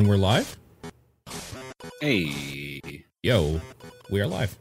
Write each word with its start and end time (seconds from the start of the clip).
And 0.00 0.08
we're 0.08 0.16
live? 0.16 0.56
Hey. 2.00 2.80
Yo, 3.22 3.60
we 4.08 4.22
are 4.22 4.26
live. 4.26 4.56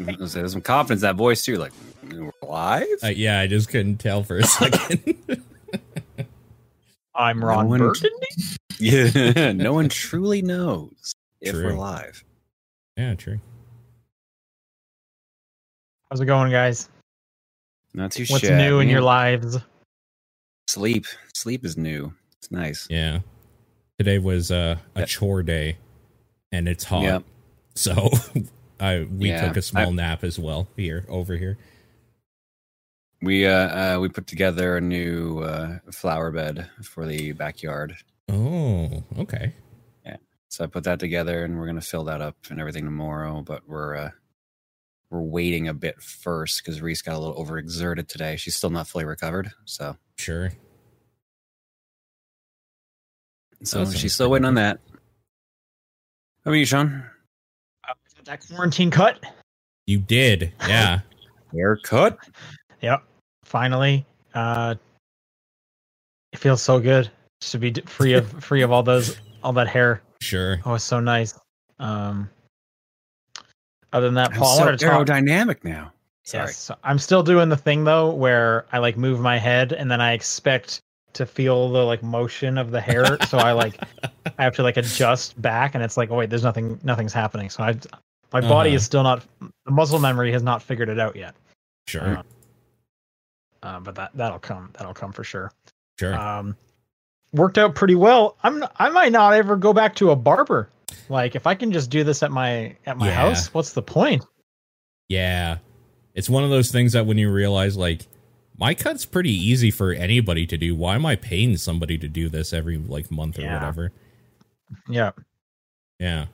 There's 0.00 0.32
some 0.50 0.60
confidence 0.60 1.02
in 1.02 1.06
that 1.06 1.14
voice 1.14 1.44
too. 1.44 1.58
Like, 1.58 1.70
we're 2.10 2.32
live? 2.42 2.88
Uh, 3.04 3.06
yeah, 3.10 3.38
I 3.38 3.46
just 3.46 3.68
couldn't 3.68 3.98
tell 3.98 4.24
for 4.24 4.38
a 4.38 4.42
second. 4.42 5.44
I'm 7.14 7.44
Ron 7.44 7.66
No 7.66 7.70
one- 7.70 7.78
Burgundy. 7.78 8.26
yeah. 8.80 9.52
no 9.52 9.74
one 9.74 9.88
truly 9.88 10.42
knows 10.42 11.12
if 11.40 11.52
True. 11.52 11.66
we're 11.66 11.74
live. 11.78 12.24
yeah, 12.96 13.14
true. 13.14 13.38
How's 16.10 16.20
it 16.20 16.26
going, 16.26 16.50
guys? 16.50 16.88
Not 17.94 18.10
too 18.10 18.24
What's 18.28 18.44
shabby. 18.44 18.56
new 18.56 18.80
in 18.80 18.88
your 18.88 19.02
lives? 19.02 19.56
Sleep. 20.66 21.06
Sleep 21.32 21.64
is 21.64 21.76
new. 21.76 22.12
It's 22.38 22.50
nice. 22.50 22.88
Yeah. 22.90 23.20
Today 24.02 24.18
was 24.18 24.50
uh, 24.50 24.78
a 24.96 25.06
chore 25.06 25.44
day, 25.44 25.76
and 26.50 26.66
it's 26.66 26.82
hot. 26.82 27.02
Yep. 27.04 27.24
So 27.76 28.10
I 28.80 29.06
we 29.08 29.28
Yeah, 29.28 29.46
took 29.46 29.56
a 29.56 29.62
small 29.62 29.90
I- 29.90 29.92
nap 29.92 30.24
as 30.24 30.40
well 30.40 30.66
here 30.76 31.04
over 31.08 31.36
here. 31.36 31.56
We 33.20 33.46
uh, 33.46 33.52
uh 33.96 33.98
we 34.00 34.08
put 34.08 34.26
together 34.26 34.76
a 34.76 34.80
new 34.80 35.38
uh 35.38 35.78
flower 35.92 36.32
bed 36.32 36.68
for 36.82 37.06
the 37.06 37.30
backyard. 37.30 37.94
Oh, 38.28 39.04
okay. 39.20 39.52
Yeah. 40.04 40.16
So 40.48 40.64
I 40.64 40.66
put 40.66 40.82
that 40.82 40.98
together 40.98 41.44
and 41.44 41.56
we're 41.56 41.66
gonna 41.66 41.80
fill 41.80 42.02
that 42.06 42.20
up 42.20 42.34
and 42.50 42.58
everything 42.58 42.84
tomorrow, 42.84 43.42
but 43.42 43.68
we're 43.68 43.94
uh 43.94 44.10
we're 45.10 45.22
waiting 45.22 45.68
a 45.68 45.74
bit 45.74 46.02
first 46.02 46.60
because 46.64 46.82
Reese 46.82 47.02
got 47.02 47.14
a 47.14 47.20
little 47.20 47.36
overexerted 47.36 48.08
today. 48.08 48.34
She's 48.34 48.56
still 48.56 48.70
not 48.70 48.88
fully 48.88 49.04
recovered. 49.04 49.52
So 49.64 49.96
Sure. 50.18 50.50
So 53.64 53.78
That 53.80 53.86
sounds 53.86 53.98
she's 53.98 54.14
still 54.14 54.30
waiting 54.30 54.46
on 54.46 54.54
that. 54.54 54.78
How 56.44 56.50
about 56.50 56.58
you, 56.58 56.64
Sean? 56.66 57.04
Uh, 57.88 57.92
that 58.24 58.40
quarantine 58.46 58.90
cut. 58.90 59.20
You 59.86 59.98
did. 59.98 60.52
Yeah. 60.68 61.00
Haircut? 61.52 62.18
Yep. 62.80 63.02
Finally. 63.44 64.04
Uh, 64.34 64.74
it 66.32 66.38
feels 66.38 66.62
so 66.62 66.80
good 66.80 67.10
to 67.42 67.58
be 67.58 67.72
free 67.86 68.14
of 68.14 68.28
free 68.44 68.62
of 68.62 68.72
all 68.72 68.82
those 68.82 69.16
all 69.44 69.52
that 69.52 69.68
hair. 69.68 70.02
sure. 70.20 70.60
Oh, 70.64 70.74
it's 70.74 70.84
so 70.84 71.00
nice. 71.00 71.34
Um, 71.78 72.30
other 73.92 74.06
than 74.06 74.14
that, 74.14 74.30
I'm 74.32 74.38
Paul, 74.38 74.54
I 74.54 74.56
so 74.56 74.64
wanted 74.64 74.78
to 74.80 74.86
talk. 74.86 75.06
aerodynamic 75.06 75.64
now. 75.64 75.92
Sorry. 76.24 76.46
Yes, 76.46 76.56
so 76.56 76.76
I'm 76.84 76.98
still 76.98 77.22
doing 77.22 77.48
the 77.48 77.56
thing 77.56 77.84
though, 77.84 78.10
where 78.14 78.64
I 78.72 78.78
like 78.78 78.96
move 78.96 79.20
my 79.20 79.38
head 79.38 79.72
and 79.72 79.90
then 79.90 80.00
I 80.00 80.12
expect 80.12 80.80
to 81.14 81.26
feel 81.26 81.68
the 81.70 81.84
like 81.84 82.02
motion 82.02 82.58
of 82.58 82.70
the 82.70 82.80
hair. 82.80 83.18
so 83.28 83.38
I 83.38 83.52
like 83.52 83.78
I 84.38 84.42
have 84.44 84.54
to 84.56 84.62
like 84.62 84.76
adjust 84.76 85.40
back, 85.40 85.74
and 85.74 85.82
it's 85.84 85.96
like, 85.96 86.10
oh 86.10 86.16
wait, 86.16 86.30
there's 86.30 86.42
nothing, 86.44 86.78
nothing's 86.82 87.12
happening. 87.12 87.50
So 87.50 87.62
I, 87.64 87.74
my 88.32 88.40
body 88.40 88.70
Uh-huh. 88.70 88.76
is 88.76 88.84
still 88.84 89.02
not, 89.02 89.24
the 89.40 89.70
muscle 89.70 89.98
memory 89.98 90.32
has 90.32 90.42
not 90.42 90.62
figured 90.62 90.88
it 90.88 90.98
out 90.98 91.14
yet. 91.16 91.34
Sure. 91.86 92.18
Uh, 92.18 92.22
uh, 93.62 93.80
but 93.80 93.94
that 93.94 94.10
that'll 94.14 94.38
come, 94.38 94.70
that'll 94.78 94.94
come 94.94 95.12
for 95.12 95.24
sure. 95.24 95.52
Sure. 95.98 96.14
Um, 96.18 96.56
worked 97.32 97.58
out 97.58 97.74
pretty 97.74 97.94
well. 97.94 98.36
I'm, 98.42 98.64
I 98.76 98.88
might 98.90 99.12
not 99.12 99.34
ever 99.34 99.56
go 99.56 99.72
back 99.72 99.94
to 99.96 100.10
a 100.10 100.16
barber. 100.16 100.68
Like 101.08 101.34
if 101.36 101.46
I 101.46 101.54
can 101.54 101.72
just 101.72 101.90
do 101.90 102.04
this 102.04 102.22
at 102.22 102.30
my 102.32 102.74
at 102.86 102.96
my 102.96 103.06
Yeah. 103.08 103.14
house, 103.14 103.52
what's 103.54 103.72
the 103.72 103.82
point? 103.82 104.24
Yeah. 105.08 105.58
It's 106.14 106.28
one 106.28 106.44
of 106.44 106.50
those 106.50 106.70
things 106.70 106.92
that 106.92 107.06
when 107.06 107.16
you 107.18 107.30
realize, 107.30 107.76
like, 107.76 108.02
my 108.62 108.74
cut's 108.74 109.04
pretty 109.04 109.32
easy 109.32 109.72
for 109.72 109.90
anybody 109.92 110.46
to 110.46 110.56
do. 110.56 110.72
Why 110.76 110.94
am 110.94 111.04
I 111.04 111.16
paying 111.16 111.56
somebody 111.56 111.98
to 111.98 112.06
do 112.06 112.28
this 112.28 112.52
every, 112.52 112.78
like, 112.78 113.10
month 113.10 113.36
or 113.40 113.42
Yeah. 113.42 113.54
whatever? 113.54 113.90
Yeah. 114.88 115.10
Yeah. 115.98 116.26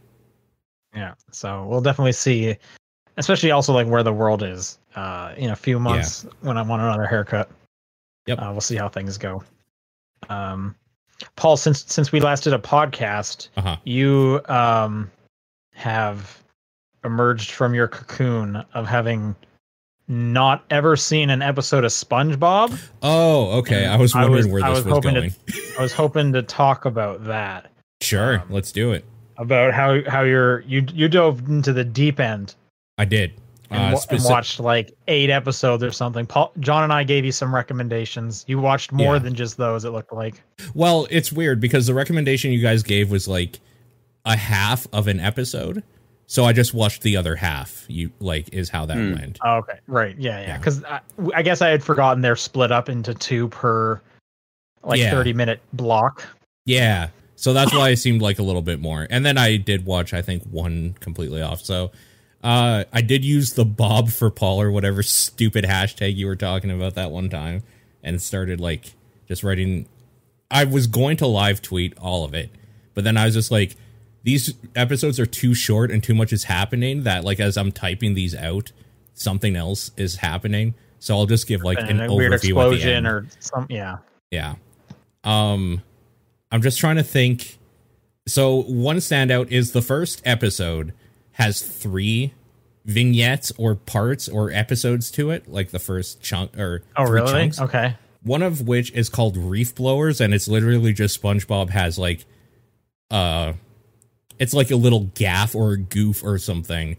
Yeah. 0.95 1.15
So 1.33 1.67
we'll 1.67 1.81
definitely 1.81 2.13
see, 2.13 2.55
especially 3.17 3.51
also 3.51 3.73
like 3.73 3.87
where 3.87 4.03
the 4.03 4.13
world 4.13 4.43
is 4.43 4.79
uh, 4.95 5.33
in 5.39 5.49
a 5.51 5.57
few 5.57 5.79
months 5.79 6.27
when 6.43 6.59
I 6.59 6.63
want 6.63 6.83
another 6.83 7.07
haircut. 7.07 7.51
Yep. 8.27 8.39
Uh, 8.43 8.49
we'll 8.53 8.61
see 8.61 8.77
how 8.77 8.91
things 8.91 9.17
go. 9.17 9.43
Um, 10.29 10.75
Paul, 11.37 11.57
since 11.57 11.87
since 11.87 12.13
we 12.13 12.21
last 12.21 12.45
did 12.45 12.53
a 12.53 12.59
podcast, 12.59 13.49
Uh 13.57 13.63
huh. 13.63 13.77
you 13.85 14.43
um, 14.51 15.11
have 15.73 16.43
emerged 17.05 17.53
from 17.53 17.75
your 17.75 17.89
cocoon 17.89 18.57
of 18.75 18.87
having 18.87 19.35
not 20.09 20.65
ever 20.71 20.97
seen 20.97 21.31
an 21.31 21.43
episode 21.43 21.85
of 21.85 21.91
SpongeBob. 21.91 22.79
Oh, 23.03 23.59
okay. 23.59 23.87
I 23.87 23.97
was 23.97 24.15
I 24.15 24.23
wondering 24.23 24.45
was- 24.47 24.53
where 24.53 24.65
I 24.65 24.69
this 24.71 24.77
was 24.79 24.85
was, 24.87 24.95
hoping 24.95 25.15
to- 25.15 25.21
going. 25.21 25.35
I 25.79 25.83
was 25.83 25.93
hoping 25.93 26.33
to 26.33 26.43
talk 26.43 26.85
about 26.87 27.25
that, 27.27 27.71
sure. 28.01 28.39
um, 28.41 28.47
let's 28.51 28.73
do 28.73 28.93
it. 28.93 29.05
about 29.37 29.73
how 29.75 30.01
how 30.11 30.23
you're 30.23 30.61
you 30.63 30.85
you 30.93 31.09
dove 31.09 31.47
into 31.49 31.73
the 31.73 31.85
deep 31.85 32.19
end 32.21 32.55
I 32.97 33.05
did. 33.05 33.33
and, 33.71 33.95
Uh, 33.95 33.97
wa- 33.97 34.17
and 34.17 34.25
watched 34.25 34.59
like 34.61 34.93
eight 35.09 35.31
episodes 35.31 35.85
or 35.85 35.93
something. 35.93 36.25
Paul, 36.27 36.51
John 36.59 36.83
and 36.85 36.93
I 36.93 37.05
gave 37.05 37.25
you 37.25 37.31
some 37.33 37.55
recommendations. 37.55 38.45
You 38.49 38.59
watched 38.59 38.91
more 38.93 39.15
Yeah. 39.17 39.19
than 39.21 39.35
just 39.35 39.57
those. 39.59 39.85
It 39.85 39.91
looked 39.91 40.13
like. 40.13 40.43
Well, 40.75 41.07
it's 41.11 41.31
weird 41.31 41.61
because 41.61 41.87
the 41.87 41.95
recommendation 41.95 42.51
you 42.51 42.61
guys 42.63 42.83
gave 42.83 43.11
was 43.11 43.29
like 43.29 43.61
a 44.25 44.37
half 44.37 44.87
of 44.93 45.07
an 45.07 45.21
episode. 45.21 45.83
So 46.31 46.45
I 46.45 46.53
just 46.53 46.75
watched 46.75 47.01
the 47.03 47.17
other 47.17 47.35
half. 47.37 47.87
You 47.89 48.11
like 48.21 48.53
is 48.53 48.69
how 48.69 48.85
that 48.87 48.99
Hmm. 48.99 49.15
went. 49.15 49.39
Oh, 49.43 49.57
okay, 49.57 49.79
right, 49.87 50.15
yeah, 50.19 50.41
yeah. 50.43 50.47
Yeah. 50.49 50.59
Because 50.59 50.85
I, 50.85 51.01
I 51.35 51.43
guess 51.43 51.63
I 51.63 51.69
had 51.71 51.83
forgotten 51.83 52.21
they're 52.21 52.37
split 52.37 52.71
up 52.71 52.91
into 52.91 53.15
two 53.15 53.49
per 53.49 54.01
like 54.85 55.01
Yeah. 55.01 55.11
thirty 55.11 55.33
minute 55.33 55.61
block. 55.73 56.29
Yeah. 56.67 57.09
So 57.35 57.53
that's 57.55 57.73
why 57.75 57.91
it 57.91 57.97
seemed 57.97 58.21
like 58.21 58.39
a 58.39 58.43
little 58.43 58.61
bit 58.63 58.79
more. 58.79 59.07
And 59.09 59.25
then 59.25 59.39
I 59.39 59.57
did 59.57 59.87
watch, 59.87 60.13
I 60.13 60.21
think, 60.23 60.43
one 60.51 60.97
completely 61.01 61.41
off. 61.41 61.65
So 61.65 61.93
uh, 62.45 62.85
I 62.93 63.01
did 63.01 63.25
use 63.25 63.55
the 63.55 63.65
Bob 63.65 64.11
for 64.11 64.29
Paul 64.31 64.61
or 64.61 64.71
whatever 64.71 65.03
stupid 65.03 65.65
hashtag 65.65 66.15
you 66.17 66.27
were 66.27 66.37
talking 66.37 66.71
about 66.71 66.95
that 66.97 67.11
one 67.11 67.31
time 67.31 67.63
and 68.03 68.21
started 68.21 68.61
like 68.61 68.93
just 69.29 69.43
writing. 69.45 69.87
I 70.51 70.65
was 70.65 70.87
going 70.89 71.17
to 71.19 71.27
live 71.27 71.63
tweet 71.63 71.97
all 71.99 72.25
of 72.25 72.35
it, 72.35 72.51
but 72.95 73.05
then 73.05 73.17
I 73.17 73.25
was 73.25 73.35
just 73.35 73.51
like, 73.51 73.77
these 74.25 74.55
episodes 74.75 75.19
are 75.21 75.27
too 75.27 75.55
short 75.55 75.91
and 75.91 76.03
too 76.03 76.15
much 76.15 76.33
is 76.33 76.45
happening 76.45 77.05
that, 77.05 77.25
like, 77.25 77.41
as 77.41 77.57
I'm 77.57 77.73
typing 77.73 78.15
these 78.15 78.35
out, 78.35 78.73
something 79.15 79.57
else 79.57 79.91
is 79.97 80.17
happening. 80.17 80.75
So 81.01 81.17
I'll 81.17 81.27
just 81.27 81.47
give 81.47 81.63
like 81.63 81.79
an 81.79 81.99
weird 81.99 82.33
overview 82.33 82.35
at 82.35 82.41
the 82.41 82.49
explosion 82.49 83.07
or 83.07 83.27
some. 83.39 83.67
Yeah, 83.71 83.99
Yeah. 84.31 84.57
Um 85.25 85.83
I'm 86.51 86.63
just 86.63 86.79
trying 86.79 86.97
to 86.97 87.03
think. 87.03 87.59
So 88.27 88.63
one 88.63 88.97
standout 88.97 89.51
is 89.51 89.73
the 89.73 89.83
first 89.83 90.21
episode 90.25 90.93
has 91.33 91.63
3 91.63 92.33
vignettes 92.85 93.53
or 93.59 93.75
parts 93.77 94.29
or 94.29 94.51
episodes 94.51 95.11
to 95.13 95.31
it, 95.31 95.47
like 95.49 95.71
the 95.71 95.79
first 95.79 96.21
chunk 96.23 96.57
or 96.59 96.83
Oh, 96.97 97.07
three 97.07 97.21
really? 97.21 97.33
chunks. 97.33 97.61
Okay. 97.61 97.97
One 98.23 98.43
of 98.43 98.67
which 98.67 98.91
is 98.93 99.09
called 99.09 99.37
Reef 99.37 99.75
Blowers 99.75 100.21
and 100.21 100.35
it's 100.35 100.49
literally 100.49 100.93
just 100.93 101.21
SpongeBob 101.23 101.71
has 101.71 101.97
like 101.99 102.25
uh 103.11 103.53
it's 104.39 104.55
like 104.55 104.71
a 104.71 104.77
little 104.77 105.11
gaff 105.15 105.55
or 105.55 105.73
a 105.73 105.79
goof 105.79 106.23
or 106.25 106.39
something. 106.39 106.97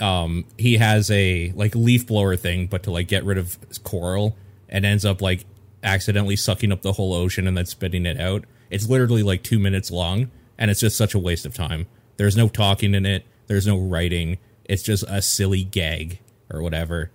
Um 0.00 0.44
he 0.58 0.76
has 0.78 1.10
a 1.10 1.52
like 1.54 1.74
leaf 1.74 2.06
blower 2.06 2.36
thing 2.36 2.66
but 2.66 2.82
to 2.84 2.90
like 2.90 3.06
get 3.08 3.24
rid 3.24 3.38
of 3.38 3.56
coral 3.84 4.36
and 4.68 4.84
ends 4.84 5.04
up 5.04 5.22
like 5.22 5.44
accidentally 5.82 6.34
sucking 6.36 6.72
up 6.72 6.82
the 6.82 6.92
whole 6.94 7.14
ocean 7.14 7.46
and 7.46 7.56
then 7.56 7.66
spitting 7.66 8.06
it 8.06 8.18
out. 8.20 8.44
It's 8.70 8.88
literally 8.88 9.22
like 9.22 9.42
2 9.44 9.58
minutes 9.58 9.90
long 9.90 10.30
and 10.58 10.70
it's 10.70 10.80
just 10.80 10.96
such 10.96 11.14
a 11.14 11.18
waste 11.18 11.46
of 11.46 11.54
time. 11.54 11.86
There's 12.16 12.36
no 12.36 12.48
talking 12.48 12.94
in 12.94 13.06
it, 13.06 13.24
there's 13.46 13.66
no 13.66 13.78
writing. 13.78 14.38
It's 14.64 14.82
just 14.82 15.04
a 15.08 15.20
silly 15.22 15.62
gag 15.62 16.18
or 16.52 16.60
whatever. 16.62 17.10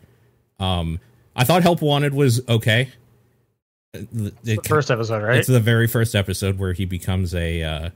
Um 0.59 0.99
I 1.35 1.43
thought 1.43 1.63
Help 1.63 1.81
Wanted 1.81 2.13
was 2.13 2.41
okay. 2.47 2.89
The- 3.93 4.33
The 4.43 4.59
first 4.67 4.91
episode, 4.91 5.23
right? 5.23 5.37
it's 5.37 5.47
the 5.47 5.59
very 5.59 5.87
first 5.87 6.15
episode 6.15 6.59
where 6.59 6.73
he 6.73 6.85
becomes 6.85 7.33
a 7.33 7.63
uh, 7.63 7.89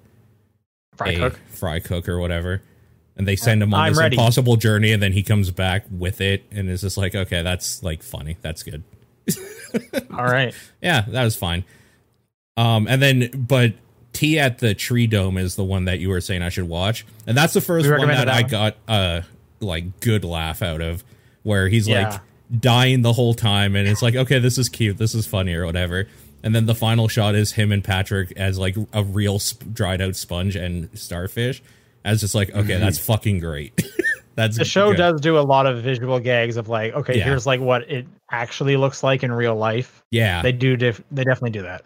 Fry 0.97 1.15
cook. 1.15 1.39
fry 1.49 1.79
cook 1.79 2.07
or 2.09 2.19
whatever, 2.19 2.61
and 3.17 3.27
they 3.27 3.35
send 3.35 3.61
him 3.63 3.73
on 3.73 3.79
I'm 3.79 3.91
this 3.93 3.99
ready. 3.99 4.15
impossible 4.15 4.55
journey, 4.57 4.91
and 4.91 5.01
then 5.01 5.11
he 5.13 5.23
comes 5.23 5.51
back 5.51 5.85
with 5.91 6.21
it, 6.21 6.43
and 6.51 6.69
is 6.69 6.81
just 6.81 6.97
like, 6.97 7.15
okay, 7.15 7.41
that's 7.41 7.81
like 7.83 8.03
funny, 8.03 8.37
that's 8.41 8.63
good, 8.63 8.83
All 10.11 10.25
right. 10.25 10.53
yeah, 10.81 11.01
that 11.07 11.23
was 11.23 11.35
fine. 11.35 11.63
Um, 12.57 12.87
and 12.87 13.01
then 13.01 13.29
but 13.33 13.73
Tea 14.13 14.37
at 14.39 14.59
the 14.59 14.75
Tree 14.75 15.07
Dome 15.07 15.37
is 15.37 15.55
the 15.55 15.63
one 15.63 15.85
that 15.85 15.99
you 15.99 16.09
were 16.09 16.21
saying 16.21 16.41
I 16.43 16.49
should 16.49 16.67
watch, 16.69 17.05
and 17.25 17.35
that's 17.35 17.53
the 17.53 17.61
first 17.61 17.85
one 17.85 17.93
recommended 17.95 18.27
that 18.27 18.33
I 18.33 18.41
that 18.43 18.51
got 18.51 18.75
a 18.87 19.23
like 19.59 19.99
good 20.01 20.23
laugh 20.23 20.61
out 20.61 20.81
of, 20.81 21.03
where 21.43 21.67
he's 21.69 21.87
Yeah. 21.87 22.09
like 22.09 22.21
dying 22.61 23.01
the 23.01 23.13
whole 23.13 23.33
time, 23.33 23.75
and 23.75 23.87
it's 23.87 24.03
like, 24.03 24.15
okay, 24.15 24.37
this 24.37 24.57
is 24.59 24.69
cute, 24.69 24.97
this 24.97 25.15
is 25.15 25.25
funny 25.25 25.53
or 25.55 25.65
whatever. 25.65 26.07
And 26.43 26.53
then 26.53 26.65
the 26.65 26.75
final 26.75 27.07
shot 27.07 27.35
is 27.35 27.53
him 27.53 27.71
and 27.71 27.83
Patrick 27.83 28.33
as 28.35 28.59
like 28.59 28.75
a 28.91 29.03
real 29.03 29.39
sp- 29.39 29.71
dried 29.73 30.01
out 30.01 30.15
sponge 30.15 30.55
and 30.57 30.89
starfish. 30.97 31.63
As 32.05 32.19
just 32.19 32.35
like, 32.35 32.53
okay, 32.53 32.77
that's 32.79 32.99
fucking 32.99 33.39
great. 33.39 33.81
that's 34.35 34.57
The 34.57 34.65
show 34.65 34.89
good. 34.91 34.97
does 34.97 35.21
do 35.21 35.37
a 35.37 35.41
lot 35.41 35.65
of 35.67 35.81
visual 35.81 36.19
gags 36.19 36.57
of 36.57 36.67
like, 36.67 36.93
okay, 36.93 37.17
Yeah. 37.17 37.23
here's 37.23 37.45
like 37.45 37.61
what 37.61 37.89
it 37.89 38.05
actually 38.29 38.75
looks 38.75 39.03
like 39.03 39.23
in 39.23 39.31
real 39.31 39.55
life. 39.55 40.03
yeah, 40.11 40.41
They 40.41 40.51
do. 40.51 40.75
Def- 40.75 41.01
they 41.11 41.23
definitely 41.23 41.51
do 41.51 41.61
that. 41.61 41.85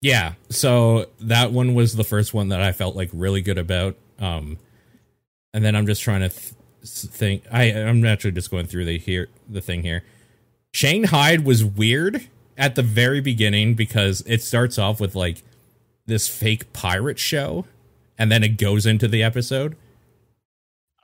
Yeah, 0.00 0.32
so 0.48 1.10
that 1.20 1.52
one 1.52 1.74
was 1.74 1.94
the 1.94 2.04
first 2.04 2.32
one 2.32 2.48
that 2.48 2.62
I 2.62 2.72
felt 2.72 2.96
like 2.96 3.10
really 3.12 3.42
good 3.42 3.58
about. 3.58 3.96
Um, 4.18 4.56
and 5.52 5.62
then 5.62 5.76
I'm 5.76 5.84
just 5.86 6.00
trying 6.00 6.20
to 6.22 6.30
th- 6.30 6.54
think. 6.82 7.42
I 7.52 7.64
I'm 7.64 8.02
actually 8.06 8.30
just 8.32 8.50
going 8.50 8.64
through 8.64 8.86
the 8.86 8.96
here 8.98 9.28
the 9.46 9.60
thing 9.60 9.82
here. 9.82 10.02
Shanghaied 10.72 11.44
was 11.44 11.62
weird 11.62 12.26
at 12.60 12.76
the 12.76 12.82
very 12.82 13.20
beginning 13.20 13.74
because 13.74 14.22
it 14.26 14.42
starts 14.42 14.78
off 14.78 15.00
with 15.00 15.16
like 15.16 15.42
this 16.06 16.28
fake 16.28 16.72
pirate 16.72 17.18
show, 17.18 17.64
and 18.18 18.30
then 18.30 18.44
it 18.44 18.58
goes 18.58 18.86
into 18.86 19.08
the 19.08 19.22
episode. 19.24 19.76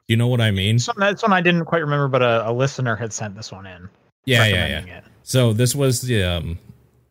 You 0.06 0.16
know 0.16 0.28
what 0.28 0.40
I 0.40 0.52
mean? 0.52 0.78
So 0.78 0.92
that's 0.96 1.22
one 1.22 1.32
I 1.32 1.40
didn't 1.40 1.64
quite 1.64 1.80
remember, 1.80 2.06
but 2.06 2.22
a, 2.22 2.50
a 2.50 2.52
listener 2.52 2.94
had 2.94 3.12
sent 3.12 3.34
this 3.34 3.50
one 3.50 3.66
in. 3.66 3.88
Yeah, 4.24 4.44
yeah, 4.46 4.66
yeah. 4.86 4.98
It. 4.98 5.04
So 5.24 5.52
this 5.52 5.74
was 5.74 6.02
the 6.02 6.22
um 6.22 6.58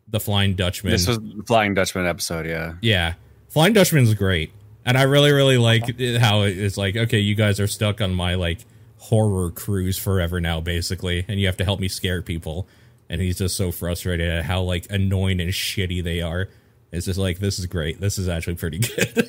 the 0.08 0.20
Flying 0.20 0.54
Dutchman. 0.54 0.92
This 0.92 1.06
was 1.06 1.18
the 1.18 1.42
Flying 1.46 1.74
Dutchman 1.74 2.06
episode, 2.06 2.46
yeah. 2.46 2.74
Yeah, 2.80 3.14
Flying 3.48 3.72
Dutchman's 3.72 4.14
great, 4.14 4.52
and 4.84 4.96
I 4.96 5.02
really, 5.02 5.32
really 5.32 5.58
like 5.58 5.98
it- 5.98 6.20
how 6.20 6.42
it's 6.42 6.76
like, 6.76 6.96
okay, 6.96 7.18
you 7.18 7.34
guys 7.34 7.58
are 7.60 7.66
stuck 7.66 8.00
on 8.00 8.14
my 8.14 8.36
like 8.36 8.60
horror 8.98 9.50
cruise 9.50 9.98
forever 9.98 10.40
now, 10.40 10.60
basically, 10.60 11.24
and 11.28 11.40
you 11.40 11.46
have 11.46 11.56
to 11.58 11.64
help 11.64 11.80
me 11.80 11.88
scare 11.88 12.22
people. 12.22 12.66
And 13.08 13.20
he's 13.20 13.38
just 13.38 13.56
so 13.56 13.70
frustrated 13.70 14.28
at 14.28 14.44
how 14.44 14.62
like 14.62 14.86
annoying 14.90 15.40
and 15.40 15.50
shitty 15.50 16.02
they 16.02 16.22
are. 16.22 16.48
It's 16.92 17.06
just 17.06 17.18
like 17.18 17.38
this 17.38 17.58
is 17.58 17.66
great. 17.66 18.00
This 18.00 18.18
is 18.18 18.28
actually 18.28 18.56
pretty 18.56 18.78
good. 18.96 19.26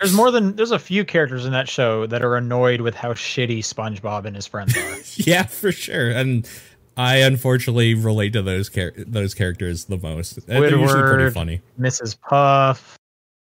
There's 0.00 0.14
more 0.14 0.30
than 0.30 0.56
there's 0.56 0.70
a 0.70 0.78
few 0.78 1.04
characters 1.04 1.44
in 1.44 1.52
that 1.52 1.68
show 1.68 2.06
that 2.06 2.22
are 2.22 2.36
annoyed 2.36 2.80
with 2.80 2.94
how 2.94 3.12
shitty 3.12 3.58
SpongeBob 3.58 4.24
and 4.24 4.34
his 4.34 4.46
friends 4.46 4.74
are. 4.76 4.96
yeah, 5.16 5.42
for 5.42 5.72
sure. 5.72 6.10
And 6.10 6.48
I 6.96 7.16
unfortunately 7.16 7.94
relate 7.94 8.32
to 8.32 8.42
those 8.42 8.70
char- 8.70 8.94
those 8.96 9.34
characters 9.34 9.84
the 9.84 9.98
most. 9.98 10.38
And 10.48 10.64
They're 10.64 10.76
usually 10.76 11.02
pretty 11.02 11.30
funny. 11.30 11.60
Mrs. 11.78 12.18
Puff, 12.18 12.96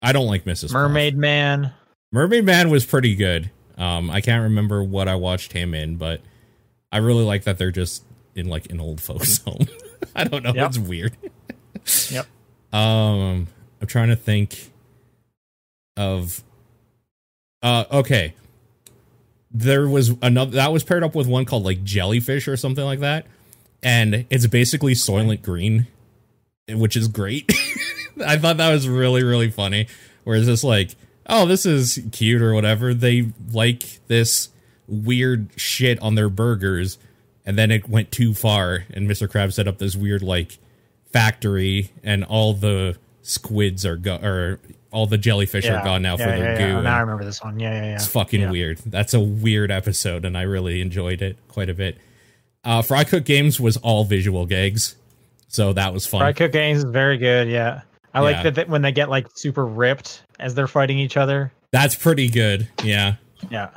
I 0.03 0.13
don't 0.13 0.27
like 0.27 0.45
Mrs. 0.45 0.65
Puff. 0.65 0.73
Mermaid 0.73 1.17
Man. 1.17 1.73
Mermaid 2.13 2.45
Man 2.45 2.69
was 2.69 2.85
pretty 2.85 3.15
good. 3.15 3.51
Um, 3.79 4.11
I 4.11 4.21
can't 4.21 4.43
remember 4.43 4.83
what 4.85 5.09
I 5.09 5.15
watched 5.15 5.55
him 5.55 5.73
in, 5.73 5.97
but 5.97 6.21
I 6.91 6.99
really 6.99 7.25
like 7.25 7.45
that 7.45 7.57
they're 7.57 7.71
just 7.71 8.05
in 8.35 8.49
like 8.49 8.71
an 8.71 8.81
old 8.81 9.01
folks 9.01 9.39
home. 9.45 9.67
I 10.15 10.25
don't 10.25 10.43
know. 10.43 10.53
Yep. 10.55 10.69
It's 10.69 10.79
weird. 10.79 11.17
Yep. 12.11 12.27
Um, 12.73 13.47
I'm 13.81 13.87
trying 13.87 14.09
to 14.09 14.17
think 14.17 14.71
of. 15.97 16.43
Uh, 17.63 17.85
okay. 17.93 18.35
There 19.51 19.87
was 19.87 20.15
another 20.23 20.53
that 20.53 20.73
was 20.73 20.83
paired 20.83 21.05
up 21.05 21.15
with 21.15 21.27
one 21.27 21.45
called 21.45 21.65
like 21.65 21.85
Jellyfish 21.85 22.49
or 22.49 22.57
something 22.57 22.85
like 22.85 23.01
that, 23.01 23.27
and 23.83 24.27
it's 24.31 24.47
basically 24.47 24.95
Soylent 24.95 25.43
Green, 25.43 25.87
which 26.69 26.97
is 26.97 27.07
great. 27.09 27.53
I 28.27 28.39
thought 28.39 28.57
that 28.57 28.73
was 28.73 28.89
really 28.89 29.23
really 29.23 29.51
funny. 29.51 29.89
Whereas 30.25 30.47
this 30.47 30.65
like, 30.65 30.95
oh, 31.27 31.45
this 31.47 31.67
is 31.67 32.01
cute 32.13 32.41
or 32.41 32.55
whatever. 32.55 32.95
They 32.95 33.33
like 33.53 34.01
this 34.07 34.49
weird 34.87 35.51
shit 35.57 36.01
on 36.01 36.15
their 36.15 36.29
burgers, 36.29 36.99
and 37.45 37.59
then 37.59 37.71
it 37.71 37.89
went 37.89 38.11
too 38.13 38.35
far, 38.35 38.85
and 38.91 39.09
Mr. 39.09 39.29
Krabs 39.29 39.55
set 39.55 39.67
up 39.69 39.79
this 39.79 39.95
weird 39.97 40.23
like 40.23 40.59
factory, 41.13 41.91
and 42.03 42.25
all 42.25 42.55
the 42.55 42.97
squids 43.23 43.85
are 43.87 43.97
go 43.97 44.17
or 44.17 44.59
all 44.91 45.07
the 45.07 45.17
jellyfish 45.19 45.67
are 45.69 45.83
gone 45.83 46.03
now 46.03 46.17
yeah, 46.19 46.25
for 46.25 46.31
their 46.39 46.53
yeah, 46.53 46.59
goo. 46.59 46.65
yeah. 46.65 46.75
and 46.75 46.85
Now 46.85 46.97
I 46.97 47.01
remember 47.01 47.25
this 47.25 47.43
one. 47.43 47.59
Yeah, 47.59 47.73
yeah, 47.73 47.83
yeah. 47.85 47.95
it's 47.95 48.07
fucking 48.07 48.43
Yeah. 48.43 48.51
weird. 48.51 48.79
That's 48.85 49.15
a 49.15 49.21
weird 49.21 49.71
episode, 49.71 50.25
and 50.25 50.37
I 50.37 50.43
really 50.43 50.81
enjoyed 50.83 51.23
it 51.23 51.37
quite 51.49 51.71
a 51.71 51.75
bit. 51.75 51.97
Uh, 52.65 52.83
Fry 52.83 53.05
Cook 53.05 53.25
Games 53.25 53.59
was 53.59 53.77
all 53.79 54.05
visual 54.05 54.45
gags, 54.47 54.97
so 55.49 55.73
that 55.73 55.93
was 55.95 56.07
fun. 56.07 56.21
Fry 56.21 56.33
Cook 56.33 56.53
Games 56.53 56.79
is 56.79 56.85
very 56.85 57.17
good. 57.17 57.49
Yeah, 57.49 57.81
I 58.13 58.19
Yeah. 58.19 58.23
like 58.23 58.43
that, 58.43 58.55
that 58.57 58.69
when 58.69 58.83
they 58.83 58.93
get 58.93 59.09
like 59.09 59.29
super 59.35 59.65
ripped 59.65 60.23
as 60.39 60.55
they're 60.55 60.67
fighting 60.69 60.99
each 60.99 61.17
other. 61.17 61.53
That's 61.71 61.95
pretty 61.95 62.29
good. 62.29 62.69
Yeah, 62.85 63.15
Yeah, 63.51 63.71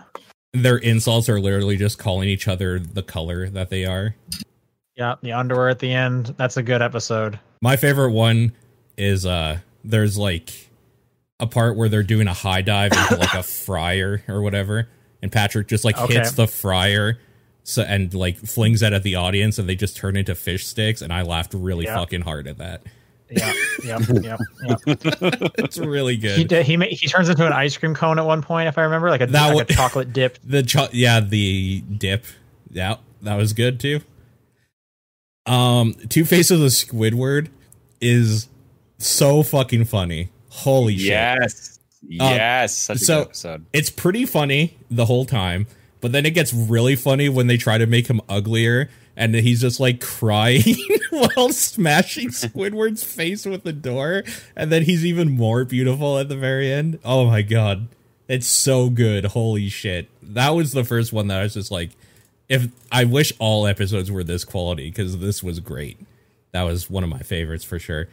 their 0.63 0.77
insults 0.77 1.27
are 1.29 1.39
literally 1.39 1.77
just 1.77 1.97
calling 1.99 2.29
each 2.29 2.47
other 2.47 2.79
the 2.79 3.03
color 3.03 3.49
that 3.49 3.69
they 3.69 3.85
are. 3.85 4.15
yeah. 4.95 5.15
The 5.21 5.33
underwear 5.33 5.69
at 5.69 5.79
the 5.79 5.91
end. 5.93 6.33
That's 6.37 6.57
a 6.57 6.63
good 6.63 6.81
episode. 6.81 7.39
My 7.61 7.75
favorite 7.75 8.11
one 8.11 8.53
is 8.97 9.25
uh 9.25 9.59
there's 9.83 10.17
like 10.17 10.69
a 11.39 11.47
part 11.47 11.75
where 11.75 11.89
they're 11.89 12.03
doing 12.03 12.27
a 12.27 12.33
high 12.33 12.61
dive 12.61 12.91
into 12.93 13.17
like 13.17 13.33
a 13.33 13.43
fryer 13.65 14.23
or 14.27 14.41
whatever, 14.41 14.87
and 15.21 15.31
Patrick 15.31 15.67
just 15.67 15.83
like 15.85 15.97
Okay. 15.97 16.13
hits 16.15 16.31
the 16.33 16.47
fryer 16.47 17.19
so 17.63 17.81
and 17.81 18.13
like 18.13 18.37
flings 18.37 18.81
that 18.81 18.93
at 18.93 19.01
the 19.03 19.15
audience 19.15 19.57
and 19.57 19.67
they 19.67 19.75
just 19.75 19.97
turn 19.97 20.15
into 20.15 20.35
fish 20.35 20.65
sticks 20.67 21.01
and 21.01 21.11
I 21.11 21.23
laughed 21.23 21.53
really 21.55 21.85
Yeah. 21.85 21.95
fucking 21.97 22.21
hard 22.21 22.47
at 22.47 22.59
that. 22.59 22.83
Yeah, 23.29 23.53
yeah, 23.83 23.99
yeah, 24.21 24.37
yeah. 24.65 24.75
It's 25.57 25.77
really 25.79 26.15
good. 26.15 26.37
He 26.37 26.43
d- 26.43 26.61
he 26.63 26.77
ma- 26.77 26.85
he 26.85 27.07
turns 27.07 27.27
into 27.29 27.45
an 27.45 27.53
ice 27.53 27.75
cream 27.75 27.95
cone 27.95 28.19
at 28.19 28.25
one 28.25 28.41
point, 28.43 28.67
if 28.67 28.77
I 28.77 28.83
remember, 28.83 29.09
like 29.09 29.21
a, 29.21 29.25
That 29.27 29.47
like 29.47 29.55
wa- 29.55 29.61
a 29.61 29.65
chocolate 29.73 30.13
dip. 30.13 30.37
The 30.43 30.61
cho- 30.63 30.89
yeah, 30.91 31.19
the 31.21 31.81
dip. 31.81 32.25
Yeah, 32.69 32.97
that 33.23 33.35
was 33.35 33.53
good 33.53 33.79
too. 33.79 34.01
Um, 35.45 35.93
Two 36.09 36.25
Face 36.25 36.51
of 36.51 36.59
the 36.59 36.67
Squidward 36.67 37.49
is 38.01 38.47
so 38.97 39.43
fucking 39.43 39.85
funny. 39.85 40.29
Holy 40.49 40.97
shit. 40.97 41.07
Yes. 41.07 41.79
Yes. 42.07 42.75
Such 42.77 42.97
a 42.97 42.99
so- 42.99 43.17
good 43.19 43.25
episode. 43.27 43.65
It's 43.73 43.89
pretty 43.89 44.25
funny 44.25 44.77
the 44.89 45.05
whole 45.05 45.25
time, 45.25 45.67
but 46.01 46.11
then 46.11 46.25
it 46.25 46.31
gets 46.31 46.53
really 46.53 46.95
funny 46.95 47.29
when 47.29 47.47
they 47.47 47.57
try 47.57 47.77
to 47.77 47.85
make 47.85 48.07
him 48.07 48.21
uglier 48.29 48.89
and 49.15 49.33
he's 49.35 49.61
just 49.61 49.79
like 49.79 50.01
crying 50.01 50.75
while 51.09 51.51
smashing 51.51 52.29
Squidward's 52.29 53.03
face 53.03 53.45
with 53.45 53.63
the 53.63 53.73
door 53.73 54.23
and 54.55 54.71
then 54.71 54.83
he's 54.83 55.05
even 55.05 55.31
more 55.31 55.63
beautiful 55.65 56.17
at 56.17 56.29
the 56.29 56.35
very 56.35 56.71
end. 56.71 56.99
Oh 57.03 57.25
my 57.25 57.41
god. 57.41 57.87
It's 58.27 58.47
so 58.47 58.89
good. 58.89 59.25
Holy 59.25 59.69
shit. 59.69 60.09
That 60.21 60.49
was 60.49 60.71
the 60.71 60.83
first 60.83 61.13
one 61.13 61.27
that 61.27 61.39
I 61.39 61.43
was 61.43 61.53
just 61.53 61.71
like 61.71 61.91
if 62.47 62.67
I 62.91 63.05
wish 63.05 63.33
all 63.39 63.65
episodes 63.65 64.11
were 64.11 64.23
this 64.23 64.43
quality 64.43 64.91
cuz 64.91 65.17
this 65.17 65.41
was 65.41 65.59
great. 65.59 65.97
That 66.51 66.63
was 66.63 66.89
one 66.89 67.03
of 67.03 67.09
my 67.09 67.19
favorites 67.19 67.63
for 67.63 67.79
sure. 67.79 68.07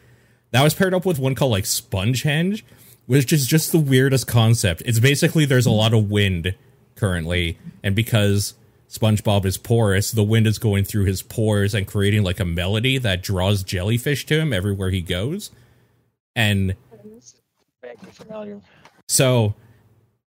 That 0.53 0.63
was 0.63 0.75
paired 0.75 0.95
up 0.95 1.07
with 1.07 1.19
one 1.19 1.35
called 1.35 1.53
like 1.53 1.67
Spongehenge, 1.67 2.65
which 3.07 3.33
is 3.33 3.47
just 3.47 3.73
the 3.73 3.79
weirdest 3.79 4.27
concept. 4.27 4.83
It's 4.85 5.01
basically 5.01 5.45
there's 5.45 5.67
a 5.67 5.71
lot 5.71 5.95
of 5.95 6.11
wind 6.11 6.55
currently, 6.95 7.59
and 7.83 7.97
because 7.97 8.55
SpongeBob 8.93 9.47
is 9.47 9.57
porous, 9.57 10.11
the 10.11 10.23
wind 10.23 10.47
is 10.47 10.59
going 10.59 10.85
through 10.85 11.05
his 11.05 11.23
pores 11.23 11.73
and 11.73 11.87
creating 11.87 12.25
like 12.25 12.39
a 12.39 12.45
melody 12.45 12.99
that 12.99 13.23
draws 13.23 13.63
jellyfish 13.63 14.27
to 14.27 14.39
him 14.39 14.53
everywhere 14.53 14.91
he 14.91 15.01
goes. 15.01 15.51
And 16.37 16.77
so 19.09 19.55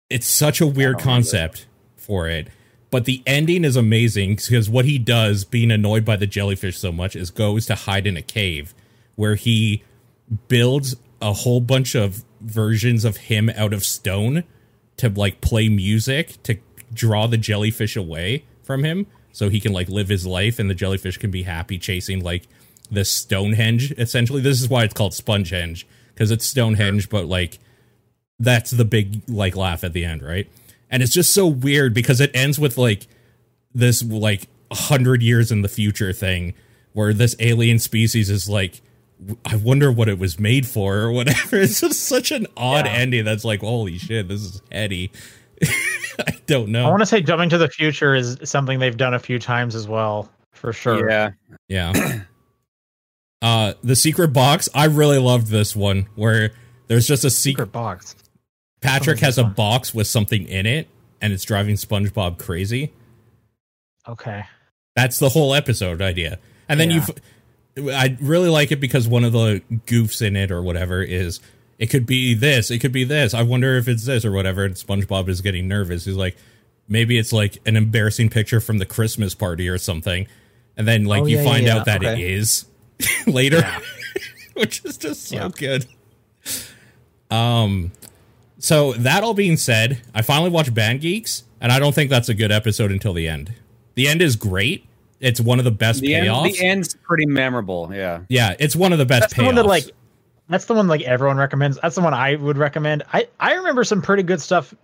it's 0.08 0.28
such 0.28 0.60
a 0.60 0.68
weird 0.68 1.00
concept 1.00 1.66
for 1.96 2.28
it. 2.28 2.46
But 2.92 3.06
the 3.06 3.24
ending 3.26 3.64
is 3.64 3.74
amazing 3.74 4.36
because 4.36 4.70
what 4.70 4.84
he 4.84 5.00
does, 5.00 5.44
being 5.44 5.72
annoyed 5.72 6.04
by 6.04 6.14
the 6.14 6.28
jellyfish 6.28 6.78
so 6.78 6.92
much, 6.92 7.16
is 7.16 7.30
goes 7.30 7.66
to 7.66 7.74
hide 7.74 8.06
in 8.06 8.16
a 8.16 8.22
cave 8.22 8.72
where 9.16 9.34
he 9.34 9.82
builds 10.46 10.94
a 11.20 11.32
whole 11.32 11.60
bunch 11.60 11.96
of 11.96 12.24
versions 12.40 13.04
of 13.04 13.16
him 13.16 13.50
out 13.56 13.72
of 13.72 13.84
stone 13.84 14.44
to 14.96 15.08
like 15.08 15.40
play 15.40 15.68
music 15.68 16.40
to 16.44 16.54
draw 16.94 17.26
the 17.26 17.36
jellyfish 17.36 17.96
away 17.96 18.44
from 18.62 18.84
him 18.84 19.06
so 19.32 19.48
he 19.48 19.60
can 19.60 19.72
like 19.72 19.88
live 19.88 20.08
his 20.08 20.26
life 20.26 20.58
and 20.58 20.70
the 20.70 20.74
jellyfish 20.74 21.18
can 21.18 21.30
be 21.30 21.42
happy 21.42 21.78
chasing 21.78 22.22
like 22.22 22.46
the 22.90 23.04
Stonehenge 23.04 23.92
essentially. 23.92 24.40
This 24.40 24.60
is 24.62 24.68
why 24.68 24.84
it's 24.84 24.94
called 24.94 25.12
Spongehenge 25.14 25.86
because 26.14 26.30
it's 26.30 26.46
Stonehenge, 26.46 27.08
but 27.08 27.26
like 27.26 27.58
that's 28.38 28.70
the 28.70 28.84
big 28.84 29.22
like 29.28 29.56
laugh 29.56 29.84
at 29.84 29.92
the 29.92 30.04
end, 30.04 30.22
right? 30.22 30.48
And 30.90 31.02
it's 31.02 31.12
just 31.12 31.34
so 31.34 31.46
weird 31.46 31.94
because 31.94 32.20
it 32.20 32.30
ends 32.34 32.58
with 32.58 32.78
like 32.78 33.06
this 33.74 34.02
like 34.04 34.48
hundred 34.72 35.22
years 35.22 35.50
in 35.52 35.62
the 35.62 35.68
future 35.68 36.12
thing 36.12 36.54
where 36.92 37.12
this 37.12 37.34
alien 37.40 37.78
species 37.78 38.30
is 38.30 38.48
like 38.48 38.80
I 39.46 39.56
wonder 39.56 39.90
what 39.90 40.08
it 40.08 40.18
was 40.18 40.38
made 40.38 40.66
for 40.66 40.98
or 40.98 41.10
whatever. 41.12 41.56
It's 41.60 41.80
just 41.80 42.02
such 42.02 42.30
an 42.30 42.46
odd 42.56 42.86
Yeah. 42.86 42.92
ending 42.92 43.24
that's 43.24 43.44
like, 43.44 43.60
holy 43.60 43.96
shit, 43.98 44.28
this 44.28 44.40
is 44.42 44.62
heady. 44.70 45.10
I 46.26 46.32
don't 46.46 46.70
know. 46.70 46.86
I 46.86 46.90
want 46.90 47.00
to 47.00 47.06
say 47.06 47.20
jumping 47.20 47.50
to 47.50 47.58
the 47.58 47.68
future 47.68 48.14
is 48.14 48.38
something 48.44 48.78
they've 48.78 48.96
done 48.96 49.14
a 49.14 49.18
few 49.18 49.38
times 49.38 49.74
as 49.74 49.88
well, 49.88 50.30
for 50.52 50.72
sure. 50.72 51.08
Yeah. 51.08 51.30
Yeah. 51.68 52.20
uh 53.42 53.74
the 53.82 53.96
secret 53.96 54.28
box, 54.28 54.68
I 54.74 54.86
really 54.86 55.18
loved 55.18 55.48
this 55.48 55.74
one 55.76 56.06
where 56.14 56.52
there's 56.88 57.06
just 57.06 57.24
a 57.24 57.30
secret 57.30 57.66
Secret 57.66 57.72
box. 57.72 58.16
Patrick 58.80 59.16
What 59.16 59.24
has 59.24 59.38
a 59.38 59.44
this 59.44 59.54
box 59.54 59.94
with 59.94 60.06
something 60.06 60.46
in 60.46 60.66
it 60.66 60.88
and 61.20 61.32
it's 61.32 61.44
driving 61.44 61.76
SpongeBob 61.76 62.38
crazy. 62.38 62.92
Okay. 64.08 64.44
That's 64.94 65.18
the 65.18 65.30
whole 65.30 65.54
episode 65.54 66.02
idea. 66.02 66.38
And 66.68 66.78
then 66.78 66.90
Yeah. 66.90 67.06
you 67.06 67.90
I 67.92 68.16
really 68.20 68.48
like 68.50 68.70
it 68.70 68.76
because 68.80 69.08
one 69.08 69.24
of 69.24 69.32
the 69.32 69.62
goofs 69.86 70.22
in 70.24 70.36
it 70.36 70.52
or 70.52 70.62
whatever 70.62 71.02
is 71.02 71.40
it 71.78 71.86
could 71.88 72.06
be 72.06 72.34
this, 72.34 72.70
it 72.70 72.78
could 72.80 72.92
be 72.92 73.04
this. 73.04 73.34
I 73.34 73.42
wonder 73.42 73.76
if 73.76 73.88
it's 73.88 74.04
this 74.06 74.24
or 74.24 74.32
whatever. 74.32 74.64
And 74.64 74.74
SpongeBob 74.74 75.28
is 75.28 75.40
getting 75.40 75.66
nervous. 75.68 76.04
He's 76.04 76.16
like, 76.16 76.36
maybe 76.88 77.18
it's 77.18 77.32
like 77.32 77.58
an 77.66 77.76
embarrassing 77.76 78.30
picture 78.30 78.60
from 78.60 78.78
the 78.78 78.86
Christmas 78.86 79.34
party 79.34 79.68
or 79.68 79.78
something. 79.78 80.26
And 80.76 80.86
then 80.88 81.04
like 81.04 81.22
Oh, 81.22 81.26
you 81.26 81.38
yeah, 81.38 81.44
find 81.44 81.66
yeah, 81.66 81.76
out 81.78 81.86
that 81.86 82.02
it 82.02 82.06
okay. 82.08 82.32
is 82.32 82.66
later. 83.26 83.62
which 84.54 84.84
is 84.84 84.96
just 84.98 85.24
so 85.26 85.36
Yeah. 85.36 85.48
good. 85.56 85.86
Um, 87.30 87.92
so 88.58 88.92
that 88.94 89.22
all 89.24 89.34
being 89.34 89.56
said, 89.56 90.00
I 90.14 90.22
finally 90.22 90.50
watched 90.50 90.72
Band 90.74 91.00
Geeks, 91.00 91.44
and 91.60 91.72
I 91.72 91.78
don't 91.78 91.94
think 91.94 92.10
that's 92.10 92.28
a 92.28 92.34
good 92.34 92.52
episode 92.52 92.92
until 92.92 93.12
the 93.12 93.26
end. 93.28 93.54
The 93.94 94.08
end 94.08 94.22
is 94.22 94.36
great. 94.36 94.86
It's 95.20 95.40
one 95.40 95.58
of 95.58 95.64
the 95.64 95.70
best 95.70 96.00
The 96.02 96.14
end, 96.14 96.26
the 96.54 96.64
end's 96.64 96.94
pretty 96.94 97.26
memorable. 97.26 97.90
Yeah. 97.92 98.20
Yeah, 98.28 98.54
it's 98.58 98.76
one 98.76 98.92
of 98.92 98.98
the 98.98 99.06
best 99.06 99.20
That's 99.22 99.34
payoffs. 99.34 99.36
the 99.38 99.44
one 99.46 99.54
that 99.56 99.66
like 99.66 99.84
that's 100.48 100.66
the 100.66 100.74
one 100.74 100.88
like 100.88 101.02
everyone 101.02 101.36
recommends. 101.38 101.78
That's 101.80 101.94
the 101.94 102.02
one 102.02 102.12
I 102.14 102.36
would 102.36 102.58
recommend. 102.58 103.02
I 103.12 103.28
I 103.40 103.54
remember 103.54 103.84
some 103.84 104.02
pretty 104.02 104.22
good 104.22 104.40
stuff 104.40 104.74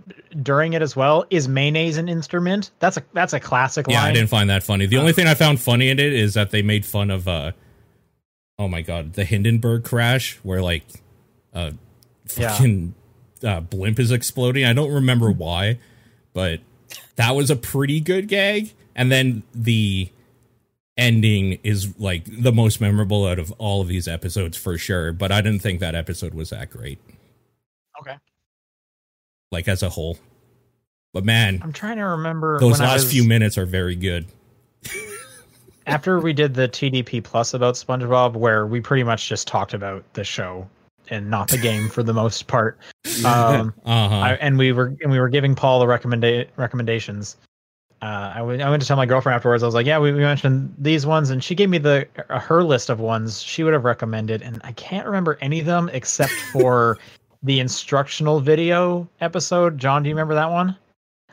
during 0.43 0.73
it 0.73 0.83
as 0.83 0.97
well. 0.97 1.25
Is 1.31 1.49
mayonnaise 1.49 1.97
an 1.99 2.09
instrument? 2.09 2.71
That's 2.79 2.97
a 2.97 3.03
that's 3.13 3.33
a 3.33 3.41
classic 3.41 3.87
yeah, 3.89 4.01
line. 4.01 4.11
I 4.11 4.15
didn't 4.15 4.31
find 4.31 4.49
that 4.51 4.63
funny. 4.63 4.87
The 4.87 4.97
only 4.97 5.13
thing 5.13 5.27
I 5.27 5.35
found 5.35 5.61
funny 5.61 5.91
in 5.91 5.99
it 5.99 6.13
is 6.13 6.35
that 6.35 6.51
they 6.51 6.63
made 6.63 6.87
fun 6.87 7.11
of 7.11 7.29
uh 7.29 7.53
oh 8.59 8.69
my 8.69 8.81
god, 8.83 9.15
the 9.15 9.25
Hindenburg 9.25 9.85
crash 9.85 10.37
where 10.43 10.63
like 10.63 10.85
uh 11.55 11.73
Yeah. 12.37 12.53
fucking 12.53 12.95
uh, 13.43 13.61
blimp 13.61 13.99
is 13.99 14.11
exploding. 14.13 14.65
I 14.65 14.73
don't 14.73 14.93
remember 14.93 15.31
why, 15.31 15.79
but 16.33 16.61
that 17.17 17.35
was 17.35 17.51
a 17.51 17.57
pretty 17.57 18.01
good 18.01 18.29
gag. 18.29 18.73
And 18.95 19.11
then 19.11 19.43
the 19.55 20.11
ending 20.97 21.59
is 21.63 21.99
like 21.99 22.25
the 22.27 22.53
most 22.53 22.81
memorable 22.81 23.27
out 23.27 23.39
of 23.39 23.51
all 23.53 23.81
of 23.81 23.89
these 23.89 24.07
episodes 24.09 24.57
for 24.57 24.77
sure. 24.79 25.13
But 25.13 25.33
I 25.33 25.41
didn't 25.41 25.61
think 25.63 25.81
that 25.81 25.95
episode 25.95 26.35
was 26.35 26.51
that 26.51 26.71
great, 26.71 26.99
Okay. 28.01 28.17
like 29.53 29.69
as 29.69 29.83
a 29.83 29.89
whole. 29.89 30.19
But 31.13 31.25
man, 31.25 31.61
I'm 31.63 31.73
trying 31.73 31.97
to 31.97 32.05
remember 32.05 32.59
those 32.61 32.81
last 32.81 33.03
was- 33.05 33.13
few 33.13 33.25
minutes 33.25 33.57
are 33.59 33.67
very 33.67 33.97
good. 33.97 34.27
after 35.87 36.21
we 36.21 36.33
did 36.33 36.55
the 36.55 36.69
TDP 36.69 37.23
plus 37.23 37.55
about 37.55 37.75
SpongeBob, 37.75 38.35
where 38.35 38.67
we 38.67 38.81
pretty 38.81 39.03
much 39.03 39.29
just 39.29 39.49
talked 39.49 39.75
about 39.75 40.05
the 40.15 40.23
show 40.25 40.69
and 41.09 41.29
not 41.29 41.49
the 41.49 41.59
game 41.59 41.89
for 41.89 42.03
the 42.03 42.13
most 42.13 42.47
part. 42.47 42.79
Um, 43.25 43.75
Uh 43.85 44.09
huh. 44.09 44.15
I, 44.15 44.33
and 44.35 44.57
we 44.57 44.73
were 44.73 44.95
and 45.03 45.11
we 45.11 45.19
were 45.19 45.29
giving 45.29 45.55
Paul 45.55 45.81
the 45.81 45.87
recommenda- 45.87 46.47
recommendations. 46.57 47.37
Uh, 48.03 48.33
I 48.37 48.43
went 48.43 48.63
I 48.63 48.71
went 48.71 48.81
to 48.81 48.89
tell 48.89 48.97
my 48.97 49.05
girlfriend 49.05 49.37
afterwards. 49.37 49.63
I 49.63 49.67
was 49.67 49.75
like, 49.75 49.87
"Yeah, 49.87 49.99
we, 49.99 50.11
we 50.13 50.21
mentioned 50.21 50.75
these 50.79 51.05
ones," 51.05 51.29
and 51.29 51.45
she 51.45 51.55
gave 51.55 51.69
me 51.69 51.77
the 51.77 52.09
uh, 52.31 52.39
her 52.39 52.65
list 52.65 52.89
of 52.89 52.99
ones 52.99 53.43
she 53.43 53.63
would 53.63 53.75
have 53.75 53.85
recommended, 53.85 54.41
and 54.41 54.59
I 54.65 54.73
can't 54.73 55.07
remember 55.07 55.37
any 55.43 55.61
of 55.61 55.67
them 55.67 55.91
except 55.93 56.33
for 56.53 56.99
the 57.43 57.61
instructional 57.61 58.41
video 58.41 59.09
episode. 59.21 59.77
John, 59.77 60.03
do 60.03 60.09
you 60.09 60.15
remember 60.15 60.35
that 60.35 60.51
one? 60.51 60.77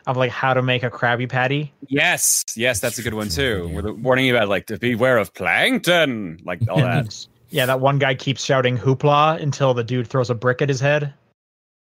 Of 0.07 0.17
like 0.17 0.31
how 0.31 0.53
to 0.53 0.62
make 0.62 0.83
a 0.83 0.89
Krabby 0.89 1.27
Patty. 1.29 1.71
Yes, 1.88 2.43
yes, 2.55 2.79
that's 2.81 2.97
a 2.97 3.01
good 3.01 3.13
one 3.13 3.29
too. 3.29 3.69
With 3.74 3.86
a 3.86 3.93
warning 3.93 4.25
you 4.25 4.36
about 4.36 4.50
like 4.50 4.65
to 4.67 4.77
beware 4.77 5.17
of 5.17 5.33
plankton, 5.33 6.39
like 6.43 6.62
all 6.69 6.77
that. 6.77 7.27
Yeah, 7.50 7.65
that 7.67 7.79
one 7.79 7.97
guy 7.97 8.13
keeps 8.13 8.43
shouting 8.43 8.77
hoopla 8.77 9.41
until 9.41 9.74
the 9.74 9.81
dude 9.81 10.07
throws 10.07 10.29
a 10.29 10.36
brick 10.36 10.62
at 10.62 10.67
his 10.67 10.81
head. 10.81 11.13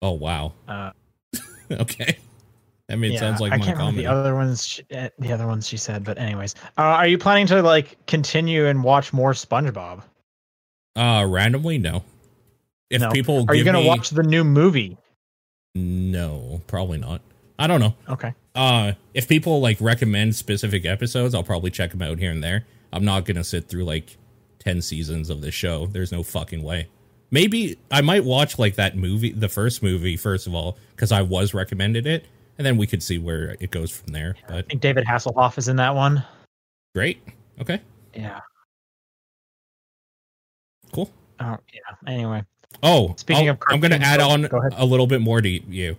oh 0.00 0.12
wow. 0.12 0.54
Uh, 0.66 0.92
okay. 1.70 2.16
I 2.90 2.96
mean, 2.96 3.12
it 3.12 3.14
yeah, 3.14 3.20
sounds 3.20 3.40
like 3.40 3.52
I 3.52 3.56
my 3.56 3.64
can't 3.64 3.78
remember 3.78 4.00
the 4.00 4.06
other 4.06 4.34
ones. 4.34 4.66
She, 4.66 4.82
uh, 4.94 5.08
the 5.18 5.32
other 5.32 5.46
ones 5.46 5.66
she 5.68 5.76
said, 5.76 6.02
but 6.04 6.18
anyways, 6.18 6.54
uh, 6.76 6.82
are 6.82 7.06
you 7.06 7.18
planning 7.18 7.46
to 7.48 7.62
like 7.62 8.04
continue 8.06 8.66
and 8.66 8.82
watch 8.82 9.12
more 9.12 9.32
SpongeBob? 9.32 10.02
Uh, 10.96 11.24
randomly, 11.28 11.78
no. 11.78 12.02
If 12.90 13.00
No. 13.00 13.10
people 13.10 13.44
Are 13.48 13.54
you 13.54 13.62
gonna 13.64 13.80
me- 13.80 13.86
watch 13.86 14.10
the 14.10 14.22
new 14.24 14.42
movie? 14.42 14.96
No, 15.74 16.60
probably 16.66 16.98
not. 16.98 17.20
I 17.58 17.66
don't 17.66 17.80
know. 17.80 17.94
Okay. 18.08 18.34
Uh, 18.54 18.92
if 19.14 19.28
people 19.28 19.60
like 19.60 19.80
recommend 19.80 20.34
specific 20.34 20.84
episodes, 20.84 21.34
I'll 21.34 21.42
probably 21.44 21.70
check 21.70 21.90
them 21.92 22.02
out 22.02 22.18
here 22.18 22.32
and 22.32 22.42
there. 22.42 22.66
I'm 22.92 23.04
not 23.04 23.24
gonna 23.24 23.44
sit 23.44 23.68
through 23.68 23.84
like 23.84 24.16
ten 24.58 24.82
seasons 24.82 25.30
of 25.30 25.40
this 25.40 25.54
show. 25.54 25.86
There's 25.86 26.10
no 26.10 26.22
fucking 26.22 26.62
way. 26.62 26.88
Maybe 27.30 27.78
I 27.92 28.00
might 28.00 28.24
watch 28.24 28.58
like 28.58 28.74
that 28.74 28.96
movie, 28.96 29.30
the 29.30 29.48
first 29.48 29.82
movie, 29.82 30.16
first 30.16 30.48
of 30.48 30.54
all, 30.54 30.76
because 30.96 31.12
I 31.12 31.22
was 31.22 31.54
recommended 31.54 32.06
it, 32.06 32.24
and 32.60 32.66
then 32.66 32.76
we 32.76 32.86
could 32.86 33.02
see 33.02 33.16
where 33.16 33.56
it 33.58 33.70
goes 33.70 33.90
from 33.90 34.12
there. 34.12 34.36
But 34.46 34.56
I 34.58 34.60
think 34.60 34.82
David 34.82 35.06
Hasselhoff 35.06 35.56
is 35.56 35.66
in 35.68 35.76
that 35.76 35.94
one. 35.94 36.22
great. 36.94 37.22
Okay. 37.58 37.80
Yeah. 38.14 38.40
Cool. 40.92 41.10
Oh 41.40 41.56
yeah. 41.72 42.12
Anyway, 42.12 42.44
Oh, 42.82 43.14
Speaking 43.16 43.48
I'll- 43.48 43.54
of 43.54 43.62
I'm 43.68 43.80
going 43.80 43.98
to 43.98 44.06
add 44.06 44.20
on 44.20 44.42
go 44.42 44.60
a 44.76 44.84
little 44.84 45.06
bit 45.06 45.22
more 45.22 45.40
to 45.40 45.48
you. 45.48 45.96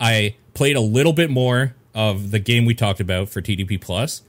I 0.00 0.34
played 0.54 0.76
a 0.76 0.80
little 0.80 1.12
bit 1.12 1.28
more 1.30 1.74
of 1.94 2.30
the 2.30 2.38
game 2.38 2.64
we 2.64 2.74
talked 2.74 3.00
about 3.00 3.28
for 3.28 3.42
TDP 3.42 3.78
Plus 3.78 4.22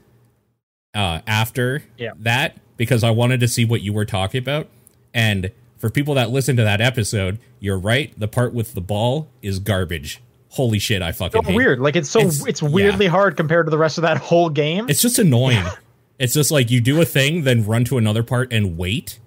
uh, 0.94 1.20
after 1.26 1.82
Yeah. 1.96 2.10
that 2.18 2.58
because 2.76 3.02
I 3.02 3.10
wanted 3.10 3.40
to 3.40 3.48
see 3.48 3.64
what 3.64 3.80
you 3.80 3.92
were 3.94 4.04
talking 4.04 4.38
about. 4.42 4.68
And 5.14 5.50
for 5.78 5.88
people 5.88 6.12
that 6.14 6.28
listen 6.30 6.56
to 6.56 6.62
that 6.64 6.82
episode, 6.82 7.38
you're 7.58 7.78
right. 7.78 8.12
The 8.18 8.28
part 8.28 8.52
with 8.52 8.74
the 8.74 8.80
ball 8.82 9.28
is 9.40 9.58
garbage. 9.60 10.20
Holy 10.50 10.78
shit! 10.78 11.00
I 11.00 11.12
fucking 11.12 11.44
so 11.44 11.54
weird. 11.54 11.80
Like 11.80 11.96
it's 11.96 12.10
so 12.10 12.20
It's- 12.20 12.44
it's, 12.46 12.62
weirdly 12.62 13.06
hard 13.06 13.36
compared 13.36 13.66
to 13.66 13.70
the 13.70 13.78
rest 13.78 13.98
of 13.98 14.02
that 14.02 14.18
whole 14.18 14.50
game. 14.50 14.88
It's 14.88 15.00
just 15.00 15.18
annoying. 15.18 15.64
it's 16.18 16.34
just 16.34 16.50
like 16.50 16.70
you 16.70 16.80
do 16.80 17.00
a 17.00 17.04
thing, 17.04 17.44
then 17.44 17.64
run 17.64 17.84
to 17.84 17.98
another 17.98 18.22
part 18.22 18.52
and 18.52 18.76
wait, 18.76 19.18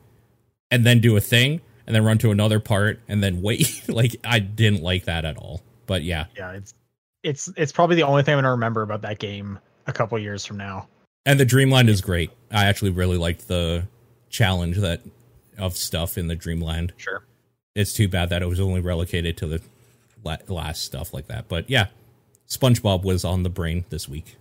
and 0.69 0.85
then 0.85 0.99
do 0.99 1.15
a 1.15 1.21
thing, 1.21 1.61
and 1.87 1.95
then 1.95 2.03
run 2.03 2.17
to 2.19 2.31
another 2.31 2.59
part 2.59 2.99
and 3.07 3.23
then 3.23 3.41
wait. 3.41 3.83
like 3.87 4.15
I 4.23 4.39
didn't 4.39 4.83
like 4.83 5.05
that 5.05 5.23
at 5.25 5.37
all. 5.37 5.61
But 5.85 6.03
yeah, 6.03 6.25
yeah, 6.35 6.51
it's 6.51 6.73
it's 7.23 7.49
it's 7.55 7.71
probably 7.71 7.95
the 7.95 8.03
only 8.03 8.23
thing 8.23 8.33
I'm 8.33 8.37
gonna 8.39 8.51
remember 8.51 8.81
about 8.81 9.01
that 9.03 9.19
game 9.19 9.59
a 9.87 9.93
couple 9.93 10.19
years 10.19 10.45
from 10.45 10.57
now. 10.57 10.87
and 11.25 11.39
the 11.39 11.45
Dreamland 11.45 11.89
is 11.89 12.01
great. 12.01 12.31
I 12.51 12.65
actually 12.65 12.91
really 12.91 13.17
liked 13.17 13.47
the 13.47 13.87
challenge 14.29 14.77
that 14.77 15.01
of 15.57 15.77
stuff 15.77 16.17
in 16.17 16.27
the 16.27 16.35
Dreamland. 16.35 16.91
Sure. 16.97 17.23
It's 17.75 17.93
too 17.93 18.07
bad 18.07 18.29
that 18.29 18.41
it 18.41 18.47
was 18.47 18.59
only 18.59 18.81
relocated 18.81 19.37
to 19.37 19.47
the 19.47 19.61
last 20.25 20.83
stuff 20.83 21.13
like 21.13 21.27
that. 21.27 21.47
But 21.47 21.69
yeah, 21.69 21.87
SpongeBob 22.47 23.03
was 23.03 23.23
on 23.25 23.43
the 23.43 23.49
brain 23.49 23.85
this 23.89 24.07
week. 24.09 24.35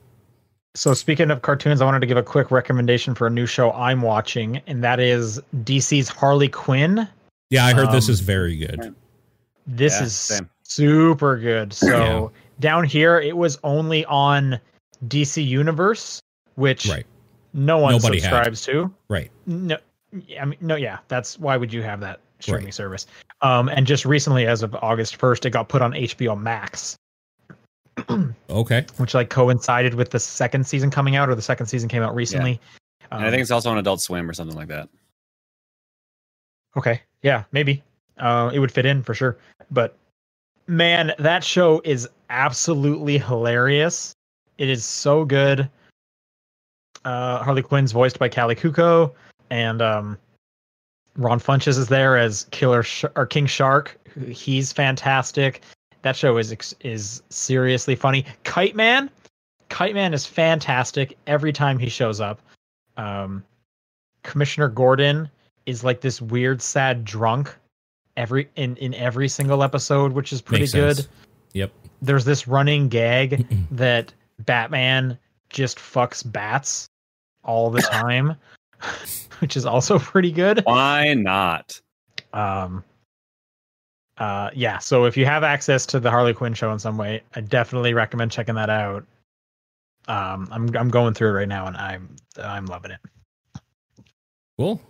So 0.74 0.94
speaking 0.94 1.30
of 1.30 1.42
cartoons, 1.42 1.82
I 1.82 1.84
wanted 1.84 2.00
to 2.00 2.06
give 2.06 2.16
a 2.16 2.22
quick 2.22 2.50
recommendation 2.50 3.14
for 3.14 3.26
a 3.26 3.30
new 3.30 3.44
show 3.46 3.72
I'm 3.72 4.00
watching, 4.00 4.56
and 4.66 4.82
that 4.82 5.00
is 5.00 5.38
DC's 5.64 6.08
Harley 6.08 6.48
Quinn. 6.48 7.06
Yeah, 7.50 7.66
I 7.66 7.74
heard 7.74 7.90
this 7.92 8.08
Um, 8.08 8.12
is 8.12 8.20
very 8.20 8.56
good. 8.56 8.94
This 9.66 9.98
Yeah, 10.00 10.04
is 10.06 10.14
same. 10.14 10.48
super 10.62 11.36
good. 11.36 11.72
So 11.74 11.86
Yeah. 12.34 12.40
down 12.60 12.84
here, 12.84 13.20
it 13.20 13.36
was 13.36 13.58
only 13.62 14.06
on 14.06 14.58
DC 15.08 15.42
Universe, 15.44 16.22
which 16.54 16.88
Right, 16.88 17.04
no 17.52 17.76
one 17.76 17.92
Nobody 17.92 18.18
had. 18.20 18.30
subscribes 18.30 18.62
to. 18.62 18.90
right. 19.10 19.30
No, 19.44 19.76
I 20.40 20.44
mean, 20.46 20.58
no, 20.62 20.76
yeah. 20.76 20.98
That's 21.08 21.38
why 21.38 21.58
would 21.58 21.72
you 21.72 21.82
have 21.82 22.00
that 22.00 22.20
streaming 22.42 22.66
Right. 22.66 22.74
service? 22.74 23.06
Um, 23.40 23.68
and 23.68 23.86
just 23.86 24.04
recently, 24.04 24.46
as 24.46 24.62
of 24.62 24.74
August 24.76 25.16
first, 25.16 25.44
it 25.46 25.50
got 25.50 25.68
put 25.68 25.82
on 25.82 25.92
HBO 25.92 26.38
Max, 26.38 26.96
Okay. 28.50 28.86
which 28.98 29.14
like 29.14 29.30
coincided 29.30 29.94
with 29.94 30.10
the 30.10 30.18
second 30.20 30.66
season 30.66 30.90
coming 30.90 31.16
out, 31.16 31.28
or 31.28 31.34
the 31.34 31.42
second 31.42 31.66
season 31.66 31.88
came 31.88 32.02
out 32.02 32.14
recently. 32.14 32.60
And 33.10 33.24
I 33.24 33.30
think 33.30 33.42
it's 33.42 33.50
also 33.50 33.70
on 33.70 33.78
Adult 33.78 34.00
Swim 34.00 34.28
or 34.28 34.32
something 34.32 34.56
like 34.56 34.68
that. 34.68 34.88
Okay. 36.76 37.02
Yeah, 37.22 37.44
maybe. 37.52 37.82
Uh, 38.18 38.50
it 38.54 38.58
would 38.58 38.72
fit 38.72 38.86
in 38.86 39.02
for 39.02 39.14
sure. 39.14 39.36
But 39.70 39.96
man, 40.66 41.12
that 41.18 41.44
show 41.44 41.80
is 41.84 42.08
absolutely 42.30 43.18
hilarious. 43.18 44.14
It 44.58 44.68
is 44.68 44.84
so 44.84 45.24
good. 45.24 45.68
Uh, 47.04 47.42
Harley 47.42 47.62
Quinn's 47.62 47.92
voiced 47.92 48.18
by 48.18 48.28
Kaley 48.28 48.56
Cuoco, 48.56 49.12
and 49.50 49.82
um, 49.82 50.16
Ron 51.16 51.40
Funches 51.40 51.78
is 51.78 51.88
there 51.88 52.16
as 52.16 52.46
Killer 52.50 52.82
Sh- 52.82 53.04
or 53.16 53.26
King 53.26 53.46
Shark. 53.46 53.98
He's 54.28 54.72
fantastic. 54.72 55.62
That 56.02 56.16
show 56.16 56.36
is 56.38 56.74
is 56.80 57.22
seriously 57.28 57.94
funny. 57.94 58.24
Kite 58.44 58.74
Man, 58.74 59.10
Kite 59.68 59.94
Man 59.94 60.14
is 60.14 60.26
fantastic 60.26 61.16
every 61.26 61.52
time 61.52 61.78
he 61.78 61.88
shows 61.88 62.20
up. 62.20 62.40
Um, 62.96 63.44
Commissioner 64.22 64.68
Gordon 64.68 65.28
is 65.66 65.84
like 65.84 66.00
this 66.00 66.20
weird 66.20 66.60
sad 66.60 67.04
drunk 67.04 67.54
every 68.16 68.48
in 68.56 68.76
in 68.76 68.94
every 68.94 69.28
single 69.28 69.62
episode 69.62 70.12
which 70.12 70.32
is 70.32 70.42
pretty 70.42 70.62
Makes 70.62 70.72
good 70.72 70.96
sense. 70.96 71.08
Yep. 71.54 71.72
there's 72.02 72.24
this 72.24 72.46
running 72.46 72.88
gag 72.88 73.46
that 73.70 74.12
batman 74.40 75.18
just 75.48 75.78
fucks 75.78 76.30
bats 76.30 76.86
all 77.44 77.70
the 77.70 77.80
time 77.80 78.36
which 79.40 79.56
is 79.56 79.66
also 79.66 79.98
pretty 80.12 80.32
good 80.32 80.62
Why 80.64 81.14
not? 81.14 81.80
um 82.32 82.82
uh 84.18 84.50
yeah 84.54 84.78
so 84.78 85.04
if 85.04 85.16
you 85.16 85.26
have 85.26 85.42
access 85.42 85.84
to 85.86 86.00
the 86.00 86.10
harley 86.10 86.32
quinn 86.32 86.54
show 86.54 86.72
in 86.72 86.78
some 86.78 86.96
way 86.96 87.22
i 87.34 87.40
definitely 87.40 87.92
recommend 87.94 88.30
checking 88.30 88.54
that 88.54 88.70
out 88.70 89.04
um 90.08 90.48
i'm 90.50 90.74
i'm 90.76 90.88
going 90.88 91.12
through 91.14 91.28
it 91.28 91.32
right 91.32 91.48
now 91.48 91.66
and 91.66 91.76
i'm 91.76 92.14
i'm 92.42 92.66
loving 92.66 92.90
it 92.90 93.00
Cool. 94.58 94.80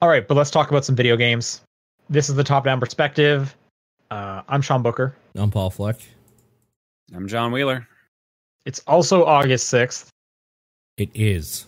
All 0.00 0.08
right, 0.08 0.28
but 0.28 0.34
let's 0.36 0.50
talk 0.50 0.70
about 0.70 0.84
some 0.84 0.94
video 0.94 1.16
games. 1.16 1.62
This 2.10 2.28
is 2.28 2.34
the 2.34 2.44
top-down 2.44 2.78
perspective. 2.78 3.56
Uh, 4.10 4.42
I'm 4.48 4.60
Sean 4.60 4.82
Booker. 4.82 5.16
I'm 5.34 5.50
Paul 5.50 5.70
Fleck. 5.70 5.96
I'm 7.14 7.26
John 7.26 7.50
Wheeler. 7.50 7.88
It's 8.66 8.80
also 8.86 9.24
August 9.24 9.72
6th. 9.72 10.08
It 10.96 11.10
is. 11.14 11.66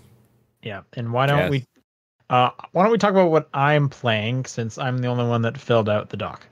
Yeah, 0.66 0.82
and 0.94 1.12
why 1.12 1.26
don't 1.26 1.38
Yes. 1.38 1.50
we? 1.50 1.64
Uh, 2.28 2.50
why 2.72 2.82
don't 2.82 2.90
we 2.90 2.98
talk 2.98 3.12
about 3.12 3.30
what 3.30 3.48
I'm 3.54 3.88
playing 3.88 4.46
since 4.46 4.78
I'm 4.78 4.98
the 4.98 5.06
only 5.06 5.24
one 5.26 5.42
that 5.42 5.56
filled 5.56 5.88
out 5.88 6.08
the 6.10 6.16
doc? 6.16 6.44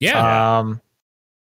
Yeah. 0.00 0.58
Um, 0.58 0.80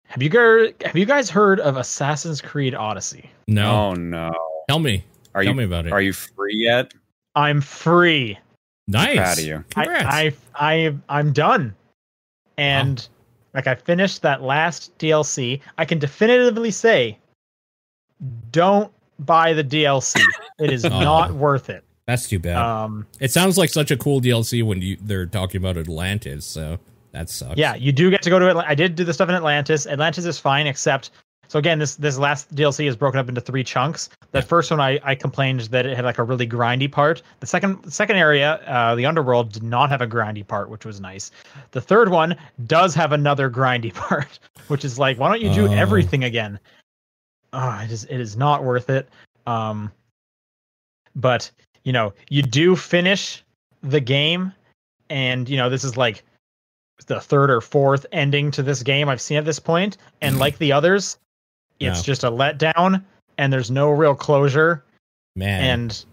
have 0.07 0.21
you 0.21 0.29
guys 0.29 0.73
have 0.83 0.97
you 0.97 1.05
guys 1.05 1.29
heard 1.29 1.59
of 1.61 1.77
Assassin's 1.77 2.41
Creed 2.41 2.75
Odyssey? 2.75 3.29
no. 3.47 3.71
Oh 3.91 3.93
no. 3.93 4.31
Tell 4.67 4.79
me. 4.79 5.03
Are 5.33 5.43
Tell 5.43 5.51
you 5.53 5.57
me 5.57 5.63
about 5.63 5.85
it. 5.87 5.93
are 5.93 6.01
you 6.01 6.11
free 6.13 6.55
yet? 6.55 6.93
I'm 7.35 7.61
free. 7.61 8.37
nice. 8.87 9.15
Proud 9.17 9.37
of 9.39 9.45
you. 9.45 9.63
I, 9.77 9.85
I 9.95 10.33
I 10.55 10.95
I'm 11.07 11.31
done. 11.31 11.73
And 12.57 13.07
like 13.53 13.67
I 13.67 13.75
finished 13.75 14.23
that 14.23 14.41
last 14.41 14.97
DLC. 14.97 15.61
I 15.77 15.85
can 15.85 15.99
definitively 15.99 16.71
say 16.71 17.17
don't 18.51 18.91
buy 19.19 19.53
the 19.53 19.63
DLC. 19.63 20.21
It 20.59 20.71
is 20.71 20.85
Oh. 20.85 20.89
not 20.89 21.33
worth 21.33 21.69
it. 21.69 21.83
That's 22.05 22.27
too 22.29 22.39
bad. 22.39 22.57
Um 22.57 23.05
it 23.19 23.31
sounds 23.31 23.57
like 23.57 23.69
such 23.69 23.91
a 23.91 23.97
cool 23.97 24.21
DLC 24.21 24.63
when 24.63 24.81
you 24.81 24.97
they're 25.01 25.25
talking 25.25 25.59
about 25.61 25.77
Atlantis, 25.77 26.45
so 26.45 26.79
that 27.11 27.29
sucks. 27.29 27.57
yeah, 27.57 27.75
you 27.75 27.91
do 27.91 28.09
get 28.09 28.21
to 28.23 28.29
go 28.29 28.39
to 28.39 28.45
Atl- 28.45 28.63
I 28.65 28.75
did 28.75 28.95
do 28.95 29.03
the 29.03 29.13
stuff 29.13 29.29
in 29.29 29.35
Atlantis. 29.35 29.87
Atlantis 29.87 30.25
is 30.25 30.39
fine 30.39 30.67
except 30.67 31.09
so 31.49 31.57
again 31.59 31.79
this 31.79 31.95
this 31.95 32.17
last 32.17 32.53
DLC 32.53 32.87
is 32.87 32.95
broken 32.95 33.19
up 33.19 33.27
into 33.29 33.41
three 33.41 33.63
chunks. 33.63 34.09
The 34.31 34.39
Yeah. 34.39 34.45
first 34.45 34.69
one 34.71 34.79
I 34.79 34.99
I 35.03 35.15
complained 35.15 35.61
that 35.61 35.85
it 35.85 35.95
had 35.95 36.05
like 36.05 36.17
a 36.17 36.23
really 36.23 36.47
grindy 36.47 36.89
part. 36.91 37.21
The 37.41 37.47
second 37.47 37.91
second 37.91 38.15
area, 38.17 38.55
uh 38.67 38.95
the 38.95 39.05
underworld 39.05 39.51
did 39.51 39.63
not 39.63 39.89
have 39.89 40.01
a 40.01 40.07
grindy 40.07 40.45
part, 40.47 40.69
which 40.69 40.85
was 40.85 40.99
nice. 41.01 41.31
The 41.71 41.81
third 41.81 42.09
one 42.09 42.35
does 42.67 42.93
have 42.95 43.11
another 43.13 43.49
grindy 43.49 43.93
part, 44.07 44.39
which 44.69 44.85
is 44.85 44.97
like 44.99 45.17
why 45.19 45.27
don't 45.29 45.41
you 45.41 45.53
do 45.53 45.67
Oh. 45.67 45.73
everything 45.73 46.23
again? 46.23 46.59
Oh, 47.53 47.79
it 47.83 47.91
is 47.91 48.03
it 48.05 48.19
is 48.19 48.35
not 48.37 48.63
worth 48.63 48.89
it. 48.89 49.07
Um 49.45 49.91
but 51.15 51.49
you 51.83 51.93
know, 51.93 52.13
you 52.29 52.41
do 52.41 52.75
finish 52.75 53.43
the 53.81 53.99
game 53.99 54.51
and 55.09 55.47
you 55.47 55.57
know, 55.57 55.69
this 55.69 55.83
is 55.83 55.95
like 55.97 56.23
the 57.05 57.19
third 57.19 57.49
or 57.49 57.61
fourth 57.61 58.05
ending 58.11 58.51
to 58.51 58.63
this 58.63 58.83
game 58.83 59.07
I've 59.07 59.21
seen 59.21 59.37
at 59.37 59.45
this 59.45 59.59
point, 59.59 59.97
and 60.21 60.39
like 60.39 60.57
the 60.57 60.71
others, 60.71 61.17
it's 61.79 61.99
Yeah. 61.99 62.03
just 62.03 62.23
a 62.23 62.31
letdown 62.31 63.03
and 63.37 63.53
there's 63.53 63.69
no 63.71 63.91
real 63.91 64.15
closure 64.15 64.83
Man. 65.35 65.61
and 65.63 66.05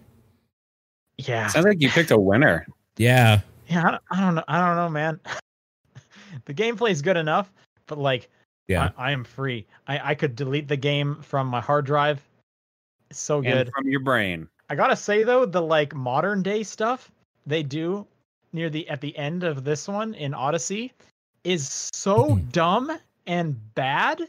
yeah. 1.18 1.46
Sounds 1.48 1.64
like 1.66 1.80
you 1.80 1.88
picked 1.88 2.10
a 2.10 2.18
winner. 2.18 2.66
yeah. 2.96 3.40
Yeah, 3.66 3.82
I 3.86 3.90
don't, 3.92 4.02
I 4.10 4.20
don't 4.20 4.34
know. 4.34 4.44
I 4.46 4.58
don't 4.66 4.76
know, 4.76 4.88
man. 4.90 5.18
the 6.44 6.52
gameplay 6.52 6.90
is 6.90 7.00
good 7.00 7.16
enough, 7.16 7.50
but 7.86 7.96
like 7.98 8.28
Yeah. 8.68 8.90
I, 8.96 9.08
I 9.08 9.10
am 9.12 9.24
free. 9.24 9.66
I, 9.86 10.10
I 10.10 10.14
could 10.14 10.36
delete 10.36 10.68
the 10.68 10.76
game 10.76 11.16
from 11.22 11.46
my 11.46 11.60
hard 11.60 11.86
drive. 11.86 12.22
It's 13.10 13.18
so 13.18 13.40
good. 13.42 13.66
And 13.66 13.70
from 13.70 13.88
your 13.88 14.00
brain. 14.00 14.48
I 14.70 14.74
gotta 14.74 14.96
say 14.96 15.22
though, 15.22 15.44
the 15.44 15.60
like 15.60 15.94
modern 15.94 16.42
day 16.42 16.62
stuff 16.62 17.10
they 17.46 17.62
do 17.62 18.06
near 18.52 18.70
the 18.70 18.88
at 18.88 19.00
the 19.00 19.16
end 19.18 19.44
of 19.44 19.64
this 19.64 19.86
one 19.86 20.14
in 20.14 20.32
Odyssey 20.32 20.92
is 21.44 21.90
so 21.92 22.30
Mhm. 22.30 22.52
dumb 22.52 22.98
and 23.26 23.74
bad 23.74 24.22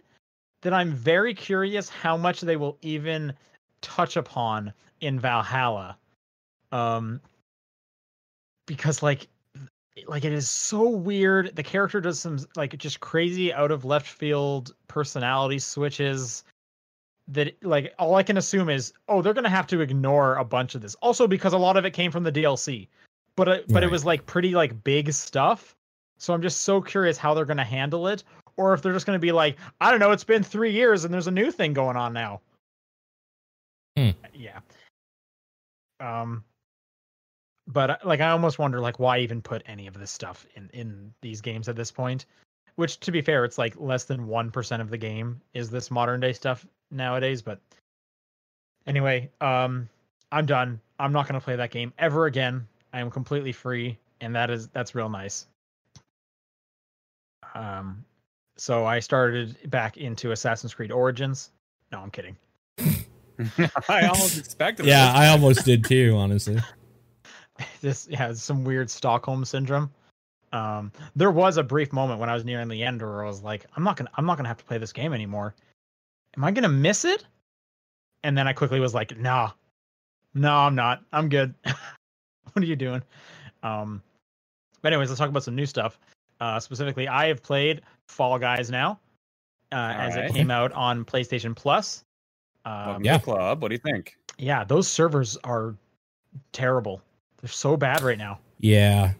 that 0.61 0.73
I'm 0.73 0.93
very 0.93 1.33
curious 1.33 1.87
how 1.87 2.17
much 2.17 2.41
they 2.41 2.57
will 2.57 2.77
even 2.81 3.33
touch 3.81 4.17
upon 4.17 4.73
in 4.99 5.19
Valhalla. 5.19 5.97
Um 6.71 7.21
because 8.65 9.01
like 9.01 9.27
like 10.07 10.25
it 10.25 10.33
is 10.33 10.49
so 10.49 10.89
weird. 10.89 11.55
The 11.55 11.63
character 11.63 12.01
does 12.01 12.19
some 12.19 12.39
like 12.55 12.77
just 12.77 12.99
crazy 12.99 13.53
out 13.53 13.71
of 13.71 13.85
left 13.85 14.07
field 14.07 14.75
personality 14.87 15.59
switches 15.59 16.43
that 17.27 17.55
like 17.63 17.93
all 17.97 18.15
I 18.15 18.23
can 18.23 18.37
assume 18.37 18.69
is 18.69 18.93
oh 19.07 19.21
they're 19.21 19.33
gonna 19.33 19.49
have 19.49 19.67
to 19.67 19.81
ignore 19.81 20.35
a 20.35 20.45
bunch 20.45 20.75
of 20.75 20.81
this. 20.81 20.95
Also 20.95 21.27
because 21.27 21.53
a 21.53 21.57
lot 21.57 21.77
of 21.77 21.85
it 21.85 21.91
came 21.91 22.11
from 22.11 22.23
the 22.23 22.31
DLC, 22.31 22.87
but 23.35 23.47
it, 23.47 23.65
but 23.69 23.83
it 23.83 23.91
was 23.91 24.05
like 24.05 24.25
pretty 24.25 24.53
like 24.53 24.83
big 24.83 25.11
stuff. 25.13 25.75
So 26.17 26.33
I'm 26.33 26.41
just 26.41 26.61
so 26.61 26.81
curious 26.81 27.17
how 27.17 27.33
they're 27.33 27.45
gonna 27.45 27.63
handle 27.63 28.07
it, 28.07 28.23
or 28.57 28.73
if 28.73 28.81
they're 28.81 28.93
just 28.93 29.05
gonna 29.05 29.19
be 29.19 29.31
like 29.31 29.57
I 29.79 29.91
don't 29.91 29.99
know, 29.99 30.11
it's 30.11 30.23
been 30.23 30.43
three 30.43 30.71
years 30.71 31.05
and 31.05 31.13
there's 31.13 31.27
a 31.27 31.31
new 31.31 31.51
thing 31.51 31.73
going 31.73 31.95
on 31.95 32.13
now. 32.13 32.41
Hmm. 33.97 34.09
Yeah. 34.33 34.59
Um. 36.01 36.43
But 37.67 37.89
uh, 37.89 37.97
like 38.03 38.21
I 38.21 38.29
almost 38.29 38.59
wonder 38.59 38.79
like 38.79 38.99
why 38.99 39.19
even 39.19 39.41
put 39.41 39.63
any 39.65 39.87
of 39.87 39.97
this 39.97 40.11
stuff 40.11 40.45
in 40.55 40.69
in 40.73 41.13
these 41.21 41.41
games 41.41 41.67
at 41.67 41.75
this 41.75 41.91
point 41.91 42.25
which 42.75 42.99
to 42.99 43.11
be 43.11 43.21
fair 43.21 43.45
it's 43.45 43.57
like 43.57 43.73
less 43.77 44.03
than 44.03 44.27
1% 44.27 44.81
of 44.81 44.89
the 44.89 44.97
game 44.97 45.41
is 45.53 45.69
this 45.69 45.89
modern 45.89 46.19
day 46.19 46.33
stuff 46.33 46.65
nowadays 46.91 47.41
but 47.41 47.59
anyway 48.85 49.29
um 49.41 49.89
i'm 50.31 50.45
done. 50.45 50.79
I'm 50.97 51.11
not 51.11 51.27
going 51.27 51.39
to 51.39 51.43
play 51.43 51.57
that 51.57 51.71
game 51.71 51.91
ever 51.99 52.25
again. 52.25 52.65
I 52.93 53.01
am 53.01 53.11
completely 53.11 53.51
free 53.51 53.97
and 54.21 54.33
that 54.35 54.49
is 54.49 54.69
that's 54.69 54.95
real 54.95 55.09
nice. 55.09 55.47
Um 57.53 58.05
so 58.57 58.85
i 58.85 58.99
started 58.99 59.57
back 59.69 59.97
into 59.97 60.31
assassin's 60.31 60.73
creed 60.73 60.91
origins. 60.91 61.51
No 61.91 61.99
i'm 61.99 62.11
kidding. 62.11 62.37
I 63.89 64.07
almost 64.07 64.37
expected 64.37 64.85
Yeah. 64.85 65.11
I 65.13 65.27
almost 65.27 65.65
did 65.65 65.83
too, 65.83 66.15
honestly. 66.17 66.59
this 67.81 68.07
has 68.07 68.41
some 68.41 68.63
weird 68.63 68.89
stockholm 68.89 69.45
syndrome. 69.45 69.91
Um 70.51 70.91
there 71.15 71.31
was 71.31 71.57
a 71.57 71.63
brief 71.63 71.91
moment 71.91 72.19
when 72.19 72.29
i 72.29 72.33
was 72.33 72.45
nearing 72.45 72.67
the 72.67 72.83
end 72.83 73.01
where 73.01 73.23
i 73.23 73.27
was 73.27 73.41
like 73.43 73.65
i'm 73.75 73.83
not 73.83 73.97
gonna 73.97 74.11
i'm 74.15 74.25
not 74.25 74.37
gonna 74.37 74.47
have 74.47 74.57
to 74.57 74.63
play 74.63 74.77
this 74.77 74.93
game 74.93 75.13
anymore. 75.13 75.53
Am 76.37 76.43
i 76.43 76.51
gonna 76.51 76.69
miss 76.69 77.03
it? 77.05 77.25
And 78.23 78.37
then 78.37 78.47
i 78.47 78.53
quickly 78.53 78.79
was 78.79 78.93
like 78.93 79.17
nah. 79.17 79.51
No 80.33 80.53
i'm 80.55 80.75
not. 80.75 81.03
I'm 81.11 81.29
good. 81.29 81.53
What 82.53 82.63
are 82.63 82.67
you 82.67 82.75
doing? 82.77 83.01
Um 83.63 84.01
but 84.81 84.93
anyways 84.93 85.09
let's 85.09 85.19
talk 85.19 85.29
about 85.29 85.43
some 85.43 85.55
new 85.55 85.65
stuff. 85.65 85.99
Uh 86.39 86.59
specifically 86.59 87.07
i 87.07 87.27
have 87.27 87.41
played 87.43 87.81
fall 88.07 88.37
guys 88.39 88.69
now 88.69 88.99
uh 89.71 89.93
as 89.97 90.15
it 90.15 90.31
came 90.31 90.51
out 90.51 90.71
on 90.73 91.03
playstation 91.03 91.55
plus. 91.55 92.03
Um, 92.65 93.03
Yeah. 93.03 93.19
club. 93.19 93.61
What 93.61 93.69
do 93.69 93.75
you 93.75 93.79
think? 93.79 94.17
yeah 94.37 94.63
those 94.63 94.87
servers 94.87 95.37
are 95.43 95.75
terrible 96.51 97.01
they're 97.45 97.51
so 97.51 97.77
bad 97.77 98.01
right 98.01 98.17
now 98.17 98.39
Yeah. 98.59 99.13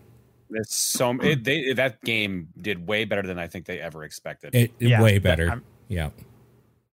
It's 0.50 0.76
so 0.76 1.12
it, 1.22 1.44
they 1.44 1.74
that 1.74 2.02
game 2.04 2.48
did 2.62 2.88
way 2.88 3.06
better 3.06 3.22
than 3.22 3.38
I 3.38 3.48
think 3.48 3.66
they 3.66 3.80
ever 3.80 4.04
expected. 4.04 4.56
It, 4.56 4.72
it 4.80 4.90
Yeah, 4.90 5.02
way 5.02 5.20
better. 5.20 5.50
I'm- 5.50 5.64
yeah. 5.88 6.10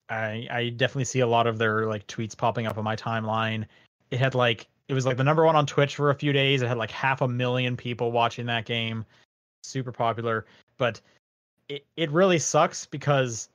I 0.09 0.47
I 0.51 0.69
definitely 0.71 1.05
see 1.05 1.21
a 1.21 1.27
lot 1.27 1.47
of 1.47 1.59
their 1.59 1.87
like 1.87 2.07
tweets 2.07 2.37
popping 2.37 2.67
up 2.67 2.77
on 2.79 2.85
my 2.85 2.97
timeline. 2.97 3.67
It 4.11 4.19
had 4.19 4.35
like 4.35 4.67
it 4.89 4.95
was 4.95 5.07
like 5.07 5.17
the 5.17 5.25
number 5.25 5.45
one 5.45 5.57
on 5.57 5.67
Twitch 5.67 5.97
for 5.97 6.11
a 6.11 6.15
few 6.15 6.33
days. 6.33 6.61
It 6.63 6.69
had 6.69 6.77
like 6.79 6.91
half 6.91 7.21
a 7.21 7.29
million 7.29 7.77
people 7.77 8.11
watching 8.13 8.47
that 8.47 8.65
game. 8.65 9.05
Super 9.63 9.93
popular, 9.93 10.45
but 10.77 11.01
it 11.69 11.87
it 11.97 12.11
really 12.11 12.39
sucks 12.39 12.87
because 12.87 13.49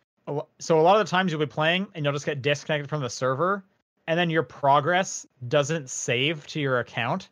so 0.59 0.79
a 0.79 0.81
lot 0.81 0.99
of 0.99 1.05
the 1.05 1.09
times 1.09 1.31
you'll 1.31 1.39
be 1.39 1.45
playing 1.45 1.87
and 1.95 2.05
you'll 2.05 2.13
just 2.13 2.25
get 2.25 2.41
disconnected 2.41 2.89
from 2.89 3.01
the 3.01 3.09
server 3.09 3.63
and 4.07 4.17
then 4.17 4.29
your 4.29 4.43
progress 4.43 5.25
doesn't 5.47 5.89
save 5.89 6.45
to 6.47 6.59
your 6.59 6.79
account. 6.79 7.29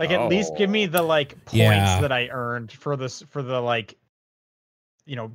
Like 0.00 0.10
at 0.10 0.28
least 0.28 0.56
give 0.56 0.68
me 0.70 0.84
Oh. 0.84 0.88
the 0.88 1.02
like 1.02 1.30
points 1.44 1.56
Yeah. 1.56 2.00
that 2.00 2.10
I 2.10 2.28
earned 2.28 2.72
for 2.72 2.96
this 2.96 3.22
for 3.30 3.42
the 3.42 3.60
like 3.60 3.96
you 5.06 5.14
know 5.16 5.30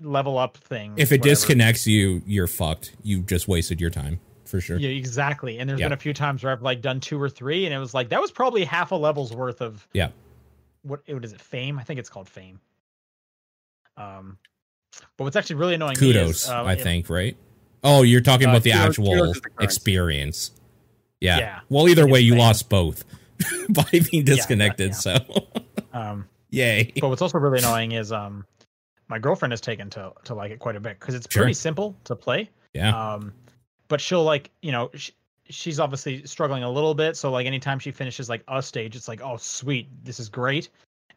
level 0.00 0.38
up 0.38 0.56
thing. 0.56 0.94
If 0.96 1.12
it 1.12 1.20
whatever. 1.20 1.34
disconnects 1.34 1.86
you, 1.86 2.22
you're 2.26 2.46
fucked. 2.46 2.96
You 3.02 3.20
just 3.20 3.46
wasted 3.48 3.80
your 3.80 3.90
time 3.90 4.20
for 4.44 4.60
sure. 4.60 4.78
Yeah, 4.78 4.88
exactly. 4.90 5.58
And 5.58 5.68
there's 5.68 5.80
Yeah. 5.80 5.86
been 5.86 5.92
a 5.92 5.96
few 5.98 6.12
times 6.14 6.42
where 6.42 6.52
I've 6.52 6.62
like 6.62 6.80
done 6.80 7.00
two 7.00 7.20
or 7.20 7.28
three, 7.28 7.64
and 7.66 7.74
it 7.74 7.78
was 7.78 7.92
like 7.94 8.08
that 8.08 8.20
was 8.20 8.30
probably 8.32 8.64
half 8.64 8.90
a 8.90 8.94
level's 8.96 9.32
worth 9.32 9.60
of 9.60 9.86
Yeah. 9.92 10.08
What 10.82 11.02
what 11.08 11.24
is 11.24 11.32
it? 11.32 11.40
Fame? 11.40 11.78
I 11.78 11.82
think 11.84 11.98
it's 12.00 12.08
called 12.10 12.28
Fame. 12.28 12.60
Um, 13.96 14.38
but 15.16 15.24
what's 15.24 15.36
actually 15.36 15.56
really 15.56 15.74
annoying 15.74 15.96
Kudos, 15.96 16.44
is, 16.44 16.48
uh, 16.48 16.62
I 16.62 16.72
it- 16.74 16.82
think, 16.82 17.08
right? 17.10 17.36
Oh, 17.84 18.02
you're 18.02 18.20
talking 18.20 18.46
Uh, 18.48 18.50
about 18.52 18.62
the 18.62 18.72
kudos- 18.72 18.86
actual 18.88 19.06
kudos 19.14 19.40
the 19.40 19.64
experience. 19.64 20.50
Yeah. 21.20 21.38
Yeah. 21.38 21.60
Well, 21.68 21.88
either 21.88 22.02
It's 22.04 22.12
way, 22.12 22.20
you 22.20 22.32
fame. 22.32 22.38
lost 22.40 22.68
both 22.68 23.04
by 23.70 23.84
being 24.10 24.24
disconnected. 24.24 24.90
yeah. 24.90 24.94
So, 24.96 25.16
Um, 25.92 26.26
yay. 26.50 26.92
but 27.00 27.08
what's 27.08 27.22
also 27.22 27.38
really 27.38 27.58
annoying 27.58 27.92
is 27.92 28.12
um, 28.12 28.44
my 29.08 29.18
girlfriend 29.18 29.52
has 29.52 29.60
taken 29.60 29.88
to 29.90 30.12
to 30.24 30.34
like 30.34 30.50
it 30.50 30.58
quite 30.58 30.76
a 30.76 30.80
bit 30.80 30.98
because 31.00 31.14
it's 31.14 31.26
Sure. 31.30 31.42
pretty 31.42 31.54
simple 31.54 31.96
to 32.04 32.14
play. 32.14 32.50
Yeah. 32.74 32.90
Um, 33.14 33.32
but 33.88 34.00
she'll 34.00 34.24
like 34.24 34.50
you 34.62 34.72
know 34.72 34.90
sh- 34.94 35.10
she's 35.48 35.80
obviously 35.80 36.26
struggling 36.26 36.64
a 36.64 36.70
little 36.70 36.92
bit. 36.94 37.16
So 37.16 37.30
like 37.30 37.46
anytime 37.46 37.78
she 37.78 37.90
finishes 37.92 38.28
like 38.28 38.42
a 38.48 38.62
stage, 38.62 38.94
it's 38.96 39.08
like 39.08 39.22
oh 39.22 39.36
sweet, 39.38 39.88
this 40.04 40.20
is 40.20 40.28
great. 40.28 40.68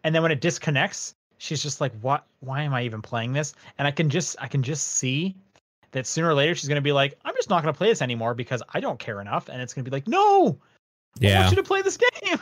And 0.06 0.16
then 0.16 0.22
when 0.22 0.32
it 0.32 0.40
disconnects, 0.40 1.14
she's 1.40 1.62
just 1.62 1.82
like 1.82 1.92
what? 2.00 2.26
Why 2.40 2.62
am 2.64 2.74
I 2.74 2.84
even 2.84 3.02
playing 3.02 3.34
this? 3.34 3.54
And 3.80 3.88
I 3.88 3.92
can 3.92 4.10
just 4.10 4.38
I 4.40 4.48
can 4.48 4.64
just 4.64 4.88
see 4.94 5.36
that 5.92 6.06
sooner 6.08 6.30
or 6.30 6.36
later 6.36 6.56
she's 6.56 6.70
gonna 6.70 6.80
be 6.80 6.92
like 6.94 7.18
I'm 7.26 7.36
just 7.36 7.50
not 7.50 7.64
gonna 7.64 7.74
play 7.74 7.90
this 7.90 8.02
anymore 8.02 8.34
because 8.34 8.64
I 8.74 8.80
don't 8.80 9.00
care 9.00 9.20
enough. 9.20 9.50
And 9.50 9.62
it's 9.62 9.74
gonna 9.74 9.84
be 9.84 9.92
like 9.92 10.08
no, 10.08 10.58
I 11.18 11.26
Yeah. 11.28 11.40
want 11.42 11.52
you 11.52 11.58
to 11.58 11.64
play 11.64 11.82
this 11.82 11.98
game. 11.98 12.40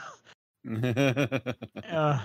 uh, 1.91 2.19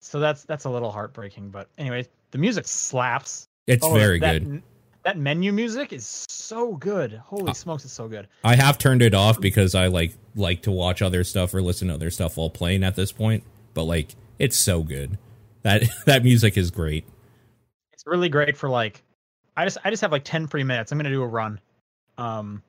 so 0.00 0.20
that's 0.20 0.44
that's 0.44 0.64
a 0.64 0.70
little 0.70 0.90
heartbreaking. 0.90 1.50
But 1.50 1.68
anyway, 1.78 2.06
the 2.30 2.38
music 2.38 2.66
slaps. 2.66 3.46
It's 3.66 3.84
Oh, 3.84 3.92
very 3.94 4.18
that, 4.20 4.44
good. 4.44 4.62
that 5.04 5.18
menu 5.18 5.52
music 5.52 5.92
is 5.92 6.24
so 6.28 6.74
good. 6.76 7.12
Holy 7.24 7.50
Uh, 7.50 7.54
smokes, 7.54 7.84
it's 7.84 7.92
so 7.92 8.08
good. 8.08 8.28
I 8.44 8.54
have 8.56 8.78
turned 8.78 9.02
it 9.02 9.12
off 9.14 9.40
because 9.40 9.74
I 9.74 9.88
like 9.88 10.14
like 10.36 10.62
to 10.62 10.70
watch 10.70 11.02
other 11.02 11.24
stuff 11.24 11.52
or 11.54 11.60
listen 11.60 11.88
to 11.88 11.94
other 11.94 12.10
stuff 12.10 12.36
while 12.36 12.50
playing 12.50 12.84
at 12.84 12.94
this 12.94 13.12
point. 13.12 13.42
But 13.74 13.84
like, 13.84 14.14
it's 14.38 14.56
so 14.56 14.82
good. 14.82 15.18
That 15.62 15.82
that 16.06 16.22
music 16.22 16.56
is 16.56 16.70
great. 16.70 17.04
It's 17.92 18.06
really 18.06 18.28
great 18.28 18.56
for 18.56 18.68
like 18.68 19.02
I 19.56 19.64
just 19.64 19.78
I 19.84 19.90
just 19.90 20.00
have 20.02 20.12
like 20.12 20.24
10 20.24 20.46
free 20.46 20.62
minutes. 20.64 20.92
I'm 20.92 20.98
gonna 20.98 21.10
do 21.10 21.22
a 21.22 21.26
run. 21.26 21.60
Um 22.16 22.62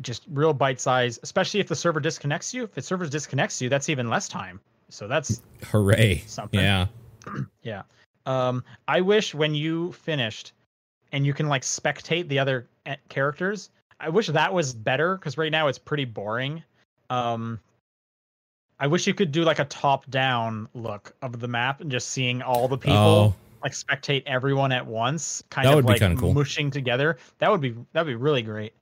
just 0.00 0.24
real 0.30 0.52
bite 0.52 0.80
size, 0.80 1.18
especially 1.22 1.60
if 1.60 1.68
the 1.68 1.76
server 1.76 2.00
disconnects 2.00 2.54
you. 2.54 2.64
If 2.64 2.74
the 2.74 2.82
server 2.82 3.06
disconnects 3.06 3.60
you, 3.60 3.68
that's 3.68 3.88
even 3.88 4.08
less 4.08 4.28
time. 4.28 4.60
So 4.90 5.06
that's 5.08 5.42
Hooray! 5.64 6.22
something. 6.26 6.60
Yeah, 6.60 6.86
Yeah. 7.62 7.82
Um, 8.26 8.62
I 8.86 9.00
wish 9.00 9.34
when 9.34 9.54
you 9.54 9.92
finished 9.92 10.52
and 11.12 11.24
you 11.26 11.32
can 11.32 11.48
like 11.48 11.62
spectate 11.62 12.28
the 12.28 12.38
other 12.38 12.66
eh, 12.86 12.96
characters, 13.08 13.70
I 14.00 14.08
wish 14.10 14.26
that 14.28 14.52
was 14.52 14.74
better 14.74 15.16
because 15.16 15.36
right 15.38 15.50
now 15.52 15.66
it's 15.68 15.78
pretty 15.78 16.04
boring. 16.04 16.62
Um, 17.10 17.58
I 18.80 18.86
wish 18.86 19.06
you 19.06 19.14
could 19.14 19.32
do 19.32 19.42
like 19.44 19.58
a 19.58 19.64
top 19.64 20.08
down 20.10 20.68
look 20.74 21.12
of 21.22 21.40
the 21.40 21.48
map 21.48 21.80
and 21.80 21.90
just 21.90 22.10
seeing 22.10 22.42
all 22.42 22.68
the 22.68 22.78
people 22.78 22.96
Oh. 22.96 23.34
like 23.62 23.72
spectate 23.72 24.22
everyone 24.26 24.70
at 24.72 24.86
once, 24.86 25.42
kind 25.50 25.66
That 25.66 25.70
of 25.70 25.84
would 25.84 25.86
be 25.98 26.04
like 26.06 26.18
cool. 26.18 26.32
mushing 26.34 26.70
together. 26.70 27.16
That 27.38 27.50
would 27.50 27.60
be 27.60 27.74
that'd 27.92 28.06
be 28.06 28.14
really 28.14 28.42
great. 28.42 28.72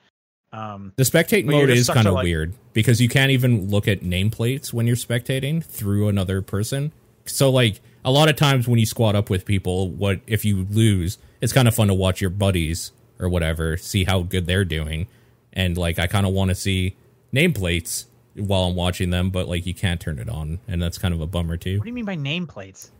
Um, 0.52 0.92
the 0.96 1.02
spectate 1.02 1.44
mode 1.44 1.70
is 1.70 1.88
kind 1.90 2.06
of 2.06 2.14
like- 2.14 2.24
weird 2.24 2.54
because 2.72 3.00
you 3.00 3.08
can't 3.08 3.30
even 3.30 3.68
look 3.68 3.86
at 3.88 4.00
nameplates 4.00 4.72
when 4.72 4.86
you're 4.86 4.96
spectating 4.96 5.62
through 5.62 6.08
another 6.08 6.40
person. 6.42 6.92
So 7.26 7.50
like 7.50 7.80
a 8.04 8.10
lot 8.10 8.28
of 8.28 8.36
times 8.36 8.68
when 8.68 8.78
you 8.78 8.86
squat 8.86 9.16
up 9.16 9.28
with 9.28 9.44
people, 9.44 9.90
what 9.90 10.20
if 10.26 10.44
you 10.44 10.66
lose? 10.70 11.18
It's 11.40 11.52
kind 11.52 11.66
of 11.68 11.74
fun 11.74 11.88
to 11.88 11.94
watch 11.94 12.20
your 12.20 12.30
buddies 12.30 12.92
or 13.18 13.28
whatever, 13.28 13.76
see 13.76 14.04
how 14.04 14.22
good 14.22 14.46
they're 14.46 14.64
doing, 14.64 15.08
and 15.52 15.76
like 15.76 15.98
I 15.98 16.06
kind 16.06 16.24
of 16.26 16.32
want 16.32 16.50
to 16.50 16.54
see 16.54 16.94
nameplates 17.34 18.04
while 18.34 18.64
I'm 18.64 18.74
watching 18.76 19.10
them, 19.10 19.30
but 19.30 19.48
like 19.48 19.66
you 19.66 19.74
can't 19.74 20.00
turn 20.00 20.18
it 20.18 20.28
on, 20.28 20.60
and 20.68 20.80
that's 20.82 20.98
kind 20.98 21.12
of 21.14 21.20
a 21.20 21.26
bummer 21.26 21.56
too. 21.56 21.78
what 21.78 21.84
do 21.84 21.88
you 21.90 21.94
mean 21.94 22.04
by 22.04 22.16
nameplates? 22.16 22.90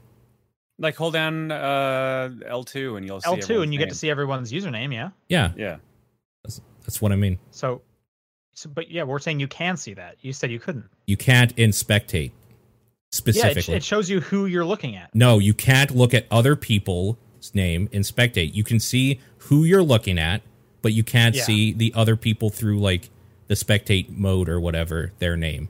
Like 0.79 0.97
hold 0.97 1.13
down 1.15 1.51
uh, 1.53 2.31
L2 2.51 2.97
and 2.99 3.07
you'll 3.07 3.21
see 3.21 3.29
L 3.29 3.37
two, 3.37 3.41
and 3.41 3.47
everyone's 3.51 3.73
you 3.73 3.79
get 3.79 3.89
to 3.91 3.95
see 3.95 4.11
everyone's 4.11 4.53
username. 4.53 4.93
Yeah. 4.93 5.11
Yeah, 5.29 5.53
Yeah. 5.57 5.77
that's 6.45 6.61
what 7.01 7.13
I 7.13 7.17
mean. 7.17 7.39
So, 7.51 7.83
so, 8.55 8.69
but 8.71 8.91
yeah, 8.91 9.03
we're 9.03 9.19
saying 9.19 9.41
you 9.41 9.49
can 9.49 9.77
see 9.77 9.95
that. 9.95 10.17
You 10.21 10.33
said 10.33 10.51
you 10.51 10.59
couldn't. 10.59 10.87
You 11.07 11.17
can't 11.17 11.53
in 11.59 11.71
spectate 11.71 12.31
Yeah, 12.31 12.33
specifically. 13.11 13.75
it, 13.75 13.79
it 13.79 13.85
shows 13.85 14.09
you 14.09 14.21
who 14.21 14.47
you're 14.47 14.65
looking 14.65 14.97
at. 14.97 15.15
No, 15.15 15.39
you 15.39 15.53
can't 15.55 15.91
look 15.91 16.15
at 16.15 16.27
other 16.31 16.57
people's 16.57 17.17
name 17.55 17.89
in 17.93 18.03
spectate. 18.03 18.55
You 18.55 18.65
can 18.65 18.81
see 18.81 19.21
who 19.39 19.65
you're 19.65 19.83
looking 19.83 20.19
at, 20.19 20.43
but 20.83 20.93
you 20.93 21.03
can't 21.05 21.35
Yeah. 21.35 21.43
see 21.45 21.73
the 21.73 21.93
other 21.95 22.17
people 22.17 22.51
through 22.51 22.81
like 22.81 23.11
the 23.49 23.55
spectate 23.55 24.11
mode 24.17 24.49
or 24.49 24.59
whatever 24.59 25.13
their 25.19 25.37
name. 25.37 25.69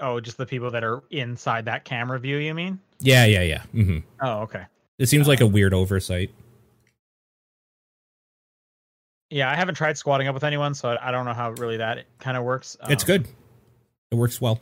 Oh, 0.00 0.20
just 0.20 0.36
the 0.38 0.46
people 0.46 0.70
that 0.70 0.84
are 0.84 1.02
inside 1.10 1.64
that 1.64 1.84
camera 1.84 2.18
view. 2.20 2.36
You 2.36 2.54
mean? 2.54 2.78
Yeah, 3.00 3.24
yeah, 3.24 3.42
yeah. 3.42 3.62
Mm-hmm. 3.74 3.98
Oh, 4.22 4.40
okay. 4.42 4.64
It 4.98 5.08
seems 5.08 5.26
like 5.28 5.40
a 5.40 5.46
weird 5.46 5.74
oversight. 5.74 6.30
Yeah, 9.30 9.50
I 9.50 9.54
haven't 9.54 9.74
tried 9.74 9.98
squatting 9.98 10.26
up 10.26 10.34
with 10.34 10.44
anyone, 10.44 10.74
so 10.74 10.90
I 10.90 11.08
I 11.08 11.10
don't 11.10 11.26
know 11.26 11.34
how 11.34 11.50
really 11.52 11.76
that 11.76 12.06
kind 12.18 12.36
of 12.36 12.44
works. 12.44 12.76
it's 12.88 13.02
Um, 13.04 13.06
good. 13.06 13.28
It 14.10 14.14
works 14.14 14.40
well. 14.40 14.58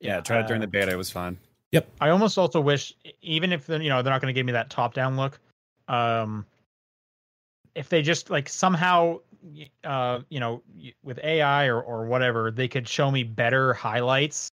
Yeah, 0.00 0.20
try 0.20 0.40
it 0.40 0.46
during 0.46 0.62
uh, 0.62 0.66
the 0.66 0.70
beta. 0.70 0.92
It 0.92 0.96
was 0.96 1.10
fun. 1.10 1.38
I 2.00 2.08
almost 2.10 2.38
also 2.38 2.60
wish, 2.60 2.94
even 3.22 3.52
if 3.52 3.68
you 3.68 3.88
know 3.88 4.02
they're 4.02 4.12
not 4.12 4.20
going 4.22 4.32
to 4.32 4.38
give 4.38 4.46
me 4.46 4.52
that 4.52 4.70
top 4.70 4.94
down 4.94 5.16
look, 5.16 5.38
um, 5.88 6.46
if 7.74 7.88
they 7.88 8.02
just 8.02 8.30
like 8.30 8.48
somehow, 8.48 9.20
uh, 9.84 10.20
you 10.28 10.40
know, 10.40 10.62
with 11.02 11.18
AI 11.22 11.66
or 11.66 11.82
or 11.82 12.06
whatever, 12.06 12.50
they 12.50 12.68
could 12.68 12.88
show 12.88 13.10
me 13.10 13.24
better 13.24 13.74
highlights 13.74 14.48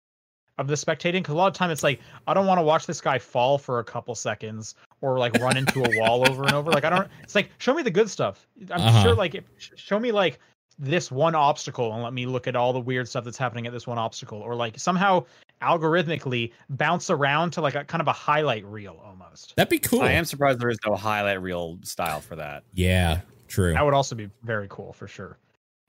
of 0.58 0.68
the 0.68 0.76
spectating. 0.76 1.14
Because 1.14 1.34
a 1.34 1.38
lot 1.38 1.48
of 1.48 1.54
time 1.54 1.72
it's 1.72 1.84
like 1.84 2.00
I 2.28 2.34
don't 2.34 2.48
want 2.48 2.60
to 2.60 2.64
watch 2.64 2.86
this 2.86 3.02
guy 3.02 3.20
fall 3.20 3.58
for 3.58 3.80
a 3.80 3.84
couple 3.84 4.16
seconds 4.16 4.76
or 5.02 5.18
like 5.18 5.34
run 5.36 5.58
into 5.58 5.84
a 5.84 6.00
wall 6.00 6.28
over 6.30 6.44
and 6.44 6.54
over. 6.54 6.72
Like 6.72 6.84
I 6.84 6.90
don't. 6.90 7.08
It's 7.24 7.36
like 7.36 7.50
show 7.58 7.74
me 7.74 7.84
the 7.84 7.92
good 7.92 8.10
stuff. 8.10 8.48
I'm 8.72 8.82
Uh-huh. 8.82 9.04
sure 9.04 9.16
like 9.16 9.36
if, 9.36 9.44
show 9.58 10.00
me 10.00 10.12
like 10.12 10.40
this 10.78 11.12
one 11.12 11.36
obstacle 11.36 11.94
and 11.94 12.02
let 12.04 12.14
me 12.14 12.26
look 12.26 12.48
at 12.48 12.56
all 12.56 12.72
the 12.72 12.80
weird 12.80 13.08
stuff 13.08 13.26
that's 13.26 13.38
happening 13.38 13.68
at 13.68 13.74
this 13.74 13.86
one 13.86 13.98
obstacle 13.98 14.40
or 14.40 14.56
like 14.56 14.80
somehow 14.80 15.26
algorithmically 15.62 16.52
bounce 16.70 17.10
around 17.10 17.52
to 17.52 17.62
like 17.62 17.76
a 17.76 17.84
kind 17.84 18.00
of 18.02 18.08
a 18.08 18.14
highlight 18.14 18.64
reel 18.66 19.02
almost 19.06 19.54
That'd 19.58 19.70
be 19.70 19.80
cool. 19.80 20.02
I 20.02 20.12
am 20.14 20.24
surprised 20.26 20.60
there 20.60 20.70
is 20.70 20.78
no 20.88 20.96
highlight 20.96 21.42
reel 21.42 21.78
style 21.84 22.22
for 22.22 22.38
that. 22.38 22.64
Yeah, 22.74 23.20
true. 23.50 23.74
that 23.74 23.84
would 23.84 23.94
also 23.94 24.16
be 24.16 24.30
very 24.44 24.68
cool 24.70 24.94
for 24.94 25.08
sure 25.08 25.38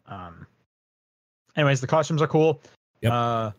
um 0.07 0.45
anyways 1.57 1.81
the 1.81 1.87
costumes 1.87 2.21
are 2.21 2.27
cool 2.27 2.61
Yep. 3.03 3.13
uh 3.13 3.51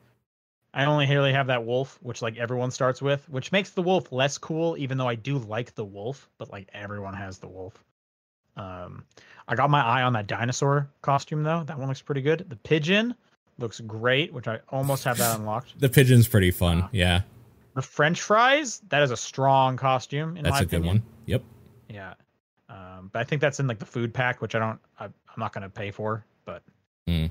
i 0.73 0.85
only 0.85 1.05
really 1.07 1.33
have 1.33 1.47
that 1.47 1.65
wolf 1.65 1.99
which 2.01 2.21
like 2.21 2.37
everyone 2.37 2.71
starts 2.71 3.01
with 3.01 3.27
which 3.29 3.51
makes 3.51 3.71
the 3.71 3.81
wolf 3.81 4.11
less 4.11 4.37
cool 4.37 4.75
even 4.77 4.97
though 4.97 5.07
i 5.07 5.15
do 5.15 5.37
like 5.37 5.73
the 5.75 5.83
wolf 5.85 6.29
but 6.37 6.49
like 6.51 6.67
everyone 6.73 7.13
has 7.13 7.37
the 7.39 7.47
wolf 7.47 7.83
um 8.57 9.03
i 9.47 9.55
got 9.55 9.69
my 9.69 9.81
eye 9.83 10.01
on 10.01 10.13
that 10.13 10.27
dinosaur 10.27 10.87
costume 11.01 11.43
though 11.43 11.63
that 11.63 11.77
one 11.77 11.87
looks 11.87 12.01
pretty 12.01 12.21
good 12.21 12.45
the 12.49 12.55
pigeon 12.57 13.13
looks 13.57 13.79
great 13.81 14.33
which 14.33 14.47
i 14.47 14.59
almost 14.69 15.03
have 15.03 15.17
that 15.17 15.37
unlocked 15.39 15.79
The 15.79 15.89
pigeon's 15.89 16.27
pretty 16.27 16.51
fun. 16.51 16.81
Uh, 16.83 16.87
Yeah, 16.91 17.21
the 17.75 17.81
french 17.81 18.21
fries 18.21 18.81
that 18.89 19.01
is 19.03 19.11
a 19.11 19.17
strong 19.17 19.77
costume 19.77 20.35
in 20.37 20.43
that's 20.43 20.55
my 20.55 20.61
a 20.61 20.65
good 20.65 20.83
one. 20.83 21.03
Yep. 21.25 21.43
Yeah. 21.89 22.13
Um, 22.69 23.09
but 23.13 23.19
I 23.19 23.23
think 23.23 23.41
that's 23.41 23.59
in 23.59 23.67
like 23.67 23.79
the 23.79 23.85
food 23.85 24.13
pack, 24.13 24.41
which 24.41 24.55
I 24.55 24.59
don't, 24.59 24.79
I, 24.99 25.05
I'm 25.05 25.11
not 25.37 25.51
going 25.53 25.63
to 25.63 25.69
pay 25.69 25.91
for. 25.91 26.25
But 26.45 26.63
Hmm. 27.07 27.25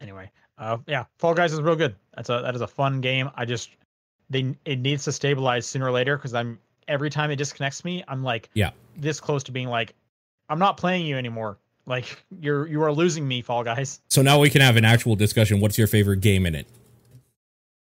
anyway, 0.00 0.30
uh, 0.58 0.78
yeah, 0.86 1.04
Fall 1.18 1.34
Guys 1.34 1.52
is 1.52 1.60
real 1.60 1.76
good. 1.76 1.94
That's 2.14 2.28
a 2.30 2.40
that 2.42 2.54
is 2.54 2.60
a 2.60 2.66
fun 2.66 3.00
game. 3.00 3.30
I 3.34 3.44
just 3.44 3.70
they 4.30 4.54
it 4.64 4.78
needs 4.80 5.04
to 5.04 5.12
stabilize 5.12 5.66
sooner 5.66 5.86
or 5.86 5.92
later 5.92 6.16
because 6.16 6.34
I'm 6.34 6.58
every 6.88 7.10
time 7.10 7.30
it 7.30 7.36
disconnects 7.36 7.84
me, 7.84 8.02
I'm 8.08 8.22
like 8.22 8.50
Yeah. 8.54 8.70
this 8.96 9.20
close 9.20 9.42
to 9.44 9.52
being 9.52 9.68
like 9.68 9.94
I'm 10.48 10.58
not 10.58 10.76
playing 10.76 11.06
you 11.06 11.16
anymore. 11.16 11.58
Like 11.86 12.22
you're 12.40 12.66
you 12.66 12.82
are 12.82 12.92
losing 12.92 13.26
me, 13.26 13.42
Fall 13.42 13.62
Guys. 13.64 14.00
So 14.08 14.22
now 14.22 14.38
we 14.40 14.50
can 14.50 14.60
have 14.60 14.76
an 14.76 14.84
actual 14.84 15.16
discussion. 15.16 15.60
What's 15.60 15.78
your 15.78 15.86
favorite 15.86 16.20
game 16.20 16.44
in 16.46 16.54
it 16.54 16.66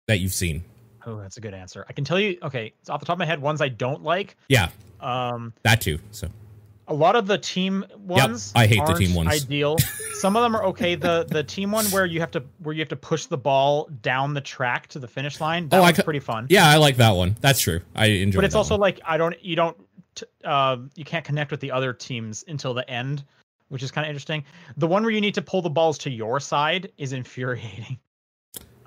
that 0.06 0.20
you've 0.20 0.32
seen? 0.34 0.62
Oh, 1.06 1.20
that's 1.20 1.36
a 1.38 1.40
good 1.40 1.54
answer. 1.54 1.86
I 1.88 1.92
can 1.92 2.04
tell 2.04 2.20
you. 2.20 2.38
Okay, 2.42 2.72
it's 2.80 2.90
off 2.90 3.00
the 3.00 3.06
top 3.06 3.14
of 3.14 3.18
my 3.18 3.24
head, 3.26 3.40
ones 3.40 3.60
I 3.62 3.68
don't 3.68 4.02
like. 4.02 4.36
Yeah, 4.48 4.68
Um, 5.00 5.54
that 5.62 5.80
too. 5.80 5.98
So 6.10 6.28
a 6.88 6.94
lot 6.94 7.14
of 7.16 7.26
the 7.26 7.38
team 7.38 7.84
ones 7.98 8.52
I 8.56 8.66
hate 8.66 8.84
the 8.86 8.94
team 8.94 9.14
ones. 9.14 9.28
ideal 9.28 9.76
some 10.20 10.36
of 10.36 10.42
them 10.42 10.56
are 10.56 10.64
okay 10.66 10.94
the 10.94 11.24
the 11.28 11.42
team 11.44 11.70
one 11.70 11.84
where 11.86 12.06
you 12.06 12.18
have 12.20 12.30
to 12.32 12.42
where 12.58 12.74
you 12.74 12.80
have 12.80 12.88
to 12.88 12.96
push 12.96 13.26
the 13.26 13.38
ball 13.38 13.88
down 14.02 14.34
the 14.34 14.40
track 14.40 14.88
to 14.88 14.98
the 14.98 15.06
finish 15.08 15.40
line 15.40 15.68
that 15.68 15.76
Oh, 15.76 15.80
I 15.80 15.86
one's 15.86 15.96
ca- 15.98 16.02
pretty 16.02 16.20
fun 16.20 16.46
yeah, 16.48 16.66
I 16.68 16.76
like 16.76 16.96
that 16.96 17.10
one. 17.12 17.36
That's 17.40 17.60
true. 17.60 17.80
I 17.94 18.06
enjoy. 18.06 18.38
but 18.38 18.44
it's 18.44 18.54
also 18.54 18.74
one. 18.74 18.80
like 18.80 19.00
i 19.06 19.16
don't 19.16 19.36
you 19.44 19.54
don't 19.56 19.76
t- 20.14 20.26
uh, 20.44 20.78
you 20.96 21.04
can't 21.04 21.24
connect 21.24 21.50
with 21.50 21.60
the 21.60 21.70
other 21.70 21.92
teams 21.92 22.44
until 22.48 22.74
the 22.74 22.88
end 22.90 23.24
which 23.68 23.82
is 23.82 23.90
kind 23.90 24.06
of 24.06 24.08
interesting 24.08 24.44
the 24.78 24.86
one 24.86 25.02
where 25.02 25.12
you 25.12 25.20
need 25.20 25.34
to 25.34 25.42
pull 25.42 25.60
the 25.62 25.70
balls 25.70 25.98
to 25.98 26.10
your 26.10 26.40
side 26.40 26.90
is 26.96 27.12
infuriating 27.12 27.98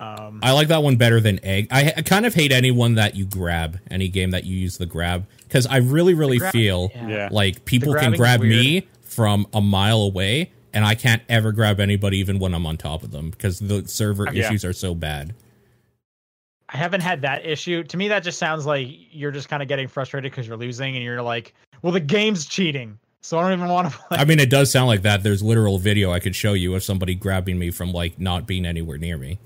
um 0.02 0.40
I 0.42 0.52
like 0.52 0.68
that 0.68 0.82
one 0.82 0.96
better 0.96 1.20
than 1.20 1.38
egg. 1.44 1.68
I, 1.70 1.92
I 1.96 2.02
kind 2.02 2.26
of 2.26 2.34
hate 2.34 2.50
anyone 2.52 2.94
that 2.96 3.14
you 3.14 3.24
grab, 3.24 3.78
any 3.90 4.08
game 4.08 4.30
that 4.32 4.44
you 4.44 4.56
use 4.56 4.78
the 4.78 4.86
grab, 4.86 5.26
because 5.44 5.66
I 5.66 5.76
really, 5.78 6.14
really 6.14 6.38
grab- 6.38 6.52
feel 6.52 6.90
yeah. 6.94 7.08
Yeah. 7.08 7.28
like 7.30 7.64
people 7.64 7.94
can 7.94 8.12
grab 8.12 8.40
me 8.40 8.88
from 9.02 9.46
a 9.52 9.60
mile 9.60 10.02
away, 10.02 10.50
and 10.72 10.84
I 10.84 10.94
can't 10.94 11.22
ever 11.28 11.52
grab 11.52 11.78
anybody 11.80 12.18
even 12.18 12.38
when 12.38 12.54
I'm 12.54 12.66
on 12.66 12.76
top 12.78 13.02
of 13.02 13.10
them 13.12 13.30
because 13.30 13.58
the 13.60 13.86
server 13.86 14.26
Yeah. 14.32 14.46
issues 14.46 14.64
are 14.64 14.72
so 14.72 14.94
bad. 14.94 15.34
I 16.68 16.78
haven't 16.78 17.02
had 17.02 17.20
that 17.22 17.44
issue. 17.44 17.84
To 17.84 17.96
me, 17.98 18.08
that 18.08 18.22
just 18.22 18.38
sounds 18.38 18.64
like 18.64 18.88
you're 19.10 19.30
just 19.30 19.48
kind 19.50 19.62
of 19.62 19.68
getting 19.68 19.88
frustrated 19.88 20.32
because 20.32 20.48
you're 20.48 20.56
losing, 20.56 20.94
and 20.96 21.04
you're 21.04 21.20
like, 21.22 21.54
"Well, 21.82 21.92
the 21.92 22.00
game's 22.00 22.46
cheating, 22.46 22.98
so 23.20 23.38
I 23.38 23.42
don't 23.42 23.58
even 23.58 23.68
want 23.68 23.92
to 23.92 23.98
play." 23.98 24.16
I 24.18 24.24
mean, 24.24 24.40
it 24.40 24.48
does 24.48 24.70
sound 24.72 24.86
like 24.86 25.02
that. 25.02 25.22
There's 25.22 25.42
literal 25.42 25.78
video 25.78 26.10
I 26.12 26.18
could 26.18 26.34
show 26.34 26.54
you 26.54 26.74
of 26.74 26.82
somebody 26.82 27.14
grabbing 27.14 27.58
me 27.58 27.70
from 27.70 27.92
like 27.92 28.18
not 28.18 28.46
being 28.46 28.64
anywhere 28.64 28.96
near 28.96 29.18
me. 29.18 29.38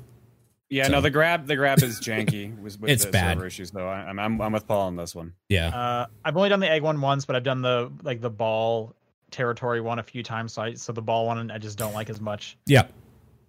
Yeah, 0.69 0.87
So- 0.87 0.93
no, 0.93 1.01
the 1.01 1.11
grab 1.11 1.47
the 1.47 1.57
grab 1.57 1.83
is 1.83 2.01
janky 2.01 2.57
with, 2.61 2.81
with 2.81 2.91
It's 2.91 3.05
the 3.05 3.13
bad. 3.13 3.37
server 3.37 3.47
issues 3.47 3.71
though. 3.71 3.89
I, 3.89 3.99
I'm, 4.09 4.19
I'm 4.19 4.41
I'm 4.41 4.53
with 4.53 4.67
Paul 4.67 4.83
on 4.89 4.97
this 4.97 5.15
one. 5.15 5.33
Yeah, 5.49 5.69
Uh, 5.69 6.07
I've 6.25 6.37
only 6.37 6.49
done 6.49 6.61
the 6.61 6.71
egg 6.71 6.83
one 6.83 7.01
once, 7.01 7.25
but 7.25 7.37
I've 7.37 7.45
done 7.45 7.63
the 7.63 7.93
like 8.03 8.21
the 8.21 8.31
ball 8.31 8.95
territory 9.31 9.81
one 9.81 9.99
a 9.99 10.03
few 10.03 10.23
times. 10.23 10.53
So 10.55 10.63
I 10.63 10.75
so 10.75 10.93
the 10.93 11.03
ball 11.03 11.27
one 11.27 11.51
I 11.51 11.59
just 11.59 11.79
don't 11.79 11.95
like 11.95 12.11
as 12.11 12.21
much. 12.21 12.57
yeah. 12.67 12.87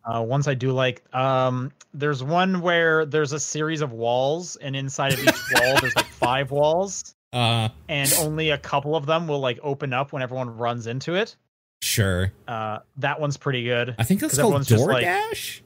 Uh, 0.09 0.21
ones 0.21 0.47
I 0.47 0.53
do 0.53 0.71
like, 0.71 1.03
um, 1.13 1.69
there's 1.93 2.23
one 2.23 2.61
where 2.61 3.05
there's 3.05 3.33
a 3.33 3.39
series 3.41 3.81
of 3.81 3.91
walls, 3.91 4.55
and 4.55 4.73
inside 4.73 5.11
of 5.11 5.19
each 5.19 5.35
wall 5.53 5.75
there's 5.81 5.93
like 5.97 6.05
five 6.11 6.49
walls, 6.49 7.13
Uh, 7.33 7.67
and 7.89 8.13
only 8.19 8.51
a 8.51 8.57
couple 8.57 8.95
of 8.95 9.05
them 9.05 9.27
will 9.27 9.41
like 9.41 9.59
open 9.63 9.91
up 9.91 10.13
when 10.13 10.21
everyone 10.21 10.55
runs 10.55 10.87
into 10.87 11.15
it. 11.15 11.35
sure. 11.81 12.31
Uh, 12.47 12.79
that 12.97 13.19
one's 13.19 13.35
pretty 13.35 13.65
good. 13.65 13.95
I 13.99 14.03
think 14.03 14.21
that's 14.21 14.35
'Cause 14.35 14.39
called 14.39 14.53
everyone's 14.53 14.67
just 14.67 14.85
like- 14.85 15.05
DoorDash. 15.05 15.59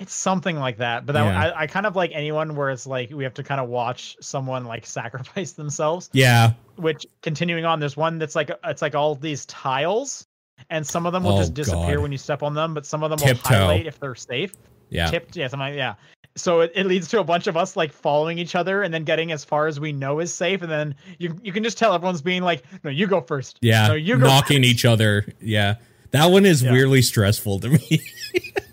It's 0.00 0.14
something 0.14 0.56
like 0.58 0.78
that, 0.78 1.04
but 1.06 1.12
that, 1.12 1.24
Yeah. 1.24 1.52
I, 1.54 1.62
I 1.62 1.66
kind 1.66 1.84
of 1.86 1.94
like 1.94 2.10
anyone 2.14 2.56
where 2.56 2.70
it's 2.70 2.86
like 2.86 3.10
we 3.10 3.22
have 3.22 3.34
to 3.34 3.42
kind 3.42 3.60
of 3.60 3.68
watch 3.68 4.16
someone 4.20 4.64
like 4.64 4.86
sacrifice 4.98 5.52
themselves. 5.52 6.08
Yeah. 6.12 6.54
Which 6.76 7.06
continuing 7.22 7.64
on, 7.66 7.78
there's 7.80 7.96
one 7.96 8.18
that's 8.18 8.34
like 8.34 8.50
it's 8.64 8.80
like 8.82 8.94
all 8.94 9.14
these 9.14 9.44
tiles, 9.46 10.26
and 10.70 10.86
some 10.86 11.04
of 11.06 11.12
them 11.12 11.22
will 11.22 11.34
Oh, 11.34 11.38
just 11.38 11.54
disappear 11.54 11.96
God. 11.96 12.02
when 12.02 12.12
you 12.12 12.18
step 12.18 12.42
on 12.42 12.54
them, 12.54 12.72
but 12.74 12.86
some 12.86 13.02
of 13.04 13.10
them 13.10 13.18
Tiptoe. 13.18 13.50
will 13.50 13.58
highlight 13.60 13.86
if 13.86 14.00
they're 14.00 14.14
safe. 14.14 14.54
Yeah. 14.88 15.08
Tipped, 15.10 15.36
yeah, 15.36 15.46
something 15.48 15.68
like 15.68 15.76
yeah. 15.76 15.94
So 16.36 16.60
it, 16.60 16.72
it 16.74 16.86
leads 16.86 17.06
to 17.08 17.20
a 17.20 17.24
bunch 17.24 17.46
of 17.46 17.56
us 17.56 17.76
like 17.76 17.92
following 17.92 18.38
each 18.38 18.54
other 18.54 18.82
and 18.82 18.94
then 18.94 19.04
getting 19.04 19.30
as 19.32 19.44
far 19.44 19.66
as 19.66 19.78
we 19.78 19.92
know 19.92 20.18
is 20.20 20.32
safe, 20.32 20.62
and 20.62 20.70
then 20.72 20.94
you 21.18 21.36
you 21.42 21.52
can 21.52 21.62
just 21.62 21.76
tell 21.76 21.92
everyone's 21.92 22.22
being 22.22 22.42
like, 22.42 22.64
no, 22.84 22.90
you 22.90 23.06
go 23.06 23.20
first. 23.20 23.58
Yeah. 23.60 23.88
no, 23.88 23.94
you 23.94 24.16
go 24.16 24.26
knocking 24.26 24.62
first." 24.62 24.70
each 24.70 24.84
other. 24.86 25.26
Yeah. 25.42 25.74
That 26.12 26.26
one 26.26 26.46
is 26.46 26.62
Yeah. 26.62 26.72
weirdly 26.72 27.02
stressful 27.02 27.60
to 27.60 27.68
me. 27.68 28.02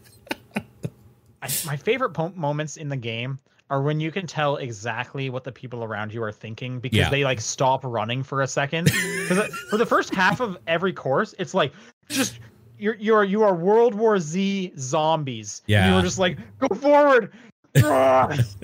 I, 1.41 1.49
my 1.65 1.75
favorite 1.75 2.11
po- 2.11 2.33
moments 2.35 2.77
in 2.77 2.89
the 2.89 2.97
game 2.97 3.39
are 3.69 3.81
when 3.81 3.99
you 3.99 4.11
can 4.11 4.25
tell 4.25 4.55
exactly 4.57 5.29
what 5.29 5.43
the 5.43 5.51
people 5.51 5.83
around 5.83 6.13
you 6.13 6.23
are 6.23 6.31
thinking 6.31 6.79
because 6.79 6.97
Yeah. 6.97 7.09
they 7.09 7.23
like 7.25 7.41
stop 7.41 7.83
running 7.83 8.23
for 8.23 8.41
a 8.41 8.47
second. 8.47 8.85
Because 8.85 9.53
for 9.69 9.77
the 9.77 9.85
first 9.85 10.13
half 10.15 10.39
of 10.39 10.57
every 10.67 10.93
course, 10.93 11.35
it's 11.37 11.53
like 11.53 11.73
just 12.09 12.39
you're 12.79 12.95
you're 12.95 13.23
you 13.25 13.43
are 13.43 13.53
World 13.53 13.93
War 13.93 14.19
Z 14.19 14.71
zombies. 14.77 15.61
Yeah. 15.67 15.93
were 15.95 16.01
just 16.01 16.17
like 16.19 16.37
go 16.59 16.73
forward. 16.75 17.33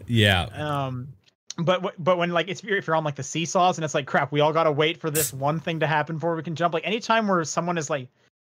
Yeah. 0.08 0.44
um, 0.54 1.08
but 1.58 1.94
but 2.04 2.18
when 2.18 2.32
like 2.32 2.48
it's 2.48 2.64
if 2.64 2.88
you're 2.88 2.96
on 2.96 3.04
like 3.04 3.16
the 3.16 3.24
seesaws 3.24 3.78
and 3.78 3.86
it's 3.86 3.94
like 3.94 4.08
crap, 4.08 4.32
we 4.32 4.40
all 4.40 4.54
gotta 4.54 4.72
wait 4.72 4.98
for 4.98 5.12
this 5.12 5.32
one 5.34 5.60
thing 5.60 5.80
to 5.82 5.88
happen 5.88 6.16
before 6.16 6.36
we 6.36 6.44
can 6.44 6.56
jump. 6.56 6.74
Like 6.74 6.86
anytime 6.88 7.28
where 7.28 7.44
someone 7.44 7.78
is 7.78 7.90
like 7.90 8.08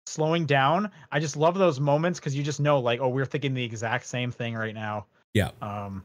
slowing 0.07 0.47
down, 0.47 0.91
I 1.13 1.21
just 1.21 1.37
love 1.37 1.57
those 1.57 1.81
moments 1.81 2.19
because 2.19 2.35
you 2.37 2.43
just 2.43 2.61
know 2.61 2.81
like 2.81 3.01
oh 3.01 3.09
we're 3.09 3.27
thinking 3.27 3.55
the 3.55 3.65
exact 3.65 4.07
same 4.07 4.31
thing 4.31 4.55
right 4.55 4.75
now. 4.75 5.07
Yeah. 5.35 5.51
Um, 5.63 6.05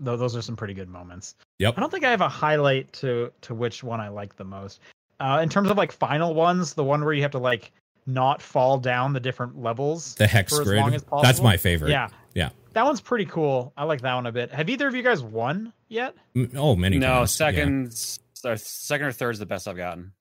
though 0.00 0.16
those 0.16 0.34
are 0.36 0.42
some 0.42 0.56
pretty 0.56 0.74
good 0.74 0.88
moments. 0.88 1.34
Yep. 1.58 1.74
I 1.76 1.80
don't 1.80 1.90
think 1.90 2.04
I 2.04 2.10
have 2.10 2.20
a 2.20 2.28
highlight 2.28 2.92
to 2.94 3.30
to 3.42 3.54
which 3.54 3.82
one 3.84 4.00
I 4.00 4.08
like 4.08 4.36
the 4.36 4.44
most. 4.44 4.80
Uh, 5.20 5.40
in 5.42 5.48
terms 5.48 5.70
of 5.70 5.76
like 5.76 5.92
final 5.92 6.34
ones, 6.34 6.74
the 6.74 6.82
one 6.84 7.04
where 7.04 7.12
you 7.12 7.22
have 7.22 7.30
to 7.32 7.38
like 7.38 7.70
not 8.06 8.42
fall 8.42 8.78
down 8.78 9.12
the 9.12 9.20
different 9.20 9.60
levels. 9.60 10.14
The 10.16 10.26
hex 10.26 10.52
for 10.54 10.62
as 10.62 10.66
grid. 10.68 10.80
long 10.80 10.94
as 10.94 11.04
That's 11.22 11.40
my 11.40 11.56
favorite. 11.56 11.90
Yeah. 11.90 12.08
Yeah. 12.34 12.50
That 12.72 12.84
one's 12.84 13.00
pretty 13.00 13.26
cool. 13.26 13.72
I 13.76 13.84
like 13.84 14.00
that 14.00 14.14
one 14.14 14.26
a 14.26 14.32
bit. 14.32 14.50
Have 14.50 14.68
either 14.70 14.88
of 14.88 14.94
you 14.96 15.02
guys 15.02 15.22
won 15.22 15.72
yet? 15.88 16.14
M- 16.34 16.50
Oh, 16.56 16.74
many 16.74 16.98
no, 16.98 17.06
times. 17.06 17.38
Yeah. 17.38 17.46
second, 17.46 18.18
or 18.44 18.56
second 18.56 19.06
or 19.06 19.12
third 19.12 19.32
is 19.32 19.38
the 19.38 19.46
best 19.46 19.68
I've 19.68 19.76
gotten. 19.76 20.12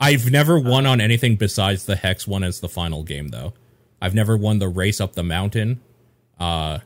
I've 0.00 0.30
never 0.30 0.58
won 0.58 0.86
Uh, 0.86 0.90
on 0.92 1.00
anything 1.00 1.36
besides 1.36 1.86
the 1.86 1.96
hex 1.96 2.26
one 2.26 2.44
as 2.44 2.60
the 2.60 2.68
final 2.68 3.02
game 3.02 3.28
though. 3.28 3.54
I've 4.00 4.14
never 4.14 4.36
won 4.36 4.58
the 4.60 4.68
race 4.68 5.00
up 5.00 5.14
the 5.14 5.22
mountain. 5.24 5.80
Uh 6.38 6.78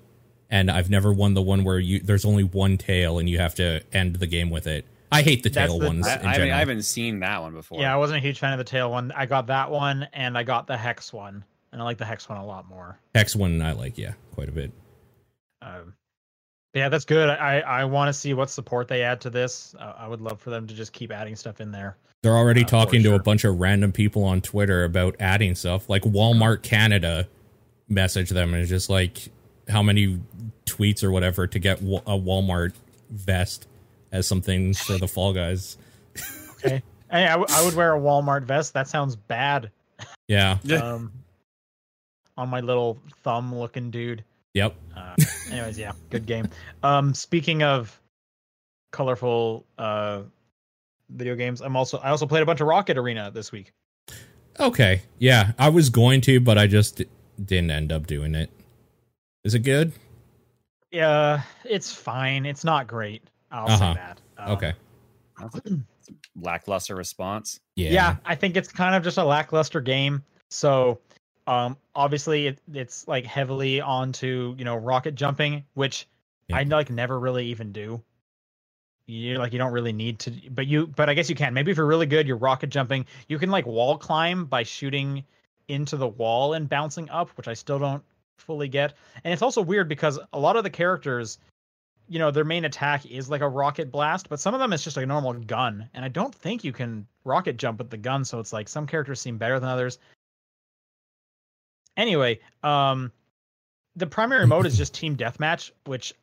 and 0.51 0.71
I've 0.71 0.91
never 0.91 1.13
won 1.13 1.35
the 1.35 1.43
one 1.43 1.65
where 1.65 1.79
you 1.79 2.01
there's 2.01 2.25
only 2.25 2.45
one 2.45 2.79
tail 2.79 3.19
and 3.19 3.29
you 3.29 3.39
have 3.39 3.55
to 3.57 3.83
end 3.93 4.17
the 4.17 4.27
game 4.27 4.51
with 4.51 4.67
it. 4.67 4.87
I 5.11 5.21
hate 5.23 5.43
the 5.43 5.51
That's 5.51 5.71
tail 5.71 5.79
the- 5.79 5.87
ones 5.87 6.07
I, 6.07 6.15
in 6.15 6.19
I, 6.21 6.23
haven't, 6.23 6.35
general. 6.35 6.55
I 6.55 6.59
haven't 6.59 6.83
seen 6.83 7.21
that 7.21 7.43
one 7.43 7.53
before. 7.53 7.81
Yeah, 7.81 7.93
I 7.93 7.97
wasn't 7.99 8.17
a 8.19 8.21
huge 8.21 8.39
fan 8.39 8.53
of 8.53 8.59
the 8.59 8.65
tail 8.65 8.91
one. 8.91 9.13
I 9.13 9.27
got 9.27 9.47
that 9.49 9.71
one 9.71 10.09
and 10.15 10.39
I 10.39 10.43
got 10.43 10.67
the 10.67 10.77
hex 10.79 11.13
one, 11.13 11.45
and 11.71 11.83
I 11.83 11.85
like 11.85 11.99
the 11.99 12.07
hex 12.07 12.29
one 12.31 12.39
a 12.39 12.47
lot 12.47 12.67
more. 12.67 12.99
Hex 13.15 13.37
one 13.37 13.61
I 13.61 13.73
like, 13.73 13.99
yeah, 13.99 14.13
quite 14.35 14.49
a 14.49 14.53
bit. 14.53 14.73
Um, 15.61 15.93
yeah, 16.75 16.89
that's 16.89 17.05
good. 17.05 17.29
I 17.29 17.61
I 17.61 17.85
want 17.85 18.09
to 18.09 18.13
see 18.13 18.35
what 18.35 18.51
support 18.51 18.89
they 18.89 19.03
add 19.03 19.21
to 19.23 19.31
this. 19.31 19.75
Uh, 19.79 19.93
I 19.99 20.09
would 20.09 20.21
love 20.21 20.41
for 20.41 20.51
them 20.51 20.67
to 20.67 20.75
just 20.75 20.93
keep 20.93 21.13
adding 21.13 21.37
stuff 21.37 21.61
in 21.61 21.71
there. 21.73 21.97
They're 22.23 22.37
already 22.37 22.63
Uh, 22.65 22.69
talking 22.69 23.03
to 23.03 23.09
sure. 23.11 23.17
a 23.17 23.23
bunch 23.23 23.45
of 23.45 23.59
random 23.61 23.91
people 23.93 24.25
on 24.25 24.41
Twitter 24.41 24.85
about 24.85 25.17
adding 25.21 25.55
stuff. 25.55 25.89
Like 25.89 26.03
Walmart 26.03 26.63
Canada 26.63 27.29
messaged 27.91 28.29
them 28.31 28.55
and 28.55 28.63
it's 28.63 28.71
just 28.71 28.89
like 28.89 29.29
how 29.69 29.83
many 29.83 30.21
tweets 30.65 31.03
or 31.03 31.11
whatever 31.11 31.47
to 31.47 31.59
get 31.59 31.83
wa- 31.83 32.01
a 32.07 32.13
Walmart 32.19 32.73
vest 33.11 33.67
as 34.13 34.27
something 34.27 34.73
for 34.73 34.97
the 34.99 35.09
Fall 35.09 35.33
Guys. 35.33 35.77
Okay, 36.65 36.83
hey, 37.11 37.27
I, 37.27 37.31
w- 37.37 37.47
I 37.51 37.65
would 37.65 37.75
wear 37.75 37.95
a 37.97 38.01
Walmart 38.01 38.45
vest. 38.45 38.73
That 38.75 38.87
sounds 38.89 39.17
bad. 39.17 39.71
Yeah. 40.29 40.59
Um, 40.81 41.13
on 42.37 42.49
my 42.49 42.61
little 42.61 42.99
thumb 43.23 43.55
looking 43.55 43.91
dude. 43.91 44.25
Yep. 44.55 44.75
Uh, 44.97 45.15
anyways, 45.51 45.79
yeah, 45.79 45.93
good 46.11 46.27
game. 46.27 46.49
Um, 46.83 47.15
speaking 47.15 47.63
of 47.63 47.99
colorful 48.93 49.65
uh 49.79 50.23
video 51.11 51.35
games, 51.35 51.61
I'm 51.63 51.77
also 51.77 51.99
I 51.99 52.11
also 52.11 52.27
played 52.27 52.43
a 52.43 52.47
bunch 52.47 52.61
of 52.61 52.67
Rocket 52.67 52.99
Arena 52.99 53.31
this 53.31 53.51
week. 53.53 53.73
Okay. 54.61 55.03
Yeah, 55.19 55.53
I 55.59 55.71
was 55.71 55.89
going 55.89 56.21
to, 56.23 56.39
but 56.41 56.59
I 56.59 56.67
just 56.67 57.01
didn't 57.43 57.71
end 57.71 57.91
up 57.93 58.07
doing 58.07 58.35
it. 58.35 58.51
Is 59.45 59.55
it 59.55 59.61
good? 59.61 59.93
Yeah, 60.91 61.41
it's 61.65 61.91
fine. 61.91 62.45
It's 62.45 62.63
not 62.65 62.87
great. 62.87 63.23
I'll 63.51 63.67
Uh-huh. 63.71 63.95
say 63.95 64.01
that. 64.01 64.21
Um, 64.37 64.53
Okay. 64.53 64.73
Lackluster 66.41 66.95
response. 66.95 67.61
Yeah. 67.77 67.91
yeah. 67.93 68.17
I 68.27 68.35
think 68.35 68.57
it's 68.57 68.69
kind 68.71 68.95
of 68.95 69.03
just 69.03 69.17
a 69.19 69.25
lackluster 69.25 69.81
game. 69.81 70.23
So, 70.51 71.01
um, 71.53 71.77
obviously 71.95 72.47
it, 72.49 72.59
it's 72.73 73.07
like 73.07 73.27
heavily 73.27 73.81
onto 73.81 74.55
you 74.59 74.65
know 74.65 74.77
rocket 74.77 75.15
jumping, 75.15 75.65
which 75.75 76.07
Yeah. 76.49 76.59
I 76.59 76.63
like 76.65 76.91
never 76.91 77.19
really 77.19 77.47
even 77.47 77.73
do. 77.73 78.03
You 79.07 79.39
like 79.39 79.53
you 79.53 79.59
don't 79.59 79.73
really 79.73 79.93
need 79.93 80.21
to, 80.21 80.31
but 80.51 80.67
you 80.67 80.87
but 80.87 81.09
I 81.09 81.15
guess 81.15 81.29
you 81.29 81.37
can. 81.37 81.55
Maybe 81.55 81.71
if 81.71 81.77
you're 81.77 81.87
really 81.87 82.07
good, 82.07 82.27
you're 82.27 82.37
rocket 82.37 82.71
jumping. 82.71 83.07
You 83.29 83.39
can 83.39 83.51
like 83.51 83.67
wall 83.67 83.99
climb 83.99 84.47
by 84.47 84.63
shooting 84.63 85.25
into 85.69 85.97
the 85.97 86.09
wall 86.09 86.55
and 86.55 86.69
bouncing 86.69 87.11
up, 87.11 87.31
which 87.37 87.49
I 87.49 87.55
still 87.55 87.79
don't 87.79 88.03
fully 88.39 88.69
get. 88.69 88.95
And 89.25 89.33
it's 89.33 89.43
also 89.43 89.63
weird 89.63 89.89
because 89.89 90.19
a 90.33 90.39
lot 90.39 90.57
of 90.57 90.65
the 90.65 90.71
characters, 90.71 91.39
you 92.09 92.19
know, 92.19 92.31
their 92.31 92.45
main 92.45 92.65
attack 92.65 93.07
is 93.07 93.29
like 93.29 93.41
a 93.41 93.49
rocket 93.49 93.91
blast, 93.91 94.29
but 94.29 94.41
some 94.41 94.55
of 94.55 94.61
them 94.61 94.73
it's 94.73 94.85
just 94.85 94.97
a 94.97 95.07
normal 95.07 95.35
gun. 95.35 95.89
And 95.95 96.05
I 96.05 96.09
don't 96.09 96.35
think 96.35 96.65
you 96.65 96.73
can 96.73 97.07
rocket 97.25 97.57
jump 97.57 97.79
with 97.79 97.91
the 97.91 97.97
gun, 97.97 98.25
so 98.25 98.39
it's 98.39 98.53
like 98.53 98.69
some 98.69 98.87
characters 98.87 99.21
seem 99.21 99.39
better 99.39 99.59
than 99.59 99.69
others. 99.69 99.99
Anyway, 101.97 102.41
um 102.63 103.13
the 103.97 104.07
primary 104.07 104.47
mode 104.47 104.65
is 104.65 104.77
just 104.79 104.95
team 104.95 105.17
deathmatch, 105.17 105.71
which 105.85 106.15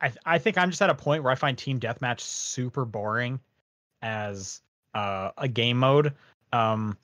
I 0.00 0.08
th- 0.08 0.18
I 0.24 0.38
think 0.38 0.56
I'm 0.56 0.70
just 0.70 0.80
at 0.80 0.88
a 0.88 0.94
point 0.94 1.22
where 1.22 1.30
I 1.32 1.34
find 1.34 1.58
team 1.58 1.78
deathmatch 1.78 2.20
super 2.20 2.84
boring 2.86 3.38
as 4.00 4.62
uh, 4.94 5.30
a 5.36 5.46
game 5.48 5.76
mode. 5.76 6.14
Um, 6.52 6.96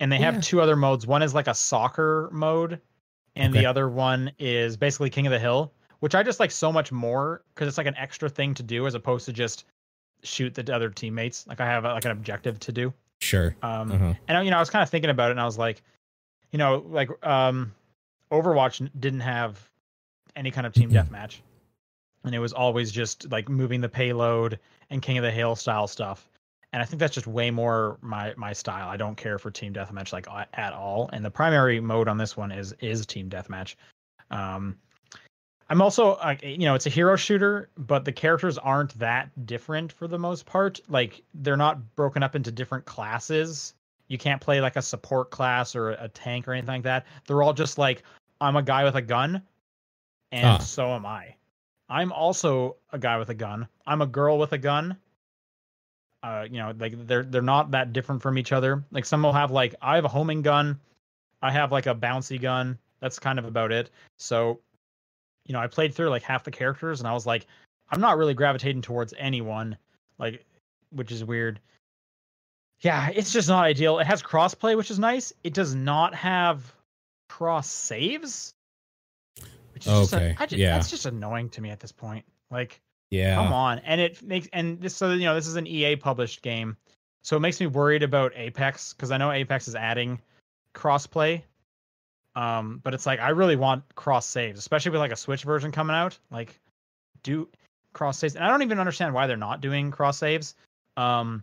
and 0.00 0.10
they 0.10 0.16
Yeah. 0.18 0.32
have 0.32 0.42
two 0.42 0.60
other 0.60 0.74
modes. 0.74 1.06
One 1.06 1.22
is 1.22 1.34
like 1.34 1.46
a 1.46 1.54
soccer 1.54 2.28
mode, 2.32 2.80
and 3.36 3.52
Okay. 3.52 3.60
the 3.60 3.66
other 3.66 3.88
one 3.88 4.32
is 4.38 4.76
basically 4.76 5.10
King 5.10 5.26
of 5.26 5.30
the 5.32 5.38
Hill, 5.38 5.72
which 6.00 6.14
I 6.16 6.22
just 6.24 6.40
like 6.40 6.50
so 6.50 6.72
much 6.72 6.90
more 6.90 7.42
because 7.54 7.68
it's 7.68 7.78
like 7.78 7.86
an 7.86 7.96
extra 7.96 8.28
thing 8.28 8.54
to 8.54 8.62
do 8.64 8.86
as 8.86 8.94
opposed 8.94 9.26
to 9.26 9.32
just 9.32 9.64
shoot 10.24 10.54
the 10.54 10.74
other 10.74 10.90
teammates. 10.90 11.46
Like 11.46 11.60
I 11.60 11.66
have 11.66 11.84
like 11.84 12.04
an 12.04 12.10
objective 12.10 12.58
to 12.60 12.72
do. 12.72 12.92
Sure. 13.20 13.54
Um, 13.62 13.92
Uh-huh. 13.92 14.14
and 14.26 14.44
you 14.44 14.50
know, 14.50 14.56
I 14.56 14.60
was 14.60 14.70
kind 14.70 14.82
of 14.82 14.90
thinking 14.90 15.10
about 15.10 15.28
it, 15.28 15.32
and 15.32 15.40
I 15.40 15.44
was 15.44 15.58
like, 15.58 15.82
you 16.50 16.58
know, 16.58 16.84
like 16.88 17.10
um, 17.26 17.74
Overwatch 18.30 18.88
didn't 18.98 19.20
have 19.20 19.68
any 20.36 20.50
kind 20.50 20.66
of 20.66 20.72
team 20.72 20.90
deathmatch, 20.90 21.38
and 22.24 22.34
it 22.34 22.38
was 22.38 22.52
always 22.52 22.90
just 22.90 23.30
like 23.30 23.48
moving 23.48 23.80
the 23.80 23.88
payload 23.88 24.58
and 24.90 25.02
King 25.02 25.18
of 25.18 25.24
the 25.24 25.30
Hill 25.30 25.56
style 25.56 25.86
stuff. 25.86 26.28
And 26.72 26.82
I 26.82 26.84
think 26.84 27.00
that's 27.00 27.14
just 27.14 27.26
way 27.26 27.50
more 27.50 27.98
my 28.02 28.34
my 28.36 28.52
style. 28.52 28.88
I 28.88 28.96
don't 28.96 29.16
care 29.16 29.38
for 29.38 29.50
team 29.50 29.72
deathmatch 29.72 30.12
like 30.12 30.26
at 30.52 30.72
all. 30.72 31.08
And 31.12 31.24
the 31.24 31.30
primary 31.30 31.80
mode 31.80 32.08
on 32.08 32.18
this 32.18 32.36
one 32.36 32.52
is 32.52 32.74
is 32.80 33.06
team 33.06 33.30
deathmatch. 33.30 33.74
Um, 34.30 34.76
I'm 35.70 35.82
also, 35.82 36.12
uh, 36.12 36.36
you 36.42 36.60
know, 36.60 36.74
it's 36.74 36.86
a 36.86 36.90
hero 36.90 37.16
shooter, 37.16 37.68
but 37.76 38.04
the 38.04 38.12
characters 38.12 38.56
aren't 38.56 38.98
that 38.98 39.46
different 39.46 39.92
for 39.92 40.08
the 40.08 40.18
most 40.18 40.46
part. 40.46 40.80
Like 40.88 41.22
they're 41.34 41.58
not 41.58 41.94
broken 41.94 42.22
up 42.22 42.34
into 42.34 42.50
different 42.50 42.86
classes. 42.86 43.74
You 44.08 44.18
can't 44.18 44.40
play 44.40 44.60
like 44.60 44.76
a 44.76 44.82
support 44.82 45.30
class 45.30 45.76
or 45.76 45.90
a 45.90 46.08
tank 46.08 46.48
or 46.48 46.52
anything 46.52 46.68
like 46.76 46.82
that. 46.84 47.06
They're 47.26 47.42
all 47.42 47.52
just 47.52 47.78
like, 47.78 48.02
I'm 48.40 48.56
a 48.56 48.62
guy 48.62 48.84
with 48.84 48.94
a 48.94 49.02
gun, 49.02 49.42
and 50.32 50.46
Ah. 50.46 50.58
so 50.58 50.88
am 50.94 51.04
I. 51.06 51.34
I'm 51.88 52.12
also 52.12 52.76
a 52.92 52.98
guy 52.98 53.18
with 53.18 53.30
a 53.30 53.34
gun. 53.34 53.66
I'm 53.86 54.02
a 54.02 54.06
girl 54.06 54.38
with 54.38 54.52
a 54.52 54.58
gun. 54.58 54.96
Uh, 56.22 56.46
you 56.50 56.58
know, 56.58 56.74
like 56.78 57.06
they're 57.06 57.22
they're 57.22 57.42
not 57.42 57.70
that 57.70 57.92
different 57.92 58.20
from 58.20 58.38
each 58.38 58.52
other. 58.52 58.84
Like 58.90 59.04
some 59.04 59.22
will 59.22 59.32
have 59.32 59.50
like 59.50 59.74
I 59.80 59.94
have 59.94 60.04
a 60.04 60.08
homing 60.08 60.42
gun, 60.42 60.78
I 61.42 61.50
have 61.52 61.70
like 61.72 61.86
a 61.86 61.94
bouncy 61.94 62.40
gun. 62.40 62.78
That's 63.00 63.18
kind 63.18 63.38
of 63.38 63.44
about 63.44 63.70
it. 63.70 63.90
So, 64.18 64.60
you 65.46 65.52
know, 65.52 65.60
I 65.60 65.68
played 65.68 65.94
through 65.94 66.08
like 66.10 66.22
half 66.22 66.42
the 66.44 66.50
characters, 66.50 67.00
and 67.00 67.08
I 67.08 67.12
was 67.12 67.26
like, 67.26 67.46
I'm 67.90 68.00
not 68.00 68.18
really 68.18 68.34
gravitating 68.34 68.82
towards 68.82 69.14
anyone, 69.16 69.76
like, 70.18 70.44
which 70.90 71.12
is 71.12 71.24
weird. 71.24 71.60
Yeah, 72.80 73.10
it's 73.12 73.32
just 73.32 73.48
not 73.48 73.64
ideal. 73.64 73.98
It 73.98 74.06
has 74.06 74.22
crossplay, 74.22 74.76
which 74.76 74.90
is 74.90 74.98
nice. 74.98 75.32
It 75.42 75.52
does 75.52 75.74
not 75.74 76.14
have 76.14 76.72
cross 77.28 77.68
saves, 77.68 78.54
which 79.74 79.86
is 79.86 79.92
just, 79.92 80.14
Okay, 80.14 80.36
a, 80.38 80.42
I 80.42 80.46
just 80.46 80.58
yeah. 80.58 80.74
that's 80.74 80.90
just 80.90 81.06
annoying 81.06 81.48
to 81.50 81.60
me 81.60 81.70
at 81.70 81.80
this 81.80 81.92
point. 81.92 82.24
Like, 82.50 82.80
Yeah. 83.10 83.34
Come 83.34 83.52
on, 83.52 83.80
and 83.80 84.00
it 84.00 84.22
makes 84.22 84.48
and 84.52 84.80
this 84.80 84.94
so 84.94 85.10
you 85.12 85.24
know 85.24 85.34
this 85.34 85.48
is 85.48 85.56
an 85.56 85.66
EA 85.66 85.96
published 85.96 86.42
game, 86.42 86.76
so 87.22 87.36
it 87.36 87.40
makes 87.40 87.58
me 87.58 87.66
worried 87.66 88.02
about 88.02 88.32
Apex 88.36 88.92
because 88.92 89.10
I 89.10 89.16
know 89.16 89.32
Apex 89.32 89.66
is 89.66 89.74
adding 89.74 90.20
crossplay. 90.74 91.42
Um, 92.36 92.80
but 92.84 92.94
it's 92.94 93.06
like 93.06 93.18
I 93.18 93.30
really 93.30 93.56
want 93.56 93.82
cross 93.96 94.24
saves, 94.24 94.60
especially 94.60 94.92
with 94.92 95.00
like 95.00 95.10
a 95.10 95.16
Switch 95.16 95.42
version 95.42 95.72
coming 95.72 95.96
out. 95.96 96.16
Like, 96.30 96.60
do 97.24 97.48
cross 97.92 98.18
saves, 98.18 98.36
and 98.36 98.44
I 98.44 98.48
don't 98.48 98.62
even 98.62 98.78
understand 98.78 99.14
why 99.14 99.26
they're 99.26 99.36
not 99.36 99.60
doing 99.60 99.90
cross 99.90 100.18
saves. 100.18 100.54
Um, 100.96 101.42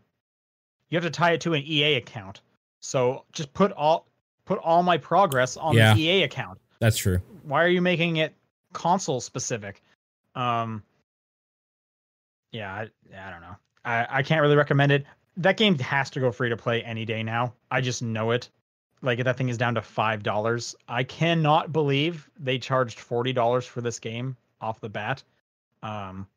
you 0.89 0.95
have 0.97 1.03
to 1.03 1.09
tie 1.09 1.31
it 1.31 1.41
to 1.41 1.53
an 1.53 1.63
EA 1.65 1.95
account. 1.95 2.41
So 2.79 3.25
just 3.31 3.53
put 3.53 3.71
all 3.71 4.05
put 4.45 4.59
all 4.59 4.83
my 4.83 4.97
progress 4.97 5.57
on 5.57 5.75
Yeah. 5.75 5.93
the 5.93 6.01
EA 6.03 6.23
account. 6.23 6.59
That's 6.79 6.97
true. 6.97 7.19
Why 7.43 7.63
are 7.63 7.67
you 7.69 7.81
making 7.81 8.17
it 8.17 8.35
console 8.73 9.19
specific? 9.21 9.81
Um, 10.35 10.83
yeah, 12.51 12.71
I, 12.73 12.81
I 13.17 13.31
don't 13.31 13.41
know. 13.41 13.55
I, 13.83 14.07
I 14.09 14.23
can't 14.23 14.41
really 14.41 14.55
recommend 14.55 14.91
it. 14.91 15.05
That 15.37 15.57
game 15.57 15.77
has 15.79 16.09
to 16.11 16.19
go 16.19 16.31
free 16.31 16.49
to 16.49 16.57
play 16.57 16.83
any 16.83 17.05
day 17.05 17.23
now. 17.23 17.53
I 17.71 17.81
just 17.81 18.01
know 18.01 18.31
it. 18.31 18.49
Like 19.01 19.23
that 19.23 19.37
thing 19.37 19.49
is 19.49 19.57
down 19.57 19.75
to 19.75 19.81
five 19.81 20.23
dollars. 20.23 20.75
I 20.87 21.03
cannot 21.03 21.71
believe 21.73 22.29
they 22.39 22.57
charged 22.57 22.99
forty 22.99 23.33
dollars 23.33 23.65
for 23.65 23.81
this 23.81 23.99
game 23.99 24.37
off 24.61 24.79
the 24.79 24.89
bat. 24.89 25.23
Um, 25.83 26.27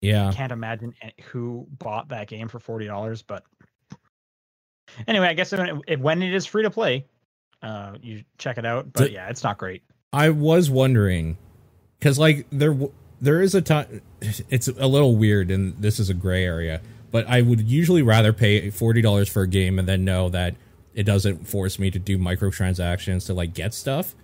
Yeah. 0.00 0.28
I 0.28 0.32
can't 0.32 0.52
imagine 0.52 0.94
who 1.30 1.66
bought 1.78 2.08
that 2.08 2.26
game 2.26 2.48
for 2.48 2.58
forty 2.58 2.86
dollars. 2.86 3.22
But 3.22 3.44
anyway, 5.06 5.28
I 5.28 5.34
guess 5.34 5.52
when 5.52 5.82
it, 5.86 6.00
when 6.00 6.22
it 6.22 6.34
is 6.34 6.46
free 6.46 6.62
to 6.62 6.70
play, 6.70 7.06
uh, 7.62 7.94
you 8.02 8.24
check 8.38 8.58
it 8.58 8.66
out. 8.66 8.92
But 8.92 9.08
D- 9.08 9.14
yeah, 9.14 9.28
it's 9.28 9.42
not 9.42 9.58
great. 9.58 9.82
I 10.12 10.30
was 10.30 10.70
wondering 10.70 11.38
because 11.98 12.18
like 12.18 12.46
there 12.50 12.76
there 13.20 13.40
is 13.40 13.54
a 13.54 13.62
time 13.62 14.02
it's 14.20 14.68
a 14.68 14.86
little 14.86 15.16
weird 15.16 15.50
and 15.50 15.74
this 15.80 15.98
is 15.98 16.10
a 16.10 16.14
gray 16.14 16.44
area, 16.44 16.80
but 17.10 17.26
I 17.28 17.42
would 17.42 17.62
usually 17.62 18.02
rather 18.02 18.32
pay 18.32 18.70
forty 18.70 19.00
dollars 19.00 19.28
for 19.28 19.42
a 19.42 19.48
game 19.48 19.78
and 19.78 19.88
then 19.88 20.04
know 20.04 20.28
that 20.28 20.54
it 20.94 21.04
doesn't 21.04 21.48
force 21.48 21.78
me 21.78 21.90
to 21.90 21.98
do 21.98 22.18
microtransactions 22.18 23.26
to 23.26 23.34
like 23.34 23.54
get 23.54 23.74
stuff. 23.74 24.14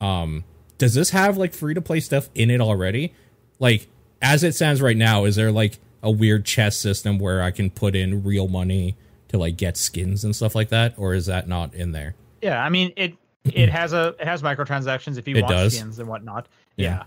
Um, 0.00 0.44
does 0.76 0.94
this 0.94 1.10
have 1.10 1.38
like 1.38 1.54
free 1.54 1.72
to 1.74 1.80
play 1.80 2.00
stuff 2.00 2.28
in 2.34 2.50
it 2.50 2.60
already? 2.60 3.14
Like 3.58 3.88
as 4.20 4.42
it 4.42 4.54
stands 4.54 4.82
right 4.82 4.96
now, 4.96 5.24
is 5.24 5.36
there 5.36 5.52
like 5.52 5.78
a 6.02 6.10
weird 6.10 6.44
chess 6.44 6.76
system 6.76 7.18
where 7.18 7.40
I 7.40 7.50
can 7.50 7.70
put 7.70 7.96
in 7.96 8.22
real 8.22 8.48
money 8.48 8.96
to 9.36 9.40
like 9.40 9.56
get 9.56 9.76
skins 9.76 10.24
and 10.24 10.34
stuff 10.34 10.54
like 10.54 10.68
that, 10.70 10.94
or 10.96 11.14
is 11.14 11.26
that 11.26 11.48
not 11.48 11.74
in 11.74 11.92
there? 11.92 12.14
Yeah, 12.42 12.62
I 12.62 12.68
mean 12.68 12.92
it. 12.96 13.14
It 13.44 13.68
has 13.68 13.92
a 13.92 14.08
it 14.18 14.26
has 14.26 14.42
microtransactions 14.42 15.18
if 15.18 15.28
you 15.28 15.36
It 15.36 15.42
want 15.42 15.52
does? 15.54 15.76
skins 15.76 15.98
and 16.00 16.08
whatnot. 16.08 16.48
Yeah. 16.76 16.86
Yeah, 16.96 17.02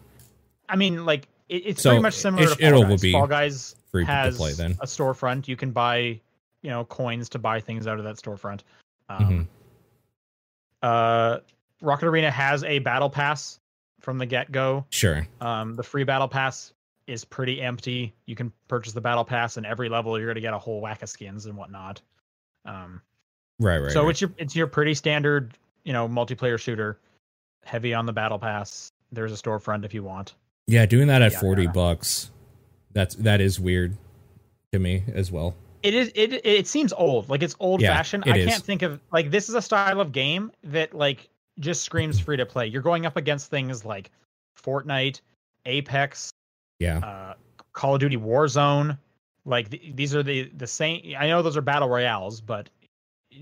I 0.70 0.76
mean 0.78 1.06
like 1.06 1.28
it, 1.50 1.64
it's 1.66 1.82
So 1.82 1.90
pretty 1.90 2.02
much 2.04 2.14
similar 2.14 2.44
it- 2.44 2.50
to 2.50 2.56
Fall 2.56 2.68
it'll 2.68 2.84
Guys. 2.86 3.02
be 3.02 3.12
Fall 3.12 3.28
Guys 3.28 3.76
free 3.92 4.06
to 4.06 4.12
has 4.12 4.38
play 4.38 4.54
then. 4.54 4.78
a 4.80 4.86
storefront. 4.86 5.48
You 5.50 5.58
can 5.58 5.72
buy 5.72 5.98
you 6.62 6.70
know 6.70 6.86
coins 6.86 7.28
to 7.30 7.40
buy 7.40 7.60
things 7.60 7.88
out 7.88 7.98
of 7.98 8.06
that 8.06 8.16
storefront. 8.16 8.62
Um, 9.10 9.48
Mhm. 10.82 10.88
Uh, 10.88 11.40
Rocket 11.82 12.08
Arena 12.08 12.32
has 12.32 12.64
a 12.64 12.80
battle 12.80 13.10
pass 13.10 13.60
from 14.00 14.18
the 14.18 14.26
get 14.26 14.52
go. 14.52 14.86
Sure. 14.92 15.28
Um, 15.42 15.76
the 15.76 15.84
free 15.84 16.04
battle 16.04 16.28
pass 16.28 16.74
is 17.08 17.26
pretty 17.26 17.62
empty. 17.62 18.14
You 18.26 18.36
can 18.36 18.52
purchase 18.68 18.94
the 18.94 19.02
battle 19.02 19.26
pass, 19.26 19.58
and 19.58 19.66
every 19.66 19.90
level 19.90 20.18
you're 20.18 20.28
going 20.28 20.36
to 20.36 20.42
get 20.42 20.54
a 20.54 20.60
whole 20.60 20.80
whack 20.82 21.02
of 21.04 21.10
skins 21.10 21.46
and 21.48 21.58
whatnot. 21.58 22.02
Um, 22.70 23.02
Right. 23.60 23.80
Right. 23.80 23.92
so 23.92 24.04
right. 24.04 24.10
it's 24.12 24.22
your 24.22 24.32
it's 24.38 24.56
your 24.56 24.68
pretty 24.68 24.94
standard, 24.94 25.58
you 25.84 25.92
know, 25.92 26.08
multiplayer 26.08 26.58
shooter, 26.58 26.98
heavy 27.66 27.94
on 27.94 28.06
the 28.06 28.14
battle 28.14 28.40
pass. 28.40 28.92
There's 29.12 29.34
a 29.34 29.36
storefront 29.36 29.84
if 29.84 29.94
you 29.94 30.02
want. 30.04 30.36
Yeah, 30.68 30.86
doing 30.86 31.08
that 31.08 31.22
at 31.22 31.34
Yeah, 31.34 31.40
40 31.42 31.64
yeah. 31.64 31.72
bucks. 31.72 32.32
That's 32.94 33.16
that 33.16 33.42
is 33.42 33.60
weird 33.60 33.98
to 34.72 34.80
me 34.80 35.04
as 35.14 35.32
well. 35.32 35.56
It 35.84 35.94
is 35.94 36.12
it 36.16 36.46
it 36.46 36.68
seems 36.68 36.94
old, 36.94 37.28
like 37.30 37.44
it's 37.44 37.56
old 37.60 37.82
Yeah, 37.82 37.94
fashioned. 37.96 38.28
it 38.28 38.34
I 38.34 38.38
is. 38.38 38.46
can't 38.48 38.64
think 38.64 38.82
of 38.82 39.02
like 39.12 39.30
this 39.32 39.50
is 39.50 39.56
a 39.56 39.62
style 39.62 40.00
of 40.00 40.12
game 40.14 40.52
that 40.64 40.94
like 40.94 41.28
just 41.60 41.84
screams 41.84 42.18
free 42.20 42.38
to 42.38 42.46
play. 42.46 42.68
You're 42.68 42.82
going 42.82 43.06
up 43.06 43.18
against 43.18 43.50
things 43.50 43.84
like 43.84 44.10
Fortnite, 44.62 45.20
Apex, 45.66 46.32
Yeah. 46.80 47.00
uh, 47.00 47.34
Call 47.74 47.96
of 47.96 48.00
Duty 48.00 48.16
Warzone. 48.18 48.98
Like 49.46 49.70
th- 49.70 49.96
these 49.96 50.14
are 50.16 50.24
the 50.24 50.50
the 50.56 50.68
same. 50.68 51.16
I 51.18 51.28
know 51.28 51.42
those 51.42 51.58
are 51.58 51.62
battle 51.62 51.90
royales, 51.90 52.42
but 52.42 52.70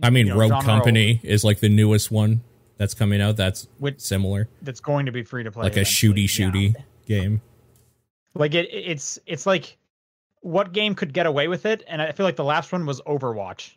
I 0.04 0.10
mean, 0.10 0.28
you 0.28 0.34
know, 0.34 0.40
Rogue 0.40 0.64
Company 0.64 1.20
is 1.24 1.44
like 1.44 1.60
the 1.60 1.70
newest 1.70 2.12
one 2.12 2.42
that's 2.78 2.94
coming 2.94 3.22
out 3.22 3.36
that's 3.38 3.68
Which- 3.80 4.00
similar. 4.00 4.48
that's 4.62 4.80
going 4.80 5.08
to 5.08 5.12
be 5.12 5.24
free 5.24 5.44
to 5.44 5.52
play, 5.52 5.64
Like 5.64 5.78
a 5.78 5.82
eventually. 5.82 6.26
shooty 6.28 6.38
Yeah. 6.40 6.50
shooty 6.50 6.76
game. 7.08 7.42
Like 8.36 8.54
it, 8.54 8.70
it's 8.72 9.18
it's 9.26 9.46
like 9.46 9.78
what 10.42 10.72
game 10.72 10.94
could 10.94 11.14
get 11.14 11.26
away 11.26 11.48
with 11.48 11.66
it? 11.66 11.84
And 11.88 12.02
I 12.02 12.12
feel 12.12 12.26
like 12.26 12.36
the 12.36 12.44
last 12.44 12.72
one 12.72 12.86
was 12.86 13.02
Overwatch, 13.02 13.72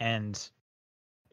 and 0.00 0.48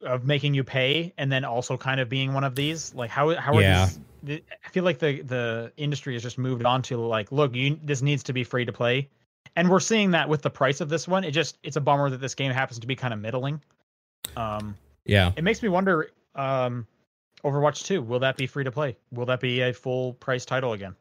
of 0.01 0.25
making 0.25 0.54
you 0.54 0.63
pay, 0.63 1.13
and 1.17 1.32
then 1.32 1.43
also 1.45 1.78
kind 1.78 1.99
of 1.99 2.10
being 2.10 2.34
one 2.34 2.43
of 2.43 2.56
these. 2.56 2.93
Like 2.93 3.10
how 3.10 3.34
how 3.36 3.56
are 3.56 3.62
Yeah. 3.62 3.89
these? 4.23 4.41
I 4.65 4.69
feel 4.69 4.84
like 4.84 4.99
the 4.99 5.21
the 5.21 5.71
industry 5.78 6.13
has 6.13 6.23
just 6.23 6.38
moved 6.38 6.65
on 6.65 6.82
to 6.84 6.97
like, 6.97 7.32
look, 7.32 7.56
you 7.56 7.80
this 7.84 8.01
needs 8.01 8.23
to 8.23 8.34
be 8.34 8.43
free 8.43 8.65
to 8.65 8.71
play, 8.73 9.10
and 9.55 9.69
we're 9.69 9.79
seeing 9.79 10.11
that 10.11 10.27
with 10.27 10.41
the 10.41 10.49
price 10.49 10.81
of 10.81 10.89
this 10.89 11.07
one. 11.07 11.23
It 11.23 11.31
just 11.31 11.57
it's 11.63 11.75
a 11.77 11.81
bummer 11.81 12.09
that 12.09 12.19
this 12.21 12.35
game 12.35 12.51
happens 12.51 12.79
to 12.79 12.87
be 12.87 12.95
kind 12.95 13.13
of 13.13 13.19
middling. 13.19 13.61
Um, 14.35 14.75
Yeah. 15.05 15.31
it 15.35 15.43
makes 15.43 15.61
me 15.63 15.69
wonder. 15.69 16.09
Um, 16.35 16.85
Overwatch 17.43 17.85
2, 17.85 18.01
will 18.01 18.19
that 18.19 18.37
be 18.37 18.47
free 18.47 18.63
to 18.63 18.71
play? 18.71 18.97
Will 19.11 19.25
that 19.27 19.39
be 19.39 19.61
a 19.61 19.71
full 19.71 20.13
price 20.13 20.45
title 20.45 20.73
again? 20.73 20.95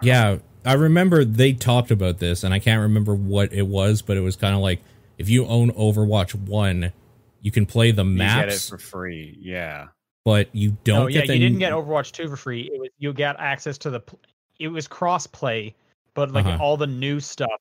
Yeah. 0.00 0.38
I 0.64 0.74
remember 0.74 1.24
they 1.24 1.52
talked 1.52 1.90
about 1.90 2.18
this 2.18 2.44
and 2.44 2.54
I 2.54 2.58
can't 2.60 2.80
remember 2.82 3.14
what 3.14 3.52
it 3.52 3.66
was, 3.66 4.00
but 4.00 4.16
it 4.16 4.20
was 4.20 4.36
kind 4.36 4.54
of 4.54 4.60
like 4.60 4.80
if 5.18 5.28
you 5.28 5.44
own 5.46 5.72
Overwatch 5.72 6.34
1, 6.36 6.92
you 7.40 7.50
can 7.50 7.66
play 7.66 7.90
the 7.90 8.04
You 8.04 8.16
get 8.16 8.38
it 8.42 8.46
maps, 8.46 8.68
for 8.68 8.78
free. 8.78 9.36
Yeah. 9.40 9.88
but 10.24 10.48
you 10.54 10.76
don't 10.84 11.00
no, 11.00 11.06
yeah, 11.08 11.26
the 11.26 11.34
you 11.36 11.40
didn't 11.40 11.58
get 11.58 11.72
Overwatch 11.72 12.12
2 12.12 12.28
for 12.28 12.36
free. 12.36 12.70
It 12.72 12.80
was 12.80 12.90
you 12.98 13.12
got 13.12 13.40
access 13.40 13.76
to 13.78 13.90
the 13.90 14.00
pl- 14.00 14.20
it 14.60 14.68
was 14.68 14.86
cross 14.86 15.26
play, 15.26 15.74
but 16.14 16.30
like 16.30 16.46
Uh-huh. 16.46 16.62
all 16.62 16.76
the 16.76 16.86
new 16.86 17.20
stuff 17.20 17.60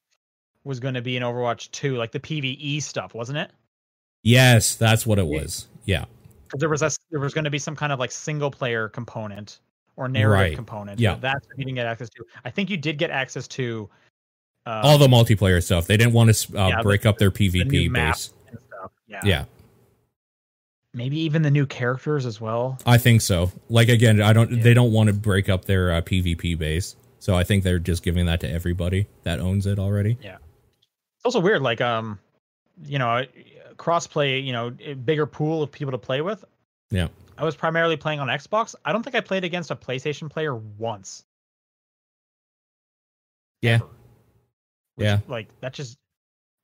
was 0.64 0.80
going 0.80 0.94
to 0.94 1.02
be 1.02 1.18
in 1.18 1.24
Overwatch 1.24 1.72
2, 1.72 1.96
like 1.96 2.12
the 2.12 2.20
PvE 2.20 2.82
stuff, 2.82 3.14
wasn't 3.14 3.38
it? 3.38 3.52
Yes, 4.24 4.76
that's 4.76 5.06
what 5.06 5.18
it 5.20 5.26
was. 5.26 5.68
Yeah. 5.86 6.06
there 6.56 6.70
was 6.70 6.82
a, 6.82 6.92
there 7.10 7.20
was 7.20 7.34
going 7.34 7.46
to 7.46 7.50
be 7.50 7.58
some 7.60 7.76
kind 7.76 7.92
of 7.94 8.00
like 8.00 8.12
single 8.12 8.52
player 8.52 8.90
component 8.90 9.60
or 9.96 10.08
narrative 10.08 10.40
Right. 10.52 10.56
component. 10.56 11.00
Yeah. 11.00 11.16
that's 11.16 11.48
what 11.48 11.58
you 11.58 11.66
didn't 11.66 11.76
get 11.76 11.86
access 11.88 12.10
to. 12.10 12.26
I 12.46 12.50
think 12.52 12.70
you 12.70 12.78
did 12.78 12.98
get 12.98 13.10
access 13.10 13.48
to 13.50 13.90
uh, 14.68 14.82
All 14.84 14.98
the 15.00 15.08
multiplayer 15.08 15.64
stuff. 15.64 15.88
They 15.88 15.98
didn't 15.98 16.14
want 16.14 16.34
to 16.36 16.58
uh, 16.60 16.68
Yeah, 16.68 16.78
the- 16.78 16.84
break 16.84 17.06
up 17.06 17.18
their 17.18 17.32
PvP 17.32 17.90
maps 17.90 18.28
base. 18.28 18.60
Yeah. 19.08 19.22
Yeah. 19.24 19.46
maybe 20.94 21.20
even 21.20 21.42
the 21.42 21.52
new 21.52 21.66
characters 21.66 22.26
as 22.26 22.40
well. 22.42 22.78
I 22.86 22.98
think 22.98 23.22
so. 23.22 23.52
Like 23.70 23.90
again, 23.90 24.22
I 24.22 24.34
don't. 24.34 24.52
Yeah. 24.52 24.64
They 24.64 24.74
don't 24.74 24.92
want 24.92 25.08
to 25.08 25.14
break 25.14 25.50
up 25.50 25.66
their 25.66 25.92
uh, 25.94 26.02
PvP 26.02 26.58
base, 26.58 26.96
so 27.21 27.36
I 27.36 27.43
think 27.43 27.63
they're 27.63 27.77
just 27.77 28.01
giving 28.01 28.25
that 28.25 28.39
to 28.39 28.49
everybody 28.49 29.05
that 29.21 29.39
owns 29.39 29.67
it 29.67 29.77
already. 29.77 30.17
Yeah. 30.23 30.38
It's 31.17 31.25
also 31.25 31.39
weird, 31.39 31.62
like 31.62 31.79
um, 31.79 32.17
you 32.84 32.97
know, 32.97 33.23
crossplay. 33.75 34.43
You 34.43 34.53
know, 34.53 34.71
bigger 34.71 35.27
pool 35.27 35.62
of 35.62 35.71
people 35.71 35.91
to 35.91 35.99
play 35.99 36.21
with. 36.21 36.43
Yeah. 36.89 37.10
I 37.38 37.45
was 37.45 37.55
primarily 37.55 37.95
playing 37.95 38.19
on 38.21 38.27
Xbox. 38.27 38.73
I 38.84 38.91
don't 38.91 39.03
think 39.03 39.15
I 39.15 39.21
played 39.21 39.43
against 39.43 39.69
a 39.69 39.75
PlayStation 39.75 40.31
player 40.31 40.55
once. 40.55 41.23
Yeah. 43.62 43.75
Ever. 43.75 43.86
Which, 44.95 45.05
Yeah. 45.05 45.19
Like 45.27 45.47
that 45.60 45.73
just 45.73 45.99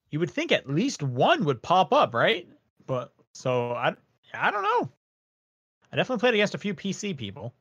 you 0.10 0.20
would 0.20 0.32
think 0.32 0.52
at 0.52 0.68
least 0.68 1.04
one 1.04 1.46
would 1.46 1.62
pop 1.62 1.94
up, 1.94 2.16
right? 2.16 2.48
But 2.88 3.14
so 3.36 3.74
I 3.74 3.96
I 4.34 4.50
don't 4.50 4.64
know. 4.64 4.90
I 5.92 5.98
definitely 5.98 6.22
played 6.22 6.34
against 6.34 6.56
a 6.56 6.58
few 6.58 6.74
PC 6.74 7.16
people. 7.16 7.54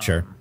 Sure. 0.00 0.20
Um, 0.20 0.36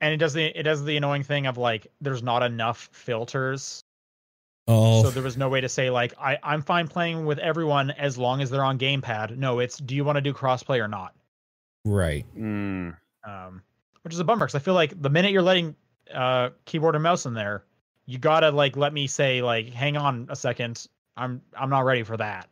and 0.00 0.12
it 0.12 0.18
does 0.18 0.32
the 0.32 0.44
it 0.44 0.62
does 0.62 0.84
the 0.84 0.96
annoying 0.96 1.22
thing 1.22 1.46
of 1.46 1.56
like 1.56 1.86
there's 2.00 2.22
not 2.22 2.42
enough 2.42 2.88
filters 2.92 3.84
Oh, 4.70 5.02
so 5.02 5.10
there 5.10 5.22
was 5.22 5.38
no 5.38 5.48
way 5.48 5.62
to 5.62 5.68
say 5.68 5.88
like 5.88 6.12
I, 6.20 6.38
I'm 6.42 6.60
fine 6.60 6.88
playing 6.88 7.24
with 7.24 7.38
everyone 7.38 7.90
as 7.90 8.18
long 8.18 8.42
as 8.42 8.50
they're 8.50 8.62
on 8.62 8.78
gamepad. 8.78 9.38
No, 9.38 9.60
it's 9.60 9.78
do 9.78 9.96
you 9.96 10.04
want 10.04 10.16
to 10.16 10.20
do 10.20 10.34
crossplay 10.34 10.78
or 10.78 10.88
not? 10.88 11.14
right. 11.86 12.26
Mm. 12.36 12.94
Um, 13.26 13.62
which 14.02 14.12
is 14.12 14.20
a 14.20 14.24
bummer 14.24 14.44
because 14.44 14.54
I 14.54 14.58
feel 14.58 14.74
like 14.74 15.00
the 15.00 15.08
minute 15.08 15.32
you're 15.32 15.42
letting 15.42 15.74
uh, 16.12 16.50
keyboard 16.66 16.96
and 16.96 17.02
mouse 17.02 17.24
in 17.24 17.32
there, 17.32 17.64
you 18.04 18.18
gotta 18.18 18.50
like 18.50 18.76
let 18.76 18.92
me 18.92 19.06
say 19.06 19.40
like, 19.40 19.70
hang 19.70 19.96
on 19.96 20.26
a 20.28 20.36
second, 20.36 20.86
I'm 21.16 21.40
I'm 21.56 21.70
not 21.70 21.86
ready 21.86 22.02
for 22.02 22.18
that. 22.18 22.48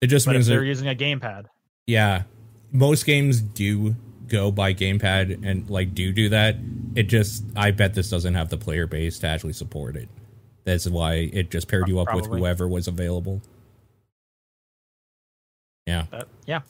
It 0.00 0.08
just 0.08 0.26
But 0.26 0.34
if 0.34 0.40
means 0.40 0.46
they're 0.48 0.60
that 0.60 0.66
using 0.66 0.88
a 0.88 0.96
gamepad, 0.96 1.46
yeah, 1.86 2.24
most 2.72 3.06
games 3.06 3.40
do 3.40 3.94
go 4.28 4.50
by 4.50 4.74
gamepad 4.74 5.46
and 5.46 5.68
like 5.70 5.94
do 5.94 6.12
do 6.12 6.28
that. 6.30 6.56
It 6.94 7.04
just 7.04 7.44
I 7.56 7.70
bet 7.70 7.94
this 7.94 8.10
doesn't 8.10 8.34
have 8.34 8.48
the 8.48 8.56
player 8.56 8.86
base 8.86 9.18
to 9.20 9.28
actually 9.28 9.52
support 9.52 9.96
it. 9.96 10.08
That's 10.64 10.88
why 10.88 11.30
it 11.32 11.50
just 11.50 11.68
paired 11.68 11.88
you 11.88 12.00
up 12.00 12.12
with 12.14 12.26
whoever 12.26 12.66
was 12.66 12.88
available. 12.88 13.40
Yeah, 15.86 16.06
but 16.10 16.28
yeah. 16.46 16.62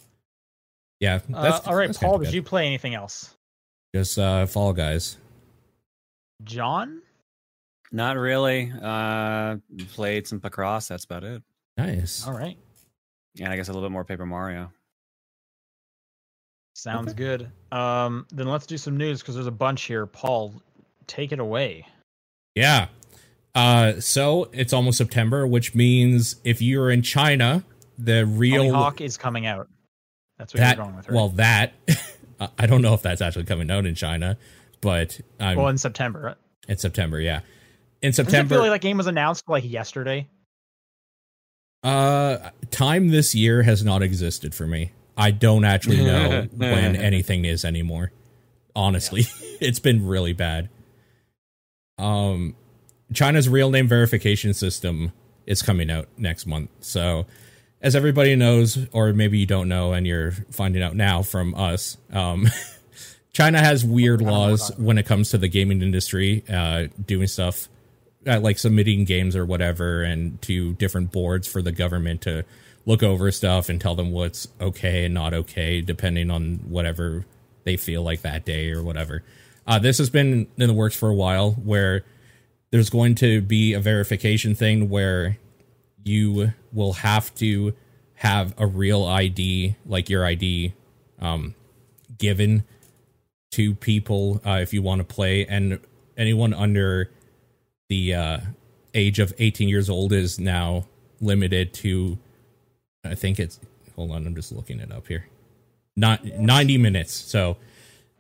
yeah. 1.01 1.21
Uh, 1.33 1.61
all 1.65 1.75
right, 1.75 1.87
that's 1.87 1.99
Paul, 1.99 2.19
did 2.19 2.35
you 2.35 2.43
play 2.43 2.67
anything 2.67 2.95
else? 2.95 3.35
just 3.95 4.19
uh, 4.19 4.45
Fall 4.45 4.75
Guys? 4.75 5.17
John? 6.45 7.01
Not 7.93 8.19
really. 8.19 8.71
Uh, 8.83 9.57
played 9.95 10.27
some 10.27 10.41
Picross. 10.41 10.89
That's 10.89 11.05
about 11.05 11.25
it. 11.25 11.43
Nice. 11.79 12.27
All 12.27 12.35
right. 12.35 12.59
And 13.41 13.49
I 13.49 13.57
guess 13.57 13.69
a 13.69 13.73
little 13.73 13.89
bit 13.89 13.93
more 13.93 14.05
Paper 14.05 14.27
Mario. 14.27 14.71
Sounds 16.79 17.13
Okay. 17.13 17.17
good. 17.17 17.51
Um, 17.73 18.27
then 18.33 18.49
let's 18.49 18.67
do 18.67 18.77
some 18.77 18.99
news 18.99 19.21
because 19.21 19.35
there's 19.35 19.47
a 19.47 19.51
bunch 19.51 19.85
here. 19.85 20.05
Paul, 20.05 20.55
take 21.07 21.33
it 21.33 21.39
away. 21.41 21.87
Yeah. 22.55 22.89
Uh, 23.55 23.99
so 23.99 24.51
it's 24.53 24.75
almost 24.75 24.99
September, 24.99 25.47
which 25.47 25.75
means 25.75 26.37
if 26.45 26.61
you're 26.61 26.91
in 26.91 27.01
China, 27.01 27.65
the 27.97 28.25
Tony 28.25 28.37
real 28.37 28.75
Hawk 28.75 29.01
is 29.01 29.17
coming 29.17 29.47
out. 29.47 29.69
That's 30.39 30.53
what 30.53 30.61
that 30.61 30.77
you're 30.77 30.85
going 30.85 30.97
with, 30.97 31.09
right? 31.09 31.15
well 31.15 31.31
that 31.31 31.73
I- 32.41 32.49
I 32.59 32.67
don't 32.67 32.83
know 32.83 32.93
if 32.93 33.01
that's 33.01 33.23
actually 33.23 33.45
coming 33.47 33.71
out 33.71 33.87
in 33.87 33.95
China, 33.95 34.37
but 34.83 35.19
I'm 35.41 35.57
well, 35.57 35.69
in 35.69 35.79
September. 35.79 36.21
right? 36.21 36.37
in 36.69 36.77
September. 36.77 37.19
Yeah, 37.19 37.41
in 38.03 38.11
Doesn't 38.11 38.27
it 38.27 38.31
September. 38.31 38.55
feel 38.57 38.61
like 38.61 38.83
that 38.83 38.87
game 38.87 38.99
was 38.99 39.07
announced 39.07 39.45
like 39.49 39.65
yesterday? 39.65 40.29
Uh, 41.83 42.51
time 42.71 43.09
this 43.09 43.35
year 43.35 43.63
has 43.63 43.83
not 43.83 44.03
existed 44.03 44.55
for 44.55 44.67
me. 44.67 44.93
I 45.17 45.31
don't 45.31 45.65
actually 45.65 46.05
know 46.05 46.47
when 46.57 46.97
anything 46.97 47.45
is 47.45 47.65
anymore. 47.65 48.13
Honestly, 48.75 49.25
it's 49.61 49.79
been 49.79 50.07
really 50.07 50.33
bad. 50.33 50.69
Um, 51.99 52.55
China's 53.13 53.49
real 53.49 53.71
name 53.71 53.89
verification 53.89 54.53
system 54.53 55.13
is 55.47 55.63
coming 55.63 55.91
out 55.91 56.09
next 56.19 56.47
month. 56.47 56.71
So, 56.81 57.27
as 57.81 57.95
everybody 57.95 58.37
knows, 58.37 58.87
or 58.93 59.13
maybe 59.13 59.39
you 59.39 59.47
don't 59.47 59.69
know, 59.69 59.93
and 59.93 60.07
you're 60.07 60.33
finding 60.51 60.83
out 60.83 60.97
now 60.97 61.23
from 61.23 61.55
us, 61.55 61.97
um, 62.13 62.49
China 63.33 63.61
has 63.61 63.85
weird 63.85 64.21
I 64.23 64.25
don't 64.25 64.33
know 64.33 64.41
what 64.41 64.49
laws 64.51 64.73
when 64.77 64.99
it 64.99 65.07
comes 65.07 65.31
to 65.31 65.39
the 65.39 65.49
gaming 65.49 65.83
industry, 65.83 66.43
uh, 66.49 66.89
doing 67.05 67.27
stuff 67.27 67.69
uh, 68.27 68.41
like 68.41 68.59
submitting 68.59 69.05
games 69.05 69.37
or 69.37 69.45
whatever, 69.45 70.03
and 70.03 70.41
to 70.43 70.75
different 70.75 71.13
boards 71.13 71.47
for 71.47 71.63
the 71.63 71.73
government 71.73 72.23
to 72.23 72.45
look 72.87 73.03
over 73.03 73.31
stuff 73.31 73.69
and 73.69 73.81
tell 73.81 73.95
them 73.95 74.13
what's 74.13 74.49
okay 74.61 75.05
and 75.05 75.13
not 75.13 75.35
okay, 75.35 75.81
depending 75.81 76.31
on 76.31 76.61
whatever 76.69 77.27
they 77.65 77.77
feel 77.77 78.03
like 78.03 78.23
that 78.23 78.45
day 78.45 78.71
or 78.71 78.83
whatever. 78.83 79.23
Uh, 79.67 79.79
this 79.79 79.99
has 79.99 80.09
been 80.09 80.47
in 80.57 80.69
the 80.69 80.73
works 80.73 80.97
for 80.97 81.09
a 81.11 81.15
while, 81.15 81.53
where 81.53 82.05
there's 82.71 82.89
going 82.89 83.17
to 83.17 83.41
be 83.41 83.75
a 83.75 83.81
verification 83.81 84.55
thing 84.55 84.89
where 84.89 85.37
you 86.05 86.53
will 86.73 86.95
have 86.95 87.35
to 87.35 87.75
have 88.15 88.55
a 88.57 88.67
real 88.67 89.05
ID, 89.05 89.75
like 89.85 90.09
your 90.09 90.25
ID, 90.25 90.73
um, 91.21 91.55
given 92.19 92.65
to 93.51 93.75
people 93.75 94.41
uh, 94.47 94.59
if 94.63 94.73
you 94.73 94.81
want 94.83 95.01
to 95.01 95.05
play, 95.05 95.45
and 95.47 95.81
anyone 96.17 96.55
under 96.55 97.11
the 97.89 98.15
uh, 98.15 98.39
age 98.95 99.19
of 99.19 99.33
18 99.39 99.69
years 99.69 99.91
old 99.91 100.13
is 100.13 100.39
now 100.39 100.85
limited 101.21 101.73
to, 101.75 102.19
I 103.07 103.15
think 103.15 103.39
it's. 103.39 103.59
Hold 103.95 104.11
on, 104.13 104.27
I'm 104.27 104.35
just 104.35 104.53
looking 104.53 104.81
it 104.81 104.93
up 104.93 105.07
here. 105.09 105.27
Not 105.97 106.25
90 106.25 106.77
minutes, 106.77 107.15
so 107.15 107.57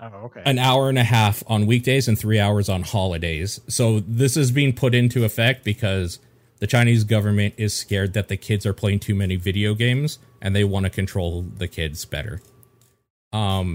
Oh, 0.00 0.06
okay. 0.24 0.42
an 0.46 0.58
hour 0.58 0.88
and 0.88 0.98
a 0.98 1.04
half 1.04 1.42
on 1.46 1.66
weekdays 1.66 2.08
and 2.08 2.18
three 2.18 2.38
hours 2.40 2.68
on 2.70 2.82
holidays. 2.82 3.60
So 3.68 4.00
this 4.00 4.36
is 4.36 4.50
being 4.50 4.72
put 4.72 4.94
into 4.94 5.24
effect 5.24 5.64
because 5.64 6.18
the 6.60 6.66
Chinese 6.66 7.04
government 7.04 7.52
is 7.58 7.74
scared 7.74 8.14
that 8.14 8.28
the 8.28 8.36
kids 8.38 8.64
are 8.64 8.72
playing 8.72 9.00
too 9.00 9.14
many 9.14 9.36
video 9.36 9.74
games 9.74 10.18
and 10.40 10.56
they 10.56 10.64
want 10.64 10.84
to 10.84 10.90
control 10.90 11.42
the 11.42 11.68
kids 11.68 12.04
better. 12.06 12.40
Um, 13.32 13.74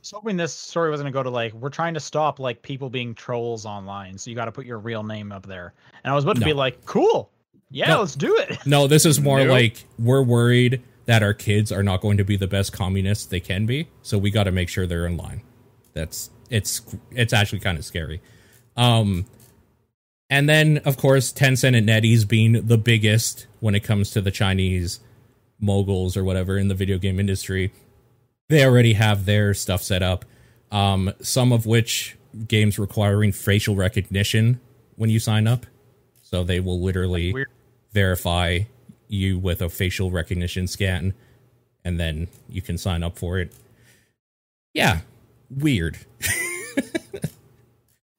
was 0.00 0.10
hoping 0.12 0.36
this 0.36 0.52
story 0.54 0.90
was 0.90 1.00
going 1.00 1.12
to 1.12 1.16
go 1.16 1.22
to 1.22 1.30
like 1.30 1.52
we're 1.54 1.70
trying 1.70 1.94
to 1.94 2.00
stop 2.00 2.38
like 2.38 2.62
people 2.62 2.90
being 2.90 3.14
trolls 3.14 3.66
online, 3.66 4.18
so 4.18 4.30
you 4.30 4.36
got 4.36 4.44
to 4.46 4.52
put 4.52 4.66
your 4.66 4.78
real 4.78 5.02
name 5.02 5.32
up 5.32 5.46
there. 5.46 5.72
And 6.04 6.12
I 6.12 6.14
was 6.14 6.24
about 6.24 6.34
to 6.36 6.40
No. 6.40 6.46
be 6.46 6.52
like, 6.52 6.84
cool, 6.84 7.30
yeah, 7.72 7.88
No. 7.88 8.00
let's 8.00 8.14
do 8.14 8.36
it. 8.36 8.58
no, 8.66 8.86
this 8.86 9.04
is 9.06 9.20
more 9.20 9.38
Nope. 9.40 9.48
like 9.50 9.84
we're 9.98 10.22
worried 10.22 10.82
that 11.06 11.22
our 11.22 11.34
kids 11.34 11.72
are 11.72 11.82
not 11.82 12.00
going 12.00 12.16
to 12.18 12.24
be 12.24 12.36
the 12.36 12.46
best 12.46 12.72
communists 12.72 13.26
they 13.26 13.40
can 13.40 13.66
be, 13.66 13.88
so 14.02 14.16
we 14.18 14.30
got 14.30 14.44
to 14.44 14.52
make 14.52 14.68
sure 14.68 14.86
they're 14.86 15.06
in 15.06 15.16
line. 15.16 15.42
That's 15.94 16.30
it's 16.50 16.82
it's 17.10 17.32
actually 17.32 17.60
kind 17.60 17.78
of 17.78 17.84
scary. 17.84 18.20
Um, 18.76 19.26
and 20.30 20.48
then 20.48 20.78
of 20.84 20.96
course 20.96 21.32
Tencent 21.32 21.76
and 21.76 21.88
NetEase 21.88 22.26
being 22.26 22.52
the 22.66 22.78
biggest 22.78 23.46
when 23.60 23.74
it 23.74 23.80
comes 23.80 24.10
to 24.12 24.20
the 24.20 24.30
Chinese 24.30 25.00
moguls 25.60 26.16
or 26.16 26.24
whatever 26.24 26.56
in 26.58 26.68
the 26.68 26.74
video 26.74 26.98
game 26.98 27.18
industry, 27.20 27.72
they 28.48 28.64
already 28.64 28.94
have 28.94 29.24
their 29.26 29.54
stuff 29.54 29.82
set 29.82 30.02
up. 30.02 30.24
Um, 30.70 31.12
some 31.20 31.52
of 31.52 31.66
which 31.66 32.16
games 32.48 32.78
requiring 32.78 33.32
facial 33.32 33.74
recognition 33.76 34.58
when 34.96 35.10
you 35.10 35.18
sign 35.18 35.46
up, 35.46 35.66
so 36.22 36.42
they 36.44 36.60
will 36.60 36.80
literally 36.80 37.32
Weird. 37.32 37.48
Verify 37.92 38.60
you 39.08 39.38
with 39.38 39.60
a 39.60 39.68
facial 39.68 40.10
recognition 40.10 40.66
scan, 40.66 41.14
and 41.84 42.00
then 42.00 42.28
you 42.48 42.62
can 42.62 42.78
sign 42.78 43.02
up 43.02 43.18
for 43.18 43.38
it. 43.38 43.52
Yeah, 44.74 45.00
weird. 45.50 45.98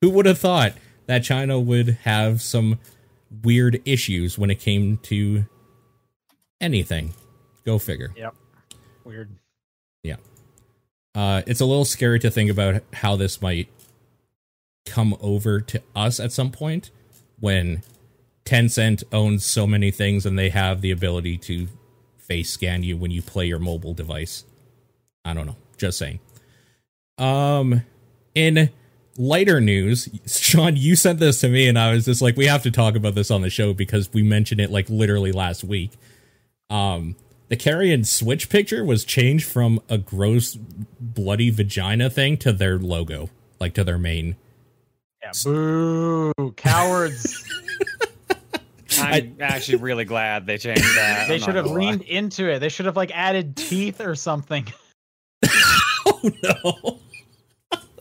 Who 0.02 0.10
would 0.12 0.26
have 0.26 0.38
thought 0.38 0.74
that 1.08 1.24
China 1.24 1.60
would 1.60 1.98
have 2.04 2.42
some 2.42 2.80
weird 3.44 3.82
issues 3.86 4.38
when 4.38 4.52
it 4.52 4.60
came 4.60 4.98
to 4.98 5.46
anything? 6.62 7.14
Go 7.66 7.80
figure. 7.80 8.14
Yep. 8.16 8.36
Weird. 9.04 9.30
Yeah. 10.04 10.18
Uh, 11.16 11.42
it's 11.48 11.62
a 11.62 11.66
little 11.66 11.86
scary 11.86 12.20
to 12.20 12.30
think 12.30 12.52
about 12.52 12.84
how 12.94 13.16
this 13.16 13.42
might 13.42 13.70
come 14.86 15.16
over 15.22 15.62
to 15.62 15.82
us 15.96 16.20
at 16.20 16.32
some 16.32 16.52
point 16.52 16.92
when 17.40 17.82
Tencent 18.46 19.04
owns 19.12 19.46
so 19.46 19.66
many 19.66 19.92
things 19.92 20.26
and 20.26 20.38
they 20.38 20.50
have 20.50 20.82
the 20.82 20.92
ability 20.92 21.38
to 21.38 21.68
face 22.18 22.52
scan 22.52 22.84
you 22.84 22.98
when 22.98 23.12
you 23.12 23.22
play 23.22 23.46
your 23.46 23.60
mobile 23.60 23.94
device. 23.94 24.44
I 25.24 25.34
don't 25.34 25.46
know. 25.46 25.56
Just 25.78 25.98
saying. 25.98 26.20
Um, 27.18 27.84
in 28.36 28.70
lighter 29.18 29.62
news, 29.62 30.10
Sean, 30.28 30.76
you 30.76 30.96
sent 30.96 31.20
this 31.20 31.40
to 31.42 31.50
me 31.50 31.68
and 31.68 31.78
I 31.80 31.94
was 31.94 32.06
just 32.06 32.22
like, 32.22 32.36
we 32.36 32.48
have 32.48 32.64
to 32.64 32.72
talk 32.72 32.96
about 32.96 33.16
this 33.16 33.32
on 33.32 33.42
the 33.42 33.50
show 33.50 33.74
because 33.74 34.12
we 34.14 34.24
mentioned 34.24 34.60
it 34.60 34.72
like 34.72 34.90
literally 34.90 35.32
last 35.32 35.64
week. 35.64 35.92
Um, 36.70 37.16
the 37.50 37.56
Carrion 37.56 38.04
Switch 38.04 38.50
picture 38.50 38.84
was 38.84 39.06
changed 39.06 39.46
from 39.46 39.80
a 39.90 39.98
gross 39.98 40.56
bloody 41.00 41.50
vagina 41.50 42.10
thing 42.10 42.38
to 42.38 42.52
their 42.52 42.78
logo, 42.80 43.30
like 43.60 43.74
to 43.76 43.84
their 43.84 44.00
main. 44.00 44.36
Yeah. 45.22 45.32
Boo, 45.44 46.52
cowards. 46.58 47.48
I'm 49.04 49.38
actually 49.40 49.78
really 49.78 50.06
glad 50.06 50.46
they 50.46 50.58
changed 50.58 50.84
that. 50.98 51.26
they 51.28 51.36
I'm 51.36 51.40
should 51.42 51.56
have 51.56 51.66
gonna 51.66 51.78
lie. 51.80 51.92
leaned 51.92 52.02
into 52.04 52.50
it. 52.52 52.60
They 52.60 52.70
should 52.70 52.86
have 52.86 52.96
like 52.96 53.12
added 53.14 53.56
teeth 53.56 54.02
or 54.02 54.16
something. 54.16 54.66
Oh 56.06 56.32
no, 56.44 57.00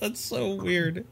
that's 0.00 0.20
so 0.20 0.54
weird. 0.54 1.04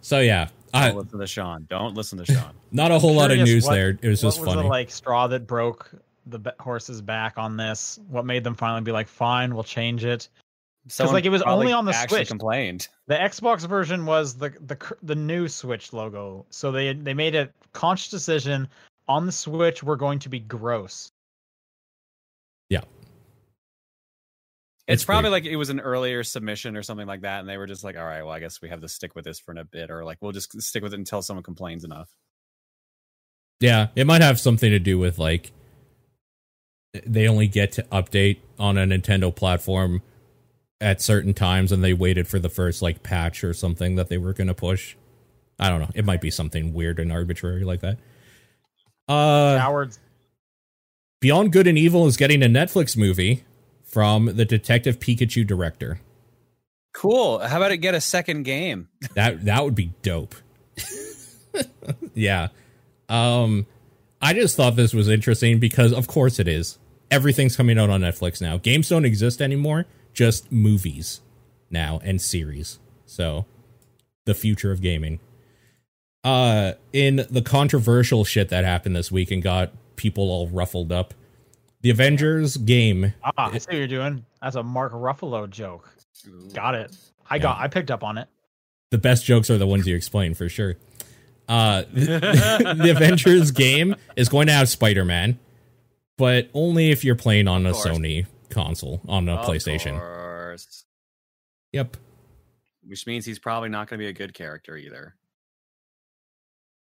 so 0.00 0.18
yeah, 0.20 0.48
I, 0.72 0.88
Don't 0.88 0.96
listen 0.98 1.18
to 1.20 1.26
Sean. 1.26 1.66
Don't 1.68 1.94
listen 1.94 2.18
to 2.18 2.24
Sean. 2.24 2.52
not 2.72 2.90
a 2.90 2.98
whole 2.98 3.14
lot 3.14 3.30
of 3.30 3.38
news 3.38 3.64
what- 3.64 3.74
there. 3.74 3.90
It 3.90 4.08
was 4.08 4.22
what 4.24 4.28
just 4.30 4.40
was 4.40 4.48
funny. 4.50 4.62
the 4.62 4.68
like 4.68 4.90
straw 4.90 5.26
that 5.28 5.46
broke 5.46 5.90
the 6.26 6.38
b- 6.38 6.50
horse's 6.60 7.00
back 7.00 7.38
on 7.38 7.56
this? 7.56 7.98
What 8.08 8.24
made 8.24 8.44
them 8.44 8.54
finally 8.54 8.82
be 8.82 8.92
like, 8.92 9.08
fine, 9.08 9.54
we'll 9.54 9.64
change 9.64 10.04
it? 10.04 10.28
Someone 10.88 11.14
like, 11.14 11.24
it 11.26 11.30
was 11.30 11.42
only 11.42 11.72
on 11.72 11.84
the 11.84 11.94
actually 11.94 12.18
Switch. 12.20 12.28
Complained. 12.28 12.88
The 13.06 13.16
Xbox 13.16 13.66
version 13.68 14.06
was 14.06 14.36
the 14.36 14.50
the 14.66 14.76
the 15.02 15.14
new 15.14 15.46
Switch 15.48 15.92
logo, 15.92 16.46
so 16.50 16.72
they 16.72 16.92
they 16.94 17.14
made 17.14 17.34
a 17.34 17.50
conscious 17.72 18.10
decision 18.10 18.68
on 19.08 19.26
the 19.26 19.32
Switch. 19.32 19.82
We're 19.82 19.96
going 19.96 20.18
to 20.20 20.28
be 20.28 20.40
gross. 20.40 21.10
It's, 24.86 25.02
It's 25.02 25.04
probably 25.04 25.30
weird. 25.30 25.44
like 25.44 25.52
it 25.52 25.56
was 25.56 25.70
an 25.70 25.78
earlier 25.78 26.24
submission 26.24 26.76
or 26.76 26.82
something 26.82 27.06
like 27.06 27.20
that, 27.20 27.38
and 27.38 27.48
they 27.48 27.56
were 27.58 27.68
just 27.68 27.84
like, 27.84 27.96
"All 27.96 28.04
right, 28.04 28.22
well, 28.22 28.32
I 28.32 28.40
guess 28.40 28.60
we 28.60 28.68
have 28.70 28.80
to 28.80 28.88
stick 28.88 29.14
with 29.14 29.24
this 29.24 29.38
for 29.38 29.52
a 29.52 29.62
bit, 29.64 29.88
or 29.88 30.04
like 30.04 30.18
we'll 30.20 30.32
just 30.32 30.60
stick 30.60 30.82
with 30.82 30.92
it 30.92 30.98
until 30.98 31.22
someone 31.22 31.44
complains 31.44 31.84
enough." 31.84 32.08
Yeah, 33.60 33.88
it 33.94 34.04
might 34.04 34.20
have 34.20 34.40
something 34.40 34.68
to 34.68 34.80
do 34.80 34.98
with 34.98 35.16
like 35.16 35.52
they 37.06 37.28
only 37.28 37.46
get 37.46 37.70
to 37.72 37.84
update 37.92 38.38
on 38.58 38.76
a 38.78 38.84
Nintendo 38.84 39.32
platform 39.32 40.02
at 40.80 41.00
certain 41.00 41.34
times 41.34 41.70
and 41.70 41.84
they 41.84 41.92
waited 41.92 42.26
for 42.26 42.40
the 42.40 42.48
first 42.48 42.82
like 42.82 43.04
patch 43.04 43.44
or 43.44 43.54
something 43.54 43.94
that 43.94 44.08
they 44.08 44.18
were 44.18 44.32
going 44.32 44.48
to 44.48 44.54
push. 44.54 44.96
I 45.60 45.68
don't 45.68 45.80
know. 45.80 45.90
It 45.94 46.04
might 46.06 46.22
be 46.22 46.30
something 46.30 46.72
weird 46.72 46.98
and 46.98 47.12
arbitrary 47.12 47.64
like 47.64 47.80
that. 47.82 47.98
Uh 49.06 49.58
Cowards. 49.58 49.98
Beyond 51.20 51.52
Good 51.52 51.66
and 51.66 51.76
Evil 51.76 52.06
is 52.06 52.16
getting 52.16 52.42
a 52.42 52.46
Netflix 52.46 52.96
movie 52.96 53.44
from 53.84 54.36
the 54.36 54.46
Detective 54.46 54.98
Pikachu 54.98 55.46
director. 55.46 56.00
Cool. 56.94 57.40
How 57.40 57.58
about 57.58 57.72
it 57.72 57.78
get 57.78 57.94
a 57.94 58.00
second 58.00 58.44
game? 58.44 58.88
That 59.14 59.44
that 59.44 59.62
would 59.62 59.74
be 59.74 59.92
dope. 60.02 60.34
yeah. 62.14 62.48
Um 63.08 63.66
I 64.22 64.32
just 64.32 64.56
thought 64.56 64.76
this 64.76 64.94
was 64.94 65.08
interesting 65.08 65.60
because 65.60 65.92
of 65.92 66.06
course 66.06 66.38
it 66.38 66.48
is. 66.48 66.78
Everything's 67.10 67.56
coming 67.56 67.78
out 67.78 67.90
on 67.90 68.00
Netflix 68.00 68.40
now. 68.40 68.56
Games 68.56 68.88
don't 68.88 69.04
exist 69.04 69.42
anymore, 69.42 69.84
just 70.14 70.50
movies 70.50 71.20
now 71.68 72.00
and 72.02 72.20
series. 72.20 72.78
So 73.04 73.44
the 74.24 74.34
future 74.34 74.70
of 74.72 74.80
gaming. 74.80 75.18
Uh 76.22 76.72
in 76.92 77.26
the 77.30 77.42
controversial 77.42 78.24
shit 78.24 78.48
that 78.50 78.64
happened 78.64 78.94
this 78.94 79.10
week 79.10 79.30
and 79.30 79.42
got 79.42 79.72
people 79.96 80.30
all 80.30 80.48
ruffled 80.48 80.92
up. 80.92 81.14
The 81.82 81.90
Avengers 81.90 82.56
game. 82.58 83.14
Ah, 83.24 83.50
I 83.52 83.58
see 83.58 83.66
what 83.68 83.76
you're 83.76 83.86
doing. 83.86 84.26
That's 84.42 84.56
a 84.56 84.62
Mark 84.62 84.92
Ruffalo 84.92 85.48
joke. 85.48 85.88
Got 86.52 86.74
it. 86.74 86.94
I 87.28 87.38
got. 87.38 87.58
I 87.58 87.68
picked 87.68 87.90
up 87.90 88.04
on 88.04 88.18
it. 88.18 88.28
The 88.90 88.98
best 88.98 89.24
jokes 89.24 89.48
are 89.50 89.56
the 89.56 89.66
ones 89.66 89.86
you 89.86 89.96
explain 89.96 90.34
for 90.34 90.48
sure. 90.48 90.76
Uh, 91.48 91.82
the, 91.92 92.76
the 92.82 92.90
Avengers 92.90 93.50
game 93.50 93.96
is 94.16 94.28
going 94.28 94.48
to 94.48 94.52
have 94.52 94.68
Spider 94.68 95.04
Man, 95.04 95.38
but 96.18 96.50
only 96.52 96.90
if 96.90 97.02
you're 97.04 97.14
playing 97.16 97.48
on 97.48 97.64
a 97.66 97.72
course. 97.72 97.86
Sony 97.86 98.26
console 98.50 99.00
on 99.08 99.28
a 99.28 99.36
Of 99.36 99.46
PlayStation. 99.46 99.98
course. 99.98 100.84
Yep. 101.72 101.96
Which 102.84 103.06
means 103.06 103.24
he's 103.24 103.38
probably 103.38 103.68
not 103.68 103.88
going 103.88 103.98
to 103.98 104.04
be 104.04 104.08
a 104.08 104.12
good 104.12 104.34
character 104.34 104.76
either. 104.76 105.14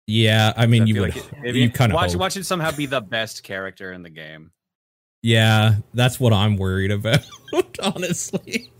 Yeah, 0.08 0.53
I 0.56 0.68
mean, 0.68 0.84
I 0.84 0.86
you 0.86 1.01
would. 1.01 1.16
like 1.16 1.26
it- 1.26 1.34
if 1.43 1.56
you 1.56 1.70
kind 1.70 1.91
of 1.91 1.95
watch 1.95 2.16
watch 2.16 2.38
it 2.38 2.45
somehow 2.45 2.72
be 2.72 2.86
the 2.86 3.01
best 3.01 3.43
character 3.43 3.91
in 3.91 4.03
the 4.03 4.10
game. 4.10 4.51
Yeah, 5.24 5.76
that's 5.93 6.20
what 6.20 6.32
I'm 6.34 6.58
worried 6.58 6.91
about, 6.91 7.22
honestly. 7.84 8.72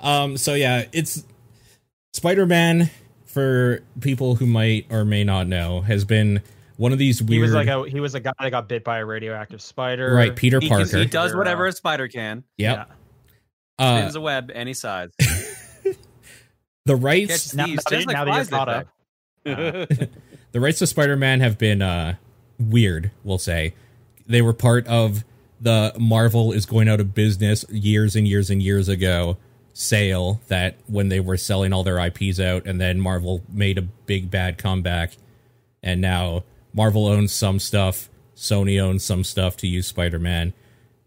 Um, 0.00 0.36
so 0.36 0.54
yeah, 0.54 0.84
it's 0.92 1.24
Spider-Man 2.12 2.90
for 3.26 3.82
people 4.00 4.36
who 4.36 4.46
might 4.46 4.86
or 4.90 5.04
may 5.04 5.24
not 5.24 5.48
know 5.48 5.80
has 5.80 6.04
been 6.04 6.42
one 6.76 6.92
of 6.92 6.98
these 6.98 7.18
He 7.18 7.24
weird 7.24 7.42
was 7.42 7.52
like 7.54 7.66
a 7.68 7.88
he 7.88 7.98
was 7.98 8.14
a 8.14 8.20
guy 8.20 8.32
that 8.40 8.50
got 8.50 8.68
bit 8.68 8.84
by 8.84 8.98
a 8.98 9.04
radioactive 9.06 9.60
spider. 9.62 10.14
right 10.14 10.34
Peter 10.36 10.60
He, 10.60 10.68
can- 10.68 10.78
Parker. 10.78 10.98
he 10.98 11.06
does 11.06 11.34
whatever 11.34 11.66
uh, 11.66 11.70
a 11.70 11.72
spider 11.72 12.06
can. 12.08 12.44
yep. 12.58 12.90
Uh, 13.78 13.82
Uh, 13.82 13.98
Spins 13.98 14.16
a 14.16 14.20
web 14.20 14.50
any 14.54 14.74
size. 14.74 15.10
the 15.18 15.94
Catch 16.86 17.00
rights 17.02 17.54
Now, 17.54 17.66
now, 17.66 17.72
like 17.74 17.88
now 17.90 18.24
that 18.24 18.26
you're 18.26 18.26
flies, 18.26 18.48
they 18.48 18.56
caught 18.56 18.68
say. 18.68 18.72
Up, 19.46 19.88
the 20.52 20.60
rights 20.60 20.78
to 20.80 20.86
Spider-Man 20.86 21.40
have 21.40 21.58
been 21.58 21.82
uh 21.82 22.16
weird, 22.58 23.10
we'll 23.24 23.38
say. 23.38 23.74
They 24.26 24.42
were 24.42 24.52
part 24.52 24.86
of 24.86 25.24
the 25.60 25.94
Marvel 25.98 26.52
is 26.52 26.66
going 26.66 26.88
out 26.88 27.00
of 27.00 27.14
business 27.14 27.64
years 27.70 28.16
and 28.16 28.26
years 28.26 28.50
and 28.50 28.62
years 28.62 28.88
ago 28.88 29.36
sale 29.74 30.40
that 30.48 30.76
when 30.86 31.08
they 31.08 31.20
were 31.20 31.36
selling 31.36 31.72
all 31.72 31.84
their 31.84 31.98
IPs 31.98 32.38
out 32.38 32.66
and 32.66 32.80
then 32.80 33.00
Marvel 33.00 33.42
made 33.48 33.78
a 33.78 33.82
big 33.82 34.30
bad 34.30 34.58
comeback 34.58 35.16
and 35.82 36.00
now 36.00 36.44
Marvel 36.74 37.06
owns 37.06 37.32
some 37.32 37.58
stuff, 37.58 38.08
Sony 38.36 38.80
owns 38.80 39.04
some 39.04 39.24
stuff 39.24 39.56
to 39.58 39.66
use 39.66 39.86
Spider-Man. 39.86 40.52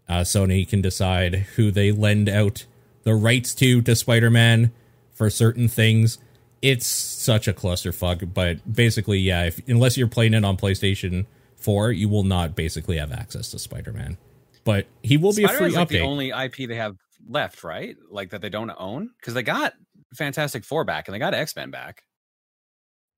Uh, 0.08 0.20
Sony 0.20 0.68
can 0.68 0.80
decide 0.80 1.34
who 1.56 1.70
they 1.70 1.90
lend 1.90 2.28
out 2.28 2.66
the 3.02 3.14
rights 3.14 3.54
to 3.56 3.82
to 3.82 3.96
Spider-Man 3.96 4.72
for 5.12 5.28
certain 5.30 5.68
things. 5.68 6.18
It's 6.62 6.86
such 6.86 7.46
a 7.48 7.52
clusterfuck, 7.52 8.32
but 8.32 8.72
basically, 8.72 9.18
yeah, 9.18 9.44
if, 9.44 9.60
unless 9.68 9.96
you're 9.96 10.08
playing 10.08 10.34
it 10.34 10.44
on 10.44 10.56
PlayStation 10.56 11.26
4, 11.56 11.92
you 11.92 12.08
will 12.08 12.24
not 12.24 12.56
basically 12.56 12.96
have 12.96 13.12
access 13.12 13.50
to 13.50 13.58
Spider-Man. 13.58 14.16
But 14.64 14.86
he 15.02 15.16
will 15.16 15.32
be 15.34 15.44
a 15.44 15.48
free 15.48 15.70
Spider-Man's 15.70 15.74
like 15.76 15.88
update. 15.88 15.90
the 15.92 16.00
only 16.00 16.30
IP 16.30 16.68
they 16.68 16.76
have 16.76 16.96
left, 17.28 17.62
right? 17.62 17.94
Like 18.10 18.30
that 18.30 18.40
they 18.40 18.48
don't 18.48 18.72
own 18.78 19.10
because 19.20 19.34
they 19.34 19.42
got 19.42 19.74
Fantastic 20.16 20.64
Four 20.64 20.84
back 20.84 21.06
and 21.08 21.14
they 21.14 21.18
got 21.18 21.34
X 21.34 21.54
Men 21.54 21.70
back. 21.70 22.02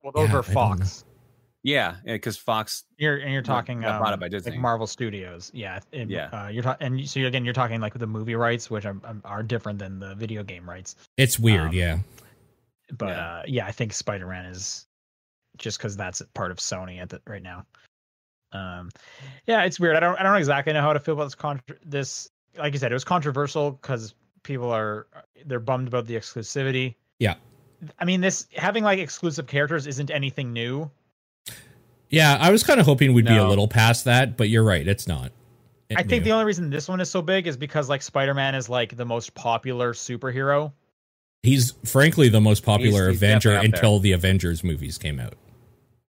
well, 0.02 0.12
those 0.14 0.28
Yeah, 0.28 0.34
were 0.34 0.42
Fox. 0.42 1.04
Yeah, 1.62 1.96
because 2.04 2.36
Fox. 2.36 2.84
You're 2.98 3.16
and 3.16 3.32
you're 3.32 3.42
talking 3.42 3.80
got 3.80 4.00
bought 4.00 4.12
um, 4.14 4.20
by 4.20 4.28
Disney. 4.28 4.52
like 4.52 4.60
Marvel 4.60 4.86
Studios. 4.86 5.50
Yeah, 5.54 5.80
it- 5.92 6.08
Yeah. 6.08 6.26
Uh, 6.26 6.48
you're 6.48 6.62
talking, 6.62 6.86
and 6.86 7.00
you- 7.00 7.06
so 7.06 7.20
again, 7.20 7.44
you're 7.44 7.54
talking 7.54 7.80
like 7.80 7.94
the 7.94 8.06
movie 8.06 8.34
rights, 8.36 8.70
which 8.70 8.84
are, 8.86 8.96
are 9.24 9.42
different 9.42 9.78
than 9.78 9.98
the 9.98 10.14
video 10.14 10.42
game 10.42 10.68
rights. 10.68 10.96
it's 11.16 11.38
weird, 11.38 11.68
um, 11.68 11.72
yeah. 11.72 11.98
But 12.92 13.08
Yeah. 13.08 13.28
uh, 13.28 13.42
yeah, 13.46 13.66
I 13.66 13.72
think 13.72 13.92
Spider 13.92 14.26
Man 14.26 14.46
is 14.46 14.86
just 15.56 15.78
because 15.78 15.96
that's 15.96 16.22
part 16.34 16.50
of 16.50 16.58
Sony 16.58 17.00
at 17.00 17.10
the, 17.10 17.20
right 17.26 17.42
now. 17.42 17.66
Um, 18.52 18.90
yeah, 19.46 19.64
it's 19.64 19.78
weird. 19.78 19.96
I 19.96 20.00
don't 20.00 20.18
I 20.18 20.22
don't 20.22 20.36
exactly 20.36 20.72
know 20.72 20.80
how 20.80 20.92
to 20.92 21.00
feel 21.00 21.14
about 21.14 21.24
this. 21.24 21.34
Contra- 21.34 21.76
this 21.84 22.30
like 22.56 22.72
you 22.72 22.78
said, 22.78 22.90
it 22.90 22.94
was 22.94 23.04
controversial 23.04 23.72
because 23.72 24.14
people 24.42 24.70
are 24.70 25.06
they're 25.44 25.60
bummed 25.60 25.88
about 25.88 26.06
the 26.06 26.14
exclusivity. 26.14 26.94
Yeah. 27.18 27.34
I 27.98 28.04
mean, 28.04 28.20
this 28.20 28.46
having 28.56 28.84
like 28.84 28.98
exclusive 28.98 29.46
characters 29.46 29.86
isn't 29.86 30.10
anything 30.10 30.52
new. 30.52 30.90
Yeah, 32.08 32.38
I 32.40 32.50
was 32.50 32.62
kind 32.62 32.80
of 32.80 32.86
hoping 32.86 33.12
we'd 33.12 33.26
be 33.26 33.36
a 33.36 33.46
little 33.46 33.68
past 33.68 34.06
that, 34.06 34.38
but 34.38 34.48
you're 34.48 34.64
right, 34.64 34.86
it's 34.86 35.06
not. 35.06 35.30
I 35.94 36.02
think 36.02 36.24
the 36.24 36.32
only 36.32 36.46
reason 36.46 36.70
this 36.70 36.88
one 36.88 37.00
is 37.00 37.10
so 37.10 37.20
big 37.20 37.46
is 37.46 37.56
because 37.56 37.88
like 37.88 38.02
Spider 38.02 38.34
Man 38.34 38.54
is 38.54 38.68
like 38.68 38.96
the 38.96 39.04
most 39.04 39.34
popular 39.34 39.92
superhero. 39.92 40.72
He's 41.48 41.72
frankly 41.84 42.28
the 42.28 42.40
most 42.40 42.64
popular 42.64 43.08
He's- 43.08 43.14
he's 43.14 43.22
Avenger 43.22 43.54
until 43.54 43.98
the 43.98 44.12
Avengers 44.12 44.62
movies 44.62 44.98
came 44.98 45.18
out. 45.20 45.34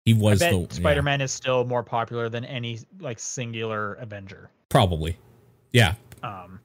He 0.05 0.13
was 0.13 0.39
the 0.39 0.51
yeah, 0.51 0.65
Spider 0.69 1.01
Man 1.03 1.21
is 1.21 1.31
still 1.31 1.63
more 1.65 1.83
popular 1.83 2.27
than 2.29 2.43
any 2.45 2.79
like 2.99 3.19
singular 3.19 3.93
Avenger. 3.95 4.49
probably. 4.69 5.17
Yeah, 5.73 5.93
Um, 6.23 6.59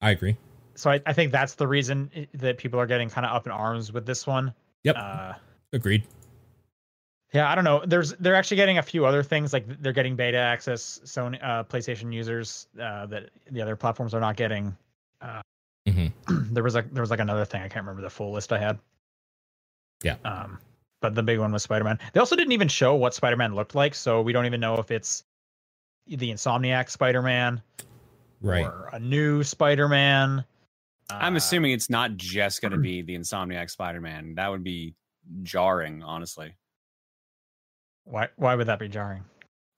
I 0.00 0.10
agree. 0.10 0.36
so 0.74 0.90
I, 0.90 1.00
I 1.06 1.12
think 1.12 1.32
that's 1.32 1.54
the 1.54 1.66
reason 1.68 2.10
that 2.34 2.58
people 2.58 2.80
are 2.80 2.86
getting 2.86 3.08
kind 3.10 3.24
of 3.26 3.32
up 3.36 3.46
in 3.46 3.52
arms 3.52 3.92
with 3.92 4.04
this 4.06 4.26
one. 4.26 4.52
Yep, 4.84 4.96
Uh, 4.98 5.32
agreed. 5.72 6.02
yeah, 7.32 7.50
I 7.50 7.54
don't 7.54 7.64
know. 7.64 7.82
There's 7.86 8.12
they're 8.14 8.34
actually 8.34 8.56
getting 8.56 8.78
a 8.78 8.82
few 8.82 9.04
other 9.06 9.22
things 9.22 9.52
like 9.52 9.64
they're 9.82 9.92
getting 9.92 10.16
beta 10.16 10.38
access. 10.38 11.00
Sony 11.04 11.38
uh, 11.42 11.64
PlayStation 11.64 12.12
users 12.12 12.66
uh, 12.80 13.06
that 13.06 13.30
the 13.50 13.60
other 13.62 13.76
platforms 13.76 14.12
are 14.14 14.20
not 14.20 14.36
getting. 14.36 14.76
Uh, 15.20 15.40
hmm 15.86 16.06
there 16.52 16.62
was 16.62 16.74
like 16.74 16.92
there 16.92 17.02
was 17.02 17.10
like 17.10 17.20
another 17.20 17.44
thing 17.44 17.60
I 17.62 17.68
can't 17.68 17.84
remember 17.84 18.02
the 18.02 18.10
full 18.10 18.32
list 18.32 18.52
I 18.52 18.58
had. 18.58 18.78
Yeah. 20.02 20.16
Um, 20.24 20.58
but 21.00 21.14
the 21.14 21.22
big 21.22 21.38
one 21.38 21.52
was 21.52 21.62
Spider 21.62 21.84
Man. 21.84 21.98
They 22.12 22.20
also 22.20 22.36
didn't 22.36 22.52
even 22.52 22.68
show 22.68 22.94
what 22.94 23.14
Spider 23.14 23.36
Man 23.36 23.54
looked 23.54 23.74
like, 23.74 23.94
so 23.94 24.20
we 24.22 24.32
don't 24.32 24.46
even 24.46 24.60
know 24.60 24.76
if 24.78 24.90
it's 24.90 25.24
the 26.06 26.30
Insomniac 26.30 26.90
Spider 26.90 27.22
Man 27.22 27.62
Right. 28.40 28.64
or 28.64 28.88
a 28.92 28.98
new 28.98 29.42
Spider 29.44 29.88
Man. 29.88 30.44
I'm 31.10 31.36
assuming 31.36 31.72
it's 31.72 31.90
not 31.90 32.16
just 32.16 32.62
going 32.62 32.72
to 32.72 32.78
be 32.78 33.02
the 33.02 33.14
Insomniac 33.16 33.70
Spider-Man. 33.70 34.36
That 34.36 34.50
would 34.50 34.64
be 34.64 34.94
jarring, 35.42 36.02
honestly, 36.02 36.54
why 38.04 38.28
why 38.36 38.54
would 38.54 38.66
that 38.68 38.78
be 38.78 38.88
jarring? 38.88 39.24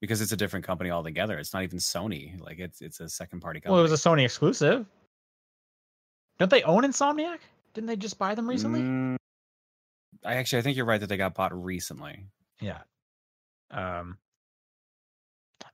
because 0.00 0.20
it's 0.20 0.32
a 0.32 0.36
different 0.36 0.66
company 0.66 0.90
altogether. 0.90 1.38
It's 1.38 1.54
not 1.54 1.62
even 1.62 1.78
Sony. 1.78 2.38
Like 2.40 2.58
it's 2.58 2.80
it's 2.82 3.00
a 3.00 3.08
second 3.08 3.40
party 3.40 3.58
company. 3.60 3.72
Well, 3.72 3.80
it 3.80 3.90
was 3.90 3.92
a 3.92 4.08
Sony 4.08 4.24
exclusive. 4.24 4.86
Don't 6.38 6.50
they 6.50 6.62
own 6.62 6.82
Insomniac? 6.82 7.38
Didn't 7.74 7.86
they 7.86 7.96
just 7.96 8.18
buy 8.18 8.34
them 8.34 8.48
recently? 8.48 8.80
Mm, 8.80 9.16
I 10.24 10.34
actually 10.34 10.60
I 10.60 10.62
think 10.62 10.76
you're 10.76 10.86
right 10.86 11.00
that 11.00 11.08
they 11.08 11.16
got 11.16 11.34
bought 11.34 11.52
recently. 11.64 12.26
Yeah. 12.60 12.78
Um, 13.70 14.18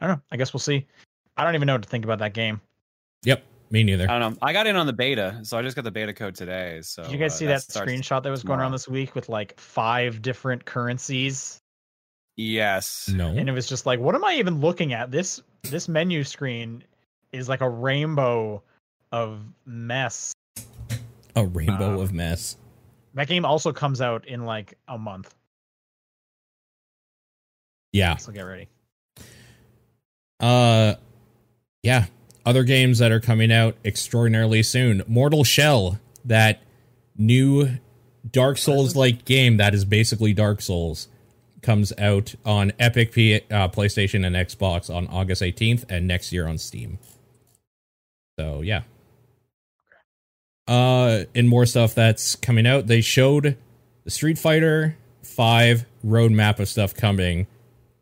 I 0.00 0.06
don't 0.06 0.16
know. 0.16 0.22
I 0.30 0.36
guess 0.36 0.52
we'll 0.52 0.60
see. 0.60 0.86
I 1.36 1.44
don't 1.44 1.54
even 1.54 1.66
know 1.66 1.74
what 1.74 1.82
to 1.82 1.88
think 1.88 2.04
about 2.04 2.18
that 2.20 2.34
game. 2.34 2.60
Yep. 3.24 3.44
Me 3.72 3.84
neither. 3.84 4.10
I 4.10 4.18
don't 4.18 4.32
know. 4.32 4.38
I 4.42 4.52
got 4.52 4.66
in 4.66 4.74
on 4.74 4.86
the 4.86 4.92
beta, 4.92 5.38
so 5.44 5.56
I 5.56 5.62
just 5.62 5.76
got 5.76 5.84
the 5.84 5.92
beta 5.92 6.12
code 6.12 6.34
today. 6.34 6.80
So 6.82 7.04
Did 7.04 7.12
you 7.12 7.18
guys 7.18 7.34
uh, 7.34 7.36
see 7.36 7.46
that, 7.46 7.62
starts 7.62 7.90
screenshot 7.90 8.22
that 8.24 8.30
was 8.30 8.42
going 8.42 8.58
around 8.58 8.72
this 8.72 8.88
week 8.88 9.14
with 9.14 9.28
like 9.28 9.58
five 9.60 10.22
different 10.22 10.64
currencies? 10.64 11.60
Yes. 12.36 13.08
no. 13.08 13.28
And 13.28 13.48
it 13.48 13.52
was 13.52 13.68
just 13.68 13.86
like, 13.86 14.00
what 14.00 14.14
am 14.14 14.24
I 14.24 14.34
even 14.34 14.60
looking 14.60 14.92
at? 14.92 15.12
This 15.12 15.40
this 15.62 15.88
menu 15.88 16.24
screen 16.24 16.82
is 17.32 17.48
like 17.48 17.60
a 17.60 17.68
rainbow 17.68 18.62
of 19.12 19.44
mess. 19.66 20.32
A 21.40 21.46
rainbow 21.46 21.98
uh, 21.98 22.02
of 22.02 22.12
mess. 22.12 22.56
That 23.14 23.28
game 23.28 23.44
also 23.44 23.72
comes 23.72 24.00
out 24.00 24.26
in 24.26 24.44
like 24.44 24.78
a 24.86 24.98
month. 24.98 25.34
Yeah. 27.92 28.16
So 28.16 28.32
get 28.32 28.42
ready. 28.42 28.68
Uh 30.38 30.94
yeah. 31.82 32.06
Other 32.46 32.64
games 32.64 32.98
that 32.98 33.12
are 33.12 33.20
coming 33.20 33.52
out 33.52 33.76
extraordinarily 33.84 34.62
soon. 34.62 35.02
Mortal 35.06 35.44
Shell, 35.44 35.98
that 36.24 36.62
new 37.16 37.78
Dark 38.30 38.58
Souls 38.58 38.96
like 38.96 39.24
game 39.24 39.56
that 39.58 39.74
is 39.74 39.84
basically 39.84 40.32
Dark 40.32 40.60
Souls, 40.60 41.08
comes 41.62 41.92
out 41.98 42.34
on 42.44 42.72
Epic 42.78 43.12
P- 43.12 43.42
uh, 43.50 43.68
PlayStation 43.68 44.26
and 44.26 44.34
Xbox 44.34 44.94
on 44.94 45.06
August 45.08 45.42
18th 45.42 45.84
and 45.90 46.06
next 46.08 46.32
year 46.32 46.46
on 46.46 46.58
Steam. 46.58 46.98
So, 48.38 48.62
yeah. 48.62 48.82
Uh 50.70 51.24
and 51.34 51.48
more 51.48 51.66
stuff 51.66 51.94
that's 51.94 52.36
coming 52.36 52.66
out. 52.66 52.86
They 52.86 53.00
showed 53.00 53.56
the 54.04 54.10
Street 54.10 54.38
Fighter 54.38 54.96
5 55.24 55.84
roadmap 56.06 56.58
of 56.60 56.68
stuff 56.68 56.94
coming 56.94 57.46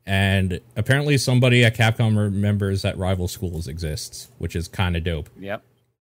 and 0.06 0.60
apparently 0.76 1.18
somebody 1.18 1.64
at 1.64 1.76
Capcom 1.76 2.16
remembers 2.16 2.82
that 2.82 2.96
Rival 2.98 3.26
Schools 3.28 3.66
exists, 3.68 4.28
which 4.38 4.54
is 4.56 4.68
kind 4.68 4.96
of 4.96 5.04
dope. 5.04 5.28
Yep. 5.38 5.62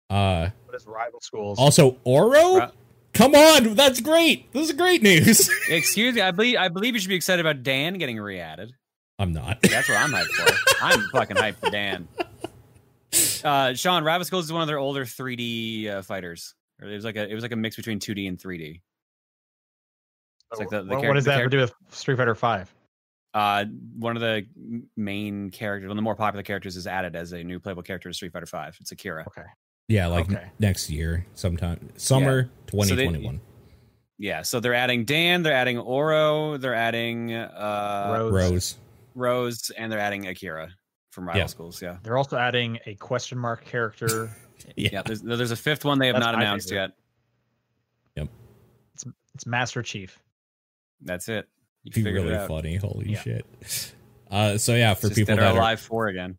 Uh, 0.08 0.50
What 0.66 0.74
is 0.76 0.86
rival 0.86 1.20
schools? 1.20 1.58
also, 1.58 1.96
Oro, 2.04 2.56
Ri- 2.56 2.66
come 3.14 3.34
on, 3.34 3.74
that's 3.74 4.00
great. 4.00 4.52
This 4.52 4.68
is 4.70 4.76
great 4.76 5.02
news. 5.02 5.48
Excuse 5.68 6.14
me. 6.16 6.20
I 6.20 6.30
believe 6.32 6.56
I 6.58 6.68
believe 6.68 6.94
you 6.94 7.00
should 7.00 7.08
be 7.08 7.14
excited 7.16 7.44
about 7.46 7.62
Dan 7.62 7.94
getting 7.94 8.18
re-added. 8.18 8.72
I'm 9.20 9.32
not. 9.32 9.60
That's 9.62 9.88
what 9.88 9.98
I'm 9.98 10.10
hyped 10.10 10.26
for. 10.26 10.84
I'm 10.84 11.00
fucking 11.12 11.36
hyped 11.36 11.56
for 11.56 11.70
Dan. 11.70 12.08
Uh, 13.44 13.74
Sean, 13.74 14.04
Rabbit 14.04 14.32
is 14.32 14.52
one 14.52 14.62
of 14.62 14.68
their 14.68 14.78
older 14.78 15.04
3D 15.04 15.88
uh, 15.88 16.02
fighters. 16.02 16.54
Or 16.80 16.88
It 16.88 16.94
was 16.94 17.04
like 17.04 17.16
a 17.16 17.28
it 17.28 17.34
was 17.34 17.42
like 17.42 17.52
a 17.52 17.56
mix 17.56 17.76
between 17.76 17.98
2D 18.00 18.28
and 18.28 18.38
3D. 18.38 18.80
It's 20.50 20.58
like 20.60 20.68
the- 20.70 20.82
the 20.82 20.88
what, 20.94 21.00
char- 21.00 21.08
what 21.10 21.14
does 21.14 21.24
the 21.24 21.30
that 21.30 21.40
have 21.42 21.50
to 21.50 21.56
char- 21.56 21.66
do 21.66 21.72
with 21.88 21.94
Street 21.94 22.16
Fighter 22.16 22.34
Five? 22.34 22.74
Uh, 23.32 23.64
one 23.96 24.16
of 24.16 24.22
the 24.22 24.44
main 24.96 25.50
characters, 25.50 25.86
one 25.86 25.92
of 25.92 25.96
the 25.96 26.02
more 26.02 26.16
popular 26.16 26.42
characters, 26.42 26.76
is 26.76 26.86
added 26.88 27.14
as 27.14 27.32
a 27.32 27.44
new 27.44 27.60
playable 27.60 27.82
character 27.82 28.08
in 28.08 28.12
Street 28.12 28.32
Fighter 28.32 28.46
Five. 28.46 28.76
It's 28.80 28.90
Akira. 28.90 29.24
Okay. 29.28 29.46
Yeah, 29.88 30.06
like 30.08 30.26
Okay. 30.30 30.40
n- 30.42 30.50
next 30.58 30.90
year, 30.90 31.26
sometime 31.34 31.90
summer 31.96 32.44
So 32.44 32.48
they- 32.96 33.06
2021. 33.06 33.40
Yeah, 34.18 34.42
so 34.42 34.60
they're 34.60 34.74
adding 34.74 35.04
Dan, 35.04 35.42
they're 35.42 35.54
adding 35.54 35.78
Oro, 35.78 36.56
they're 36.58 36.74
adding 36.74 37.32
uh, 37.32 38.16
Rose. 38.18 38.32
Rose. 38.32 38.76
Rose, 39.14 39.70
and 39.70 39.90
they're 39.90 39.98
adding 39.98 40.26
Akira 40.26 40.74
from 41.20 41.28
Rival 41.28 41.40
Yeah. 41.40 41.46
Schools. 41.46 41.82
Yeah, 41.82 41.96
They're 42.02 42.16
also 42.16 42.36
adding 42.38 42.78
a 42.86 42.94
question 42.94 43.38
mark 43.38 43.64
character. 43.64 44.30
Yeah. 44.76 44.90
yeah. 44.92 45.02
There's, 45.02 45.22
there's 45.22 45.50
a 45.52 45.56
fifth 45.56 45.86
one 45.86 45.98
they 45.98 46.08
have 46.08 46.16
That's 46.16 46.26
not 46.26 46.34
announced 46.34 46.68
favorite. 46.68 46.92
yet. 48.16 48.26
Yep, 48.26 48.28
it's 49.34 49.46
Master 49.46 49.82
Chief. 49.82 50.18
That's 51.00 51.30
it. 51.30 51.48
You 51.82 51.92
Be 52.04 52.12
really 52.12 52.34
it 52.34 52.46
funny. 52.46 52.76
Holy 52.76 53.12
Yeah. 53.12 53.20
shit. 53.22 53.94
Uh, 54.30 54.58
so 54.58 54.74
yeah, 54.74 54.92
for 54.92 55.08
people 55.08 55.34
Dead 55.34 55.38
or 55.38 55.40
that 55.46 55.54
are 55.54 55.58
Alive 55.58 55.80
Four 55.80 56.08
again. 56.08 56.36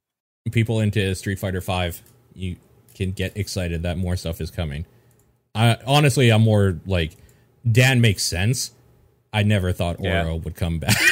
people 0.52 0.82
into 0.82 1.16
Street 1.16 1.40
Fighter 1.40 1.62
Five, 1.62 2.00
you 2.36 2.58
can 2.94 3.12
get 3.12 3.36
excited 3.36 3.82
that 3.84 3.98
more 3.98 4.16
stuff 4.16 4.40
is 4.40 4.52
coming. 4.52 4.86
I 5.56 5.78
honestly, 5.88 6.30
I'm 6.30 6.44
more 6.44 6.80
like 6.86 7.18
Dan 7.70 8.02
makes 8.02 8.24
sense. 8.24 8.72
I 9.34 9.42
never 9.42 9.72
thought 9.74 9.98
Yeah. 10.00 10.26
Oro 10.26 10.36
would 10.36 10.56
come 10.56 10.78
back. 10.78 10.96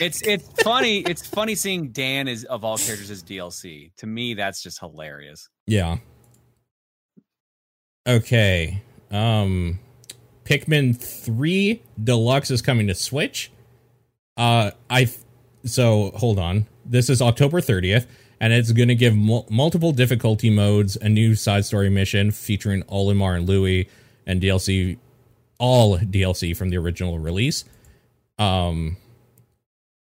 It's 0.00 0.22
it's 0.22 0.46
funny. 0.62 0.98
It's 1.00 1.26
funny 1.26 1.54
seeing 1.54 1.88
Dan 1.90 2.28
as 2.28 2.44
of 2.44 2.64
all 2.64 2.76
characters 2.78 3.10
as 3.10 3.22
DLC. 3.22 3.92
To 3.96 4.06
me, 4.06 4.34
that's 4.34 4.62
just 4.62 4.78
hilarious. 4.78 5.48
yeah. 5.66 5.98
Okay. 8.06 8.82
Um 9.10 9.78
Pikmin 10.44 10.96
3 10.96 11.82
Deluxe 12.02 12.50
is 12.50 12.62
coming 12.62 12.86
to 12.86 12.94
Switch. 12.94 13.50
Uh 14.36 14.70
I 14.90 15.08
so 15.64 16.12
hold 16.14 16.38
on. 16.38 16.66
This 16.84 17.10
is 17.10 17.20
October 17.20 17.60
30th 17.60 18.06
and 18.38 18.52
it's 18.52 18.70
going 18.72 18.88
to 18.88 18.94
give 18.94 19.16
mul- 19.16 19.46
multiple 19.50 19.92
difficulty 19.92 20.50
modes, 20.50 20.94
a 20.96 21.08
new 21.08 21.34
side 21.34 21.64
story 21.64 21.88
mission 21.88 22.30
featuring 22.30 22.82
Olimar 22.84 23.36
and 23.38 23.48
Louie 23.48 23.88
and 24.26 24.40
DLC 24.42 24.98
all 25.58 25.98
DLC 25.98 26.54
from 26.56 26.68
the 26.70 26.76
original 26.76 27.18
release. 27.18 27.64
Um 28.38 28.98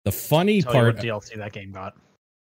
the 0.06 0.12
funny 0.12 0.62
Tell 0.62 0.74
you 0.74 0.80
part 0.80 0.96
what 0.96 1.04
DLC 1.04 1.36
that 1.38 1.52
game 1.52 1.72
got. 1.72 1.96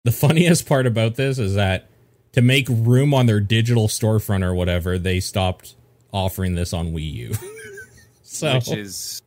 the 0.04 0.12
funniest 0.12 0.66
part 0.66 0.86
about 0.86 1.16
this 1.16 1.38
is 1.38 1.54
that 1.54 1.88
to 2.32 2.40
make 2.42 2.66
room 2.70 3.12
on 3.12 3.26
their 3.26 3.40
digital 3.40 3.88
storefront 3.88 4.42
or 4.44 4.54
whatever, 4.54 4.98
they 4.98 5.20
stopped 5.20 5.74
offering 6.12 6.54
this 6.54 6.72
on 6.72 6.92
Wii 6.92 7.12
U. 7.14 7.34
so 8.22 8.54
which 8.54 8.70
is 8.72 9.22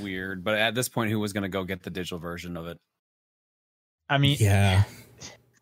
weird. 0.00 0.42
But 0.44 0.54
at 0.58 0.74
this 0.74 0.88
point, 0.88 1.10
who 1.10 1.20
was 1.20 1.32
going 1.32 1.42
to 1.42 1.48
go 1.48 1.64
get 1.64 1.82
the 1.82 1.90
digital 1.90 2.18
version 2.18 2.56
of 2.56 2.66
it? 2.66 2.76
I 4.08 4.18
mean, 4.18 4.36
yeah, 4.38 4.84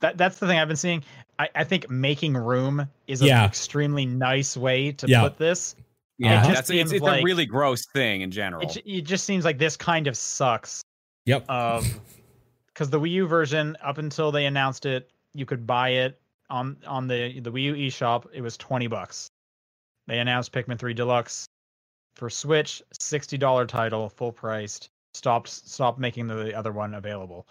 that 0.00 0.18
that's 0.18 0.38
the 0.38 0.46
thing 0.46 0.58
I've 0.58 0.68
been 0.68 0.76
seeing. 0.76 1.04
I, 1.38 1.48
I 1.54 1.64
think 1.64 1.88
making 1.90 2.34
room 2.34 2.88
is 3.06 3.20
an 3.20 3.28
Yeah. 3.28 3.44
extremely 3.46 4.04
nice 4.06 4.56
way 4.56 4.92
to 4.92 5.06
Yeah. 5.08 5.22
put 5.22 5.38
this. 5.38 5.76
Yeah, 6.18 6.38
Uh-huh. 6.42 6.54
that's 6.54 6.70
it's, 6.70 6.92
it's 6.92 7.02
like- 7.02 7.20
a 7.22 7.24
really 7.24 7.46
gross 7.46 7.84
thing 7.92 8.20
in 8.22 8.30
general. 8.30 8.62
It, 8.62 8.76
it 8.84 9.00
just 9.02 9.24
seems 9.24 9.44
like 9.44 9.58
this 9.58 9.76
kind 9.76 10.06
of 10.06 10.16
sucks. 10.16 10.82
Yep, 11.26 11.44
Of 11.48 11.86
because 12.68 12.90
the 12.90 13.00
Wii 13.00 13.10
U 13.12 13.26
version, 13.26 13.76
up 13.82 13.98
until 13.98 14.32
they 14.32 14.46
announced 14.46 14.86
it, 14.86 15.10
you 15.34 15.46
could 15.46 15.66
buy 15.66 15.90
it 15.90 16.20
on 16.50 16.76
on 16.86 17.06
the 17.08 17.40
the 17.40 17.50
Wii 17.52 17.62
U 17.62 17.74
eShop. 17.74 18.26
It 18.32 18.40
was 18.40 18.56
twenty 18.56 18.86
bucks. 18.86 19.28
They 20.06 20.18
announced 20.18 20.52
Pikmin 20.52 20.78
Three 20.78 20.94
Deluxe 20.94 21.46
for 22.16 22.28
Switch, 22.28 22.82
sixty 22.98 23.38
dollar 23.38 23.66
title, 23.66 24.08
full 24.08 24.32
priced. 24.32 24.90
Stopped 25.14 25.48
stopped 25.48 25.98
making 25.98 26.26
the 26.26 26.54
other 26.56 26.72
one 26.72 26.94
available. 26.94 27.46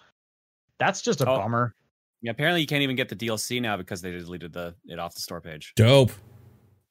That's 0.80 1.01
just 1.01 1.22
a 1.22 1.30
Oh. 1.30 1.38
bummer. 1.38 1.74
yeah, 2.22 2.32
apparently 2.32 2.61
you 2.61 2.67
can't 2.67 2.82
even 2.84 2.95
get 2.95 3.07
the 3.09 3.15
DLC 3.15 3.61
now 3.61 3.78
because 3.78 4.01
they 4.01 4.11
deleted 4.11 4.51
the 4.53 4.76
it 4.86 4.99
off 4.99 5.13
the 5.15 5.22
store 5.22 5.41
page. 5.41 5.74
dope. 5.76 6.11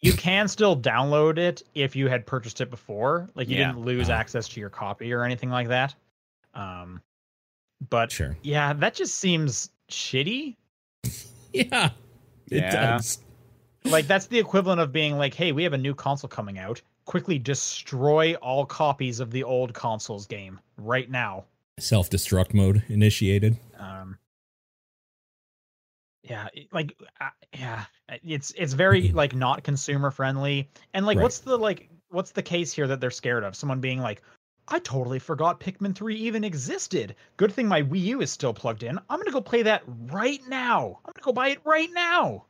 You 0.02 0.12
can 0.14 0.48
still 0.48 0.80
download 0.80 1.36
it 1.38 1.62
if 1.74 1.94
you 1.94 2.08
had 2.08 2.24
purchased 2.26 2.60
it 2.62 2.70
before. 2.70 3.28
Like 3.34 3.48
you 3.48 3.56
Yeah. 3.56 3.66
didn't 3.72 3.84
lose 3.84 4.08
Ah. 4.08 4.14
access 4.14 4.48
to 4.48 4.60
your 4.60 4.70
copy 4.70 5.12
or 5.12 5.24
anything 5.24 5.50
like 5.50 5.68
that. 5.68 5.94
Um, 6.54 7.02
but 7.88 8.10
Sure, 8.12 8.36
yeah, 8.42 8.72
that 8.74 8.94
just 8.94 9.16
seems 9.16 9.70
shitty. 9.90 10.56
yeah, 11.52 11.90
it 12.50 12.62
Yeah. 12.62 12.96
does. 12.96 13.18
Like 13.84 14.06
that's 14.06 14.26
the 14.26 14.38
equivalent 14.38 14.80
of 14.80 14.92
being 14.92 15.16
like, 15.16 15.34
"Hey, 15.34 15.52
we 15.52 15.62
have 15.64 15.72
a 15.72 15.78
new 15.78 15.94
console 15.94 16.28
coming 16.28 16.58
out. 16.58 16.82
Quickly 17.06 17.38
destroy 17.38 18.34
all 18.34 18.66
copies 18.66 19.18
of 19.20 19.30
the 19.30 19.42
old 19.44 19.72
console's 19.72 20.26
game 20.26 20.60
right 20.76 21.10
now." 21.10 21.44
Self 21.78 22.10
destruct 22.10 22.52
mode 22.52 22.82
initiated. 22.88 23.56
Um, 23.78 24.18
yeah, 26.22 26.48
like 26.72 26.94
uh, 27.20 27.30
yeah, 27.54 27.84
it's 28.22 28.52
it's 28.56 28.74
very 28.74 29.08
like 29.12 29.34
not 29.34 29.64
consumer 29.64 30.10
friendly. 30.10 30.68
And 30.92 31.06
like, 31.06 31.16
Right. 31.16 31.22
what's 31.22 31.38
the 31.38 31.56
like, 31.56 31.88
what's 32.10 32.32
the 32.32 32.42
case 32.42 32.72
here 32.72 32.86
that 32.86 33.00
they're 33.00 33.10
scared 33.10 33.44
of? 33.44 33.56
Someone 33.56 33.80
being 33.80 34.00
like, 34.00 34.22
"I 34.70 34.78
totally 34.78 35.18
forgot 35.18 35.60
Pikmin 35.60 35.94
three 35.94 36.16
even 36.16 36.44
existed. 36.44 37.16
Good 37.36 37.52
thing 37.52 37.68
my 37.68 37.82
Wii 37.82 38.00
U 38.02 38.20
is 38.22 38.30
still 38.30 38.54
plugged 38.54 38.82
in. 38.82 38.98
I'm 39.10 39.18
gonna 39.18 39.30
go 39.32 39.40
play 39.40 39.62
that 39.62 39.82
right 39.86 40.40
now. 40.48 41.00
I'm 41.04 41.12
gonna 41.14 41.24
go 41.24 41.32
buy 41.32 41.48
it 41.48 41.58
right 41.64 41.90
now." 41.92 42.46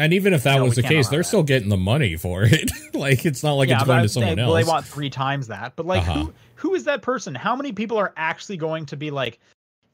And 0.00 0.12
even 0.12 0.32
if 0.32 0.44
that 0.44 0.58
No, 0.58 0.64
was 0.64 0.76
the 0.76 0.82
case, 0.82 1.08
they're 1.08 1.20
that. 1.20 1.24
still 1.24 1.42
getting 1.42 1.70
the 1.70 1.76
money 1.76 2.14
for 2.16 2.44
it. 2.44 2.70
like 2.94 3.26
it's 3.26 3.42
not 3.42 3.54
like 3.54 3.68
yeah, 3.68 3.78
it's 3.78 3.84
going 3.84 4.02
to 4.02 4.08
someone 4.08 4.28
saying, 4.28 4.38
else. 4.38 4.46
well, 4.46 4.56
they 4.56 4.68
want 4.68 4.86
three 4.86 5.10
times 5.10 5.48
that. 5.48 5.74
But 5.74 5.86
like, 5.86 6.02
Uh-huh. 6.02 6.24
who 6.26 6.34
who 6.54 6.74
is 6.74 6.84
that 6.84 7.02
person? 7.02 7.34
How 7.34 7.56
many 7.56 7.72
people 7.72 7.96
are 7.98 8.12
actually 8.16 8.58
going 8.58 8.86
to 8.86 8.96
be 8.96 9.10
like, 9.10 9.40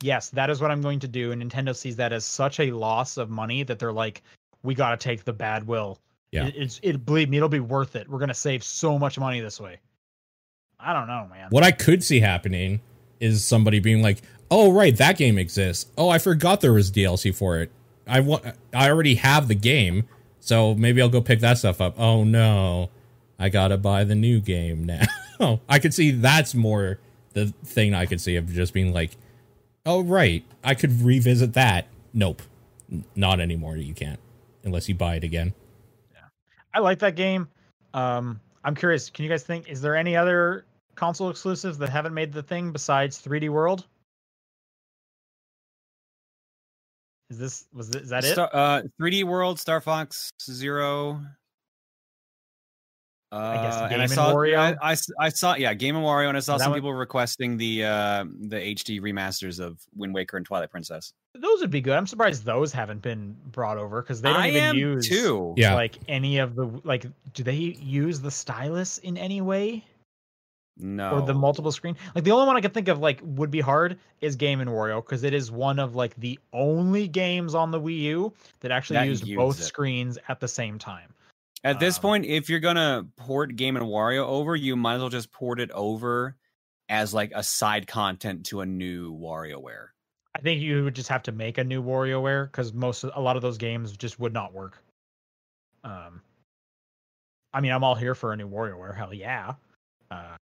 yes, 0.03 0.29
that 0.31 0.51
is 0.51 0.61
what 0.61 0.71
I'm 0.71 0.83
going 0.83 0.99
to 1.01 1.09
do? 1.09 1.33
And 1.33 1.43
Nintendo 1.43 1.75
sees 1.75 1.97
that 1.97 2.13
as 2.13 2.27
such 2.27 2.61
a 2.61 2.71
loss 2.73 3.17
of 3.17 3.31
money 3.31 3.63
that 3.63 3.79
they're 3.79 3.95
like, 3.95 4.23
we 4.63 4.75
got 4.75 4.91
to 4.91 4.99
take 4.99 5.25
the 5.25 5.33
bad 5.33 5.67
will. 5.67 5.99
Yeah. 6.33 6.49
It, 6.49 6.55
it's 6.57 6.81
it. 6.83 7.07
Believe 7.07 7.31
me, 7.31 7.39
it'll 7.39 7.49
be 7.49 7.61
worth 7.61 7.97
it. 7.97 8.07
We're 8.07 8.19
gonna 8.19 8.35
save 8.35 8.63
so 8.63 8.99
much 8.99 9.19
money 9.19 9.41
this 9.41 9.59
way. 9.59 9.79
I 10.85 10.93
don't 10.93 11.07
know, 11.07 11.27
man. 11.31 11.49
What 11.51 11.65
I 11.65 11.71
could 11.71 12.05
see 12.05 12.21
happening 12.21 12.81
is 13.21 13.45
somebody 13.45 13.81
being 13.81 14.03
like, 14.03 14.21
"Oh, 14.51 14.71
right, 14.73 14.97
that 14.97 15.17
game 15.17 15.39
exists. 15.39 15.91
Oh, 15.97 16.09
I 16.09 16.19
forgot 16.19 16.61
there 16.61 16.73
was 16.73 16.91
DLC 16.91 17.35
for 17.35 17.59
it. 17.59 17.71
I 18.07 18.21
want. 18.21 18.45
I 18.75 18.91
already 18.91 19.15
have 19.17 19.49
the 19.49 19.55
game, 19.55 20.05
so 20.41 20.75
maybe 20.75 21.01
I'll 21.01 21.09
go 21.09 21.21
pick 21.21 21.41
that 21.41 21.59
stuff 21.59 21.81
up. 21.81 21.99
Oh 21.99 22.23
no, 22.25 22.91
I 23.39 23.49
gotta 23.49 23.79
buy 23.79 24.05
the 24.05 24.15
new 24.15 24.41
game 24.41 24.85
now. 25.41 25.61
I 25.69 25.79
could 25.79 25.95
see 25.95 26.11
that's 26.11 26.55
more 26.55 26.99
the 27.33 27.47
thing 27.65 27.95
I 27.95 28.07
could 28.07 28.21
see 28.21 28.37
of 28.37 28.53
just 28.53 28.73
being 28.75 28.93
like, 28.93 29.17
"Oh, 29.87 30.03
right, 30.03 30.45
I 30.63 30.75
could 30.75 31.01
revisit 31.03 31.55
that. 31.55 31.87
Nope, 32.13 32.43
not 33.17 33.41
anymore. 33.41 33.77
You 33.77 33.95
can't 33.95 34.21
unless 34.65 34.89
you 34.89 34.95
buy 34.95 35.17
it 35.17 35.25
again. 35.25 35.55
Yeah, 36.13 36.21
I 36.75 36.81
like 36.81 36.99
that 37.01 37.17
game. 37.17 37.49
Um, 37.95 38.41
I'm 38.63 38.75
curious. 38.75 39.09
Can 39.11 39.25
you 39.25 39.31
guys 39.31 39.45
think? 39.45 39.69
Is 39.69 39.81
there 39.81 39.97
any 39.97 40.17
other 40.17 40.67
console 40.95 41.31
exclusives 41.31 41.79
that 41.79 41.89
haven't 41.91 42.15
made 42.15 42.33
the 42.33 42.43
thing 42.43 42.73
besides 42.73 43.21
3D 43.21 43.49
World? 43.51 43.85
Is 47.31 47.39
this 47.39 47.65
was 47.73 47.91
this, 47.91 48.03
is 48.03 48.09
that 48.11 48.25
it? 48.25 48.33
Star, 48.33 48.51
uh, 48.53 48.83
3D 49.01 49.25
World, 49.25 49.59
Star 49.59 49.81
Fox 49.81 50.31
Zero. 50.43 51.21
Uh, 53.33 53.63
guess 53.63 53.77
and 53.93 54.01
I 54.01 54.05
and 54.05 54.13
saw, 54.13 54.33
Wario? 54.33 54.59
I, 54.59 54.77
I 54.81 54.93
s- 54.93 55.11
I 55.19 55.29
saw, 55.29 55.57
yeah, 55.57 55.75
Game 55.75 55.97
and 55.97 56.05
Wario, 56.05 56.29
and 56.29 56.37
I 56.37 56.41
saw 56.41 56.57
some 56.57 56.71
what- 56.71 56.77
people 56.77 56.95
requesting 56.95 57.57
the 57.57 57.85
uh, 57.85 58.25
the 58.43 58.57
HD 58.57 59.01
remasters 59.01 59.59
of 59.59 59.81
Wind 59.97 60.15
Waker 60.15 60.37
and 60.37 60.47
Twilight 60.47 60.71
Princess. 60.71 61.13
Those 61.35 61.61
would 61.61 61.71
be 61.71 61.81
good. 61.81 61.97
I'm 61.97 62.07
surprised 62.07 62.45
those 62.45 62.73
haven't 62.73 63.03
been 63.03 63.35
brought 63.51 63.77
over 63.79 64.03
because 64.03 64.21
they 64.21 64.29
don't 64.29 64.41
I 64.41 64.51
even 64.51 64.77
use 64.77 65.09
too. 65.09 65.53
Yeah. 65.57 65.75
like 65.75 65.99
any 66.07 66.39
of 66.39 66.55
the 66.55 66.67
like. 66.85 67.07
Do 67.33 67.43
they 67.43 67.55
use 67.57 68.21
the 68.21 68.31
stylus 68.31 68.99
in 68.99 69.17
any 69.17 69.41
way 69.41 69.83
No, 70.77 71.13
or 71.13 71.23
the 71.23 71.35
multiple 71.35 71.71
screen? 71.71 71.97
Like 72.15 72.25
the 72.25 72.33
only 72.33 72.47
one 72.47 72.57
I 72.57 72.61
could 72.61 72.75
think 72.75 72.89
of 72.89 72.99
like 72.99 73.21
would 73.23 73.51
be 73.51 73.61
hard 73.61 73.99
is 74.21 74.35
Game 74.35 74.61
and 74.61 74.69
Wario 74.71 74.97
because 75.05 75.23
it 75.23 75.33
is 75.33 75.51
one 75.51 75.79
of 75.79 75.95
like 75.95 76.17
the 76.17 76.39
only 76.53 77.07
games 77.07 77.55
on 77.55 77.71
the 77.71 77.81
Wii 77.81 78.01
U 78.01 78.33
that 78.61 78.73
actually 78.73 78.97
That 78.97 79.07
used 79.07 79.35
both 79.37 79.59
it. 79.61 79.63
screens 79.63 80.19
at 80.29 80.41
the 80.41 80.49
same 80.49 80.79
time. 80.79 81.15
At 81.63 81.79
this 81.79 81.97
Um, 81.99 82.03
point, 82.03 82.27
if 82.27 82.49
you're 82.51 82.61
gonna 82.61 83.07
port 83.17 83.55
Game 83.57 83.77
and 83.77 83.87
Wario 83.87 84.27
over, 84.27 84.57
you 84.57 84.75
might 84.75 84.95
as 84.97 85.01
well 85.01 85.11
just 85.11 85.31
port 85.31 85.61
it 85.61 85.71
over 85.71 86.37
as 86.89 87.15
like 87.15 87.31
a 87.35 87.43
side 87.43 87.87
content 87.87 88.45
to 88.47 88.61
a 88.61 88.67
new 88.67 89.15
WarioWare. 89.17 89.89
I 90.35 90.41
think 90.41 90.61
you 90.61 90.83
would 90.83 90.95
just 90.95 91.09
have 91.09 91.23
to 91.23 91.33
make 91.33 91.59
a 91.59 91.65
new 91.65 91.83
WarioWare 91.83 92.47
because 92.51 92.73
most 92.73 93.05
a 93.05 93.21
lot 93.21 93.37
of 93.37 93.43
those 93.43 93.57
games 93.59 93.97
just 93.97 94.19
would 94.19 94.33
not 94.33 94.53
work. 94.53 94.83
Um, 95.85 96.21
I 97.53 97.61
mean, 97.61 97.71
I'm 97.71 97.85
all 97.85 97.95
here 97.95 98.17
for 98.17 98.33
a 98.33 98.37
new 98.37 98.49
WarioWare. 98.49 98.97
Hell 98.97 99.15
yeah. 99.15 99.55
Uh, 100.11 100.37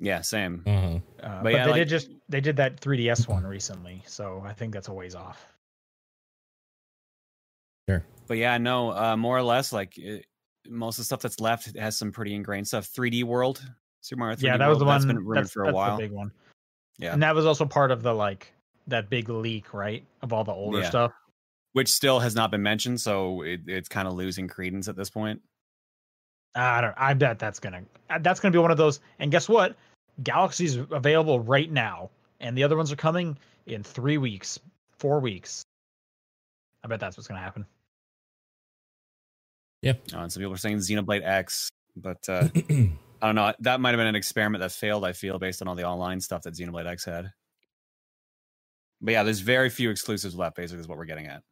Yeah, 0.00 0.20
same. 0.20 0.62
Uh-huh. 0.66 0.86
uh, 0.86 0.98
But 1.20 1.42
but 1.44 1.52
yeah, 1.52 1.64
they 1.64 1.70
like- 1.72 1.78
did 1.80 1.88
just 1.88 2.10
they 2.28 2.40
did 2.40 2.56
that 2.56 2.80
3DS 2.80 3.26
one 3.28 3.44
recently, 3.44 4.02
so 4.06 4.42
I 4.46 4.52
think 4.52 4.72
that's 4.72 4.88
a 4.88 4.92
ways 4.92 5.14
off. 5.14 5.44
Sure. 7.88 8.04
But 8.26 8.36
yeah, 8.38 8.58
no, 8.58 8.90
uh, 8.92 9.16
more 9.16 9.36
or 9.36 9.42
less, 9.42 9.72
like 9.72 9.96
it, 9.98 10.26
most 10.68 10.96
of 10.98 11.02
the 11.02 11.04
stuff 11.06 11.20
that's 11.20 11.40
left 11.40 11.76
has 11.76 11.96
some 11.96 12.12
pretty 12.12 12.34
ingrained 12.34 12.68
stuff. 12.68 12.86
3D 12.86 13.24
World, 13.24 13.62
Super 14.02 14.20
Mario 14.20 14.36
3D 14.36 14.42
yeah, 14.42 14.56
that 14.56 14.66
was 14.68 14.74
World, 14.76 14.80
the 14.80 14.84
one. 14.84 14.94
that's 14.94 15.04
been 15.06 15.16
rumored 15.18 15.36
that's, 15.44 15.52
for 15.52 15.62
a 15.62 15.66
that's 15.66 15.74
while. 15.74 15.96
the 15.96 16.02
big 16.02 16.12
one. 16.12 16.30
Yeah. 16.98 17.12
And 17.12 17.22
that 17.22 17.34
was 17.34 17.46
also 17.46 17.64
part 17.64 17.90
of 17.90 18.02
the 18.02 18.12
like 18.12 18.52
that 18.88 19.08
big 19.08 19.28
leak, 19.28 19.72
right? 19.72 20.04
Of 20.22 20.32
all 20.32 20.44
the 20.44 20.52
older 20.52 20.80
Yeah. 20.80 20.88
stuff. 20.88 21.12
Which 21.72 21.88
still 21.88 22.18
has 22.20 22.34
not 22.34 22.50
been 22.50 22.62
mentioned, 22.62 23.00
so 23.00 23.42
it, 23.42 23.60
it's 23.66 23.88
kind 23.88 24.08
of 24.08 24.14
losing 24.14 24.48
credence 24.48 24.88
at 24.88 24.96
this 24.96 25.10
point. 25.10 25.40
I 26.54 26.80
don't. 26.80 26.94
I 26.96 27.14
bet 27.14 27.38
that's 27.38 27.60
gonna. 27.60 27.82
That's 28.20 28.40
gonna 28.40 28.52
be 28.52 28.58
one 28.58 28.70
of 28.70 28.78
those. 28.78 29.00
And 29.18 29.30
guess 29.30 29.48
what? 29.48 29.76
Galaxy's 30.22 30.76
available 30.76 31.40
right 31.40 31.70
now, 31.70 32.10
and 32.40 32.56
the 32.56 32.64
other 32.64 32.76
ones 32.76 32.90
are 32.92 32.96
coming 32.96 33.38
in 33.66 33.82
three 33.82 34.18
weeks, 34.18 34.58
four 34.98 35.20
weeks. 35.20 35.62
I 36.84 36.88
bet 36.88 37.00
that's 37.00 37.16
what's 37.16 37.28
gonna 37.28 37.40
happen. 37.40 37.66
Uh, 40.12 40.18
and 40.18 40.32
some 40.32 40.40
people 40.40 40.54
are 40.54 40.58
saying 40.58 40.78
Xenoblade 40.78 41.24
X, 41.24 41.68
but 41.96 42.18
uh, 42.28 42.48
I 42.54 43.26
don't 43.26 43.34
know. 43.34 43.52
That 43.60 43.80
might 43.80 43.90
have 43.90 43.98
been 43.98 44.06
an 44.06 44.16
experiment 44.16 44.60
that 44.60 44.72
failed. 44.72 45.04
I 45.04 45.12
feel 45.12 45.38
based 45.38 45.62
on 45.62 45.68
all 45.68 45.74
the 45.74 45.84
online 45.84 46.20
stuff 46.20 46.42
that 46.42 46.54
Xenoblade 46.54 46.86
X 46.86 47.04
had. 47.04 47.32
But 49.00 49.12
yeah, 49.12 49.22
there's 49.22 49.40
very 49.40 49.70
few 49.70 49.90
exclusives 49.90 50.34
left. 50.34 50.56
Basically, 50.56 50.80
is 50.80 50.88
what 50.88 50.98
we're 50.98 51.04
getting 51.04 51.26
at. 51.26 51.42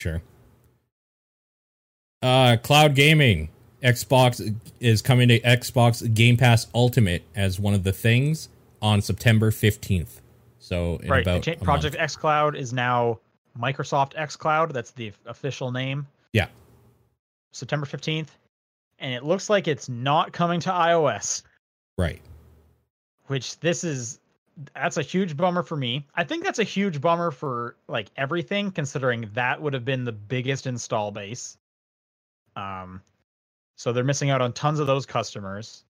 Sure. 0.00 0.22
Uh, 2.22 2.56
cloud 2.62 2.94
gaming. 2.94 3.50
Xbox 3.82 4.54
is 4.80 5.02
coming 5.02 5.28
to 5.28 5.40
Xbox 5.40 6.12
Game 6.14 6.36
Pass 6.36 6.66
Ultimate 6.74 7.22
as 7.34 7.60
one 7.60 7.74
of 7.74 7.84
the 7.84 7.92
things 7.92 8.48
on 8.82 9.02
September 9.02 9.50
15th. 9.50 10.20
So 10.58 10.96
in 11.02 11.08
right. 11.08 11.22
about 11.22 11.42
cha- 11.42 11.54
Project 11.56 11.94
month. 11.94 12.02
X 12.02 12.16
Cloud 12.16 12.56
is 12.56 12.72
now 12.72 13.20
Microsoft 13.58 14.12
X 14.16 14.34
Cloud. 14.36 14.72
That's 14.72 14.90
the 14.90 15.12
official 15.26 15.70
name. 15.70 16.06
Yeah. 16.32 16.48
September 17.52 17.86
fifteenth, 17.86 18.36
and 18.98 19.14
it 19.14 19.24
looks 19.24 19.48
like 19.48 19.68
it's 19.68 19.88
not 19.88 20.32
coming 20.32 20.60
to 20.60 20.70
iOS. 20.70 21.42
Right. 21.96 22.20
which 23.28 23.58
this 23.60 23.84
is 23.84 24.18
that's 24.74 24.96
a 24.96 25.02
huge 25.02 25.36
bummer 25.36 25.62
for 25.62 25.76
me. 25.76 26.06
I 26.14 26.24
think 26.24 26.44
that's 26.44 26.58
a 26.58 26.64
huge 26.64 27.00
bummer 27.00 27.30
for 27.30 27.76
like 27.88 28.08
everything 28.16 28.70
considering 28.72 29.30
that 29.34 29.62
would 29.62 29.72
have 29.72 29.84
been 29.84 30.04
the 30.04 30.12
biggest 30.12 30.66
install 30.66 31.10
base. 31.12 31.56
Um 32.56 33.00
so 33.76 33.92
they're 33.92 34.04
missing 34.04 34.30
out 34.30 34.42
on 34.42 34.52
tons 34.52 34.78
of 34.80 34.86
those 34.86 35.06
customers. 35.06 35.84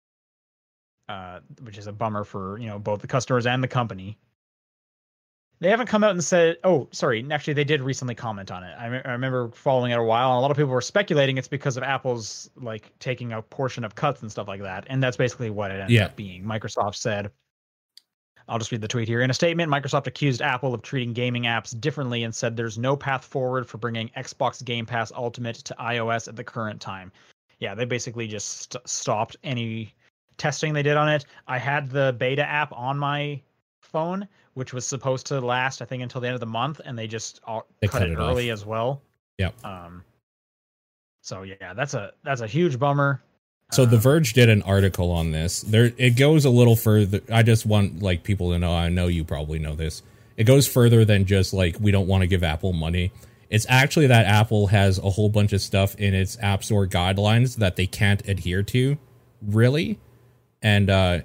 Uh 1.09 1.41
which 1.63 1.79
is 1.79 1.87
a 1.89 1.93
bummer 1.93 2.25
for, 2.25 2.59
you 2.59 2.69
know, 2.69 2.79
both 2.79 3.01
the 3.01 3.07
customers 3.09 3.47
and 3.47 3.63
the 3.63 3.69
company. 3.69 4.19
They 5.61 5.69
haven't 5.71 5.87
come 5.87 6.03
out 6.03 6.11
and 6.11 6.25
said, 6.25 6.57
"Oh, 6.65 6.89
sorry." 6.91 7.25
Actually, 7.31 7.55
they 7.55 7.63
did 7.65 7.83
recently 7.83 8.17
comment 8.17 8.51
on 8.51 8.65
it. 8.65 8.75
I, 8.77 8.89
me- 8.89 9.01
I 9.05 9.13
remember 9.13 9.49
following 9.51 9.93
it 9.93 9.99
a 9.99 10.03
while, 10.03 10.31
and 10.31 10.39
a 10.39 10.41
lot 10.41 10.51
of 10.51 10.57
people 10.57 10.73
were 10.73 10.81
speculating 10.81 11.39
it's 11.39 11.47
because 11.47 11.77
of 11.77 11.85
Apple's 11.85 12.51
like 12.57 12.93
taking 12.99 13.33
a 13.33 13.43
portion 13.43 13.85
of 13.85 13.95
cuts 13.95 14.23
and 14.23 14.31
stuff 14.31 14.49
like 14.49 14.63
that, 14.63 14.87
and 14.89 15.01
that's 15.01 15.17
basically 15.17 15.51
what 15.51 15.71
it 15.71 15.75
ended 15.75 15.91
Yeah. 15.91 16.07
up 16.07 16.17
being. 16.17 16.43
Microsoft 16.43 16.97
said, 16.97 17.31
"I'll 18.49 18.59
just 18.59 18.73
read 18.73 18.81
the 18.81 18.89
tweet 18.89 19.07
here." 19.07 19.21
In 19.21 19.31
a 19.31 19.35
statement, 19.35 19.71
Microsoft 19.71 20.09
accused 20.09 20.43
Apple 20.43 20.75
of 20.75 20.83
treating 20.83 21.13
gaming 21.13 21.45
apps 21.45 21.79
differently 21.81 22.25
and 22.25 22.35
said 22.35 22.57
there's 22.57 22.77
no 22.79 22.97
path 22.97 23.25
forward 23.25 23.69
for 23.69 23.79
bringing 23.79 24.09
Xbox 24.17 24.65
Game 24.65 24.85
Pass 24.87 25.13
Ultimate 25.15 25.57
to 25.57 25.77
iOS 25.79 26.27
at 26.27 26.35
the 26.35 26.43
current 26.45 26.81
time. 26.81 27.13
Yeah, 27.63 27.77
they 27.77 27.85
basically 27.85 28.27
just 28.27 28.73
st- 28.73 28.89
stopped 28.89 29.37
any 29.45 29.95
testing 30.37 30.73
they 30.73 30.83
did 30.83 30.97
on 30.97 31.09
it. 31.09 31.27
I 31.47 31.59
had 31.59 31.89
the 31.91 32.13
beta 32.19 32.43
app 32.43 32.73
on 32.73 32.99
my 32.99 33.41
phone, 33.81 34.27
which 34.55 34.73
was 34.73 34.85
supposed 34.85 35.27
to 35.27 35.41
last, 35.41 35.81
I 35.81 35.85
think, 35.85 36.03
until 36.03 36.21
the 36.21 36.27
end 36.27 36.35
of 36.35 36.41
the 36.41 36.47
month, 36.47 36.81
and 36.85 36.99
they 36.99 37.07
just 37.07 37.41
all 37.47 37.69
They 37.81 37.87
cut, 37.87 38.01
cut 38.01 38.09
it, 38.09 38.15
it 38.15 38.19
off. 38.19 38.31
early 38.33 38.51
as 38.51 38.67
well. 38.67 39.01
Yep. 39.39 39.65
Um. 39.65 40.03
So 41.23 41.43
yeah, 41.45 41.73
that's 41.75 41.95
a 41.95 42.13
that's 42.25 42.41
a 42.41 42.49
huge 42.49 42.81
bummer. 42.81 43.23
So 43.71 43.87
The 43.87 43.95
Um, 43.97 44.03
Verge 44.03 44.33
did 44.33 44.49
an 44.49 44.63
article 44.63 45.13
on 45.13 45.31
this. 45.31 45.61
There, 45.63 45.93
it 45.97 46.17
goes 46.17 46.45
a 46.45 46.51
little 46.51 46.75
further. 46.75 47.21
I 47.33 47.45
just 47.45 47.65
want 47.65 48.03
like 48.03 48.25
people 48.25 48.51
to 48.51 48.59
know. 48.59 48.73
I 48.75 48.89
know 48.89 49.07
you 49.07 49.23
probably 49.23 49.61
know 49.61 49.77
this. 49.77 50.03
It 50.37 50.45
goes 50.45 50.67
further 50.67 51.05
than 51.05 51.27
just 51.27 51.55
like 51.55 51.77
we 51.79 51.93
don't 51.93 52.09
want 52.09 52.23
to 52.23 52.27
give 52.27 52.43
Apple 52.43 52.73
money. 52.73 53.13
It's 53.53 53.67
actually 53.69 54.07
that 54.07 54.25
Apple 54.25 54.69
has 54.69 54.97
a 54.97 55.11
whole 55.11 55.29
bunch 55.29 55.53
of 55.53 55.61
stuff 55.61 55.95
in 55.97 56.15
its 56.15 56.39
App 56.41 56.65
Store 56.65 56.87
guidelines 56.87 57.57
that 57.57 57.77
they 57.77 57.87
can't 57.87 58.27
adhere 58.27 58.63
to, 58.63 58.97
really. 59.43 59.99
And 60.63 60.89
uh, 60.89 61.21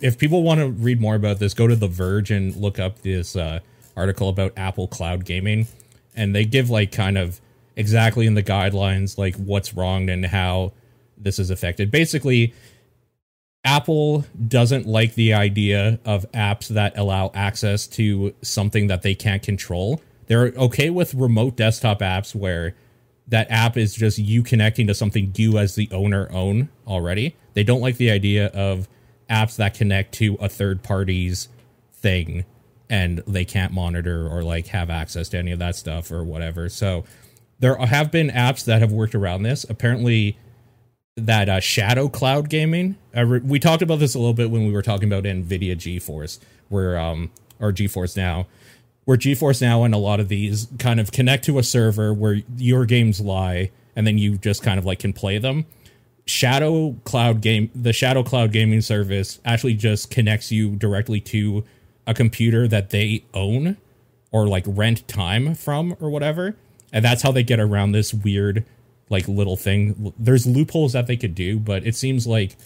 if 0.00 0.16
people 0.16 0.42
want 0.42 0.60
to 0.60 0.68
read 0.70 1.02
more 1.02 1.14
about 1.14 1.38
this, 1.38 1.52
go 1.52 1.66
to 1.66 1.76
The 1.76 1.86
Verge 1.86 2.30
and 2.30 2.56
look 2.56 2.78
up 2.78 3.02
this 3.02 3.36
uh, 3.36 3.60
article 3.94 4.30
about 4.30 4.54
Apple 4.56 4.88
Cloud 4.88 5.26
Gaming, 5.26 5.66
and 6.14 6.34
they 6.34 6.46
give 6.46 6.70
like 6.70 6.92
kind 6.92 7.18
of 7.18 7.42
exactly 7.76 8.26
in 8.26 8.32
the 8.32 8.42
guidelines 8.42 9.18
like 9.18 9.36
what's 9.36 9.74
wrong 9.74 10.08
and 10.08 10.24
how 10.24 10.72
this 11.18 11.38
is 11.38 11.50
affected. 11.50 11.90
Basically, 11.90 12.54
Apple 13.66 14.24
doesn't 14.48 14.86
like 14.86 15.14
the 15.14 15.34
idea 15.34 16.00
of 16.06 16.24
apps 16.32 16.68
that 16.68 16.96
allow 16.96 17.30
access 17.34 17.86
to 17.88 18.34
something 18.40 18.86
that 18.86 19.02
they 19.02 19.14
can't 19.14 19.42
control. 19.42 20.00
They're 20.26 20.52
okay 20.56 20.90
with 20.90 21.14
remote 21.14 21.56
desktop 21.56 22.00
apps 22.00 22.34
where 22.34 22.74
that 23.28 23.50
app 23.50 23.76
is 23.76 23.94
just 23.94 24.18
you 24.18 24.42
connecting 24.42 24.86
to 24.86 24.94
something 24.94 25.32
you 25.36 25.58
as 25.58 25.74
the 25.74 25.88
owner 25.92 26.30
own 26.32 26.68
already. 26.86 27.36
They 27.54 27.64
don't 27.64 27.80
like 27.80 27.96
the 27.96 28.10
idea 28.10 28.46
of 28.48 28.88
apps 29.28 29.56
that 29.56 29.74
connect 29.74 30.14
to 30.14 30.36
a 30.40 30.48
third 30.48 30.82
party's 30.82 31.48
thing 31.92 32.44
and 32.88 33.18
they 33.26 33.44
can't 33.44 33.72
monitor 33.72 34.28
or 34.28 34.42
like 34.42 34.68
have 34.68 34.90
access 34.90 35.28
to 35.30 35.38
any 35.38 35.50
of 35.50 35.58
that 35.58 35.74
stuff 35.74 36.12
or 36.12 36.22
whatever. 36.22 36.68
So 36.68 37.04
there 37.58 37.76
have 37.76 38.12
been 38.12 38.28
apps 38.28 38.64
that 38.64 38.80
have 38.80 38.92
worked 38.92 39.14
around 39.14 39.42
this. 39.42 39.64
Apparently, 39.68 40.36
that 41.16 41.48
uh, 41.48 41.60
shadow 41.60 42.08
cloud 42.08 42.50
gaming. 42.50 42.96
Re- 43.14 43.40
we 43.40 43.58
talked 43.58 43.82
about 43.82 43.98
this 43.98 44.14
a 44.14 44.18
little 44.18 44.34
bit 44.34 44.50
when 44.50 44.66
we 44.66 44.72
were 44.72 44.82
talking 44.82 45.10
about 45.10 45.24
Nvidia 45.24 45.74
GeForce, 45.74 46.38
where 46.68 46.98
um 46.98 47.30
or 47.58 47.72
GeForce 47.72 48.16
Now, 48.16 48.46
where 49.06 49.16
GeForce 49.16 49.62
Now 49.62 49.84
and 49.84 49.94
a 49.94 49.98
lot 49.98 50.20
of 50.20 50.28
these 50.28 50.68
kind 50.78 51.00
of 51.00 51.10
connect 51.10 51.44
to 51.46 51.58
a 51.58 51.62
server 51.62 52.12
where 52.12 52.42
your 52.58 52.84
games 52.84 53.20
lie, 53.20 53.70
and 53.94 54.06
then 54.06 54.18
you 54.18 54.36
just 54.36 54.62
kind 54.62 54.78
of 54.78 54.84
like 54.84 54.98
can 54.98 55.14
play 55.14 55.38
them. 55.38 55.64
Shadow 56.26 56.96
Cloud 57.04 57.40
Game, 57.40 57.70
the 57.74 57.92
Shadow 57.92 58.24
Cloud 58.24 58.52
Gaming 58.52 58.80
service 58.80 59.40
actually 59.44 59.74
just 59.74 60.10
connects 60.10 60.50
you 60.50 60.74
directly 60.74 61.20
to 61.20 61.64
a 62.06 62.14
computer 62.14 62.66
that 62.68 62.90
they 62.90 63.24
own 63.32 63.76
or 64.32 64.48
like 64.48 64.64
rent 64.66 65.06
time 65.06 65.54
from 65.54 65.96
or 66.00 66.10
whatever. 66.10 66.56
And 66.92 67.04
that's 67.04 67.22
how 67.22 67.30
they 67.30 67.44
get 67.44 67.60
around 67.60 67.92
this 67.92 68.12
weird 68.12 68.64
like 69.08 69.28
little 69.28 69.56
thing. 69.56 70.12
There's 70.18 70.46
loopholes 70.48 70.94
that 70.94 71.06
they 71.06 71.16
could 71.16 71.36
do, 71.36 71.60
but 71.60 71.86
it 71.86 71.94
seems 71.94 72.26
like 72.26 72.56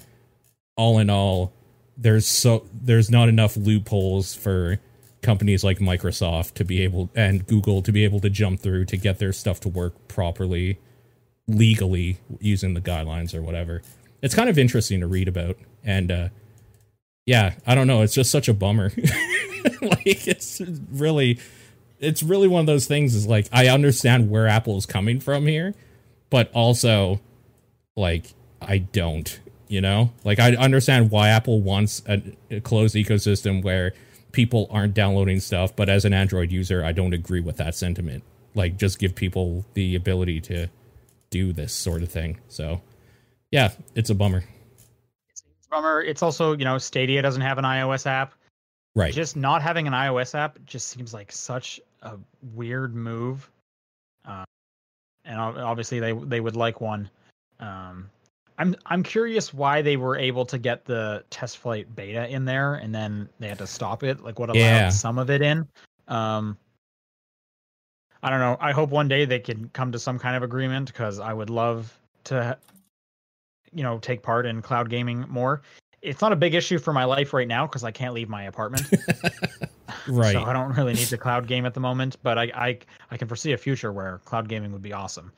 all 0.76 0.98
in 0.98 1.10
all 1.10 1.52
there's 1.98 2.26
so 2.26 2.66
there's 2.72 3.10
not 3.10 3.28
enough 3.28 3.58
loopholes 3.58 4.34
for 4.34 4.80
companies 5.22 5.62
like 5.62 5.78
Microsoft 5.78 6.54
to 6.54 6.64
be 6.64 6.82
able 6.82 7.10
and 7.14 7.46
Google 7.46 7.82
to 7.82 7.92
be 7.92 8.04
able 8.04 8.20
to 8.20 8.30
jump 8.30 8.60
through 8.60 8.86
to 8.86 8.96
get 8.96 9.18
their 9.18 9.32
stuff 9.32 9.60
to 9.60 9.68
work 9.68 10.08
properly 10.08 10.78
legally 11.46 12.18
using 12.38 12.74
the 12.74 12.80
guidelines 12.80 13.34
or 13.34 13.42
whatever. 13.42 13.82
It's 14.22 14.34
kind 14.34 14.48
of 14.48 14.58
interesting 14.58 15.00
to 15.00 15.06
read 15.06 15.28
about 15.28 15.56
and 15.84 16.10
uh 16.10 16.28
yeah, 17.26 17.54
I 17.66 17.74
don't 17.74 17.86
know, 17.86 18.02
it's 18.02 18.14
just 18.14 18.30
such 18.30 18.48
a 18.48 18.54
bummer. 18.54 18.92
like 19.82 20.26
it's 20.26 20.60
really 20.90 21.38
it's 21.98 22.22
really 22.22 22.48
one 22.48 22.60
of 22.60 22.66
those 22.66 22.86
things 22.86 23.14
is 23.14 23.26
like 23.26 23.46
I 23.52 23.68
understand 23.68 24.30
where 24.30 24.46
Apple 24.46 24.78
is 24.78 24.86
coming 24.86 25.20
from 25.20 25.46
here, 25.46 25.74
but 26.30 26.50
also 26.52 27.20
like 27.96 28.32
I 28.62 28.78
don't, 28.78 29.38
you 29.68 29.80
know? 29.80 30.12
Like 30.24 30.38
I 30.38 30.56
understand 30.56 31.10
why 31.10 31.28
Apple 31.28 31.60
wants 31.60 32.02
a, 32.06 32.22
a 32.50 32.60
closed 32.60 32.94
ecosystem 32.94 33.62
where 33.62 33.92
people 34.32 34.68
aren't 34.70 34.94
downloading 34.94 35.40
stuff, 35.40 35.74
but 35.74 35.88
as 35.88 36.04
an 36.04 36.12
Android 36.12 36.50
user, 36.50 36.84
I 36.84 36.92
don't 36.92 37.12
agree 37.12 37.40
with 37.40 37.56
that 37.58 37.74
sentiment. 37.74 38.22
Like 38.54 38.76
just 38.76 38.98
give 38.98 39.14
people 39.14 39.64
the 39.74 39.94
ability 39.94 40.40
to 40.42 40.68
do 41.30 41.52
this 41.52 41.72
sort 41.72 42.02
of 42.02 42.10
thing. 42.10 42.38
So, 42.48 42.80
yeah, 43.50 43.70
it's 43.94 44.10
a 44.10 44.14
bummer. 44.14 44.44
It's 45.30 45.42
a 45.42 45.70
bummer. 45.70 46.02
It's 46.02 46.22
also 46.22 46.56
you 46.56 46.64
know 46.64 46.78
Stadia 46.78 47.22
doesn't 47.22 47.42
have 47.42 47.58
an 47.58 47.64
iOS 47.64 48.06
app. 48.06 48.34
Right. 48.94 49.14
Just 49.14 49.36
not 49.36 49.62
having 49.62 49.86
an 49.86 49.92
iOS 49.92 50.34
app 50.34 50.58
just 50.64 50.88
seems 50.88 51.14
like 51.14 51.30
such 51.30 51.80
a 52.02 52.16
weird 52.54 52.94
move. 52.94 53.48
Uh, 54.24 54.44
and 55.24 55.38
obviously 55.38 56.00
they 56.00 56.12
they 56.12 56.40
would 56.40 56.56
like 56.56 56.80
one. 56.80 57.08
Um, 57.60 58.10
I'm 58.60 58.76
I'm 58.84 59.02
curious 59.02 59.54
why 59.54 59.80
they 59.80 59.96
were 59.96 60.18
able 60.18 60.44
to 60.44 60.58
get 60.58 60.84
the 60.84 61.24
test 61.30 61.56
flight 61.58 61.96
beta 61.96 62.28
in 62.28 62.44
there 62.44 62.74
and 62.74 62.94
then 62.94 63.26
they 63.38 63.48
had 63.48 63.56
to 63.58 63.66
stop 63.66 64.02
it. 64.02 64.22
Like 64.22 64.38
what 64.38 64.50
allowed 64.50 64.58
Yeah. 64.58 64.88
some 64.90 65.18
of 65.18 65.30
it 65.30 65.40
in. 65.40 65.66
Um, 66.08 66.58
I 68.22 68.28
don't 68.28 68.40
know. 68.40 68.58
I 68.60 68.72
hope 68.72 68.90
one 68.90 69.08
day 69.08 69.24
they 69.24 69.38
can 69.38 69.70
come 69.70 69.92
to 69.92 69.98
some 69.98 70.18
kind 70.18 70.36
of 70.36 70.42
agreement 70.42 70.88
because 70.88 71.20
I 71.20 71.32
would 71.32 71.48
love 71.48 71.98
to, 72.24 72.58
you 73.72 73.82
know, 73.82 73.98
take 73.98 74.22
part 74.22 74.44
in 74.44 74.60
cloud 74.60 74.90
gaming 74.90 75.24
more. 75.26 75.62
It's 76.02 76.20
not 76.20 76.32
a 76.32 76.36
big 76.36 76.54
issue 76.54 76.78
for 76.78 76.92
my 76.92 77.04
life 77.04 77.32
right 77.32 77.48
now 77.48 77.66
because 77.66 77.82
I 77.82 77.90
can't 77.90 78.12
leave 78.12 78.28
my 78.28 78.42
apartment. 78.42 78.90
right. 80.06 80.32
So 80.32 80.42
I 80.42 80.52
don't 80.52 80.76
really 80.76 80.92
need 80.92 81.08
to 81.08 81.16
cloud 81.16 81.46
game 81.46 81.64
at 81.64 81.72
the 81.72 81.80
moment, 81.80 82.18
but 82.22 82.36
I 82.36 82.42
I, 82.54 82.78
I 83.10 83.16
can 83.16 83.26
foresee 83.26 83.52
a 83.52 83.56
future 83.56 83.90
where 83.90 84.18
cloud 84.26 84.50
gaming 84.50 84.70
would 84.72 84.82
be 84.82 84.92
awesome. 84.92 85.32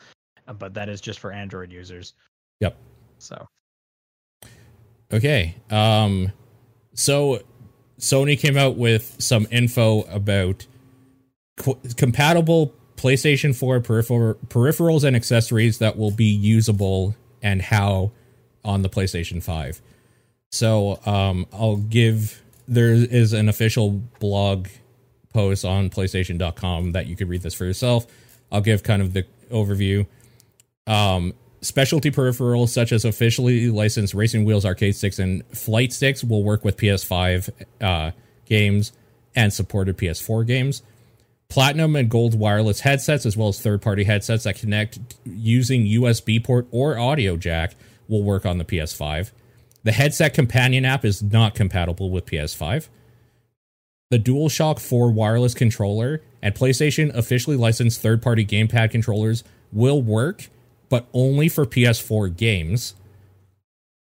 Uh, 0.48 0.54
But 0.54 0.74
that 0.74 0.88
is 0.88 1.00
just 1.00 1.20
for 1.20 1.30
Android 1.30 1.70
users. 1.70 2.14
Yep. 2.58 2.76
So 3.22 3.46
Okay. 5.12 5.56
Um 5.70 6.32
so 6.94 7.42
Sony 7.98 8.38
came 8.38 8.56
out 8.56 8.76
with 8.76 9.16
some 9.18 9.46
info 9.50 10.02
about 10.02 10.66
qu- 11.56 11.78
compatible 11.96 12.74
PlayStation 12.96 13.54
4 13.54 13.80
peripher- 13.80 14.36
peripherals 14.48 15.04
and 15.04 15.16
accessories 15.16 15.78
that 15.78 15.96
will 15.96 16.10
be 16.10 16.24
usable 16.26 17.14
and 17.42 17.62
how 17.62 18.12
on 18.64 18.82
the 18.82 18.88
PlayStation 18.88 19.42
5. 19.42 19.80
So 20.50 21.00
um, 21.06 21.46
I'll 21.52 21.76
give 21.76 22.42
there 22.68 22.92
is 22.92 23.32
an 23.32 23.48
official 23.48 24.02
blog 24.20 24.68
post 25.32 25.64
on 25.64 25.90
PlayStation.com 25.90 26.92
that 26.92 27.06
you 27.06 27.16
could 27.16 27.28
read 27.28 27.42
this 27.42 27.54
for 27.54 27.64
yourself. 27.64 28.06
I'll 28.50 28.60
give 28.60 28.82
kind 28.82 29.02
of 29.02 29.12
the 29.14 29.24
overview. 29.50 30.06
Um, 30.86 31.34
specialty 31.62 32.10
peripherals 32.10 32.68
such 32.68 32.92
as 32.92 33.04
officially 33.04 33.70
licensed 33.70 34.14
racing 34.14 34.44
wheels, 34.44 34.66
arcade 34.66 34.96
sticks, 34.96 35.18
and 35.18 35.46
flight 35.46 35.92
sticks 35.92 36.22
will 36.22 36.42
work 36.42 36.64
with 36.64 36.76
PS5 36.76 37.50
uh, 37.80 38.10
games 38.44 38.92
and 39.34 39.52
supported 39.52 39.96
PS4 39.96 40.46
games. 40.46 40.82
Platinum 41.48 41.96
and 41.96 42.10
gold 42.10 42.38
wireless 42.38 42.80
headsets, 42.80 43.26
as 43.26 43.36
well 43.36 43.48
as 43.48 43.60
third 43.60 43.82
party 43.82 44.04
headsets 44.04 44.44
that 44.44 44.56
connect 44.56 44.98
using 45.24 45.84
USB 45.84 46.42
port 46.42 46.66
or 46.70 46.98
audio 46.98 47.36
jack, 47.36 47.74
will 48.08 48.22
work 48.22 48.44
on 48.44 48.58
the 48.58 48.64
PS5. 48.64 49.30
The 49.84 49.92
headset 49.92 50.34
companion 50.34 50.84
app 50.84 51.04
is 51.04 51.22
not 51.22 51.54
compatible 51.54 52.10
with 52.10 52.26
PS5. 52.26 52.88
The 54.10 54.18
DualShock 54.18 54.78
4 54.78 55.10
wireless 55.10 55.54
controller 55.54 56.22
and 56.40 56.54
PlayStation 56.54 57.14
officially 57.14 57.56
licensed 57.56 58.00
third 58.00 58.22
party 58.22 58.44
gamepad 58.44 58.90
controllers 58.90 59.44
will 59.72 60.02
work, 60.02 60.48
but 60.92 61.06
only 61.14 61.48
for 61.48 61.64
PS4 61.64 62.36
games. 62.36 62.94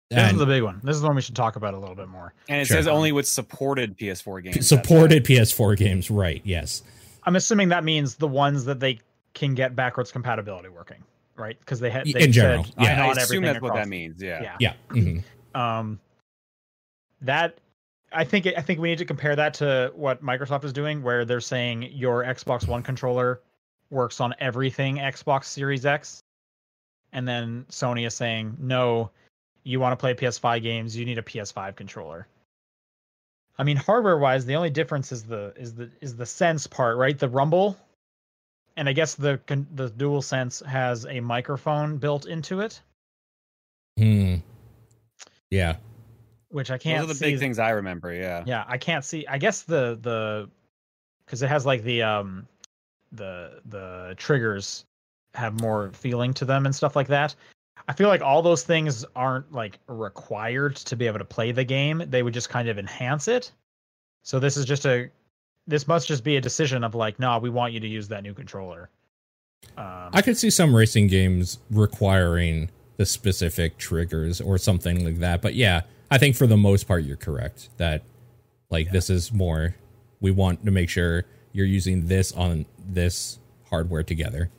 This 0.10 0.20
And 0.20 0.34
is 0.34 0.40
the 0.40 0.46
big 0.46 0.62
one. 0.62 0.82
This 0.84 0.94
is 0.98 1.02
the 1.02 1.08
one 1.08 1.16
we 1.16 1.22
should 1.22 1.38
talk 1.38 1.56
about 1.56 1.74
a 1.74 1.80
little 1.80 1.96
bit 1.96 2.10
more. 2.10 2.34
And 2.50 2.60
it 2.60 2.68
Sure. 2.68 2.76
says 2.76 2.86
only 2.86 3.14
with 3.14 3.26
supported 3.26 3.98
PS4 3.98 4.42
games. 4.44 4.56
That's 4.56 4.68
supported 4.68 5.24
PS4 5.24 5.78
games, 5.78 6.12
right? 6.12 6.42
Yes. 6.44 6.84
I'm 7.24 7.38
assuming 7.38 7.70
that 7.70 7.86
means 7.86 8.16
the 8.16 8.28
ones 8.28 8.66
that 8.66 8.82
they 8.82 9.00
can 9.34 9.56
get 9.56 9.74
backwards 9.74 10.12
compatibility 10.12 10.68
working, 10.68 11.02
right? 11.38 11.58
Because 11.58 11.80
they 11.80 11.90
had 11.90 12.06
In 12.08 12.12
they 12.12 12.28
general, 12.28 12.66
said, 12.66 12.74
yeah. 12.78 12.92
I 13.04 13.08
not 13.08 13.18
assume 13.18 13.46
everything 13.46 13.54
that's 13.54 13.62
what 13.62 13.76
that 13.76 13.88
means. 13.88 14.22
Yeah. 14.22 14.42
Yeah. 14.42 14.56
Yeah. 14.60 14.74
mhm. 14.90 15.24
Um, 15.58 15.98
that 17.22 17.58
I 18.12 18.26
think 18.26 18.48
I 18.48 18.62
think 18.62 18.82
we 18.82 18.90
need 18.90 18.98
to 18.98 19.06
compare 19.06 19.38
that 19.38 19.54
to 19.56 19.94
what 19.96 20.22
Microsoft 20.22 20.66
is 20.66 20.74
doing, 20.74 21.04
where 21.04 21.24
they're 21.24 21.40
saying 21.40 21.84
your 21.94 22.26
Xbox 22.26 22.68
One 22.68 22.84
controller 22.84 23.40
works 23.92 24.20
on 24.20 24.36
everything 24.40 24.98
Xbox 24.98 25.46
Series 25.46 25.86
X, 25.86 26.22
and 27.14 27.28
then 27.28 27.66
Sony 27.70 28.06
is 28.06 28.16
saying 28.16 28.58
no, 28.60 29.12
you 29.64 29.80
want 29.80 29.94
to 29.94 29.98
play 29.98 30.14
PS5 30.14 30.62
games, 30.62 30.96
you 30.98 31.06
need 31.06 31.18
a 31.18 31.22
PS5 31.24 31.76
controller. 31.76 32.28
I 33.58 33.64
mean, 33.64 33.78
hardware 33.78 34.18
wise, 34.18 34.46
the 34.46 34.56
only 34.56 34.70
difference 34.70 35.12
is 35.12 35.24
the 35.24 35.54
is 35.56 35.76
the 35.76 35.90
is 36.02 36.16
the 36.16 36.26
sense 36.26 36.66
part, 36.68 36.98
right? 36.98 37.18
The 37.18 37.30
rumble, 37.30 37.78
and 38.78 38.90
I 38.90 38.94
guess 38.94 39.14
the 39.16 39.40
con- 39.46 39.68
the 39.76 39.90
Dual 39.90 40.22
Sense 40.22 40.62
has 40.62 41.06
a 41.06 41.20
microphone 41.20 41.98
built 41.98 42.26
into 42.26 42.62
it, 42.62 42.82
Hmm. 43.98 44.36
Yeah. 45.52 45.76
which 46.50 46.72
I 46.72 46.78
can't. 46.78 47.02
Those 47.02 47.12
are 47.12 47.14
the 47.14 47.20
see 47.20 47.32
big 47.32 47.40
things 47.40 47.60
I 47.60 47.72
remember. 47.72 48.14
Yeah. 48.14 48.44
yeah 48.48 48.64
i 48.68 48.78
can't 48.78 49.04
see 49.06 49.28
i 49.28 49.38
guess 49.38 49.62
the 49.64 50.00
the 50.02 50.50
because 51.26 51.42
it 51.44 51.48
has 51.50 51.66
like 51.66 51.84
the 51.84 52.02
um 52.04 52.48
the 53.12 53.62
the 53.66 54.16
triggers 54.18 54.86
have 55.34 55.60
more 55.62 55.92
feeling 55.94 56.34
to 56.34 56.46
them 56.46 56.66
and 56.66 56.76
stuff 56.76 56.96
like 56.96 57.08
that 57.08 57.36
i 57.88 57.94
feel 57.94 58.08
like 58.08 58.22
all 58.22 58.42
those 58.42 58.64
things 58.64 59.06
aren't 59.16 59.52
like 59.52 59.80
required 59.88 60.76
to 60.76 60.96
be 60.96 61.08
able 61.08 61.20
to 61.20 61.26
play 61.26 61.52
the 61.52 61.64
game 61.64 62.04
they 62.08 62.24
would 62.24 62.34
just 62.34 62.50
kind 62.50 62.68
of 62.68 62.78
enhance 62.78 63.28
it 63.28 63.52
so 64.24 64.40
this 64.40 64.58
is 64.58 64.66
just 64.66 64.86
a 64.86 65.10
this 65.68 65.88
must 65.88 66.08
just 66.08 66.24
be 66.24 66.38
a 66.38 66.42
decision 66.42 66.84
of 66.84 66.96
like 66.96 67.20
no 67.20 67.38
we 67.40 67.50
want 67.50 67.74
you 67.74 67.80
to 67.80 67.88
use 67.88 68.08
that 68.08 68.24
new 68.24 68.34
controller 68.34 68.90
um, 69.78 70.10
I 70.14 70.22
could 70.22 70.38
see 70.38 70.50
some 70.50 70.76
racing 70.76 71.08
games 71.08 71.60
requiring 71.70 72.70
the 72.98 73.06
specific 73.06 73.78
triggers 73.78 74.42
or 74.42 74.58
something 74.58 75.04
like 75.06 75.20
that. 75.20 75.42
But 75.42 75.56
yeah, 75.56 75.82
I 76.10 76.18
think 76.18 76.36
for 76.36 76.48
the 76.48 76.58
most 76.58 76.88
part 76.88 77.04
you're 77.04 77.18
correct 77.18 77.70
that 77.78 78.04
like 78.70 78.92
this 78.92 79.10
is 79.10 79.32
more 79.32 79.76
we 80.20 80.32
want 80.32 80.66
to 80.66 80.72
make 80.72 80.90
sure 80.90 81.26
you're 81.52 81.66
using 81.66 82.08
this 82.08 82.32
on 82.32 82.66
this 82.78 83.40
hardware 83.70 84.04
together. 84.04 84.50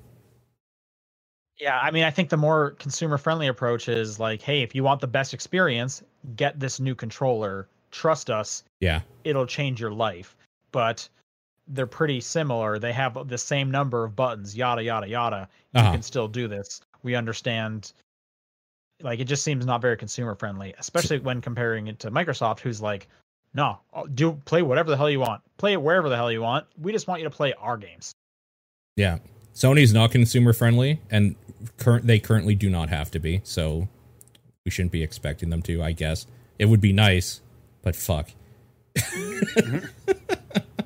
Yeah, 1.63 1.79
I 1.79 1.93
mean, 1.93 2.03
I 2.03 2.11
think 2.11 2.29
the 2.29 2.37
more 2.37 2.73
consumer 2.73 3.17
friendly 3.17 3.47
approach 3.47 3.89
is 3.89 4.19
like, 4.19 4.43
hey, 4.43 4.63
if 4.63 4.75
you 4.75 4.83
want 4.83 5.01
the 5.01 5.07
best 5.07 5.33
experience, 5.33 6.03
get 6.35 6.59
this 6.59 6.81
new 6.81 6.97
controller. 6.97 7.69
Trust 7.93 8.31
us, 8.31 8.65
Yeah. 8.81 9.03
it'll 9.23 9.47
change 9.47 9.81
your 9.81 9.93
life. 9.93 10.35
But 10.73 11.09
they're 11.69 11.87
pretty 11.87 12.21
similar. 12.21 12.81
They 12.81 12.93
have 12.93 13.29
the 13.29 13.39
same 13.39 13.71
number 13.71 14.03
of 14.03 14.17
buttons, 14.17 14.57
yada 14.57 14.83
yada 14.83 15.07
yada. 15.09 15.49
You 15.73 15.81
Uh-huh. 15.83 15.93
can 15.93 16.03
still 16.03 16.27
do 16.27 16.49
this. 16.49 16.81
We 17.05 17.15
understand. 17.15 17.93
Like 19.01 19.21
it 19.21 19.27
just 19.27 19.45
seems 19.45 19.65
not 19.65 19.81
very 19.81 19.97
consumer 19.97 20.35
friendly, 20.35 20.75
especially 20.79 21.21
when 21.21 21.41
comparing 21.41 21.87
it 21.87 22.01
to 22.01 22.11
Microsoft, 22.11 22.59
who's 22.59 22.81
like, 22.83 23.07
no, 23.55 23.79
do 24.15 24.33
play 24.47 24.63
whatever 24.63 24.91
the 24.91 24.97
hell 24.97 25.09
you 25.11 25.21
want, 25.21 25.43
play 25.59 25.75
it 25.75 25.81
wherever 25.83 26.09
the 26.09 26.17
hell 26.17 26.33
you 26.33 26.43
want. 26.43 26.67
We 26.81 26.91
just 26.91 27.07
want 27.07 27.21
you 27.21 27.25
to 27.29 27.35
play 27.37 27.53
our 27.55 27.77
games. 27.77 28.11
Yeah. 28.97 29.19
Sony's 29.55 29.93
not 29.93 30.11
consumer 30.11 30.53
friendly 30.53 31.01
and 31.11 31.35
current 31.79 32.07
they 32.07 32.19
currently 32.19 32.55
do 32.55 32.69
not 32.71 32.89
have 32.89 33.11
to 33.13 33.19
be. 33.19 33.41
So 33.45 33.89
we 34.65 34.71
shouldn't 34.71 34.93
be 34.93 35.03
expecting 35.03 35.51
them 35.51 35.63
to, 35.63 35.83
I 35.83 35.93
guess. 35.93 36.27
It 36.59 36.67
would 36.67 36.81
be 36.81 36.93
nice, 36.93 37.41
but 37.83 37.95
fuck. 37.97 38.31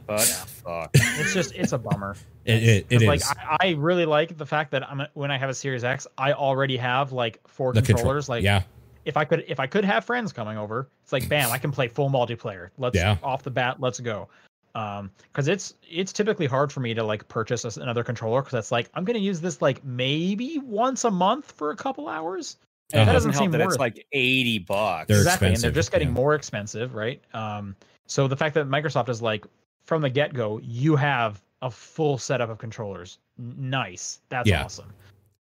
But 0.07 0.21
fuck. 0.65 0.91
It's 0.95 1.35
just 1.35 1.53
it's 1.55 1.73
a 1.73 1.79
bummer. 1.79 2.17
It 2.47 2.63
it, 2.63 2.87
it 2.91 2.99
'Cause, 3.01 3.07
like 3.09 3.21
is. 3.23 3.33
I, 3.37 3.57
I 3.61 3.71
really 3.73 4.07
like 4.07 4.39
the 4.39 4.47
fact 4.47 4.71
that 4.71 4.89
I'm 4.89 5.03
when 5.15 5.33
I 5.33 5.37
have 5.37 5.51
a 5.51 5.55
Series 5.55 5.83
X, 5.83 6.07
I 6.17 6.33
already 6.33 6.77
have 6.77 7.11
like 7.11 7.41
four 7.49 7.73
the 7.73 7.81
control- 7.81 7.97
controllers. 7.97 8.29
Like 8.29 8.45
yeah. 8.45 8.63
if 9.05 9.17
I 9.17 9.25
could 9.25 9.45
if 9.49 9.59
I 9.59 9.67
could 9.67 9.85
have 9.85 10.05
friends 10.05 10.33
coming 10.33 10.57
over, 10.57 10.89
it's 11.03 11.13
like 11.13 11.29
bam, 11.29 11.51
I 11.51 11.59
can 11.59 11.73
play 11.73 11.89
full 11.89 12.09
multiplayer. 12.09 12.69
Let's 12.79 12.95
Yeah. 12.95 13.17
off 13.25 13.43
the 13.43 13.51
bat, 13.51 13.81
let's 13.81 13.99
go. 13.99 14.29
Um, 14.77 15.11
because 15.33 15.49
it's 15.49 15.73
it's 15.89 16.13
typically 16.13 16.45
hard 16.47 16.71
for 16.71 16.81
me 16.81 16.93
to 16.93 17.03
like 17.03 17.27
purchase 17.29 17.65
a- 17.65 17.81
another 17.81 18.05
controller 18.05 18.43
because 18.43 18.53
that's 18.53 18.71
like 18.71 18.91
I'm 18.93 19.05
gonna 19.07 19.19
use 19.21 19.41
this 19.41 19.63
like 19.63 19.83
maybe 19.85 20.59
once 20.59 21.05
a 21.05 21.11
month 21.11 21.53
for 21.53 21.71
a 21.71 21.77
couple 21.77 22.09
hours. 22.09 22.59
And 22.93 23.01
Uh-huh. 23.01 23.11
it 23.11 23.15
doesn't 23.15 23.31
doesn't 23.31 23.33
help 23.33 23.43
seem 23.45 23.51
that 23.53 23.61
it's 23.63 23.79
like 23.79 24.07
80 24.13 24.59
bucks. 24.61 25.09
They're 25.09 25.17
exactly, 25.17 25.49
and 25.49 25.57
they're 25.57 25.71
just 25.71 25.91
getting 25.91 26.09
yeah. 26.09 26.15
more 26.15 26.35
expensive, 26.35 26.95
right? 26.95 27.21
Um, 27.33 27.75
so 28.07 28.29
the 28.29 28.37
fact 28.37 28.55
that 28.55 28.69
Microsoft 28.69 29.09
is 29.09 29.23
like 29.23 29.47
from 29.87 30.03
the 30.03 30.11
get 30.11 30.35
go, 30.35 30.61
you 30.63 30.95
have 30.95 31.43
a 31.63 31.71
full 31.71 32.19
setup 32.19 32.51
of 32.51 32.59
controllers. 32.59 33.19
N- 33.41 33.55
Nice, 33.71 34.21
that's 34.29 34.47
Yeah. 34.49 34.63
awesome. 34.65 34.93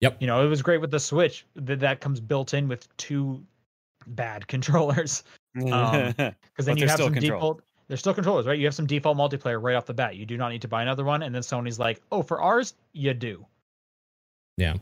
Yep. 0.01 0.17
You 0.19 0.27
know, 0.27 0.45
it 0.45 0.49
was 0.49 0.61
great 0.61 0.81
with 0.81 0.91
the 0.91 0.99
Switch 0.99 1.45
that 1.55 1.79
that 1.79 2.01
comes 2.01 2.19
built 2.19 2.53
in 2.53 2.67
with 2.67 2.95
two 2.97 3.41
bad 4.07 4.45
controllers 4.53 5.23
because 5.55 6.65
then 6.65 6.77
you 6.77 6.87
have 6.87 6.99
some 6.99 7.13
control- 7.13 7.39
default. 7.39 7.61
They're 7.91 7.97
still 7.97 8.13
controllers, 8.13 8.47
right? 8.47 8.57
You 8.57 8.67
have 8.67 8.73
some 8.73 8.85
default 8.85 9.17
multiplayer 9.17 9.61
right 9.61 9.75
off 9.75 9.85
the 9.85 9.93
bat. 9.93 10.15
You 10.15 10.25
do 10.25 10.37
not 10.37 10.47
need 10.47 10.61
to 10.61 10.69
buy 10.69 10.81
another 10.81 11.03
one. 11.03 11.23
And 11.23 11.35
then 11.35 11.41
Sony's 11.41 11.77
like, 11.77 12.01
"Oh, 12.09 12.23
for 12.23 12.39
ours, 12.41 12.73
you 12.93 13.13
do." 13.13 13.45
Yeah. 14.55 14.75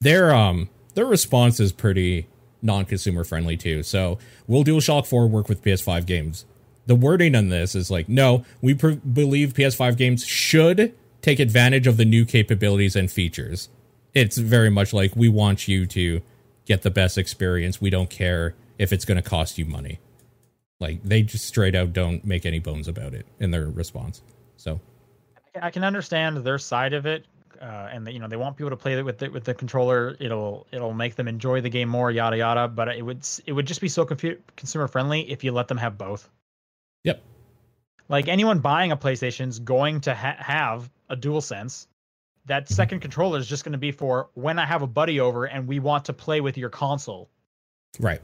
Their 0.00 0.34
um 0.34 0.70
their 0.94 1.06
response 1.06 1.60
is 1.60 1.70
pretty 1.70 2.26
non-consumer 2.62 3.22
friendly 3.22 3.56
too. 3.56 3.84
So, 3.84 4.18
will 4.48 4.64
DualShock 4.64 5.06
4 5.06 5.28
work 5.28 5.48
with 5.48 5.62
PS5 5.62 6.04
games? 6.04 6.46
The 6.86 6.96
wording 6.96 7.36
on 7.36 7.48
this 7.50 7.76
is 7.76 7.92
like, 7.92 8.08
no, 8.08 8.44
we 8.60 8.72
believe 8.72 9.54
PS5 9.54 9.96
games 9.96 10.26
should 10.26 10.96
take 11.22 11.38
advantage 11.38 11.86
of 11.86 11.96
the 11.96 12.04
new 12.04 12.24
capabilities 12.24 12.96
and 12.96 13.08
features. 13.08 13.68
It's 14.14 14.36
very 14.36 14.68
much 14.68 14.92
like 14.92 15.14
we 15.14 15.28
want 15.28 15.68
you 15.68 15.86
to 15.86 16.22
get 16.66 16.82
the 16.82 16.90
best 16.90 17.16
experience. 17.16 17.80
We 17.80 17.90
don't 17.90 18.10
care 18.10 18.56
if 18.78 18.92
it's 18.92 19.04
going 19.04 19.22
to 19.22 19.30
cost 19.30 19.58
you 19.58 19.64
money. 19.64 20.00
Like 20.80 21.02
they 21.02 21.22
just 21.22 21.46
straight 21.46 21.74
out 21.74 21.92
don't 21.92 22.24
make 22.24 22.44
any 22.44 22.58
bones 22.58 22.88
about 22.88 23.14
it 23.14 23.26
in 23.40 23.50
their 23.50 23.68
response. 23.68 24.22
So, 24.56 24.80
I 25.60 25.70
can 25.70 25.84
understand 25.84 26.38
their 26.38 26.58
side 26.58 26.92
of 26.92 27.06
it, 27.06 27.26
uh, 27.60 27.88
and 27.92 28.06
that, 28.06 28.12
you 28.12 28.18
know 28.18 28.28
they 28.28 28.36
want 28.36 28.56
people 28.56 28.70
to 28.70 28.76
play 28.76 28.94
it 28.98 29.02
with 29.02 29.18
the, 29.18 29.28
with 29.28 29.44
the 29.44 29.54
controller. 29.54 30.16
It'll 30.18 30.66
it'll 30.72 30.92
make 30.92 31.14
them 31.14 31.28
enjoy 31.28 31.60
the 31.60 31.70
game 31.70 31.88
more, 31.88 32.10
yada 32.10 32.36
yada. 32.36 32.68
But 32.68 32.88
it 32.88 33.02
would 33.02 33.26
it 33.46 33.52
would 33.52 33.66
just 33.66 33.80
be 33.80 33.88
so 33.88 34.04
confu- 34.04 34.38
consumer 34.56 34.88
friendly 34.88 35.30
if 35.30 35.44
you 35.44 35.52
let 35.52 35.68
them 35.68 35.78
have 35.78 35.96
both. 35.96 36.28
yep. 37.04 37.22
Like 38.08 38.28
anyone 38.28 38.58
buying 38.58 38.92
a 38.92 38.96
PlayStation's 38.96 39.58
going 39.58 40.00
to 40.02 40.14
ha- 40.14 40.36
have 40.38 40.90
a 41.08 41.16
dual 41.16 41.40
sense. 41.40 41.88
That 42.46 42.68
second 42.68 43.00
controller 43.00 43.38
is 43.38 43.46
just 43.46 43.64
going 43.64 43.72
to 43.72 43.78
be 43.78 43.92
for 43.92 44.28
when 44.34 44.58
I 44.58 44.66
have 44.66 44.82
a 44.82 44.86
buddy 44.86 45.20
over 45.20 45.46
and 45.46 45.66
we 45.66 45.78
want 45.78 46.04
to 46.06 46.12
play 46.12 46.42
with 46.42 46.58
your 46.58 46.68
console. 46.68 47.30
Right. 47.98 48.20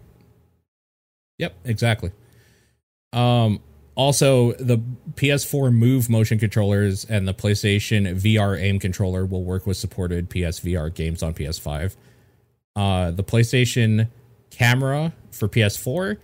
Yep, 1.38 1.54
exactly. 1.64 2.10
Um 3.12 3.60
also 3.94 4.52
the 4.52 4.78
PS4 5.14 5.72
Move 5.72 6.08
motion 6.08 6.38
controllers 6.38 7.04
and 7.04 7.26
the 7.26 7.34
PlayStation 7.34 8.14
VR 8.14 8.58
aim 8.60 8.78
controller 8.78 9.26
will 9.26 9.44
work 9.44 9.66
with 9.66 9.76
supported 9.76 10.30
PSVR 10.30 10.94
games 10.94 11.22
on 11.22 11.34
PS5. 11.34 11.96
Uh 12.76 13.10
the 13.10 13.24
PlayStation 13.24 14.08
camera 14.50 15.12
for 15.30 15.48
PS4 15.48 16.18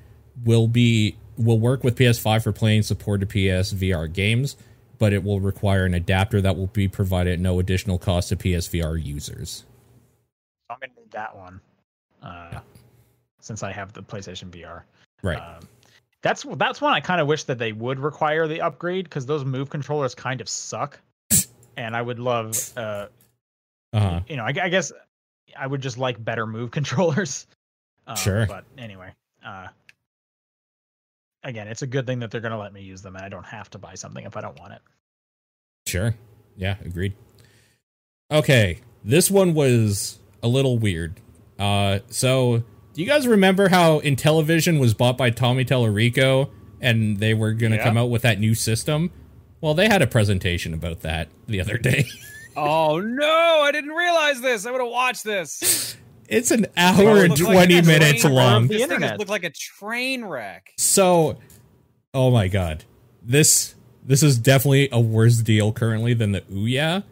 will 0.44 0.68
be 0.68 1.16
will 1.36 1.58
work 1.58 1.84
with 1.84 1.96
PS5 1.96 2.42
for 2.42 2.52
playing 2.52 2.82
supported 2.82 3.28
PSVR 3.28 4.12
games, 4.12 4.56
but 4.98 5.12
it 5.12 5.22
will 5.22 5.40
require 5.40 5.84
an 5.84 5.94
adapter 5.94 6.40
that 6.40 6.56
will 6.56 6.68
be 6.68 6.88
provided 6.88 7.34
at 7.34 7.40
no 7.40 7.58
additional 7.58 7.98
cost 7.98 8.30
to 8.30 8.36
PSVR 8.36 9.02
users. 9.02 9.64
I'm 10.70 10.78
gonna 10.80 10.92
need 10.96 11.10
that 11.12 11.36
one. 11.36 11.60
Uh, 12.22 12.60
since 13.40 13.62
I 13.62 13.70
have 13.70 13.92
the 13.92 14.02
PlayStation 14.02 14.50
VR. 14.50 14.82
Right. 15.22 15.38
Um, 15.38 15.60
that's 16.26 16.44
that's 16.56 16.80
one 16.80 16.92
I 16.92 17.00
kind 17.00 17.20
of 17.20 17.26
wish 17.26 17.44
that 17.44 17.58
they 17.58 17.72
would 17.72 17.98
require 18.00 18.48
the 18.48 18.60
upgrade 18.60 19.04
because 19.04 19.26
those 19.26 19.44
move 19.44 19.70
controllers 19.70 20.14
kind 20.14 20.40
of 20.40 20.48
suck, 20.48 20.98
and 21.76 21.94
I 21.96 22.02
would 22.02 22.18
love, 22.18 22.56
uh, 22.76 23.06
Uh-huh. 23.92 24.20
you 24.28 24.36
know, 24.36 24.44
I, 24.44 24.48
I 24.62 24.68
guess 24.68 24.92
I 25.58 25.66
would 25.66 25.80
just 25.80 25.98
like 25.98 26.22
better 26.24 26.46
move 26.46 26.70
controllers. 26.78 27.46
Um, 28.06 28.16
Sure. 28.16 28.46
But 28.46 28.64
anyway, 28.78 29.12
uh, 29.44 29.68
again, 31.42 31.68
it's 31.68 31.82
a 31.82 31.86
good 31.86 32.06
thing 32.06 32.18
that 32.20 32.30
they're 32.30 32.40
gonna 32.40 32.58
let 32.58 32.72
me 32.72 32.82
use 32.82 33.02
them, 33.02 33.16
and 33.16 33.24
I 33.24 33.28
don't 33.28 33.46
have 33.46 33.70
to 33.70 33.78
buy 33.78 33.94
something 33.94 34.24
if 34.24 34.36
I 34.36 34.40
don't 34.40 34.58
want 34.58 34.72
it. 34.74 34.80
Sure. 35.86 36.14
Yeah, 36.56 36.76
agreed. 36.84 37.12
Okay, 38.30 38.80
this 39.04 39.30
one 39.30 39.54
was 39.54 40.18
a 40.42 40.48
little 40.48 40.78
weird. 40.78 41.20
Uh 41.58 42.00
so 42.08 42.64
do 42.96 43.02
you 43.02 43.06
guys 43.06 43.28
remember 43.28 43.68
how 43.68 44.00
Intellivision 44.00 44.80
was 44.80 44.94
bought 44.94 45.18
by 45.18 45.28
Tommy 45.30 45.64
Tallarico 45.66 46.48
and 46.80 47.18
they 47.18 47.34
were 47.34 47.52
going 47.52 47.72
to 47.72 47.76
Yeah. 47.78 47.84
come 47.84 47.96
out 47.98 48.08
with 48.10 48.22
that 48.22 48.40
new 48.40 48.54
system? 48.54 49.10
Well, 49.60 49.74
they 49.74 49.86
had 49.88 50.00
a 50.02 50.06
presentation 50.06 50.72
about 50.74 51.00
that 51.02 51.28
the 51.46 51.60
other 51.60 51.78
day. 51.78 52.06
Oh 52.58 53.00
no! 53.00 53.60
I 53.64 53.70
didn't 53.70 53.90
realize 53.90 54.40
this. 54.40 54.64
I 54.64 54.70
would 54.70 54.80
have 54.80 54.88
watched 54.90 55.24
this. 55.24 55.94
It's 56.26 56.50
an 56.50 56.64
hour 56.74 57.18
and 57.18 57.28
looked 57.28 57.42
like 57.42 57.68
20 57.68 57.82
minutes 57.82 58.24
long. 58.24 58.68
This 58.68 58.78
thing 58.80 58.90
internet. 58.92 59.18
looked 59.18 59.30
like 59.30 59.44
a 59.44 59.50
train 59.50 60.24
wreck. 60.24 60.72
So, 60.78 61.38
oh 62.14 62.30
my 62.30 62.48
god, 62.48 62.84
this 63.22 63.74
this 64.02 64.22
is 64.22 64.38
definitely 64.38 64.88
a 64.90 64.98
worse 64.98 65.36
deal 65.42 65.70
currently 65.70 66.14
than 66.14 66.32
the 66.32 66.40
Ouya. 66.50 67.04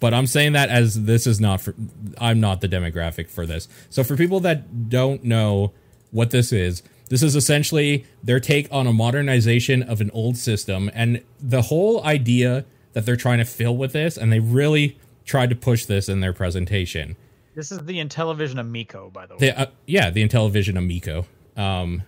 But 0.00 0.14
I'm 0.14 0.26
saying 0.26 0.54
that 0.54 0.70
as 0.70 1.04
this 1.04 1.26
is 1.26 1.40
not 1.40 1.60
for 1.60 1.74
I'm 2.18 2.40
not 2.40 2.62
the 2.62 2.68
demographic 2.68 3.28
for 3.28 3.46
this. 3.46 3.68
So 3.90 4.02
for 4.02 4.16
people 4.16 4.40
that 4.40 4.88
don't 4.88 5.22
know 5.22 5.72
what 6.10 6.30
this 6.30 6.52
is, 6.52 6.82
this 7.10 7.22
is 7.22 7.36
essentially 7.36 8.06
their 8.22 8.40
take 8.40 8.66
on 8.72 8.86
a 8.86 8.92
modernization 8.92 9.82
of 9.82 10.00
an 10.00 10.10
old 10.12 10.36
system, 10.36 10.90
and 10.94 11.22
the 11.38 11.62
whole 11.62 12.04
idea 12.04 12.64
that 12.92 13.04
they're 13.06 13.16
trying 13.16 13.38
to 13.38 13.44
fill 13.44 13.76
with 13.76 13.92
this, 13.92 14.16
and 14.16 14.32
they 14.32 14.40
really 14.40 14.98
tried 15.24 15.50
to 15.50 15.56
push 15.56 15.84
this 15.84 16.08
in 16.08 16.20
their 16.20 16.32
presentation. 16.32 17.16
This 17.54 17.70
is 17.70 17.78
the 17.80 17.98
Intellivision 17.98 18.58
Amico, 18.58 19.10
by 19.10 19.26
the 19.26 19.34
way. 19.34 19.38
The, 19.40 19.60
uh, 19.60 19.66
yeah, 19.86 20.10
the 20.10 20.26
Intellivision 20.26 20.78
Amico. 20.78 21.26
Um, 21.56 22.02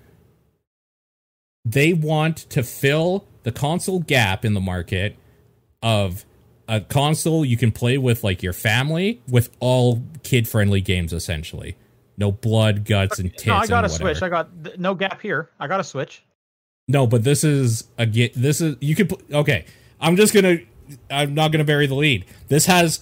they 1.64 1.92
want 1.92 2.38
to 2.50 2.62
fill 2.62 3.26
the 3.42 3.52
console 3.52 4.00
gap 4.00 4.44
in 4.44 4.54
the 4.54 4.60
market 4.60 5.16
of 5.82 6.24
a 6.68 6.80
console 6.80 7.44
you 7.44 7.56
can 7.56 7.72
play 7.72 7.98
with 7.98 8.22
like 8.24 8.42
your 8.42 8.52
family 8.52 9.20
with 9.28 9.50
all 9.60 10.02
kid 10.22 10.48
friendly 10.48 10.80
games 10.80 11.12
essentially. 11.12 11.76
No 12.18 12.30
blood, 12.30 12.84
guts, 12.84 13.18
and 13.18 13.32
tits. 13.32 13.46
no, 13.46 13.54
I 13.54 13.66
got 13.66 13.84
a 13.84 13.88
whatever. 13.88 14.14
switch. 14.14 14.22
I 14.22 14.28
got 14.28 14.64
th- 14.64 14.78
no 14.78 14.94
gap 14.94 15.20
here. 15.22 15.50
I 15.58 15.66
got 15.66 15.80
a 15.80 15.84
switch. 15.84 16.22
No, 16.88 17.06
but 17.06 17.24
this 17.24 17.42
is 17.44 17.88
a 17.98 18.06
get. 18.06 18.34
This 18.34 18.60
is 18.60 18.76
you 18.80 18.94
could. 18.94 19.08
pl- 19.08 19.20
Okay, 19.32 19.64
I'm 20.00 20.16
just 20.16 20.34
gonna. 20.34 20.58
I'm 21.10 21.32
not 21.34 21.52
gonna 21.52 21.64
bury 21.64 21.86
the 21.86 21.94
lead. 21.94 22.26
This 22.48 22.66
has 22.66 23.00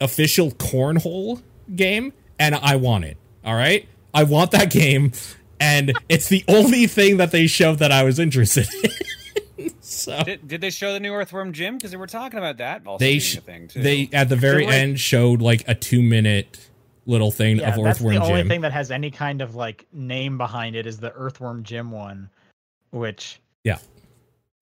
official 0.00 0.50
cornhole 0.52 1.42
game, 1.76 2.12
and 2.38 2.54
I 2.54 2.76
want 2.76 3.04
it. 3.04 3.16
All 3.44 3.54
right, 3.54 3.86
I 4.14 4.22
want 4.24 4.50
that 4.52 4.70
game, 4.72 5.12
and 5.60 5.92
it's 6.08 6.28
the 6.28 6.44
only 6.48 6.86
thing 6.86 7.18
that 7.18 7.30
they 7.32 7.46
showed 7.46 7.80
that 7.80 7.92
I 7.92 8.02
was 8.02 8.18
interested 8.18 8.66
in. 8.82 8.90
so 9.80 10.22
Did, 10.24 10.46
did 10.48 10.60
they 10.60 10.70
show 10.70 10.92
the 10.92 11.00
new 11.00 11.12
Earthworm 11.12 11.52
Jim? 11.52 11.76
Because 11.76 11.90
they 11.90 11.96
were 11.96 12.06
talking 12.06 12.38
about 12.38 12.58
that. 12.58 12.86
Also 12.86 12.98
they 13.04 13.10
being 13.12 13.20
sh- 13.20 13.36
a 13.36 13.40
thing 13.40 13.68
too. 13.68 13.82
they 13.82 14.08
at 14.12 14.28
the 14.28 14.36
very 14.36 14.62
They're 14.64 14.66
like- 14.72 14.74
end 14.80 15.00
showed 15.00 15.40
like 15.42 15.64
a 15.68 15.74
two 15.74 16.02
minute 16.02 16.68
little 17.06 17.30
thing 17.30 17.58
Yeah, 17.58 17.74
of 17.74 17.82
that's 17.82 17.98
Earthworm 17.98 18.14
the 18.14 18.20
only 18.22 18.40
Jim. 18.42 18.48
thing 18.48 18.60
that 18.62 18.72
has 18.72 18.90
any 18.90 19.10
kind 19.10 19.40
of 19.40 19.54
like 19.54 19.86
name 19.92 20.36
behind 20.38 20.76
it 20.76 20.86
is 20.86 20.98
the 20.98 21.12
Earthworm 21.12 21.62
Jim 21.62 21.90
one, 21.90 22.28
which 22.90 23.40
Yeah. 23.64 23.78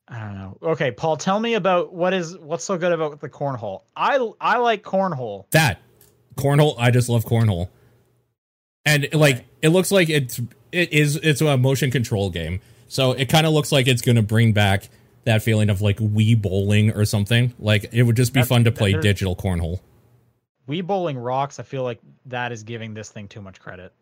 I 0.08 0.20
don't 0.20 0.34
know. 0.38 0.56
Okay, 0.62 0.92
Paul, 0.92 1.16
tell 1.16 1.40
me 1.40 1.54
about 1.54 1.92
what 1.92 2.14
is 2.14 2.38
what's 2.38 2.62
so 2.64 2.78
good 2.78 2.92
about 2.92 3.20
the 3.20 3.28
cornhole. 3.28 3.82
I 3.96 4.18
I 4.40 4.58
like 4.58 4.82
cornhole. 4.84 5.50
that 5.50 5.80
cornhole 6.36 6.74
i 6.78 6.90
just 6.90 7.08
love 7.08 7.24
cornhole 7.24 7.70
and 8.84 9.08
like 9.14 9.46
it 9.62 9.70
looks 9.70 9.90
like 9.90 10.10
it's 10.10 10.38
it 10.70 10.92
is 10.92 11.16
it's 11.16 11.40
a 11.40 11.56
motion 11.56 11.90
control 11.90 12.28
game 12.28 12.60
so 12.88 13.12
it 13.12 13.28
kind 13.28 13.46
of 13.46 13.52
looks 13.52 13.72
like 13.72 13.86
it's 13.86 14.02
gonna 14.02 14.22
bring 14.22 14.52
back 14.52 14.88
that 15.24 15.42
feeling 15.42 15.70
of 15.70 15.82
like 15.82 15.98
wii 15.98 16.40
bowling 16.40 16.92
or 16.92 17.04
something. 17.04 17.52
Like 17.58 17.86
it 17.92 18.04
would 18.04 18.16
just 18.16 18.32
be 18.32 18.42
fun 18.42 18.64
to 18.64 18.72
play 18.72 18.92
digital 18.92 19.36
cornhole. 19.36 19.80
Wii 20.68 20.84
Bowling 20.84 21.16
rocks. 21.16 21.60
I 21.60 21.62
feel 21.62 21.84
like 21.84 22.00
that 22.26 22.50
is 22.50 22.64
giving 22.64 22.94
this 22.94 23.08
thing 23.10 23.28
too 23.28 23.40
much 23.40 23.60
credit. 23.60 23.92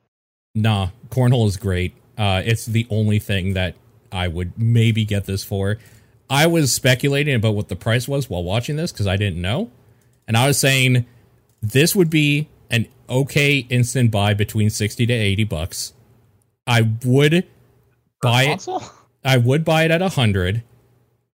nah 0.54 0.88
cornhole 1.10 1.46
is 1.46 1.56
great. 1.56 1.94
Uh 2.16 2.42
it's 2.44 2.66
the 2.66 2.86
only 2.90 3.18
thing 3.18 3.54
that 3.54 3.74
i 4.12 4.28
would 4.28 4.58
maybe 4.58 5.04
get 5.04 5.24
this 5.24 5.42
for. 5.44 5.78
I 6.30 6.46
was 6.46 6.72
speculating 6.72 7.34
about 7.34 7.54
what 7.54 7.68
the 7.68 7.76
price 7.76 8.08
was 8.08 8.30
while 8.30 8.42
watching 8.44 8.76
this 8.76 8.92
because 8.92 9.06
i 9.06 9.16
didn't 9.16 9.40
know. 9.40 9.70
And 10.28 10.36
i 10.36 10.46
was 10.46 10.58
saying 10.58 11.06
this 11.62 11.96
would 11.96 12.10
be 12.10 12.48
an 12.70 12.86
okay 13.08 13.58
instant 13.70 14.10
buy 14.10 14.34
between 14.34 14.68
60 14.70 15.06
to 15.06 15.12
80 15.12 15.44
bucks. 15.44 15.92
I 16.66 16.90
would 17.04 17.46
buy 18.24 18.42
it 18.44 18.66
i 19.24 19.36
would 19.36 19.64
buy 19.64 19.84
it 19.84 19.90
at 19.90 20.00
100 20.00 20.62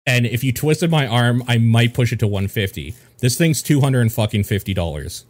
and 0.07 0.27
if 0.27 0.43
you 0.43 0.53
twisted 0.53 0.91
my 0.91 1.07
arm 1.07 1.43
i 1.47 1.59
might 1.59 1.95
push 1.95 2.13
it 2.13 2.19
to 2.19 2.27
150 2.27 2.95
this 3.21 3.37
thing's 3.37 3.63
200 3.63 4.01
and 4.01 4.13
fucking 4.13 4.45
50 4.45 4.75
dollars 4.75 5.25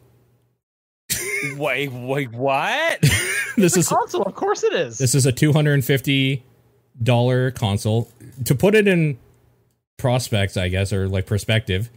wait, 1.57 1.93
wait, 1.93 2.33
what? 2.33 3.01
this 3.57 3.77
is 3.77 3.89
console, 3.89 4.23
of 4.23 4.35
course 4.35 4.63
it 4.63 4.73
is. 4.73 4.99
This 4.99 5.15
is 5.15 5.27
a 5.27 5.33
two 5.33 5.53
hundred 5.53 5.75
and 5.75 5.85
fifty 5.85 6.43
dollar 7.03 7.51
console. 7.51 8.11
To 8.45 8.55
put 8.55 8.75
it 8.75 8.89
in 8.89 9.19
prospects, 9.97 10.57
I 10.57 10.69
guess, 10.69 10.93
or 10.93 11.09
like 11.09 11.27
perspective, 11.27 11.91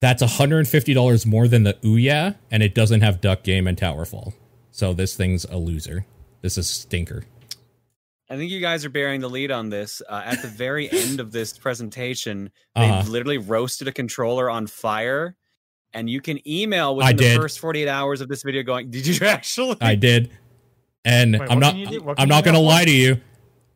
that's 0.00 0.22
hundred 0.22 0.60
and 0.60 0.68
fifty 0.68 0.94
dollars 0.94 1.26
more 1.26 1.48
than 1.48 1.64
the 1.64 1.74
Ouya, 1.74 2.36
and 2.50 2.62
it 2.62 2.74
doesn't 2.74 3.02
have 3.02 3.20
Duck 3.20 3.42
Game 3.42 3.66
and 3.66 3.76
Towerfall. 3.76 4.34
So 4.70 4.92
this 4.92 5.16
thing's 5.16 5.44
a 5.46 5.56
loser. 5.56 6.06
This 6.42 6.58
is 6.58 6.68
stinker. 6.68 7.24
I 8.28 8.36
think 8.36 8.50
you 8.50 8.60
guys 8.60 8.84
are 8.84 8.90
bearing 8.90 9.20
the 9.20 9.28
lead 9.30 9.50
on 9.52 9.68
this. 9.68 10.02
Uh, 10.08 10.22
at 10.24 10.42
the 10.42 10.48
very 10.48 10.90
end 10.92 11.20
of 11.20 11.30
this 11.32 11.56
presentation, 11.56 12.50
they 12.74 12.88
Uh-huh. 12.90 13.08
literally 13.10 13.38
roasted 13.38 13.86
a 13.88 13.92
controller 13.92 14.50
on 14.50 14.66
fire, 14.66 15.36
and 15.92 16.10
you 16.10 16.20
can 16.20 16.40
email 16.48 16.96
within 16.96 17.08
I 17.08 17.12
the 17.12 17.22
did. 17.22 17.36
first 17.40 17.60
48 17.60 17.88
hours 17.88 18.20
of 18.20 18.28
this 18.28 18.42
video 18.42 18.62
going, 18.62 18.90
Did 18.90 19.06
you 19.06 19.26
actually? 19.26 19.76
I 19.80 19.94
did, 19.94 20.30
and 21.04 21.38
Wait, 21.38 21.50
I'm 21.50 21.58
not. 21.60 21.70
can 21.72 21.78
you 21.80 21.86
do? 21.86 22.02
What 22.02 22.20
I'm 22.20 22.28
not 22.28 22.44
gonna 22.44 22.58
lie 22.60 22.84
to 22.84 22.90
you. 22.90 23.20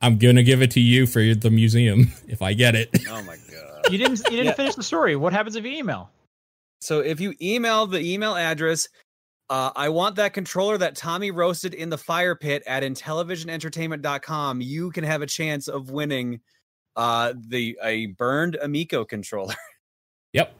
I'm 0.02 0.16
gonna 0.18 0.42
give 0.42 0.62
it 0.62 0.70
to 0.72 0.80
you 0.80 1.06
for 1.06 1.34
the 1.34 1.50
museum 1.50 2.10
if 2.26 2.42
I 2.42 2.54
get 2.54 2.74
it. 2.74 2.90
oh 3.08 3.22
my 3.22 3.36
God. 3.52 3.92
You 3.92 3.98
didn't 3.98 4.18
you 4.30 4.36
didn't 4.36 4.46
Yeah. 4.46 4.52
finish 4.54 4.74
the 4.74 4.82
story. 4.82 5.14
What 5.16 5.32
happens 5.32 5.56
if 5.56 5.64
you 5.64 5.72
email? 5.72 6.10
So 6.80 7.00
if 7.00 7.20
you 7.20 7.34
email 7.42 7.86
the 7.86 8.00
email 8.00 8.34
address, 8.34 8.88
uh, 9.50 9.70
I 9.76 9.88
want 9.90 10.16
that 10.16 10.32
controller 10.32 10.78
that 10.78 10.94
Tommy 10.96 11.30
roasted 11.30 11.74
in 11.74 11.90
the 11.90 11.98
fire 11.98 12.34
pit 12.34 12.62
at 12.66 12.82
intellivisionentertainment.com, 12.82 14.60
you 14.62 14.90
can 14.92 15.04
have 15.04 15.20
a 15.22 15.26
chance 15.26 15.68
of 15.68 15.90
winning 15.90 16.40
uh, 16.96 17.34
the 17.48 17.76
a 17.82 18.06
burned 18.06 18.56
Amico 18.62 19.04
controller. 19.04 19.54
Yep, 20.32 20.54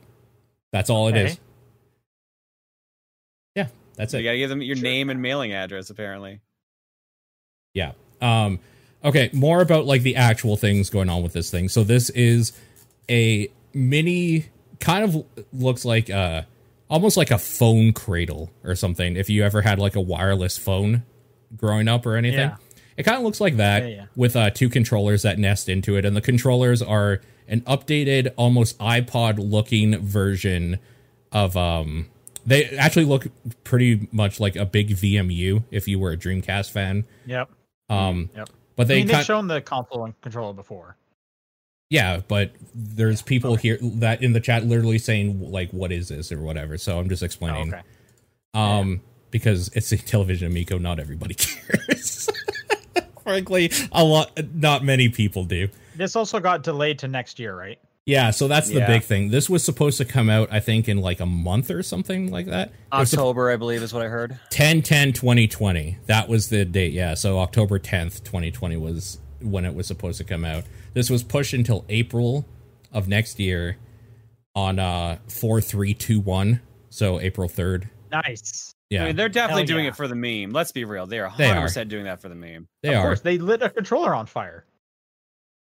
that's 0.73 0.91
all 0.91 1.07
it 1.09 1.13
Okay. 1.13 1.27
is. 1.27 1.39
Yeah, 3.55 3.69
that's 3.95 4.11
So 4.11 4.19
it. 4.19 4.23
you 4.23 4.27
gotta 4.29 4.39
give 4.39 4.51
them 4.51 4.63
your 4.63 4.75
Sure. 4.77 4.83
name 4.83 5.11
and 5.11 5.23
mailing 5.23 5.53
address, 5.53 5.91
apparently. 5.91 6.41
Yeah. 7.75 7.93
Um 8.21 8.59
okay, 9.05 9.31
more 9.33 9.61
about 9.63 9.87
like 9.87 10.03
the 10.03 10.17
actual 10.17 10.57
things 10.57 10.91
going 10.91 11.09
on 11.09 11.23
with 11.23 11.33
this 11.35 11.51
thing. 11.53 11.69
So 11.69 11.85
this 11.85 12.11
is 12.11 12.53
a 13.09 13.49
mini 13.73 14.47
kind 14.81 15.05
of 15.05 15.25
looks 15.53 15.85
like 15.85 16.11
uh 16.11 16.43
almost 16.91 17.17
like 17.17 17.31
a 17.31 17.39
phone 17.39 17.93
cradle 17.95 18.51
or 18.65 18.75
something 18.75 19.17
if 19.17 19.31
you 19.31 19.43
ever 19.45 19.63
had 19.63 19.79
like 19.79 19.97
a 19.97 20.01
wireless 20.01 20.59
phone 20.59 21.05
growing 21.57 21.89
up 21.89 22.05
or 22.05 22.17
anything. 22.17 22.39
Yeah. 22.51 22.57
It 22.97 23.05
kind 23.05 23.17
of 23.17 23.23
looks 23.23 23.41
like 23.41 23.57
that 23.57 23.83
Yeah, 23.85 23.89
yeah. 23.89 24.05
with 24.17 24.37
uh 24.37 24.51
two 24.51 24.69
controllers 24.69 25.23
that 25.23 25.39
nest 25.39 25.69
into 25.71 25.97
it 25.97 26.05
and 26.05 26.15
the 26.17 26.21
controllers 26.21 26.83
are 26.83 27.21
an 27.49 27.63
updated 27.63 28.33
almost 28.37 28.79
iPod 28.79 29.37
looking 29.39 29.99
version 30.01 30.79
of 31.33 31.57
um 31.57 32.07
they 32.47 32.65
actually 32.77 33.05
look 33.05 33.27
pretty 33.65 34.09
much 34.13 34.41
like 34.41 34.57
a 34.57 34.65
big 34.67 34.91
VMU 34.91 35.63
if 35.71 35.87
you 35.89 35.99
were 35.99 36.11
a 36.13 36.17
Dreamcast 36.17 36.71
fan. 36.71 37.05
Yep. 37.27 37.51
Um, 37.89 38.31
Yep. 38.35 38.49
but 38.77 38.83
I 38.83 38.87
they 38.87 38.95
mean, 38.97 39.07
they've 39.09 39.25
shown 39.25 39.47
the 39.47 39.61
console 39.61 40.05
and 40.07 40.21
controller 40.23 40.55
before. 40.55 40.97
Yeah, 41.91 42.21
but 42.29 42.53
there's 42.75 43.21
people 43.21 43.57
here 43.57 43.79
that 43.83 44.23
in 44.23 44.33
the 44.33 44.41
chat 44.41 44.65
literally 44.65 44.99
saying 44.99 45.51
like, 45.51 45.71
"What 45.73 45.91
is 45.93 46.09
this?" 46.09 46.31
or 46.33 46.41
whatever. 46.41 46.79
So 46.79 46.99
I'm 46.99 47.09
just 47.09 47.23
Oh, 47.23 47.27
explaining. 47.27 47.75
okay. 47.75 47.83
Um, 48.55 49.01
because 49.31 49.69
it's 49.75 49.91
Intellivision 49.93 50.47
Amico, 50.47 50.79
not 50.79 50.99
everybody 51.01 51.35
cares. 51.39 52.29
Frankly, 53.25 53.71
a 53.93 54.03
lot 54.05 54.31
not 54.55 54.85
many 54.85 55.09
people 55.09 55.45
do. 55.45 55.69
This 55.97 56.17
also 56.17 56.41
got 56.41 56.63
delayed 56.63 56.99
to 57.01 57.09
next 57.09 57.39
year, 57.39 57.57
right? 57.57 57.79
Yeah, 58.07 58.31
so 58.31 58.49
that's 58.49 58.69
the 58.69 58.79
Yeah. 58.81 58.87
big 58.87 59.03
thing. 59.03 59.31
This 59.31 59.49
was 59.51 59.63
supposed 59.63 59.99
to 59.99 60.05
come 60.05 60.31
out, 60.31 60.49
I 60.51 60.59
think, 60.59 60.89
in 60.89 60.99
like 60.99 61.21
a 61.21 61.27
month 61.27 61.71
or 61.71 61.83
something 61.83 62.31
like 62.33 62.47
that. 62.47 62.73
October, 62.93 63.51
I 63.51 63.57
believe, 63.57 63.83
is 63.83 63.93
what 63.93 64.03
I 64.05 64.09
heard. 64.09 64.39
10 64.51 64.83
10 64.83 65.13
2020. 65.13 65.99
That 66.07 66.29
was 66.29 66.49
the 66.49 66.65
date. 66.65 66.93
Yeah. 66.93 67.15
So 67.15 67.39
October 67.39 67.79
10th, 67.79 68.25
2020 68.25 68.77
was 68.79 69.19
when 69.43 69.65
it 69.65 69.75
was 69.75 69.87
supposed 69.87 70.19
to 70.19 70.25
come 70.25 70.45
out. 70.45 70.65
This 70.95 71.11
was 71.11 71.23
pushed 71.23 71.53
until 71.53 71.85
April 71.89 72.47
of 72.93 73.09
next 73.09 73.39
year 73.39 73.77
on 74.55 74.79
uh 74.79 75.17
4321. 75.29 76.61
So 76.91 77.21
April 77.21 77.49
3rd. 77.49 77.89
Nice. 78.11 78.75
Yeah. 78.91 79.05
I 79.05 79.07
mean, 79.07 79.17
they're 79.17 79.29
definitely 79.29 79.63
Hell 79.63 79.67
doing 79.69 79.85
yeah. 79.85 79.91
it 79.91 79.97
for 79.97 80.09
the 80.09 80.17
meme. 80.17 80.51
Let's 80.53 80.73
be 80.73 80.85
real. 80.85 81.07
They 81.07 81.21
are 81.21 81.33
They 81.39 81.45
100% 81.47 81.89
doing 81.89 82.05
that 82.05 82.21
for 82.21 82.29
the 82.29 82.35
meme. 82.35 82.67
they 82.83 82.89
of 82.91 82.97
are. 82.97 83.03
course, 83.03 83.21
they 83.21 83.39
lit 83.39 83.63
a 83.63 83.71
controller 83.71 84.13
on 84.15 84.27
fire. 84.27 84.65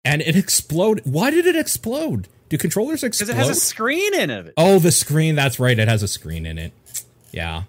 And 0.04 0.20
it 0.20 0.36
exploded. 0.36 1.04
Why 1.06 1.30
did 1.30 1.46
it 1.46 1.56
explode? 1.56 2.28
Do 2.50 2.58
controllers 2.58 3.02
explode? 3.02 3.28
Because 3.28 3.38
explode? 3.38 3.44
it 3.44 3.48
has 3.48 3.56
a 3.56 3.60
screen 3.60 4.14
in 4.14 4.30
it. 4.30 4.52
Oh, 4.58 4.78
the 4.78 4.92
screen. 4.92 5.34
That's 5.34 5.58
right. 5.58 5.78
It 5.78 5.88
has 5.88 6.02
a 6.02 6.08
screen 6.08 6.44
in 6.44 6.58
it. 6.58 6.72
Yeah. 7.32 7.62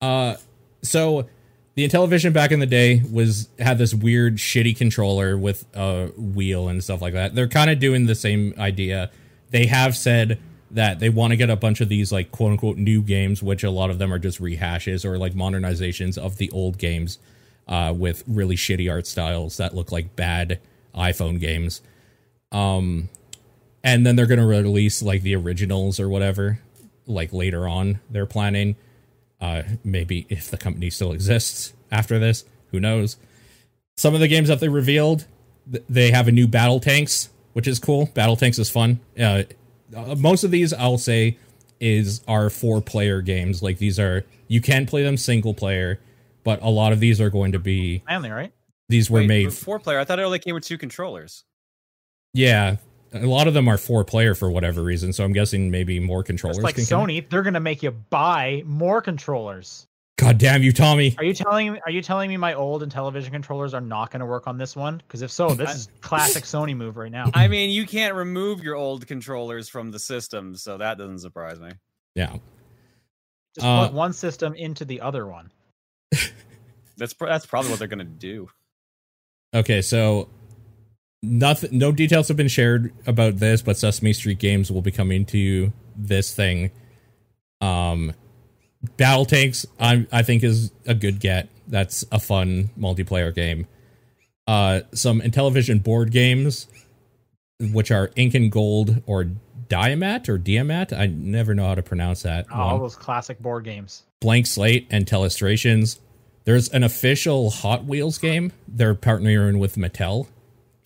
Uh, 0.00 0.34
so 0.82 1.28
the 1.74 1.88
Intellivision 1.88 2.32
back 2.32 2.52
in 2.52 2.60
the 2.60 2.66
day 2.66 3.02
was 3.10 3.48
had 3.58 3.78
this 3.78 3.94
weird, 3.94 4.36
shitty 4.36 4.76
controller 4.76 5.38
with 5.38 5.64
a 5.74 6.08
wheel 6.16 6.68
and 6.68 6.82
stuff 6.84 7.00
like 7.00 7.14
that. 7.14 7.34
They're 7.34 7.48
kind 7.48 7.70
of 7.70 7.78
doing 7.78 8.06
the 8.06 8.14
same 8.14 8.54
idea. 8.58 9.10
They 9.50 9.66
have 9.66 9.96
said 9.96 10.38
that 10.70 11.00
they 11.00 11.08
want 11.08 11.32
to 11.32 11.36
get 11.36 11.50
a 11.50 11.56
bunch 11.56 11.80
of 11.80 11.88
these 11.88 12.12
like 12.12 12.30
quote 12.30 12.52
unquote 12.52 12.76
new 12.76 13.02
games, 13.02 13.42
which 13.42 13.64
a 13.64 13.70
lot 13.70 13.90
of 13.90 13.98
them 13.98 14.12
are 14.12 14.18
just 14.18 14.40
rehashes 14.40 15.04
or 15.04 15.18
like 15.18 15.34
modernizations 15.34 16.18
of 16.18 16.36
the 16.36 16.50
old 16.50 16.78
games, 16.78 17.18
uh, 17.68 17.94
with 17.96 18.22
really 18.26 18.56
shitty 18.56 18.90
art 18.90 19.06
styles 19.06 19.56
that 19.56 19.74
look 19.74 19.90
like 19.92 20.14
bad 20.14 20.60
iPhone 20.94 21.40
games. 21.40 21.80
Um, 22.50 23.08
and 23.82 24.06
then 24.06 24.16
they're 24.16 24.26
going 24.26 24.40
to 24.40 24.46
release 24.46 25.02
like 25.02 25.22
the 25.22 25.34
originals 25.36 25.98
or 25.98 26.08
whatever 26.08 26.60
like 27.06 27.32
later 27.32 27.66
on 27.66 28.00
they're 28.10 28.26
planning 28.26 28.76
uh 29.42 29.62
maybe 29.84 30.24
if 30.30 30.50
the 30.50 30.56
company 30.56 30.88
still 30.88 31.12
exists 31.12 31.74
after 31.90 32.18
this 32.18 32.44
who 32.70 32.80
knows 32.80 33.18
some 33.98 34.14
of 34.14 34.20
the 34.20 34.28
games 34.28 34.48
that 34.48 34.60
they 34.60 34.68
revealed 34.68 35.26
th- 35.70 35.84
they 35.90 36.10
have 36.10 36.28
a 36.28 36.32
new 36.32 36.46
battle 36.46 36.80
tanks 36.80 37.28
which 37.52 37.66
is 37.68 37.78
cool 37.78 38.06
battle 38.14 38.36
tanks 38.36 38.58
is 38.58 38.70
fun 38.70 38.98
uh 39.20 39.42
uh, 39.94 40.14
most 40.16 40.44
of 40.44 40.50
these 40.50 40.72
i'll 40.72 40.96
say 40.96 41.36
is 41.80 42.22
are 42.26 42.48
four 42.48 42.80
player 42.80 43.20
games 43.20 43.62
like 43.62 43.76
these 43.78 43.98
are 43.98 44.24
you 44.48 44.60
can 44.60 44.86
play 44.86 45.02
them 45.02 45.16
single 45.16 45.52
player 45.52 45.98
but 46.44 46.62
a 46.62 46.70
lot 46.70 46.92
of 46.92 47.00
these 47.00 47.20
are 47.20 47.30
going 47.30 47.52
to 47.52 47.58
be 47.58 48.02
Manly, 48.08 48.30
right? 48.30 48.52
these 48.88 49.10
were 49.10 49.20
Wait, 49.20 49.26
made 49.28 49.52
four 49.52 49.78
player. 49.78 49.98
I 49.98 50.04
thought 50.04 50.18
it 50.18 50.22
only 50.22 50.38
came 50.38 50.54
with 50.54 50.64
two 50.64 50.78
controllers. 50.78 51.44
yeah 52.32 52.76
a 53.14 53.26
lot 53.26 53.46
of 53.48 53.54
them 53.54 53.68
are 53.68 53.76
four 53.78 54.04
player 54.04 54.34
for 54.34 54.50
whatever 54.50 54.82
reason 54.82 55.12
so 55.12 55.22
i'm 55.24 55.32
guessing 55.32 55.70
maybe 55.70 56.00
more 56.00 56.22
controllers 56.22 56.56
Just 56.56 56.64
like 56.64 56.74
can 56.76 56.84
come- 56.86 57.06
Sony, 57.08 57.28
they're 57.28 57.42
gonna 57.42 57.60
make 57.60 57.82
you 57.82 57.90
buy 57.90 58.62
more 58.64 59.02
controllers. 59.02 59.86
god 60.16 60.38
damn 60.38 60.62
you 60.62 60.72
tommy 60.72 61.14
Are 61.18 61.24
you 61.24 61.34
telling 61.34 61.78
Are 61.84 61.90
you 61.90 62.00
telling 62.02 62.28
me 62.30 62.36
my 62.36 62.54
old 62.54 62.82
Intellivision 62.88 63.30
controllers 63.30 63.74
are 63.74 63.80
not 63.80 64.10
gonna 64.10 64.26
work 64.26 64.46
on 64.46 64.56
this 64.58 64.74
one? 64.76 64.98
Because 64.98 65.22
if 65.22 65.30
so, 65.30 65.54
this 65.54 65.74
is 65.74 65.88
classic 66.00 66.44
Sony 66.44 66.76
move 66.76 66.96
right 66.96 67.10
now. 67.12 67.30
I 67.34 67.48
mean, 67.48 67.70
you 67.70 67.86
can't 67.86 68.14
remove 68.14 68.62
your 68.62 68.76
old 68.76 69.06
controllers 69.06 69.68
from 69.68 69.90
the 69.90 69.98
system, 69.98 70.54
so 70.54 70.78
that 70.78 70.96
doesn't 70.98 71.18
surprise 71.20 71.58
me. 71.60 71.70
yeah 72.14 72.36
Just 73.54 73.66
Uh, 73.66 73.84
plug 73.88 73.94
one 73.94 74.12
system 74.12 74.54
into 74.54 74.84
the 74.84 75.00
other 75.00 75.26
one. 75.26 75.50
That's 76.98 77.14
pr- 77.14 77.26
that's 77.26 77.46
probably 77.46 77.70
what 77.70 77.78
they're 77.78 77.88
gonna 77.88 78.04
do. 78.04 78.48
Okay, 79.54 79.82
so 79.82 80.28
nothing, 81.22 81.76
no 81.78 81.92
details 81.92 82.28
have 82.28 82.36
been 82.36 82.48
shared 82.48 82.92
about 83.06 83.36
this, 83.36 83.62
but 83.62 83.76
Sesame 83.76 84.12
Street 84.12 84.38
games 84.38 84.70
will 84.70 84.82
be 84.82 84.90
coming 84.90 85.24
to 85.26 85.72
this 85.96 86.34
thing. 86.34 86.70
Um, 87.60 88.12
Battle 88.96 89.24
Tanks, 89.24 89.64
I 89.78 90.06
I 90.10 90.22
think 90.22 90.42
is 90.42 90.72
a 90.86 90.94
good 90.94 91.20
get. 91.20 91.48
That's 91.68 92.04
a 92.10 92.18
fun 92.18 92.70
multiplayer 92.78 93.32
game. 93.32 93.66
Uh, 94.48 94.80
some 94.92 95.20
Intellivision 95.20 95.82
board 95.82 96.10
games, 96.10 96.66
which 97.60 97.92
are 97.92 98.10
Ink 98.16 98.34
and 98.34 98.50
Gold 98.50 99.02
or 99.06 99.28
Diamat 99.68 100.28
or 100.28 100.38
Diamat. 100.38 100.92
I 100.92 101.06
never 101.06 101.54
know 101.54 101.66
how 101.66 101.76
to 101.76 101.82
pronounce 101.82 102.22
that. 102.22 102.46
Oh, 102.52 102.60
all 102.60 102.78
those 102.80 102.96
classic 102.96 103.38
board 103.38 103.64
games. 103.64 104.02
Blank 104.20 104.46
Slate 104.46 104.88
and 104.90 105.06
Telestrations. 105.06 106.00
There's 106.44 106.68
an 106.70 106.82
official 106.82 107.50
Hot 107.50 107.84
Wheels 107.84 108.18
game. 108.18 108.52
They're 108.66 108.96
partnering 108.96 109.60
with 109.60 109.76
Mattel 109.76 110.26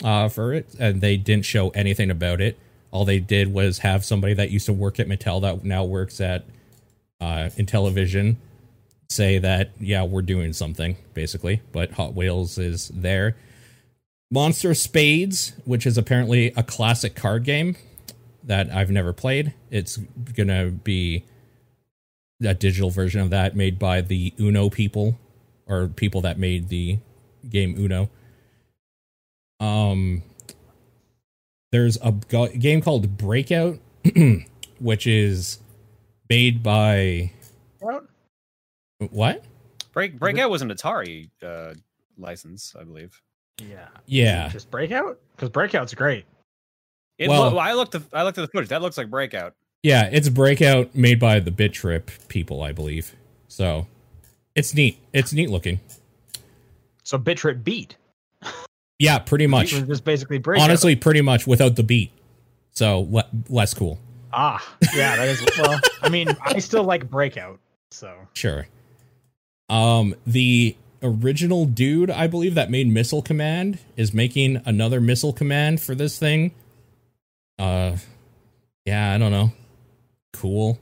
uh, 0.05 0.29
for 0.29 0.53
it, 0.53 0.75
and 0.79 1.01
they 1.01 1.17
didn't 1.17 1.45
show 1.45 1.71
anything 1.71 2.11
about 2.11 2.41
it. 2.41 2.59
All 2.91 3.05
they 3.05 3.21
did 3.21 3.53
was 3.53 3.79
have 3.79 4.05
somebody 4.05 4.35
that 4.35 4.51
used 4.51 4.67
to 4.67 4.73
work 4.73 5.01
at 5.01 5.09
Mattel 5.09 5.43
that 5.43 5.65
now 5.65 5.85
works 5.85 6.21
at 6.21 6.45
uh, 7.21 7.51
Intellivision 7.59 8.37
say 9.09 9.39
that, 9.39 9.71
yeah, 9.79 10.03
we're 10.05 10.23
doing 10.23 10.53
something, 10.53 10.97
basically. 11.15 11.63
But 11.73 11.93
Hot 11.93 12.15
Wheels 12.15 12.59
is 12.59 12.89
there. 12.89 13.37
Monster 14.31 14.75
Spades, 14.75 15.53
which 15.65 15.87
is 15.87 15.97
apparently 15.97 16.53
a 16.57 16.63
classic 16.63 17.15
card 17.15 17.45
game 17.45 17.77
that 18.43 18.71
I've 18.71 18.91
never 18.91 19.13
played. 19.13 19.55
It's 19.71 19.99
to 20.49 20.71
be 20.71 21.25
a 22.45 22.55
digital 22.55 22.91
version 22.91 23.21
of 23.21 23.31
that 23.31 23.57
made 23.57 23.79
by 23.79 24.01
the 24.01 24.35
Uno 24.39 24.69
people 24.69 25.19
or 25.67 25.89
people 25.89 26.21
that 26.23 26.39
made 26.39 26.69
the 26.69 26.99
game 27.49 27.77
Uno. 27.79 28.11
Um, 29.61 30.23
there's 31.73 31.97
a 32.03 32.13
go- 32.13 32.49
game 32.49 32.81
called 32.81 33.17
Breakout, 33.17 33.79
which 34.79 35.07
is 35.07 35.59
made 36.29 36.63
by 36.63 37.33
what? 39.11 39.45
Break 39.93 40.19
Breakout 40.19 40.51
was 40.51 40.63
an 40.63 40.71
Atari 40.71 41.31
uh, 41.43 41.75
license, 42.19 42.75
I 42.79 42.85
believe. 42.85 43.21
Yeah. 43.59 43.89
Yeah, 44.07 44.49
Just 44.51 44.71
Breakout? 44.71 45.19
Because 45.35 45.49
Breakout's 45.49 45.95
great. 45.95 46.25
It 47.19 47.29
Well- 47.29 47.45
well, 47.53 47.59
I 47.59 47.73
looked. 47.73 47.93
The, 47.93 48.03
I 48.13 48.23
looked 48.25 48.37
at 48.39 48.43
the 48.43 48.49
footage. 48.49 48.69
That 48.69 48.83
looks 48.83 48.99
like 48.99 49.09
Breakout. 49.11 49.55
yeah, 49.83 50.09
it's 50.13 50.29
Breakout 50.29 50.95
made 50.95 51.19
by 51.19 51.41
the 51.41 51.51
Bit 51.51 51.73
Trip 51.73 52.11
people, 52.29 52.63
I 52.63 52.73
believe. 52.73 53.15
So 53.49 53.87
it's 54.55 54.75
neat. 54.75 54.99
It's 55.15 55.33
neat 55.33 55.49
looking. 55.49 55.81
So 57.05 57.19
Bitrip 57.19 57.65
beat. 57.65 57.97
Yeah, 58.99 59.19
pretty 59.19 59.47
much. 59.47 59.71
Just 59.71 60.05
basically 60.05 60.39
Breakout. 60.39 60.65
Honestly, 60.65 60.97
pretty 60.97 61.21
much 61.21 61.47
without 61.47 61.77
the 61.77 61.83
beat. 61.83 62.11
So 62.73 63.07
le- 63.11 63.29
less 63.49 63.75
cool. 63.75 63.99
Ah, 64.33 64.63
yeah, 64.95 65.17
that 65.17 65.29
is. 65.29 65.45
Well, 65.59 65.81
I 66.03 66.09
mean, 66.09 66.29
I 66.43 66.59
still 66.59 66.85
like 66.85 67.09
Breakout. 67.09 67.59
So 67.91 68.15
Sure. 68.35 68.67
Um, 69.69 70.15
the 70.27 70.77
original 71.03 71.65
dude, 71.65 72.11
I 72.11 72.27
believe, 72.27 72.55
that 72.55 72.71
made 72.71 72.89
Missile 72.89 73.23
Command 73.23 73.79
is 73.97 74.13
making 74.15 74.61
another 74.65 75.01
Missile 75.01 75.33
Command 75.33 75.81
for 75.81 75.95
this 75.95 76.19
thing. 76.19 76.53
Uh, 77.59 77.97
yeah, 78.85 79.13
I 79.13 79.19
don't 79.19 79.33
know. 79.33 79.53
Cool. 80.33 80.79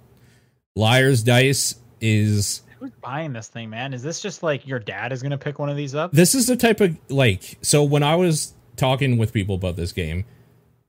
Liar's 0.77 1.23
Dice 1.23 1.77
is 2.01 2.63
who's 2.85 2.93
buying 3.01 3.33
this 3.33 3.49
thing, 3.49 3.71
man? 3.71 3.95
Is 3.95 4.03
this 4.03 4.21
just 4.21 4.43
like 4.43 4.67
your 4.67 4.79
dad 4.79 5.13
is 5.13 5.23
gonna 5.23 5.39
pick 5.39 5.59
one 5.59 5.71
of 5.71 5.77
these 5.77 5.95
up? 5.95 6.13
this 6.13 6.35
is 6.35 6.47
the 6.47 6.57
type 6.57 6.81
of 6.81 6.97
like 7.09 7.59
so 7.63 7.83
when 7.83 8.03
I 8.03 8.15
was 8.17 8.53
talking 8.77 9.17
with 9.17 9.33
people 9.33 9.55
about 9.55 9.77
this 9.77 9.93
game, 9.93 10.25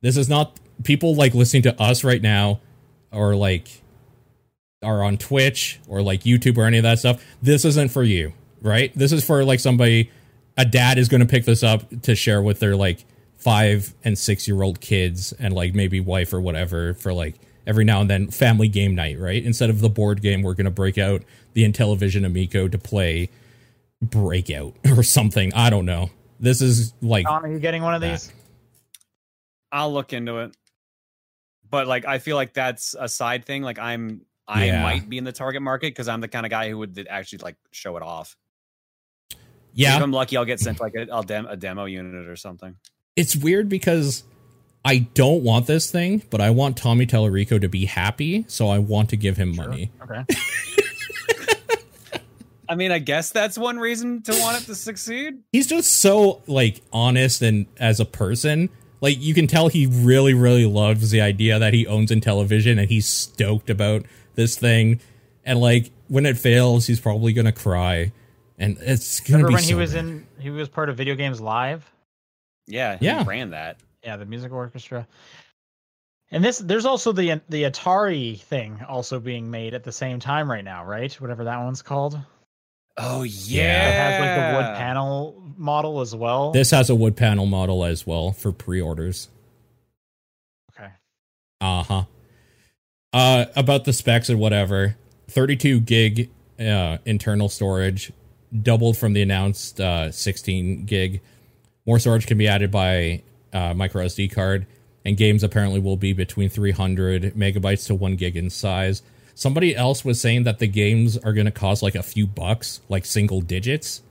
this 0.02 0.18
is 0.18 0.28
not 0.28 0.60
people 0.84 1.16
like 1.16 1.34
listening 1.34 1.64
to 1.64 1.82
us 1.82 2.04
right 2.04 2.22
now 2.22 2.60
or 3.12 3.36
like 3.36 3.82
are 4.84 5.04
on 5.04 5.18
Twitch 5.18 5.80
or 5.88 6.02
like 6.02 6.24
YouTube 6.24 6.58
or 6.58 6.66
any 6.66 6.78
of 6.78 6.84
that 6.84 7.00
stuff. 7.00 7.24
This 7.42 7.64
isn't 7.64 7.92
for 7.92 8.04
you, 8.04 8.34
right? 8.62 8.92
This 8.94 9.14
is 9.14 9.26
for 9.26 9.46
like 9.46 9.62
somebody 9.62 10.12
a 10.58 10.66
dad 10.66 10.98
is 10.98 11.08
going 11.08 11.22
to 11.22 11.28
pick 11.28 11.46
this 11.46 11.64
up 11.64 12.02
to 12.02 12.14
share 12.14 12.42
with 12.42 12.60
their 12.60 12.76
like 12.76 13.06
5 13.38 13.94
and 14.04 14.18
6 14.18 14.48
year 14.48 14.62
old 14.62 14.82
kids 14.82 15.34
and 15.34 15.54
like 15.54 15.74
maybe 15.74 16.02
wife 16.02 16.34
or 16.34 16.42
whatever 16.42 16.94
for 16.94 17.14
like 17.14 17.36
every 17.68 17.84
now 17.86 18.02
and 18.02 18.10
then 18.10 18.30
family 18.30 18.68
game 18.68 18.96
night, 18.96 19.20
right? 19.20 19.44
Instead 19.44 19.70
of 19.70 19.80
the 19.82 19.90
board 19.90 20.22
game, 20.22 20.42
we're 20.42 20.54
going 20.54 20.66
to 20.66 20.72
break 20.72 20.98
out 20.98 21.24
the 21.54 21.64
Intellivision 21.70 22.26
Amico 22.26 22.68
to 22.68 22.78
play 22.78 23.30
breakout 24.02 24.74
or 24.98 25.04
something. 25.04 25.54
I 25.54 25.70
don't 25.70 25.86
know. 25.86 26.10
This 26.40 26.62
is 26.62 26.94
like 27.02 27.26
Tom, 27.26 27.46
are 27.46 27.52
you 27.52 27.60
getting 27.60 27.82
one 27.82 27.96
of 27.96 28.02
that. 28.02 28.12
these? 28.12 28.34
I'll 29.72 29.92
look 29.94 30.14
into 30.14 30.40
it. 30.40 30.56
But 31.70 31.88
like, 31.88 32.06
I 32.06 32.20
feel 32.20 32.36
like 32.36 32.54
that's 32.54 32.96
a 32.98 33.10
side 33.10 33.46
thing. 33.46 33.62
Like, 33.64 33.80
I'm 33.80 34.22
I 34.48 34.66
Yeah. 34.66 34.84
might 34.84 35.10
be 35.10 35.18
in 35.18 35.24
the 35.24 35.32
target 35.32 35.62
market 35.64 35.88
because 35.88 36.08
I'm 36.08 36.22
the 36.22 36.28
kind 36.28 36.46
of 36.46 36.50
guy 36.52 36.70
who 36.70 36.78
would 36.78 37.08
actually 37.10 37.40
like 37.40 37.56
show 37.72 37.98
it 37.98 38.04
off. 38.04 38.38
Yeah, 39.74 39.96
If 39.96 39.98
yeah, 39.98 40.04
I'm 40.04 40.12
lucky, 40.12 40.38
I'll 40.38 40.46
get 40.46 40.60
sent 40.60 40.80
like 40.80 40.94
a, 40.96 41.10
I'll 41.12 41.24
dem- 41.24 41.48
a 41.48 41.58
demo 41.58 41.86
unit 41.86 42.28
or 42.28 42.36
something. 42.36 42.76
it's 43.16 43.36
weird 43.36 43.68
because 43.70 44.24
I 44.88 45.00
don't 45.00 45.42
want 45.44 45.66
this 45.66 45.90
thing, 45.90 46.22
but 46.30 46.40
I 46.42 46.52
want 46.52 46.78
Tommy 46.78 47.08
Tallarico 47.08 47.60
to 47.60 47.68
be 47.68 47.86
happy, 47.86 48.46
so 48.48 48.70
I 48.70 48.78
want 48.78 49.10
to 49.10 49.18
give 49.18 49.36
him 49.36 49.56
money. 49.56 49.92
Okay. 50.04 50.24
I 52.68 52.76
mean, 52.76 52.92
I 52.92 52.98
guess 53.00 53.30
that's 53.32 53.58
one 53.58 53.78
reason 53.78 54.24
to 54.24 54.32
want 54.40 54.62
it 54.62 54.66
to 54.66 54.76
succeed. 54.76 55.40
He's 55.52 55.68
just 55.68 55.98
so 55.98 56.42
like 56.48 56.82
honest 56.92 57.42
and 57.44 57.68
as 57.80 58.00
a 58.00 58.06
person, 58.06 58.70
like 59.02 59.20
you 59.22 59.36
can 59.36 59.46
tell 59.46 59.68
he 59.68 59.86
really 59.86 60.34
really 60.34 60.66
loves 60.66 61.12
the 61.12 61.22
idea 61.22 61.60
that 61.60 61.74
he 61.74 61.86
owns 61.86 62.10
Intellivision 62.10 62.80
and 62.80 62.90
he's 62.90 63.08
stoked 63.08 63.70
about 63.70 64.06
this 64.34 64.58
thing. 64.58 65.00
And 65.44 65.60
like 65.62 65.92
when 66.08 66.26
it 66.26 66.38
fails, 66.40 66.88
he's 66.88 67.00
probably 67.00 67.34
gonna 67.34 67.52
cry, 67.52 68.12
and 68.58 68.78
it's 68.82 69.20
gonna 69.20 69.44
Remember 69.44 69.50
be 69.50 69.54
when 69.56 69.64
he 69.64 69.74
was 69.76 69.94
bad. 69.94 70.06
in? 70.06 70.28
He 70.40 70.50
was 70.50 70.68
part 70.68 70.90
of 70.90 70.98
Video 70.98 71.14
Games 71.14 71.40
Live. 71.40 71.88
Yeah, 72.66 72.98
he 72.98 73.06
Yeah. 73.06 73.24
ran 73.28 73.52
that. 73.52 73.78
Yeah, 74.06 74.18
the 74.18 74.26
music 74.26 74.52
orchestra. 74.52 75.08
And 76.32 76.44
this, 76.44 76.60
there's 76.60 76.86
also 76.86 77.12
the 77.12 77.42
the 77.50 77.64
Atari 77.64 78.40
thing 78.40 78.80
also 78.88 79.20
being 79.20 79.50
made 79.50 79.74
at 79.74 79.84
the 79.84 79.92
same 79.92 80.20
time 80.20 80.50
right 80.50 80.64
now, 80.64 80.86
right? 80.86 81.12
Whatever 81.22 81.44
that 81.46 81.58
one's 81.64 81.82
called. 81.82 82.20
Oh 82.98 83.24
yeah, 83.24 83.64
Yeah. 83.64 83.90
It 83.90 83.94
has 83.94 84.20
like 84.22 84.36
the 84.36 84.58
wood 84.58 84.78
panel 84.78 85.44
model 85.58 86.02
as 86.02 86.16
well. 86.16 86.52
This 86.52 86.72
has 86.72 86.90
a 86.90 86.96
wood 86.96 87.16
panel 87.18 87.46
model 87.46 87.84
as 87.84 88.08
well 88.08 88.32
for 88.32 88.52
pre-orders. 88.52 89.30
okay. 90.78 90.90
Uh-huh. 91.62 92.04
Uh 93.12 93.46
about 93.56 93.86
the 93.86 93.94
specs 93.94 94.30
and 94.30 94.40
whatever. 94.40 94.96
32 95.30 95.80
gig 95.82 96.30
uh 96.60 96.98
internal 97.06 97.50
storage 97.50 98.12
doubled 98.62 98.98
from 98.98 99.14
the 99.14 99.22
announced 99.22 99.80
uh 99.82 100.12
16 100.12 100.86
gig. 100.86 101.22
More 101.86 102.00
storage 102.00 102.28
can 102.28 102.38
be 102.38 102.48
added 102.48 102.72
by 102.72 103.22
uh 103.56 103.74
micro 103.74 104.06
SD 104.06 104.32
card 104.32 104.68
and 105.06 105.18
games 105.18 105.44
apparently 105.44 105.80
will 105.80 105.98
be 105.98 106.14
between 106.14 106.50
300 106.50 107.36
megabytes 107.36 107.86
to 107.88 107.96
1 107.96 108.16
gig 108.16 108.36
in 108.36 108.50
size. 108.50 109.04
Somebody 109.36 109.76
else 109.76 110.04
was 110.04 110.20
saying 110.20 110.44
that 110.44 110.60
the 110.60 110.68
games 110.68 111.18
are 111.18 111.34
going 111.34 111.46
to 111.46 111.52
cost 111.52 111.84
like 111.84 111.94
a 111.96 112.02
few 112.02 112.26
bucks, 112.26 112.82
like 112.90 113.06
single 113.06 113.42
digits, 113.42 114.02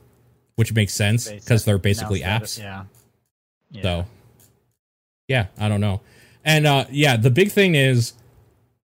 which 0.56 0.72
makes 0.72 0.94
sense 0.94 1.30
because 1.30 1.64
they're 1.64 1.78
basically 1.78 2.20
apps. 2.20 2.58
Yeah. 2.58 2.84
Yeah. 3.70 3.82
So 3.82 4.06
yeah, 5.28 5.46
I 5.58 5.68
don't 5.68 5.80
know. 5.80 6.00
And 6.44 6.66
uh 6.66 6.84
yeah, 6.90 7.16
the 7.16 7.30
big 7.30 7.50
thing 7.50 7.74
is 7.74 8.12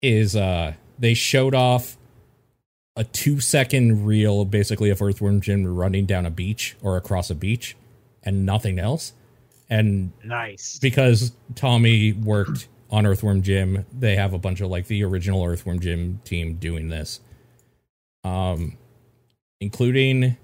is 0.03 0.37
uh 0.37 0.75
they 0.99 1.15
showed 1.15 1.55
off 1.55 1.97
a 2.95 3.05
2 3.05 3.41
second 3.41 4.07
reel 4.07 4.45
basically 4.45 4.91
of 4.91 5.01
Earthworm 5.01 5.41
Jim 5.41 5.65
running 5.67 6.05
down 6.05 6.27
a 6.27 6.31
beach 6.31 6.77
or 6.83 6.97
across 6.97 7.31
a 7.31 7.35
beach 7.35 7.77
and 8.23 8.45
nothing 8.45 8.79
else. 8.79 9.13
And 9.71 10.13
nice. 10.25 10.79
because 10.79 11.33
Tommy 11.55 12.13
worked 12.13 12.69
on 12.91 13.05
Earthworm 13.05 13.43
Jim, 13.43 13.85
they 13.93 14.17
have 14.17 14.33
a 14.33 14.39
bunch 14.39 14.61
of 14.61 14.71
like 14.71 14.87
the 14.87 15.05
original 15.05 15.45
Earthworm 15.45 15.81
Jim 15.81 16.21
team 16.25 16.55
doing 16.55 16.89
this. 16.89 17.21
Um 18.25 18.77
including 19.61 20.37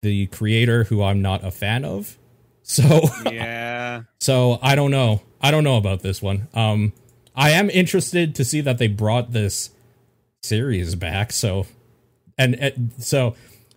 the 0.00 0.26
creator 0.28 0.84
who 0.84 1.02
I'm 1.02 1.22
not 1.22 1.44
a 1.44 1.50
fan 1.50 1.84
of. 1.84 2.18
So 2.64 3.02
yeah. 3.26 4.02
so 4.20 4.60
I 4.62 4.76
don't 4.76 4.92
know. 4.92 5.20
I 5.40 5.50
don't 5.50 5.64
know 5.64 5.76
about 5.76 6.00
this 6.00 6.22
one. 6.22 6.46
Um 6.54 6.92
I 7.34 7.50
am 7.50 7.68
interested 7.70 8.36
to 8.36 8.44
see 8.44 8.60
that 8.60 8.78
they 8.78 8.86
brought 8.86 9.32
this 9.32 9.70
series 10.44 10.94
back. 10.94 11.32
So 11.32 11.66
and, 12.38 12.54
and 12.54 12.92
so 12.98 13.34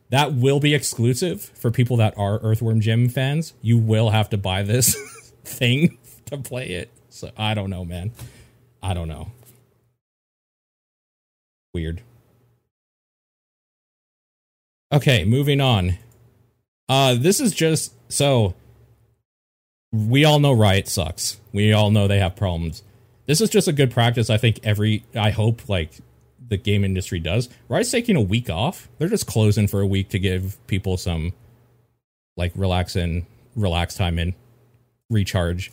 that 0.10 0.34
will 0.34 0.60
be 0.60 0.73
exclusive 0.73 1.41
for 1.41 1.72
people 1.72 1.98
that 1.98 2.18
are 2.18 2.40
Earthworm 2.40 2.82
Jim 2.82 3.10
fans. 3.10 3.53
You 3.61 3.77
will 3.77 4.11
have 4.11 4.30
to 4.30 4.38
buy 4.38 4.64
this 4.64 4.95
thing 5.44 5.98
to 6.26 6.38
play 6.38 6.68
it. 6.69 6.91
So 7.10 7.32
I 7.38 7.53
don't 7.53 7.69
know, 7.69 7.86
man. 7.86 8.11
I 8.84 8.94
don't 8.94 9.07
know. 9.07 9.32
Weird. 11.73 12.02
Okay, 14.91 15.26
moving 15.26 15.60
on. 15.60 15.98
Uh 16.88 17.15
this 17.15 17.40
is 17.40 17.53
just 17.53 17.94
so 18.11 18.53
we 19.91 20.26
all 20.26 20.40
know 20.40 20.53
Riot 20.53 20.88
sucks. 20.88 21.40
We 21.52 21.73
all 21.73 21.90
know 21.90 22.07
they 22.07 22.19
have 22.19 22.36
problems. 22.36 22.84
This 23.26 23.41
is 23.41 23.49
just 23.49 23.68
a 23.68 23.73
good 23.73 23.91
practice. 23.91 24.30
I 24.30 24.38
think 24.38 24.60
every 24.64 25.03
I 25.15 25.32
hope 25.32 25.68
like 25.68 25.91
the 26.48 26.58
game 26.58 26.84
industry 26.84 27.20
does. 27.20 27.50
Riot's 27.70 27.92
taking 27.92 28.16
a 28.16 28.22
week 28.22 28.50
off. 28.50 28.88
They're 28.98 29.10
just 29.10 29.28
closing 29.28 29.68
for 29.68 29.82
a 29.82 29.88
week 29.88 30.10
to 30.10 30.20
give 30.20 30.58
people 30.68 30.98
some 30.98 31.34
like 32.38 32.52
relax 32.56 32.96
and 32.96 33.26
relax 33.56 33.96
time 33.96 34.20
and 34.20 34.34
recharge. 35.10 35.72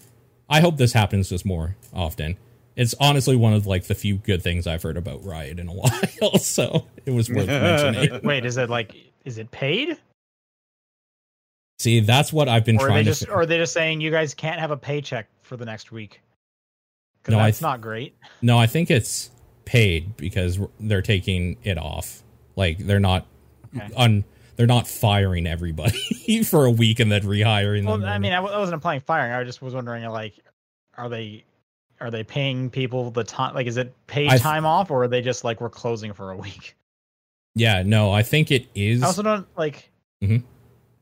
I 0.49 0.61
hope 0.61 0.77
this 0.77 0.93
happens 0.93 1.29
just 1.29 1.45
more 1.45 1.77
often. 1.93 2.37
It's 2.77 2.95
honestly 3.01 3.37
one 3.37 3.53
of 3.53 3.67
like 3.67 3.85
the 3.85 3.95
few 3.95 4.17
good 4.17 4.43
things 4.43 4.67
I've 4.67 4.83
heard 4.83 4.97
about 4.97 5.25
Riot 5.25 5.59
in 5.59 5.69
a 5.69 5.73
while, 6.23 6.39
so 6.39 6.87
it 7.05 7.11
was 7.11 7.29
worth 7.29 7.47
mentioning. 7.49 8.21
Wait, 8.25 8.45
is 8.47 8.57
it 8.57 8.71
like 8.71 8.95
is 9.25 9.39
it 9.39 9.51
paid? 9.51 9.99
See, 11.79 12.01
that's 12.01 12.33
what 12.33 12.49
I've 12.49 12.65
been 12.65 12.77
Or 12.79 12.85
are 12.85 12.89
trying 12.89 13.05
they 13.05 13.05
to. 13.05 13.11
just 13.11 13.27
fi- 13.27 13.33
or 13.33 13.41
are 13.41 13.47
they 13.47 13.59
just 13.59 13.73
saying 13.73 14.01
you 14.01 14.11
guys 14.11 14.35
can't 14.35 14.61
have 14.61 14.71
a 14.71 14.77
paycheck 14.77 15.27
for 15.43 15.57
the 15.57 15.65
next 15.65 15.91
week? 15.93 16.21
Because 17.23 17.33
No, 17.33 17.41
I 17.41 17.47
that's 17.47 17.59
th- 17.59 17.63
not 17.63 17.81
great. 17.81 18.17
No, 18.41 18.57
I 18.59 18.67
think 18.67 18.91
it's 18.91 19.31
paid 19.65 20.17
because 20.17 20.59
they're 20.81 21.03
taking 21.03 21.57
it 21.63 21.79
off. 21.79 22.23
Like 22.57 22.79
they're 22.79 23.01
not 23.01 23.27
Okay. 23.75 23.89
un 23.97 24.25
they're 24.57 24.67
not 24.67 24.87
firing 24.87 25.47
everybody 25.47 26.43
for 26.45 26.67
a 26.67 26.71
week 26.71 27.01
and 27.01 27.11
then 27.11 27.23
rehiring 27.23 27.87
them. 27.87 28.03
Well, 28.03 28.05
I 28.07 28.19
mean, 28.19 28.33
I, 28.33 28.37
w- 28.37 28.55
I 28.55 28.59
wasn't 28.59 28.75
implying 28.75 29.01
firing. 29.01 29.33
I 29.33 29.43
just 29.45 29.63
was 29.63 29.75
wondering, 29.75 30.05
like, 30.11 30.35
are 30.99 31.09
they 31.09 31.45
are 32.01 32.11
they 32.11 32.23
paying 32.23 32.69
people 32.69 33.11
the 33.11 33.25
time? 33.25 33.55
Like, 33.55 33.67
is 33.67 33.79
it 33.79 33.95
paid 34.07 34.29
th- 34.29 34.43
time 34.43 34.67
off, 34.67 34.91
or 34.91 35.05
are 35.05 35.09
they 35.09 35.23
just 35.23 35.43
like 35.45 35.61
we're 35.63 35.71
closing 35.71 36.13
for 36.13 36.33
a 36.33 36.37
week? 36.37 36.77
yeah, 37.55 37.83
no, 37.85 38.11
I 38.13 38.23
think 38.23 38.51
it 38.51 38.67
is. 38.75 39.03
I 39.03 39.07
also 39.07 39.23
don't 39.23 39.47
like. 39.57 39.91
Mhm. 40.23 40.43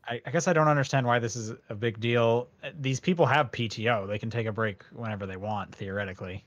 I, 0.07 0.21
I 0.25 0.31
guess 0.31 0.47
I 0.47 0.53
don't 0.53 0.67
understand 0.67 1.05
why 1.05 1.19
this 1.19 1.35
is 1.35 1.53
a 1.69 1.75
big 1.75 1.99
deal. 1.99 2.47
These 2.79 2.99
people 3.01 3.25
have 3.25 3.51
PTO; 3.51 4.07
they 4.07 4.17
can 4.17 4.29
take 4.29 4.47
a 4.47 4.51
break 4.53 4.83
whenever 4.93 5.25
they 5.25 5.37
want, 5.37 5.75
theoretically. 5.75 6.45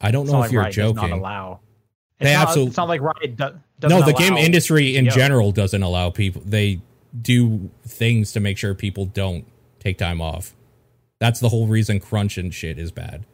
I 0.00 0.10
don't 0.10 0.24
It's 0.24 0.32
know 0.32 0.38
if 0.38 0.44
like 0.46 0.52
you're 0.52 0.62
Riot 0.62 0.74
does 0.74 0.94
not 0.94 1.02
joking. 1.02 1.18
allow. 1.18 1.60
They 2.20 2.30
It's 2.32 2.38
not, 2.38 2.48
absolute- 2.48 2.68
It's 2.68 2.76
not 2.76 2.88
like 2.88 3.00
Riot 3.00 3.36
do, 3.36 3.44
No, 3.44 3.58
doesn't 3.80 4.06
the 4.06 4.12
game 4.12 4.34
industry 4.34 4.96
in 4.96 5.06
PTO. 5.06 5.10
general 5.14 5.52
doesn't 5.52 5.82
allow 5.82 6.10
people. 6.10 6.42
They 6.44 6.80
do 7.22 7.70
things 7.86 8.32
to 8.32 8.40
make 8.40 8.58
sure 8.58 8.74
people 8.74 9.06
don't 9.06 9.44
take 9.80 9.98
time 9.98 10.20
off. 10.20 10.54
That's 11.20 11.40
the 11.40 11.48
whole 11.48 11.66
reason 11.66 11.98
crunch 12.00 12.38
and 12.38 12.52
shit 12.54 12.78
is 12.78 12.92
bad. 12.92 13.24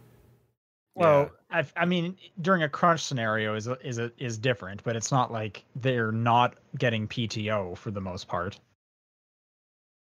Well, 0.95 1.31
I, 1.51 1.65
I 1.77 1.85
mean, 1.87 2.17
during 2.41 2.63
a 2.63 2.69
crunch 2.69 3.01
scenario 3.05 3.55
is 3.57 3.69
is 3.83 3.99
is 4.19 4.39
different, 4.39 4.83
but 4.85 4.97
it's 4.97 5.11
not 5.11 5.33
like 5.33 5.65
they're 5.77 6.13
not 6.13 6.55
getting 6.79 7.09
PTO 7.09 7.77
for 7.77 7.91
the 7.91 8.01
most 8.01 8.29
part. 8.29 8.59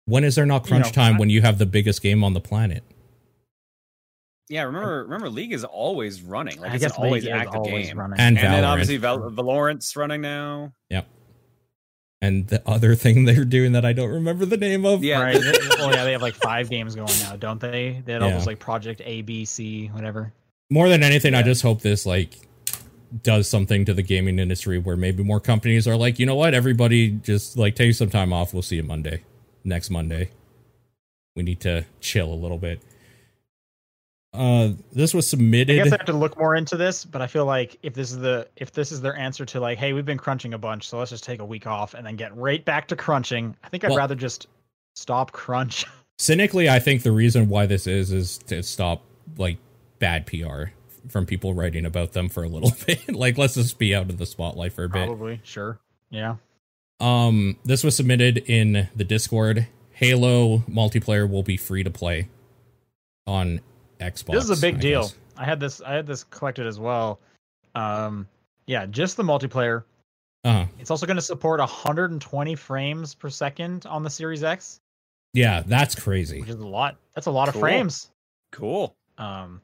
When 0.05 0.23
is 0.23 0.35
there 0.37 0.47
not 0.47 0.65
You 0.67 0.69
crunch 0.73 0.87
know, 0.87 0.93
time 0.93 1.17
I- 1.17 1.19
when 1.19 1.31
you 1.31 1.43
have 1.43 1.59
the 1.59 1.67
biggest 1.67 2.03
game 2.03 2.23
on 2.23 2.35
the 2.35 2.41
planet? 2.41 2.85
Yeah, 4.49 4.63
remember 4.63 5.03
remember 5.05 5.29
League 5.29 5.53
is 5.53 5.65
always 5.65 6.23
running. 6.23 6.61
Like 6.61 6.71
I 6.73 6.75
it's 6.77 6.85
an 6.85 6.93
always 6.97 7.25
League 7.25 7.33
active 7.33 7.55
always 7.57 7.89
game. 7.89 7.99
running. 7.99 8.19
And 8.21 8.39
And 8.39 8.55
then 8.55 8.65
obviously 8.65 8.97
Val- 8.97 9.31
Valorant's 9.31 9.97
running 9.97 10.21
now. 10.21 10.73
Yep. 10.91 11.07
And 12.23 12.47
the 12.49 12.63
other 12.69 12.95
thing 12.95 13.25
they're 13.25 13.45
doing 13.45 13.73
that 13.73 13.85
I 13.85 13.93
don't 13.93 14.11
remember 14.11 14.47
the 14.47 14.57
name 14.57 14.87
of. 14.87 15.03
Yeah. 15.05 15.21
right. 15.23 15.35
They- 15.41 15.53
well, 15.79 15.93
yeah, 15.93 16.05
they 16.05 16.13
have 16.13 16.23
like 16.23 16.35
five 16.35 16.71
games 16.71 16.95
going 16.95 17.13
now, 17.21 17.37
don't 17.37 17.61
they? 17.61 18.03
They 18.05 18.13
had 18.13 18.23
all 18.23 18.29
Yeah. 18.31 18.37
those 18.39 18.47
like 18.47 18.59
Project 18.61 19.03
A, 19.05 19.23
B, 19.23 19.45
C, 19.45 19.89
whatever. 19.89 20.33
More 20.71 20.89
than 20.89 21.03
anything, 21.03 21.35
I 21.35 21.43
just 21.43 21.63
hope 21.63 21.81
this 21.83 22.07
like 22.07 22.31
does 23.23 23.49
something 23.49 23.85
to 23.85 23.95
the 23.95 24.03
gaming 24.03 24.39
industry 24.39 24.79
where 24.79 24.97
maybe 24.97 25.23
more 25.23 25.41
companies 25.41 25.87
are 25.87 25.97
like, 25.97 26.19
you 26.19 26.27
know 26.27 26.35
what, 26.35 26.55
everybody 26.55 27.11
just 27.11 27.57
like 27.57 27.75
take 27.77 27.95
some 27.95 28.11
time 28.11 28.33
off. 28.33 28.53
We'll 28.53 28.63
see 28.63 28.77
you 28.77 28.83
Monday, 28.83 29.23
next 29.65 29.91
Monday. 29.91 30.31
We 31.37 31.43
need 31.43 31.61
to 31.61 31.85
chill 32.01 32.33
a 32.33 32.35
little 32.35 32.59
bit. 32.59 32.81
Uh, 34.37 34.73
this 34.93 35.15
was 35.15 35.27
submitted. 35.29 35.81
I 35.81 35.85
guess 35.85 35.93
I 35.93 35.97
have 35.99 36.07
to 36.07 36.13
look 36.13 36.39
more 36.39 36.55
into 36.55 36.77
this, 36.77 37.05
but 37.05 37.23
I 37.23 37.27
feel 37.27 37.47
like 37.47 37.77
if 37.83 37.95
this 37.95 38.11
is 38.13 38.19
the 38.19 38.49
if 38.57 38.73
this 38.73 38.93
is 38.93 39.01
their 39.01 39.17
answer 39.17 39.45
to 39.47 39.61
like, 39.61 39.79
hey, 39.79 39.93
we've 39.93 40.05
been 40.05 40.19
crunching 40.19 40.55
a 40.55 40.59
bunch, 40.59 40.89
so 40.89 40.99
let's 40.99 41.11
just 41.11 41.25
take 41.25 41.41
a 41.41 41.45
week 41.45 41.67
off 41.67 41.95
and 41.95 42.07
then 42.07 42.17
get 42.17 42.37
right 42.37 42.65
back 42.65 42.89
to 42.89 42.97
crunching. 42.97 43.57
I 43.65 43.69
think 43.69 43.85
I'd 43.85 43.91
Well- 43.91 43.99
rather 43.99 44.15
just 44.15 44.47
stop 44.95 45.33
crunch. 45.33 45.85
cynically 46.19 46.67
i 46.67 46.79
think 46.79 47.03
the 47.03 47.13
reason 47.13 47.47
why 47.51 47.67
this 47.67 47.87
is 47.87 48.11
is 48.11 48.39
to 48.39 48.63
stop 48.63 49.03
like 49.37 49.59
bad 49.99 50.25
pr 50.25 50.71
from 51.11 51.27
people 51.27 51.53
writing 51.53 51.85
about 51.85 52.13
them 52.15 52.27
for 52.31 52.43
a 52.43 52.49
little 52.49 52.73
bit 52.87 53.15
like 53.15 53.37
let's 53.37 53.53
just 53.53 53.79
be 53.79 53.95
out 53.95 54.09
of 54.09 54.17
the 54.17 54.25
spotlight 54.25 54.73
for 54.73 54.85
a 54.85 54.89
bit 54.89 55.05
Probably, 55.09 55.39
sure. 55.45 55.79
Yeah. 56.09 56.37
um 57.01 57.59
this 57.67 57.85
was 57.85 57.95
submitted 57.95 58.39
in 58.47 58.89
the 58.97 59.05
discord 59.05 59.67
halo 59.91 60.61
multiplayer 60.61 61.29
will 61.31 61.43
be 61.43 61.59
free 61.59 61.83
to 61.83 61.91
play 61.91 62.29
on 63.27 63.61
xbox 64.01 64.33
this 64.33 64.45
is 64.45 64.59
a 64.59 64.61
big 64.61 64.77
I 64.77 64.79
deal. 64.79 65.03
guess. 65.03 65.17
I 65.37 65.45
had 65.45 65.61
this 65.61 65.81
I 65.81 65.95
had 65.95 66.07
this 66.07 66.25
collected 66.25 66.67
as 66.67 66.79
well. 66.79 67.21
Um 67.75 68.27
yeah, 68.67 68.87
just 68.87 69.17
the 69.17 69.23
multiplayer. 69.23 69.85
Uh-huh. 70.45 70.67
It's 70.81 70.91
also 70.91 71.07
going 71.07 71.17
to 71.17 71.23
support 71.23 71.61
120 71.61 72.55
frames 72.55 73.15
per 73.15 73.29
second 73.31 73.87
on 73.87 74.03
the 74.03 74.11
Series 74.11 74.43
X, 74.45 74.81
yeah 75.35 75.63
that's 75.67 75.95
crazy 75.95 76.41
which 76.41 76.49
is 76.51 76.57
a 76.57 76.67
lot. 76.67 76.97
That's 77.15 77.27
a 77.27 77.31
lot 77.31 77.49
of 77.49 77.55
frames. 77.57 78.11
Cool. 78.53 78.95
Um 79.19 79.61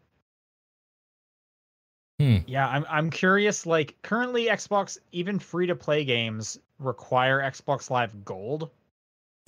Yeah, 2.19 2.69
I'm 2.69 2.85
I'm 2.89 3.11
curious. 3.11 3.67
Like 3.67 3.97
currently, 4.03 4.47
Xbox 4.47 4.99
even 5.11 5.39
free 5.41 5.67
to 5.67 5.75
play 5.75 6.05
games 6.05 6.59
require 6.79 7.41
Xbox 7.41 7.91
Live 7.91 8.25
Gold. 8.25 8.71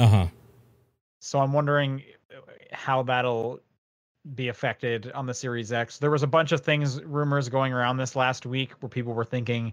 Uh 0.01 0.07
huh. 0.07 0.27
So 1.21 1.39
I'm 1.39 1.53
wondering 1.53 2.03
uh, 2.37 2.41
how 2.73 3.03
that'll 3.05 3.61
be 4.35 4.49
affected 4.49 5.13
on 5.13 5.27
the 5.27 5.35
Series 5.35 5.73
X. 5.73 5.99
There 5.99 6.11
was 6.11 6.23
a 6.23 6.27
bunch 6.27 6.53
of 6.53 6.63
things, 6.63 7.03
rumors 7.03 7.49
going 7.49 7.73
around 7.73 7.99
this 7.99 8.17
last 8.17 8.47
week 8.47 8.73
where 8.81 8.89
people 8.89 9.13
were 9.13 9.25
thinking, 9.25 9.73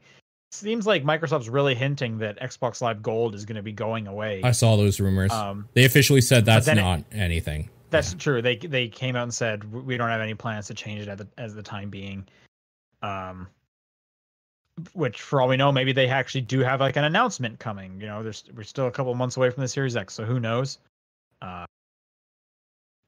seems 0.52 0.86
like 0.86 1.04
Microsoft's 1.04 1.48
really 1.50 1.76
hinting 1.76 2.18
that 2.18 2.40
Xbox 2.42 2.82
Live 2.82 3.02
Gold 3.02 3.34
is 3.36 3.46
going 3.46 3.56
to 3.56 3.62
be 3.64 3.72
going 3.72 4.08
away. 4.08 4.42
I 4.44 4.52
saw 4.52 4.76
those 4.76 5.00
rumors. 5.00 5.32
Um, 5.32 5.70
they 5.74 5.86
officially 5.86 6.22
said 6.22 6.46
that's 6.46 6.66
then 6.66 6.78
it- 6.78 6.82
not 6.82 7.04
anything. 7.12 7.70
That's 7.90 8.14
true. 8.14 8.42
They 8.42 8.56
they 8.56 8.88
came 8.88 9.18
out 9.18 9.24
and 9.24 9.34
said 9.34 9.70
we 9.70 9.98
don't 9.98 10.08
have 10.08 10.22
any 10.22 10.34
plans 10.34 10.68
to 10.68 10.74
change 10.74 11.02
it 11.02 11.10
at 11.10 11.18
the 11.18 11.28
as 11.38 11.54
the 11.54 11.62
time 11.62 11.90
being. 11.90 12.26
Um, 13.02 13.50
which 14.94 15.22
for 15.22 15.42
all 15.42 15.50
we 15.50 15.58
know, 15.58 15.74
maybe 15.74 15.92
they 15.92 16.08
actually 16.08 16.42
do 16.42 16.60
have 16.62 16.80
like 16.80 16.96
an 16.96 17.04
announcement 17.04 17.60
coming. 17.60 18.00
You 18.00 18.08
know, 18.08 18.24
there's 18.24 18.46
we're 18.56 18.64
still 18.64 18.88
a 18.88 18.92
couple 18.92 19.14
months 19.16 19.36
away 19.36 19.50
from 19.50 19.62
the 19.62 19.68
Series 19.68 19.98
X, 19.98 20.14
so 20.14 20.24
who 20.24 20.40
knows? 20.40 20.78
Uh, 21.42 21.66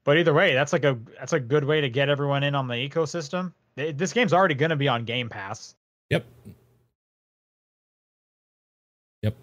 but 0.04 0.18
either 0.18 0.34
way, 0.34 0.54
that's 0.54 0.72
like 0.72 0.84
a 0.84 0.98
that's 1.18 1.32
a 1.32 1.40
good 1.40 1.64
way 1.64 1.80
to 1.80 1.88
get 1.88 2.08
everyone 2.08 2.42
in 2.42 2.54
on 2.54 2.68
the 2.68 2.74
ecosystem. 2.74 3.52
This 3.76 4.12
game's 4.12 4.32
already 4.32 4.54
going 4.54 4.70
to 4.70 4.76
be 4.76 4.86
on 4.86 5.04
Game 5.04 5.28
Pass. 5.28 5.74
Yep. 6.10 6.24
Yep. 9.22 9.36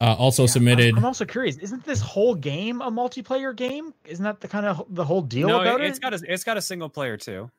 Uh, 0.00 0.14
also 0.18 0.42
Yeah, 0.42 0.48
submitted. 0.48 0.96
I'm, 0.96 1.04
also 1.04 1.24
curious. 1.24 1.56
Isn't 1.56 1.84
this 1.84 2.00
whole 2.00 2.34
game 2.34 2.82
a 2.82 2.90
multiplayer 2.90 3.56
game? 3.56 3.94
Isn't 4.04 4.24
that 4.24 4.40
the 4.40 4.48
kind 4.48 4.66
of 4.66 4.84
the 4.90 5.04
whole 5.04 5.22
deal 5.22 5.48
no, 5.48 5.60
about 5.60 5.80
it's 5.80 5.86
it? 5.86 5.90
It's 5.90 5.98
got 5.98 6.14
a 6.14 6.20
it's 6.32 6.44
got 6.44 6.56
a 6.56 6.62
single 6.62 6.88
player 6.88 7.16
too. 7.16 7.50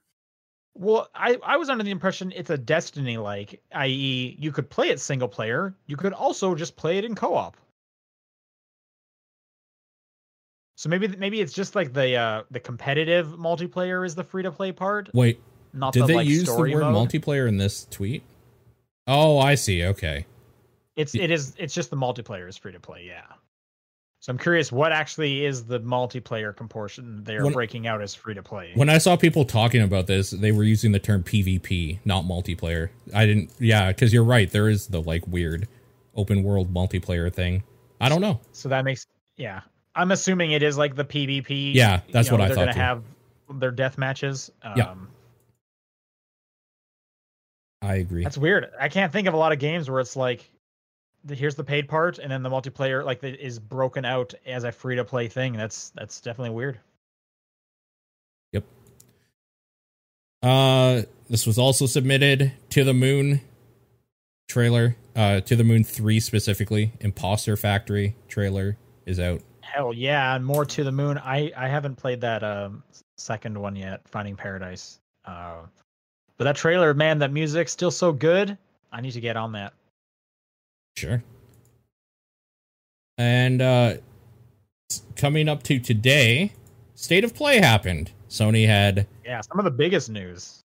Well, 0.74 1.10
I, 1.14 1.38
I 1.44 1.58
was 1.58 1.70
under 1.70 1.84
the 1.84 1.92
impression 1.92 2.32
it's 2.34 2.50
a 2.50 2.58
Destiny 2.58 3.18
like, 3.18 3.62
i.e., 3.74 4.38
you 4.40 4.52
could 4.54 4.70
play 4.70 4.90
it 4.90 5.02
single 5.02 5.28
player. 5.28 5.76
You 5.88 5.98
could 5.98 6.14
also 6.14 6.56
just 6.56 6.78
play 6.78 6.98
it 6.98 7.04
in 7.04 7.14
co 7.14 7.36
op. 7.36 7.58
So 10.82 10.90
maybe 10.90 11.10
maybe 11.10 11.42
it's 11.42 11.54
just 11.54 11.76
like 11.76 11.94
the 11.94 12.16
uh, 12.16 12.44
the 12.50 12.60
competitive 12.60 13.28
multiplayer 13.38 14.04
is 14.04 14.16
the 14.16 14.24
free 14.24 14.42
to 14.42 14.52
play 14.52 14.72
part, 14.72 15.12
Wait, 15.14 15.40
not 15.74 15.94
did 15.94 16.02
the 16.02 16.08
they 16.08 16.16
like 16.16 16.28
use 16.28 16.46
the 16.46 16.56
word 16.58 16.72
mode. 16.72 17.08
multiplayer 17.08 17.48
in 17.48 17.58
this 17.58 17.86
tweet? 17.92 18.24
Oh, 19.06 19.38
I 19.38 19.54
see. 19.54 19.86
Okay. 19.86 20.26
It's 20.96 21.14
it 21.14 21.30
is 21.30 21.54
it's 21.60 21.76
just 21.76 21.92
the 21.92 21.98
multiplayer 21.98 22.50
is 22.50 22.58
free 22.58 22.72
to 22.72 22.80
play, 22.80 23.04
yeah. 23.06 23.22
So 24.22 24.32
I'm 24.32 24.40
curious 24.40 24.72
what 24.72 24.92
actually 24.92 25.46
is 25.46 25.66
the 25.66 25.80
multiplayer 25.80 26.56
comportion 26.56 27.24
they're 27.26 27.44
When- 27.44 27.54
breaking 27.54 27.86
out 27.86 28.02
as 28.02 28.16
free 28.16 28.34
to 28.34 28.42
play. 28.42 28.72
When 28.74 28.90
I 28.90 28.98
saw 28.98 29.16
people 29.16 29.46
talking 29.46 29.84
about 29.84 30.08
this, 30.08 30.32
they 30.32 30.52
were 30.52 30.64
using 30.64 30.94
the 30.94 31.00
term 31.00 31.22
PvP, 31.22 32.00
not 32.06 32.24
multiplayer. 32.24 32.90
I 33.14 33.28
didn't. 33.28 33.52
Yeah, 33.60 33.90
because 33.90 34.12
you're 34.12 34.24
right. 34.24 34.50
There 34.50 34.68
is 34.68 34.88
the 34.88 35.00
like 35.04 35.28
weird 35.28 35.68
open 36.16 36.42
world 36.42 36.74
multiplayer 36.74 37.32
thing. 37.32 37.62
I 38.00 38.10
don't 38.10 38.22
know. 38.22 38.40
So 38.52 38.68
that 38.70 38.84
makes 38.84 39.06
yeah. 39.38 39.62
I'm 39.96 40.12
assuming 40.12 40.52
it 40.52 40.64
is 40.64 40.78
like 40.78 40.96
the 40.96 41.06
PvP. 41.06 41.74
Yeah, 41.74 42.02
that's 42.12 42.28
you 42.28 42.32
know, 42.32 42.38
what 42.38 42.44
I 42.44 42.48
they're 42.48 42.56
thought 42.56 42.62
gonna 42.62 42.74
too. 42.74 42.80
have 42.80 43.04
their 43.60 43.72
death 43.72 43.98
matches. 43.98 44.52
Um, 44.64 44.74
Yeah. 44.78 44.96
I 47.84 47.96
agree. 47.96 48.24
That's 48.24 48.38
weird. 48.38 48.70
I 48.80 48.90
can't 48.90 49.12
think 49.12 49.28
of 49.28 49.34
a 49.34 49.38
lot 49.38 49.52
of 49.52 49.60
games 49.60 49.90
where 49.90 50.00
it's 50.00 50.16
like, 50.16 50.50
the, 51.24 51.34
here's 51.36 51.56
the 51.56 51.64
paid 51.64 51.88
part, 51.88 52.20
and 52.20 52.32
then 52.32 52.44
the 52.44 52.50
multiplayer 52.50 53.04
like 53.04 53.24
is 53.24 53.58
broken 53.60 54.06
out 54.06 54.34
as 54.46 54.64
a 54.64 54.72
free 54.72 54.96
to 54.96 55.04
play 55.04 55.28
thing. 55.28 55.54
That's 55.54 55.90
that's 55.92 56.22
definitely 56.22 56.52
weird. 56.56 56.80
Yep. 58.54 58.64
Uh, 60.44 61.02
this 61.30 61.46
was 61.48 61.58
also 61.58 61.86
submitted 61.86 62.54
to 62.70 62.84
the 62.84 62.94
moon 62.94 63.42
trailer. 64.48 64.96
Uh, 65.16 65.42
to 65.42 65.56
the 65.56 65.64
moon 65.64 65.84
three 65.84 66.20
specifically. 66.22 66.94
Impostor 67.02 67.58
Factory 67.58 68.16
trailer 68.30 68.78
is 69.06 69.20
out. 69.20 69.42
Hell 69.74 69.94
yeah, 69.94 70.36
and 70.36 70.46
more 70.46 70.66
to 70.66 70.84
the 70.84 70.92
moon. 70.92 71.18
I 71.18 71.52
I 71.56 71.68
haven't 71.68 71.96
played 71.96 72.22
that 72.22 72.44
um 72.44 72.84
second 73.18 73.58
one 73.58 73.76
yet, 73.76 74.02
Finding 74.10 74.36
Paradise. 74.36 75.00
Uh, 75.24 75.60
but 76.38 76.44
that 76.46 76.56
trailer, 76.56 76.94
man, 76.94 77.20
that 77.20 77.32
music's 77.32 77.72
still 77.72 77.92
so 77.92 78.12
good. 78.12 78.58
I 78.92 79.00
need 79.02 79.12
to 79.12 79.22
get 79.22 79.38
on 79.38 79.54
that. 79.54 79.74
Sure. 80.98 81.24
And 83.18 83.62
uh 83.62 83.98
coming 85.16 85.48
up 85.48 85.64
to 85.64 85.80
today, 85.80 86.52
State 86.96 87.24
of 87.24 87.34
Play 87.34 87.60
happened. 87.62 88.12
Sony 88.30 88.66
had 88.66 89.08
Yeah, 89.26 89.42
some 89.42 89.58
of 89.60 89.66
the 89.66 89.72
biggest 89.72 90.10
news. 90.10 90.64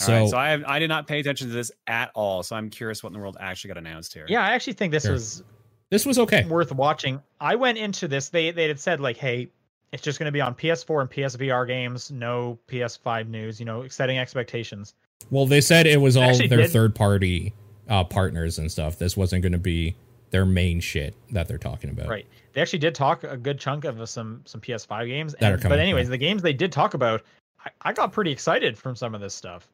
All 0.00 0.08
right, 0.08 0.24
So- 0.26 0.30
so 0.32 0.36
I 0.38 0.50
have, 0.50 0.64
I 0.66 0.78
did 0.78 0.88
not 0.88 1.06
pay 1.06 1.20
attention 1.20 1.48
to 1.48 1.52
this 1.52 1.70
at 1.86 2.10
all. 2.14 2.42
So 2.42 2.56
I'm 2.56 2.70
curious 2.70 3.02
what 3.02 3.10
in 3.10 3.12
the 3.14 3.18
world 3.20 3.36
actually 3.38 3.68
got 3.68 3.78
announced 3.78 4.12
here. 4.14 4.26
Yeah, 4.28 4.42
I 4.42 4.52
actually 4.54 4.72
think 4.72 4.92
this 4.92 5.04
Sure. 5.04 5.12
was 5.12 5.44
this 5.90 6.06
was 6.06 6.18
okay. 6.18 6.44
worth 6.44 6.72
watching. 6.72 7.20
I 7.40 7.56
went 7.56 7.78
into 7.78 8.08
this. 8.08 8.28
They 8.28 8.50
they 8.50 8.68
had 8.68 8.80
said 8.80 9.00
like, 9.00 9.16
hey, 9.16 9.50
it's 9.92 10.02
just 10.02 10.18
going 10.18 10.26
to 10.26 10.32
be 10.32 10.40
on 10.40 10.54
PS4 10.54 11.00
and 11.00 11.10
PSVR 11.10 11.66
games. 11.66 12.10
No 12.10 12.58
PS5 12.68 13.28
news. 13.28 13.58
You 13.58 13.66
know, 13.66 13.88
setting 13.88 14.18
expectations. 14.18 14.94
Well, 15.30 15.46
they 15.46 15.60
said 15.60 15.86
it 15.86 16.00
was 16.00 16.16
all 16.16 16.36
their 16.36 16.48
did- 16.48 16.70
third 16.70 16.94
party 16.94 17.52
uh 17.88 18.04
partners 18.04 18.58
and 18.58 18.70
stuff. 18.70 18.98
This 18.98 19.16
wasn't 19.16 19.42
going 19.42 19.52
to 19.52 19.58
be 19.58 19.96
their 20.30 20.46
main 20.46 20.80
shit 20.80 21.14
that 21.32 21.48
they're 21.48 21.58
talking 21.58 21.90
about. 21.90 22.08
Right. 22.08 22.26
They 22.52 22.60
actually 22.60 22.78
did 22.78 22.94
talk 22.94 23.24
a 23.24 23.36
good 23.36 23.58
chunk 23.58 23.84
of 23.84 24.08
some 24.08 24.42
some 24.44 24.60
PS5 24.60 25.06
games. 25.06 25.34
That 25.40 25.52
are 25.52 25.56
coming, 25.56 25.70
but 25.70 25.78
anyways, 25.80 26.06
yeah. 26.06 26.10
the 26.10 26.18
games 26.18 26.42
they 26.42 26.52
did 26.52 26.72
talk 26.72 26.94
about, 26.94 27.22
I, 27.64 27.70
I 27.82 27.92
got 27.92 28.12
pretty 28.12 28.30
excited 28.30 28.78
from 28.78 28.96
some 28.96 29.14
of 29.14 29.20
this 29.20 29.34
stuff. 29.34 29.68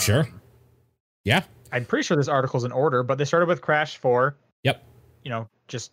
Sure. 0.00 0.20
Um, 0.20 0.40
Yeah. 1.24 1.42
I'm 1.72 1.86
pretty 1.86 2.02
sure 2.02 2.16
this 2.16 2.28
article's 2.28 2.64
in 2.64 2.72
order, 2.72 3.02
but 3.02 3.16
they 3.16 3.24
started 3.24 3.48
with 3.48 3.62
Crash 3.62 3.96
4. 3.96 4.36
Yep. 4.64 4.84
You 5.24 5.30
know, 5.30 5.48
just 5.68 5.92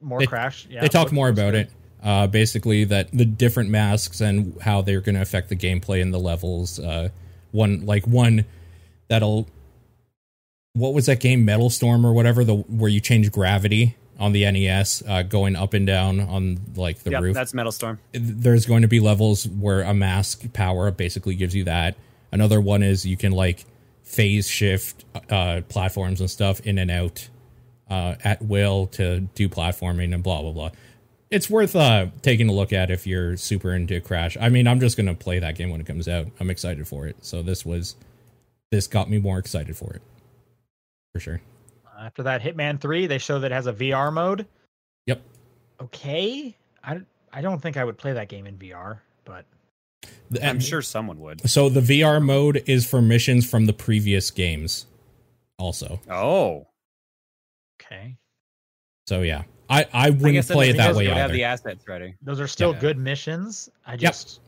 more 0.00 0.18
They- 0.18 0.26
Crash. 0.26 0.66
Yeah. 0.70 0.80
they 0.80 0.88
talk 0.88 1.12
more 1.12 1.28
about 1.28 1.52
good. 1.52 1.66
it. 1.66 1.70
Uh, 2.02 2.26
basically, 2.26 2.84
that 2.84 3.10
the 3.12 3.26
different 3.26 3.68
masks 3.68 4.20
and 4.22 4.56
how 4.62 4.80
they're 4.80 5.02
going 5.02 5.16
to 5.16 5.20
affect 5.20 5.50
the 5.50 5.56
gameplay 5.56 6.00
and 6.00 6.14
the 6.14 6.18
levels. 6.18 6.78
Uh, 6.78 7.10
one 7.52 7.84
like 7.84 8.06
one 8.06 8.44
that'll. 9.08 9.46
What 10.72 10.94
was 10.94 11.06
that 11.06 11.20
game, 11.20 11.44
Metal 11.44 11.68
Storm 11.68 12.06
or 12.06 12.12
whatever? 12.12 12.44
The 12.44 12.54
where 12.54 12.88
you 12.88 13.00
change 13.00 13.30
gravity 13.32 13.96
on 14.18 14.32
the 14.32 14.50
NES, 14.50 15.02
uh, 15.08 15.22
going 15.22 15.56
up 15.56 15.74
and 15.74 15.86
down 15.86 16.20
on 16.20 16.58
like 16.76 17.00
the 17.00 17.10
Yep, 17.10 17.22
roof. 17.22 17.34
that's 17.34 17.52
Metal 17.54 17.72
Storm. 17.72 17.98
there's 18.12 18.66
going 18.66 18.82
to 18.82 18.88
be 18.88 19.00
levels 19.00 19.48
where 19.48 19.80
a 19.82 19.92
mask 19.94 20.52
power 20.52 20.90
basically 20.90 21.34
gives 21.34 21.54
you 21.54 21.64
that. 21.64 21.96
Another 22.32 22.60
one 22.60 22.82
is 22.82 23.04
you 23.04 23.16
can 23.16 23.32
like 23.32 23.64
phase 24.04 24.46
shift 24.48 25.04
uh, 25.30 25.62
platforms 25.68 26.20
and 26.20 26.30
stuff 26.30 26.60
in 26.60 26.78
and 26.78 26.90
out 26.90 27.28
uh, 27.90 28.14
at 28.24 28.40
will 28.42 28.86
to 28.86 29.20
do 29.34 29.48
platforming 29.48 30.14
and 30.14 30.22
blah 30.22 30.40
blah 30.40 30.52
blah. 30.52 30.70
It's 31.30 31.50
worth 31.50 31.76
uh, 31.76 32.06
taking 32.22 32.48
a 32.48 32.52
look 32.52 32.72
at 32.72 32.90
if 32.90 33.06
you're 33.06 33.36
super 33.36 33.72
into 33.72 34.00
Crash. 34.00 34.36
I 34.40 34.48
mean, 34.48 34.66
I'm 34.66 34.80
just 34.80 34.96
gonna 34.96 35.14
play 35.14 35.38
that 35.40 35.56
game 35.56 35.70
when 35.70 35.80
it 35.80 35.86
comes 35.86 36.08
out. 36.08 36.26
I'm 36.40 36.50
excited 36.50 36.88
for 36.88 37.06
it. 37.06 37.16
So 37.20 37.42
this 37.42 37.66
was 37.66 37.96
this 38.70 38.86
got 38.86 39.10
me 39.10 39.18
more 39.18 39.38
excited 39.38 39.76
for 39.76 39.92
it 39.92 40.02
for 41.12 41.20
sure. 41.20 41.40
After 41.98 42.22
that, 42.22 42.42
Hitman 42.42 42.80
3, 42.80 43.06
they 43.06 43.18
show 43.18 43.38
that 43.40 43.52
it 43.52 43.54
has 43.54 43.66
a 43.66 43.72
VR 43.72 44.12
mode. 44.12 44.46
Yep. 45.06 45.22
Okay. 45.82 46.56
I, 46.82 47.00
I 47.32 47.42
don't 47.42 47.60
think 47.60 47.76
I 47.76 47.84
would 47.84 47.98
play 47.98 48.12
that 48.14 48.28
game 48.28 48.46
in 48.46 48.56
VR, 48.56 49.00
but 49.24 49.44
I'm 50.42 50.60
sure 50.60 50.82
someone 50.82 51.20
would. 51.20 51.48
So 51.48 51.68
the 51.68 51.80
VR 51.80 52.22
mode 52.22 52.62
is 52.66 52.88
for 52.88 53.02
missions 53.02 53.48
from 53.48 53.66
the 53.66 53.72
previous 53.72 54.30
games, 54.30 54.86
also. 55.58 56.00
Oh, 56.08 56.66
okay. 57.80 58.16
So 59.06 59.22
yeah, 59.22 59.42
I 59.68 59.82
I 59.84 59.88
I 59.92 60.10
wouldn't 60.10 60.32
guess 60.32 60.50
play 60.50 60.70
it 60.70 60.76
that 60.76 60.94
way 60.94 61.06
Would 61.08 61.16
have 61.16 61.24
either. 61.30 61.32
the 61.32 61.44
assets 61.44 61.86
ready. 61.88 62.14
Those 62.22 62.38
are 62.40 62.46
still 62.46 62.72
Yeah. 62.74 62.80
good 62.80 62.98
missions. 62.98 63.68
I 63.86 63.96
just 63.96 64.40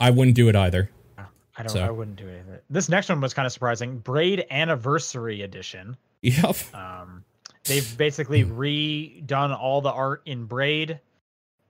I 0.00 0.10
wouldn't 0.10 0.34
do 0.36 0.48
it 0.48 0.56
either. 0.56 0.90
I 1.18 1.62
don't 1.64 1.68
So- 1.68 1.80
I 1.84 1.90
wouldn't 1.90 2.16
do 2.16 2.26
it 2.26 2.40
either. 2.46 2.62
This 2.70 2.88
next 2.88 3.10
one 3.10 3.20
was 3.20 3.34
kind 3.34 3.44
of 3.44 3.52
surprising. 3.52 3.98
Braid 3.98 4.46
Anniversary 4.50 5.42
Edition. 5.42 5.96
Yep. 6.22 6.56
Um 6.74 7.24
they've 7.64 7.96
basically 7.98 8.44
redone 8.44 9.56
all 9.58 9.80
the 9.82 9.92
art 9.92 10.22
in 10.24 10.46
Braid. 10.46 10.98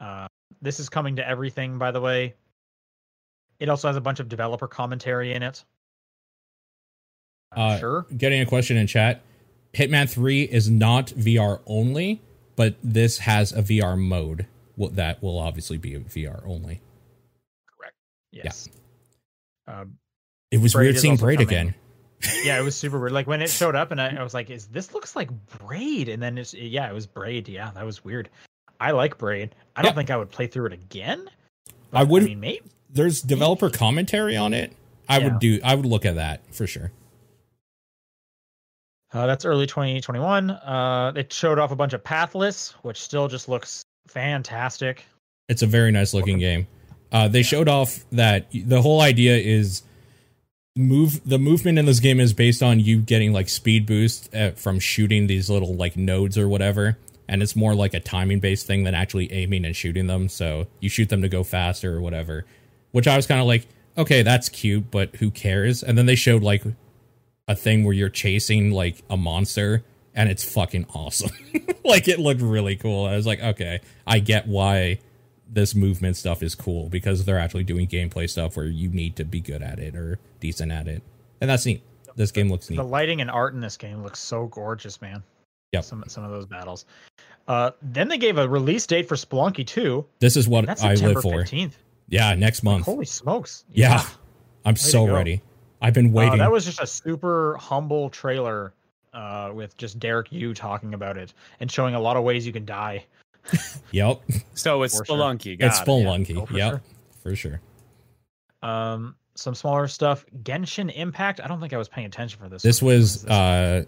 Uh 0.01 0.29
this 0.61 0.79
is 0.79 0.89
coming 0.89 1.17
to 1.17 1.27
everything 1.29 1.79
by 1.79 1.91
the 1.91 2.01
way. 2.01 2.35
It 3.59 3.69
also 3.69 3.89
has 3.89 3.97
a 3.97 4.01
bunch 4.01 4.21
of 4.21 4.29
developer 4.29 4.69
commentary 4.69 5.33
in 5.33 5.43
it. 5.43 5.65
Uh, 7.57 7.61
Uh, 7.61 7.79
sure. 7.79 8.07
Getting 8.17 8.41
a 8.41 8.47
question 8.47 8.77
in 8.77 8.87
chat. 8.87 9.23
Hitman 9.75 10.09
Three 10.09 10.43
is 10.43 10.69
not 10.71 11.09
VR 11.09 11.61
only, 11.67 12.21
but 12.57 12.77
this 12.83 13.19
has 13.19 13.53
a 13.53 13.63
VR 13.63 13.99
mode. 13.99 14.47
That 14.79 15.23
will 15.23 15.39
obviously 15.39 15.79
be 15.79 15.95
a 15.95 16.01
VR 16.01 16.47
only. 16.47 16.81
Correct. 17.79 17.95
Yes. 18.33 18.69
Um 19.67 19.99
It 20.51 20.61
was 20.61 20.73
Braid 20.75 20.87
weird 20.87 20.99
seeing 20.99 21.17
Braid 21.17 21.39
coming. 21.39 21.49
again. 21.49 21.75
yeah, 22.45 22.59
it 22.59 22.63
was 22.63 22.75
super 22.77 22.99
weird. 22.99 23.13
Like 23.13 23.27
when 23.27 23.43
it 23.43 23.51
showed 23.51 23.75
up, 23.75 23.91
and 23.93 24.01
I, 24.01 24.17
I 24.17 24.23
was 24.23 24.35
like, 24.35 24.51
"Is 24.51 24.67
this 24.67 24.93
looks 24.95 25.15
like 25.17 25.31
Braid?" 25.59 26.09
And 26.09 26.23
then 26.23 26.39
it's 26.39 26.53
yeah, 26.55 26.89
it 26.89 26.95
was 26.95 27.07
Braid. 27.07 27.49
Yeah, 27.49 27.71
that 27.75 27.85
was 27.87 28.05
weird. 28.05 28.29
I 28.81 28.91
like 28.93 29.19
Braid. 29.19 29.55
I 29.77 29.83
don't 29.83 29.91
Yeah. 29.93 29.97
think 29.97 30.11
I 30.11 30.17
would 30.17 30.31
play 30.31 30.47
through 30.49 30.67
it 30.67 30.73
again. 30.73 31.29
I 31.93 32.03
wouldn't- 32.05 32.29
I 32.31 32.35
mean, 32.35 32.41
maybe. 32.41 32.63
There's 32.91 33.23
developer 33.23 33.71
commentary 33.71 34.37
on 34.37 34.53
it. 34.55 34.73
I 35.09 35.19
Yeah. 35.19 35.25
would 35.25 35.39
do. 35.39 35.61
I 35.65 35.75
would 35.75 35.87
look 35.87 36.05
at 36.05 36.17
that 36.17 36.43
for 36.55 36.67
sure. 36.67 36.91
Uh, 39.13 39.27
that's 39.27 39.45
early 39.45 39.67
2021. 39.67 40.51
Uh, 40.51 41.13
it 41.15 41.33
showed 41.33 41.59
off 41.59 41.71
a 41.71 41.77
bunch 41.77 41.93
of 41.93 42.03
Pathless, 42.03 42.73
which 42.83 43.01
still 43.01 43.29
just 43.29 43.49
looks 43.49 43.85
fantastic. 44.09 45.05
It's 45.49 45.63
a 45.63 45.67
very 45.67 45.91
nice 45.91 46.15
looking 46.15 46.39
game. 46.39 46.67
Uh, 47.11 47.29
they 47.29 47.43
showed 47.43 47.69
off 47.69 48.05
that 48.13 48.47
the 48.53 48.81
whole 48.81 49.03
idea 49.03 49.37
is 49.37 49.83
move 50.75 51.21
the 51.27 51.39
movement 51.39 51.79
in 51.79 51.85
this 51.85 52.01
game 52.01 52.19
is 52.19 52.33
based 52.33 52.63
on 52.63 52.81
you 52.81 52.99
getting 53.01 53.33
like 53.33 53.49
speed 53.49 53.85
boost 53.85 54.35
uh, 54.35 54.53
from 54.53 54.79
shooting 54.79 55.27
these 55.27 55.51
little 55.51 55.75
like 55.75 55.99
nodes 55.99 56.39
or 56.39 56.49
whatever 56.49 56.97
and 57.29 57.43
it's 57.43 57.55
more 57.55 57.75
like 57.75 57.93
a 57.93 58.01
timing 58.01 58.41
based 58.41 58.67
thing 58.67 58.85
than 58.85 58.95
actually 58.95 59.31
aiming 59.33 59.67
and 59.67 59.77
shooting 59.77 60.07
them 60.07 60.31
so 60.31 60.67
you 60.81 60.89
shoot 60.89 61.11
them 61.11 61.21
to 61.21 61.29
go 61.29 61.45
faster 61.45 61.95
or 61.95 62.01
whatever 62.01 62.47
which 62.93 63.07
i 63.07 63.15
was 63.15 63.27
kind 63.27 63.39
of 63.39 63.47
like 63.47 63.67
okay 63.99 64.23
that's 64.23 64.49
cute 64.49 64.91
but 64.91 65.15
who 65.17 65.31
cares 65.31 65.83
and 65.83 65.99
then 65.99 66.07
they 66.07 66.15
showed 66.15 66.43
like 66.43 66.65
a 67.49 67.57
thing 67.57 67.85
where 67.85 67.95
you're 67.95 68.09
chasing 68.09 68.71
like 68.71 69.03
a 69.11 69.17
monster 69.17 69.85
and 70.15 70.29
it's 70.29 70.45
fucking 70.45 70.87
awesome 70.95 71.31
like 71.85 72.09
it 72.09 72.19
looked 72.19 72.41
really 72.41 72.77
cool 72.77 73.05
i 73.07 73.17
was 73.17 73.27
like 73.27 73.41
okay 73.41 73.81
i 74.07 74.19
get 74.19 74.47
why 74.47 74.99
this 75.53 75.75
movement 75.75 76.17
stuff 76.17 76.43
is 76.43 76.55
cool 76.55 76.89
because 76.89 77.25
they're 77.25 77.39
actually 77.39 77.63
doing 77.65 77.87
gameplay 77.87 78.29
stuff 78.29 78.57
where 78.57 78.67
you 78.67 78.89
need 78.89 79.17
to 79.17 79.25
be 79.25 79.39
good 79.39 79.63
at 79.63 79.79
it 79.79 79.95
or 79.95 80.19
decent 80.41 80.73
at 80.73 80.89
it, 80.89 81.03
and 81.41 81.51
that's 81.51 81.67
neat. 81.67 81.83
This 82.17 82.31
game 82.31 82.51
looks 82.51 82.71
neat. 82.71 82.77
The 82.77 82.85
lighting 82.85 83.21
and 83.21 83.31
art 83.31 83.55
in 83.55 83.61
this 83.61 83.77
game 83.77 84.03
looks 84.03 84.19
so 84.19 84.47
gorgeous, 84.47 85.01
man. 85.01 85.23
Yeah. 85.73 85.81
Some 85.81 86.05
some 86.09 86.25
of 86.25 86.31
those 86.31 86.47
battles. 86.47 86.87
Uh, 87.47 87.73
then 87.83 88.09
they 88.09 88.19
gave 88.19 88.39
a 88.39 88.49
release 88.49 88.87
date 88.87 89.09
for 89.09 89.17
Spelunky 89.17 89.67
2. 89.67 90.05
This 90.21 90.37
is 90.37 90.47
what 90.49 90.69
I 90.83 90.95
live 90.95 91.21
for. 91.23 91.43
15th. 91.43 91.73
Yeah, 92.09 92.35
next 92.35 92.63
month. 92.63 92.85
Holy 92.85 93.05
smokes! 93.05 93.65
yeah, 93.71 94.05
I'm 94.65 94.75
to 94.75 94.81
so 94.81 95.07
ready. 95.07 95.43
I've 95.83 95.93
been 95.95 96.07
Uh, 96.09 96.13
waiting. 96.13 96.39
that 96.39 96.51
was 96.51 96.65
just 96.65 96.81
a 96.81 96.87
super 96.87 97.57
humble 97.59 98.09
trailer 98.09 98.73
uh, 99.13 99.51
with 99.53 99.77
just 99.77 99.99
Derek 99.99 100.33
Yu 100.33 100.55
talking 100.55 100.95
about 100.95 101.19
it 101.19 101.35
and 101.61 101.71
showing 101.71 101.95
a 101.95 102.01
lot 102.01 102.17
of 102.17 102.23
ways 102.25 102.47
you 102.47 102.53
can 102.53 102.65
die. 102.65 103.05
yep, 103.91 104.23
So 104.55 104.83
it's 104.85 104.97
For 104.97 105.05
sure. 105.05 105.17
Spelunky. 105.19 105.61
it's 105.61 105.81
Got 105.85 105.89
it. 105.89 106.37
Oh, 106.37 106.47
for 106.47 106.55
yep, 106.57 106.71
sure. 106.71 106.83
for 107.23 107.37
sure. 107.37 107.61
Um, 108.63 109.17
some 109.35 109.55
smaller 109.55 109.89
stuff. 109.89 110.25
Genshin 110.45 110.95
Impact. 110.95 111.41
I 111.43 111.49
don't 111.49 111.61
think 111.61 111.73
I 111.73 111.77
was 111.79 111.89
paying 111.89 112.07
attention 112.07 112.39
for 112.41 112.49
this. 112.49 112.63
This 112.63 112.81
one. 112.81 112.95
Was 112.95 113.17
is 113.17 113.23
this? 113.23 113.31
uh 113.31 113.85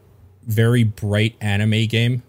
very 0.46 0.84
bright 0.84 1.36
anime 1.40 1.86
game. 1.86 2.22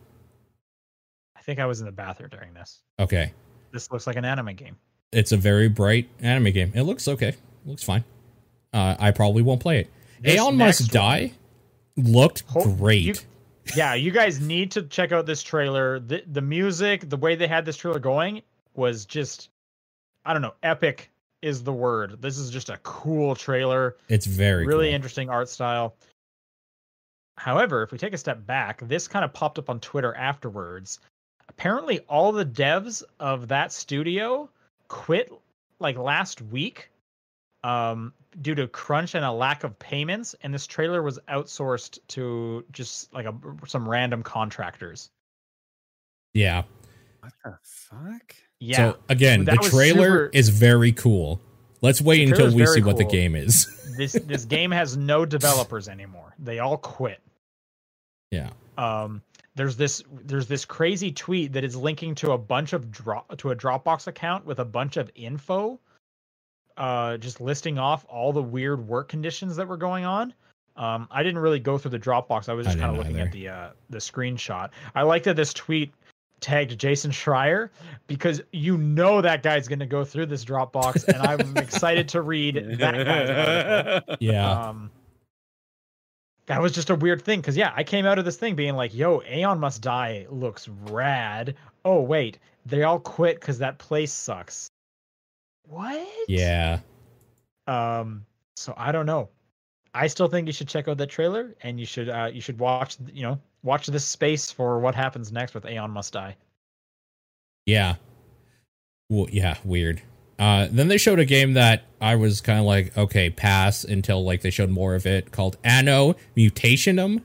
I 1.35 1.41
think 1.41 1.59
I 1.59 1.65
was 1.65 1.79
in 1.79 1.85
the 1.85 1.91
bathroom 1.91 2.29
during 2.29 2.53
this. 2.53 2.81
Okay, 2.99 3.33
This 3.71 3.91
looks 3.91 4.07
like 4.07 4.15
an 4.15 4.25
anime 4.25 4.53
game. 4.55 4.77
it's 5.11 5.31
a 5.31 5.37
very 5.37 5.67
bright 5.69 6.07
anime 6.21 6.51
game. 6.53 6.71
It 6.75 6.83
looks 6.83 7.07
okay. 7.07 7.29
It 7.29 7.37
looks 7.65 7.83
fine. 7.83 8.03
Uh, 8.75 8.95
I 8.99 9.11
probably 9.11 9.41
won't 9.41 9.61
play 9.61 9.79
it. 9.79 9.89
This 10.21 10.35
Aeon 10.35 10.57
Must 10.57 10.81
one- 10.81 10.89
Die 10.89 11.31
looked 11.95 12.43
Ho- 12.49 12.75
great. 12.75 13.03
you- 13.03 13.15
yeah, 13.75 13.93
you 13.95 14.11
guys 14.11 14.39
need 14.41 14.71
to 14.71 14.83
check 14.83 15.11
out 15.13 15.25
this 15.25 15.41
trailer. 15.41 15.99
The 15.99 16.23
the 16.27 16.41
music, 16.41 17.09
the 17.09 17.17
way 17.17 17.35
they 17.35 17.47
had 17.47 17.65
this 17.65 17.77
trailer 17.77 17.99
going 17.99 18.41
was 18.75 19.05
just 19.05 19.49
I 20.25 20.33
don't 20.33 20.41
know, 20.41 20.53
epic 20.61 21.09
is 21.41 21.63
the 21.63 21.71
word. 21.73 22.21
This 22.21 22.37
is 22.37 22.49
just 22.51 22.69
a 22.69 22.77
cool 22.83 23.33
trailer. 23.35 23.95
it's 24.09 24.25
very 24.25 24.65
really 24.67 24.87
cool. 24.87 24.95
interesting 24.95 25.29
art 25.29 25.47
style. 25.49 25.95
However, 27.37 27.83
if 27.83 27.91
we 27.91 27.97
take 27.97 28.13
a 28.13 28.17
step 28.17 28.45
back, 28.45 28.81
this 28.87 29.07
kind 29.07 29.23
of 29.25 29.33
popped 29.33 29.57
up 29.59 29.69
on 29.69 29.79
Twitter 29.79 30.13
afterwards. 30.15 30.99
Apparently, 31.49 31.99
all 32.01 32.31
the 32.31 32.45
devs 32.45 33.03
of 33.19 33.47
that 33.49 33.71
studio 33.71 34.49
quit 34.87 35.31
like 35.79 35.97
last 35.97 36.41
week 36.41 36.89
um, 37.63 38.13
due 38.41 38.55
to 38.55 38.67
crunch 38.67 39.15
and 39.15 39.23
a 39.25 39.31
lack 39.31 39.63
of 39.63 39.77
payments, 39.79 40.35
and 40.41 40.53
this 40.53 40.67
trailer 40.67 41.01
was 41.01 41.19
outsourced 41.29 41.99
to 42.09 42.63
just 42.71 43.13
like 43.13 43.25
a, 43.25 43.33
some 43.67 43.87
random 43.87 44.23
contractors. 44.23 45.09
Yeah. 46.33 46.63
What 47.21 47.33
the 47.43 47.57
fuck? 47.63 48.35
Yeah, 48.59 48.77
So 48.77 48.97
again, 49.09 49.45
That 49.45 49.61
the 49.61 49.69
trailer 49.69 50.05
super- 50.25 50.29
is 50.33 50.49
very 50.49 50.91
cool. 50.91 51.41
Let's 51.81 52.01
wait 52.01 52.25
The 52.25 52.31
until 52.31 52.47
we 52.47 52.63
very 52.63 52.75
see 52.77 52.81
what 52.83 52.97
the 52.97 53.05
game 53.05 53.35
is. 53.35 53.67
this 53.97 54.13
this 54.13 54.45
game 54.57 54.71
has 54.71 54.97
no 54.97 55.25
developers 55.25 55.87
anymore. 55.87 56.33
They 56.39 56.59
all 56.59 56.77
quit. 56.77 57.21
yeah. 58.31 58.49
um 58.77 59.21
there's 59.55 59.77
this 59.77 60.03
there's 60.11 60.47
this 60.47 60.65
crazy 60.65 61.11
tweet 61.13 61.53
that 61.53 61.63
is 61.63 61.75
linking 61.77 62.13
to 62.15 62.31
a 62.31 62.37
bunch 62.37 62.73
of 62.73 62.91
drop 62.91 63.37
to 63.37 63.51
a 63.51 63.55
Dropbox 63.55 64.07
account 64.07 64.45
with 64.45 64.59
a 64.59 64.65
bunch 64.65 64.97
of 64.97 65.09
info 65.15 65.79
uh 66.77 67.17
just 67.17 67.39
listing 67.41 67.77
off 67.79 68.05
all 68.09 68.33
the 68.33 68.43
weird 68.43 68.87
work 68.87 69.09
conditions 69.09 69.55
that 69.55 69.67
were 69.67 69.77
going 69.77 70.05
on. 70.05 70.33
Um 70.75 71.07
I 71.11 71.23
didn't 71.23 71.39
really 71.39 71.59
go 71.59 71.77
through 71.77 71.91
the 71.91 71.99
Dropbox. 71.99 72.49
I 72.49 72.53
was 72.53 72.65
just 72.65 72.77
kind 72.79 72.91
of 72.91 72.97
looking 72.97 73.15
either. 73.17 73.27
at 73.27 73.31
the 73.31 73.49
uh 73.49 73.69
the 73.89 73.97
screenshot. 73.99 74.69
I 74.93 75.03
like 75.03 75.23
that 75.23 75.35
this 75.35 75.53
tweet 75.53 75.93
tagged 76.41 76.77
Jason 76.77 77.11
Schreier 77.11 77.69
because 78.07 78.41
you 78.51 78.77
know 78.77 79.21
that 79.21 79.41
guy's 79.41 79.67
going 79.69 79.79
to 79.79 79.85
go 79.85 80.03
through 80.03 80.25
this 80.27 80.43
Dropbox 80.43 81.07
and 81.07 81.17
I'm 81.17 81.57
excited 81.63 82.09
to 82.09 82.21
read 82.21 82.55
that 82.77 84.05
guy's 84.07 84.17
Yeah. 84.19 84.67
um 84.69 84.91
that 86.47 86.61
was 86.61 86.73
just 86.73 86.89
a 86.91 86.95
weird 86.95 87.23
thing 87.23 87.39
because 87.41 87.57
yeah 87.57 87.73
i 87.75 87.83
came 87.83 88.05
out 88.05 88.19
of 88.19 88.25
this 88.25 88.37
thing 88.37 88.53
being 88.53 88.75
like 88.75 88.93
yo 88.93 89.23
aeon 89.23 89.59
must 89.59 89.81
die 89.81 90.27
looks 90.29 90.67
rad 90.67 91.55
oh 91.85 92.01
wait 92.01 92.37
they 92.67 92.83
all 92.83 92.99
quit 92.99 93.39
because 93.39 93.57
that 93.57 93.79
place 93.79 94.13
sucks 94.13 94.69
what 95.67 96.07
yeah. 96.27 96.79
um 97.67 98.25
so 98.55 98.73
i 98.77 98.91
don't 98.91 99.05
know 99.05 99.29
i 99.93 100.07
still 100.07 100.27
think 100.27 100.47
you 100.47 100.53
should 100.53 100.67
check 100.67 100.87
out 100.87 100.97
that 100.97 101.09
trailer 101.09 101.55
and 101.61 101.79
you 101.79 101.85
should 101.85 102.09
uh 102.09 102.29
you 102.31 102.41
should 102.41 102.59
watch 102.59 102.97
you 103.13 103.23
know 103.23 103.39
watch 103.63 103.87
this 103.87 104.05
space 104.05 104.51
for 104.51 104.79
what 104.79 104.95
happens 104.95 105.31
next 105.31 105.53
with 105.53 105.65
aeon 105.65 105.91
must 105.91 106.13
die 106.13 106.35
Yeah. 107.65 107.95
Well, 109.09 109.27
yeah, 109.31 109.57
weird. 109.63 110.01
Uh, 110.37 110.67
then 110.69 110.87
they 110.87 110.97
showed 110.97 111.19
a 111.19 111.25
game 111.25 111.53
that 111.53 111.83
I 112.01 112.15
was 112.15 112.41
kind 112.41 112.59
of 112.59 112.65
like, 112.65 112.97
okay, 112.97 113.29
pass 113.29 113.83
until 113.83 114.23
like 114.23 114.41
they 114.41 114.49
showed 114.49 114.69
more 114.69 114.95
of 114.95 115.05
it 115.05 115.31
called 115.31 115.57
Anno 115.63 116.15
Mutationum. 116.35 117.21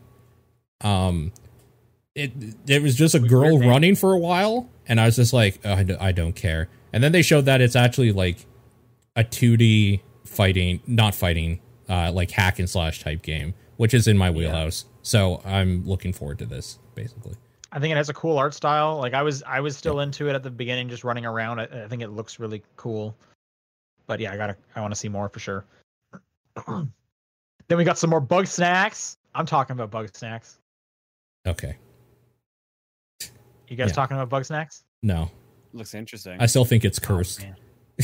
Um, 0.83 1.33
it 2.15 2.33
it 2.67 2.83
was 2.83 2.95
just 2.95 3.15
a 3.15 3.21
girl 3.21 3.59
running 3.59 3.97
for 3.97 4.13
a 4.13 4.19
while, 4.19 4.69
and 4.87 5.01
I 5.01 5.07
was 5.07 5.17
just 5.17 5.33
like, 5.33 5.61
oh, 5.65 5.85
I, 6.01 6.13
don't 6.13 6.35
care. 6.35 6.69
And 6.93 7.03
then 7.03 7.13
they 7.13 7.23
showed 7.23 7.45
that 7.47 7.61
it's 7.61 7.77
actually 7.77 8.13
like 8.13 8.47
a 9.17 9.25
2D 9.25 10.01
fighting, 10.25 10.81
not 10.87 11.15
fighting, 11.15 11.61
uh, 11.89 12.13
like 12.13 12.31
hack 12.31 12.59
and 12.59 12.69
slash 12.69 13.03
type 13.03 13.23
game, 13.23 13.55
which 13.77 13.95
is 13.95 14.07
in 14.09 14.17
my 14.19 14.31
wheelhouse. 14.31 14.85
So 15.03 15.41
I'm 15.45 15.87
looking 15.87 16.13
forward 16.13 16.39
to 16.41 16.47
this, 16.47 16.79
basically. 16.95 17.35
I 17.73 17.79
think 17.79 17.93
it 17.93 17.97
has 17.97 18.09
a 18.09 18.15
cool 18.15 18.37
art 18.39 18.55
style. 18.55 18.99
Like 18.99 19.15
I 19.15 19.23
was, 19.23 19.43
I 19.45 19.61
was 19.61 19.77
still 19.77 20.01
into 20.01 20.29
it 20.29 20.35
at 20.35 20.43
the 20.43 20.51
beginning, 20.51 20.89
just 20.89 21.05
running 21.05 21.25
around. 21.27 21.61
I, 21.61 21.65
I 21.85 21.89
think 21.89 22.03
it 22.03 22.09
looks 22.09 22.39
really 22.41 22.63
cool. 22.77 23.17
But 24.07 24.19
yeah, 24.19 24.33
I 24.33 24.37
gotta, 24.37 24.57
I 24.75 24.81
want 24.81 24.93
to 24.93 24.99
see 24.99 25.09
more 25.09 25.29
for 25.29 25.39
sure. 25.39 25.65
then 26.67 26.89
we 27.79 27.85
got 27.85 27.97
some 27.99 28.11
more 28.11 28.21
Bugsnax. 28.21 29.17
I'm 29.35 29.47
talking 29.47 29.79
about 29.79 29.91
Bugsnax. 29.93 30.57
Okay. 31.47 31.77
You 33.69 33.77
guys 33.77 33.91
Yeah. 33.91 33.95
talking 33.95 34.17
about 34.19 34.29
Bugsnax? 34.29 34.83
No, 35.05 35.31
Looks 35.73 35.95
interesting. 35.95 36.37
I 36.41 36.47
still 36.47 36.65
think 36.65 36.85
it's 36.85 36.99
Oh, 36.99 37.07
cursed. 37.07 37.43
man. 37.43 37.57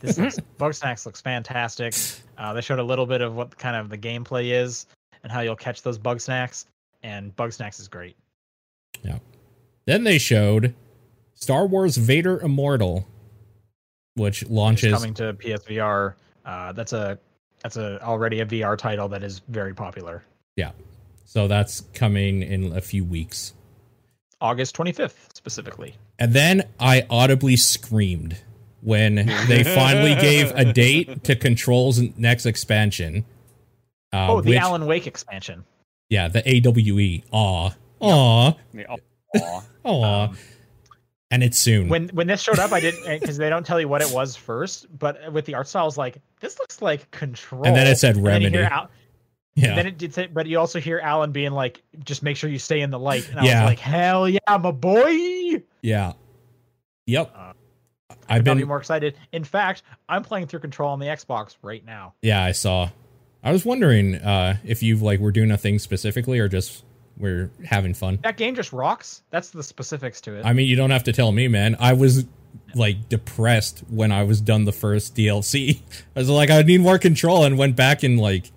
this 0.00 0.18
looks, 0.18 0.38
Bugsnax 0.58 1.04
looks 1.06 1.20
fantastic. 1.20 1.94
Uh, 2.38 2.52
they 2.52 2.60
showed 2.60 2.78
a 2.78 2.82
little 2.82 3.06
bit 3.06 3.20
of 3.20 3.34
what 3.34 3.56
kind 3.58 3.76
of 3.76 3.88
the 3.88 3.98
gameplay 3.98 4.52
is 4.52 4.86
and 5.22 5.30
how 5.30 5.40
you'll 5.40 5.56
catch 5.56 5.82
those 5.82 5.98
Bugsnax. 5.98 6.66
And 7.02 7.34
Bugsnax 7.36 7.80
is 7.80 7.88
great. 7.88 8.16
Yeah. 9.02 9.18
Then 9.86 10.04
they 10.04 10.18
showed 10.18 10.74
Star 11.34 11.66
Wars 11.66 11.96
Vader 11.96 12.40
Immortal, 12.40 13.06
which 14.14 14.42
It's 14.42 14.50
launches. 14.50 14.92
coming 14.94 15.14
to 15.14 15.34
PSVR. 15.34 16.14
Uh, 16.44 16.72
that's 16.72 16.92
a 16.92 17.18
that's 17.62 17.76
a 17.76 18.00
already 18.02 18.40
a 18.40 18.46
VR 18.46 18.76
title 18.78 19.08
that 19.08 19.22
is 19.22 19.40
very 19.48 19.74
popular. 19.74 20.22
Yeah. 20.56 20.72
So 21.24 21.48
that's 21.48 21.82
coming 21.94 22.42
in 22.42 22.76
a 22.76 22.80
few 22.80 23.04
weeks. 23.04 23.54
August 24.40 24.76
25th 24.76 25.34
specifically. 25.34 25.94
And 26.22 26.32
then 26.32 26.68
I 26.78 27.04
audibly 27.10 27.56
screamed 27.56 28.36
when 28.80 29.16
they 29.48 29.64
finally 29.64 30.14
gave 30.14 30.52
a 30.52 30.72
date 30.72 31.24
to 31.24 31.34
Control's 31.34 32.00
next 32.16 32.46
expansion. 32.46 33.24
Uh, 34.12 34.26
oh, 34.34 34.40
the 34.40 34.50
which- 34.50 34.58
Alan 34.58 34.86
Wake 34.86 35.08
expansion. 35.08 35.64
Yeah, 36.08 36.28
the 36.28 36.42
AWE. 36.46 37.22
Aw. 37.32 37.70
Aw. 38.00 38.54
Yeah, 38.72 38.96
aw. 39.34 39.62
Aw. 39.84 40.24
Um, 40.26 40.38
and 41.32 41.42
it's 41.42 41.58
soon. 41.58 41.88
when 41.88 42.08
when 42.10 42.28
this 42.28 42.40
showed 42.40 42.60
up, 42.60 42.70
I 42.70 42.78
didn't 42.78 43.18
because 43.20 43.36
they 43.36 43.48
don't 43.50 43.66
tell 43.66 43.80
you 43.80 43.88
what 43.88 44.00
it 44.00 44.12
was 44.14 44.36
first. 44.36 44.86
But 44.96 45.32
with 45.32 45.44
the 45.46 45.54
art 45.54 45.66
style, 45.66 45.82
I 45.82 45.86
was 45.86 45.98
like, 45.98 46.18
this 46.38 46.56
looks 46.60 46.80
like 46.80 47.10
Control. 47.10 47.66
and 47.66 47.74
then 47.74 47.88
it 47.88 47.96
said 47.96 48.14
And 48.16 48.24
then 48.26 48.42
you 48.42 48.48
Remedy. 48.48 48.56
hear 48.58 48.68
Al- 48.70 48.90
yeah. 49.54 49.74
Then 49.74 49.86
it 49.86 49.98
did 49.98 50.14
say, 50.14 50.28
but 50.28 50.46
you 50.46 50.58
also 50.58 50.80
hear 50.80 50.98
Alan 51.00 51.32
being 51.32 51.52
like, 51.52 51.82
just 52.04 52.22
make 52.22 52.36
sure 52.38 52.48
you 52.48 52.58
stay 52.58 52.80
in 52.80 52.90
the 52.90 52.98
light. 52.98 53.28
And 53.28 53.40
I 53.40 53.44
Yeah. 53.44 53.62
was 53.62 53.70
like, 53.70 53.78
hell 53.80 54.28
yeah, 54.28 54.38
my 54.48 54.70
boy. 54.70 55.10
Yeah. 55.82 56.12
Yep. 57.06 57.32
Uh, 57.34 57.52
I've 58.28 58.46
I'll 58.48 58.54
be 58.54 58.64
more 58.64 58.78
excited. 58.78 59.16
In 59.32 59.44
fact, 59.44 59.82
I'm 60.08 60.22
playing 60.22 60.46
through 60.46 60.60
Control 60.60 60.90
on 60.90 60.98
the 60.98 61.06
Xbox 61.06 61.56
right 61.62 61.84
now. 61.84 62.14
Yeah, 62.22 62.42
I 62.42 62.52
saw. 62.52 62.90
I 63.42 63.52
was 63.52 63.64
wondering 63.64 64.14
uh, 64.16 64.56
if 64.64 64.82
you've 64.82 65.02
like 65.02 65.20
were 65.20 65.32
doing 65.32 65.50
a 65.50 65.58
thing 65.58 65.78
specifically 65.78 66.38
or 66.38 66.48
just 66.48 66.84
we're 67.18 67.50
having 67.64 67.94
fun. 67.94 68.20
That 68.22 68.36
game 68.36 68.54
just 68.54 68.72
rocks. 68.72 69.22
That's 69.30 69.50
the 69.50 69.62
specifics 69.62 70.20
to 70.22 70.36
it. 70.36 70.44
I 70.44 70.52
mean, 70.52 70.68
you 70.68 70.76
don't 70.76 70.90
have 70.90 71.04
to 71.04 71.12
tell 71.12 71.32
me, 71.32 71.48
man. 71.48 71.76
I 71.78 71.92
was 71.92 72.24
like 72.74 73.08
depressed 73.08 73.80
when 73.88 74.12
I 74.12 74.22
was 74.24 74.40
done 74.40 74.64
the 74.64 74.72
first 74.72 75.14
DLC. 75.16 75.80
I 76.16 76.20
was 76.20 76.30
like, 76.30 76.50
I 76.50 76.62
need 76.62 76.80
more 76.80 76.98
control, 76.98 77.44
and 77.44 77.58
went 77.58 77.76
back 77.76 78.02
and 78.02 78.18
like 78.18 78.50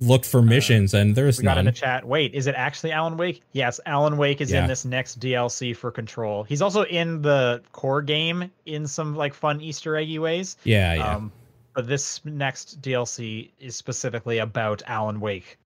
looked 0.00 0.26
for 0.26 0.42
missions, 0.42 0.92
and 0.94 1.14
there's 1.14 1.38
Uh, 1.38 1.40
we 1.40 1.44
got 1.44 1.58
in 1.58 1.64
the 1.64 1.72
chat. 1.72 2.06
Wait, 2.06 2.34
is 2.34 2.46
it 2.46 2.54
actually 2.54 2.92
Alan 2.92 3.16
Wake? 3.16 3.42
Yes, 3.52 3.80
Alan 3.86 4.16
Wake 4.18 4.40
is 4.40 4.50
Yeah. 4.52 4.62
in 4.62 4.68
this 4.68 4.84
next 4.84 5.18
DLC 5.20 5.72
for 5.74 5.90
Control. 5.90 6.44
He's 6.44 6.60
also 6.62 6.84
in 6.84 7.22
the 7.22 7.62
core 7.72 8.02
game 8.02 8.50
in 8.66 8.86
some 8.86 9.16
like 9.16 9.32
fun 9.34 9.60
Easter 9.60 9.96
eggy 9.96 10.18
ways. 10.18 10.56
yeah, 10.64 10.94
yeah. 10.94 11.16
Um, 11.16 11.32
but 11.74 11.86
this 11.88 12.20
next 12.24 12.80
DLC 12.80 13.50
is 13.58 13.76
specifically 13.76 14.38
about 14.38 14.82
Alan 14.86 15.20
Wake. 15.20 15.58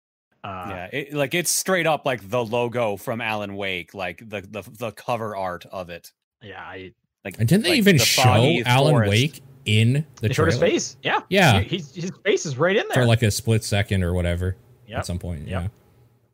Uh, 0.43 0.65
yeah, 0.69 0.85
it, 0.91 1.13
like 1.13 1.33
it's 1.35 1.51
straight 1.51 1.85
up 1.85 2.05
like 2.05 2.27
the 2.29 2.43
logo 2.43 2.97
from 2.97 3.21
Alan 3.21 3.55
Wake, 3.55 3.93
like 3.93 4.17
the 4.27 4.41
the 4.41 4.63
the 4.79 4.91
cover 4.91 5.35
art 5.35 5.65
of 5.71 5.89
it. 5.89 6.11
yeah. 6.41 6.59
I, 6.61 6.93
Like, 7.23 7.37
and 7.37 7.47
didn't 7.47 7.63
they 7.63 7.69
like 7.71 7.77
even 7.77 7.97
the 7.97 8.05
show 8.05 8.61
Alan 8.65 8.93
forest. 8.93 9.09
Wake 9.09 9.41
in 9.65 10.05
the 10.21 10.27
his 10.27 10.35
trailer 10.35 10.51
face. 10.57 10.97
Yeah, 11.03 11.19
Yeah. 11.29 11.59
He- 11.61 11.77
he's, 11.77 11.93
his 11.93 12.11
face 12.23 12.45
is 12.45 12.57
right 12.57 12.75
in 12.75 12.83
there. 12.89 13.03
for 13.03 13.05
like 13.05 13.21
a 13.23 13.31
split 13.31 13.63
second 13.63 14.03
or 14.03 14.13
whatever 14.13 14.55
Yep. 14.87 14.99
at 14.99 15.05
some 15.05 15.19
point? 15.19 15.47
Yep. 15.47 15.71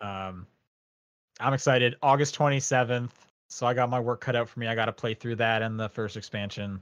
Yeah. 0.01 0.27
Um, 0.29 0.47
I'm 1.39 1.53
excited. 1.53 1.95
August 2.01 2.35
27th. 2.37 3.11
So 3.49 3.65
I 3.67 3.73
got 3.73 3.89
my 3.89 3.99
work 3.99 4.21
cut 4.21 4.35
out 4.35 4.49
for 4.49 4.59
me. 4.59 4.67
I 4.67 4.75
got 4.75 4.85
to 4.85 4.91
play 4.91 5.13
through 5.13 5.35
that 5.37 5.61
and 5.61 5.79
the 5.79 5.89
first 5.89 6.17
expansion. 6.17 6.81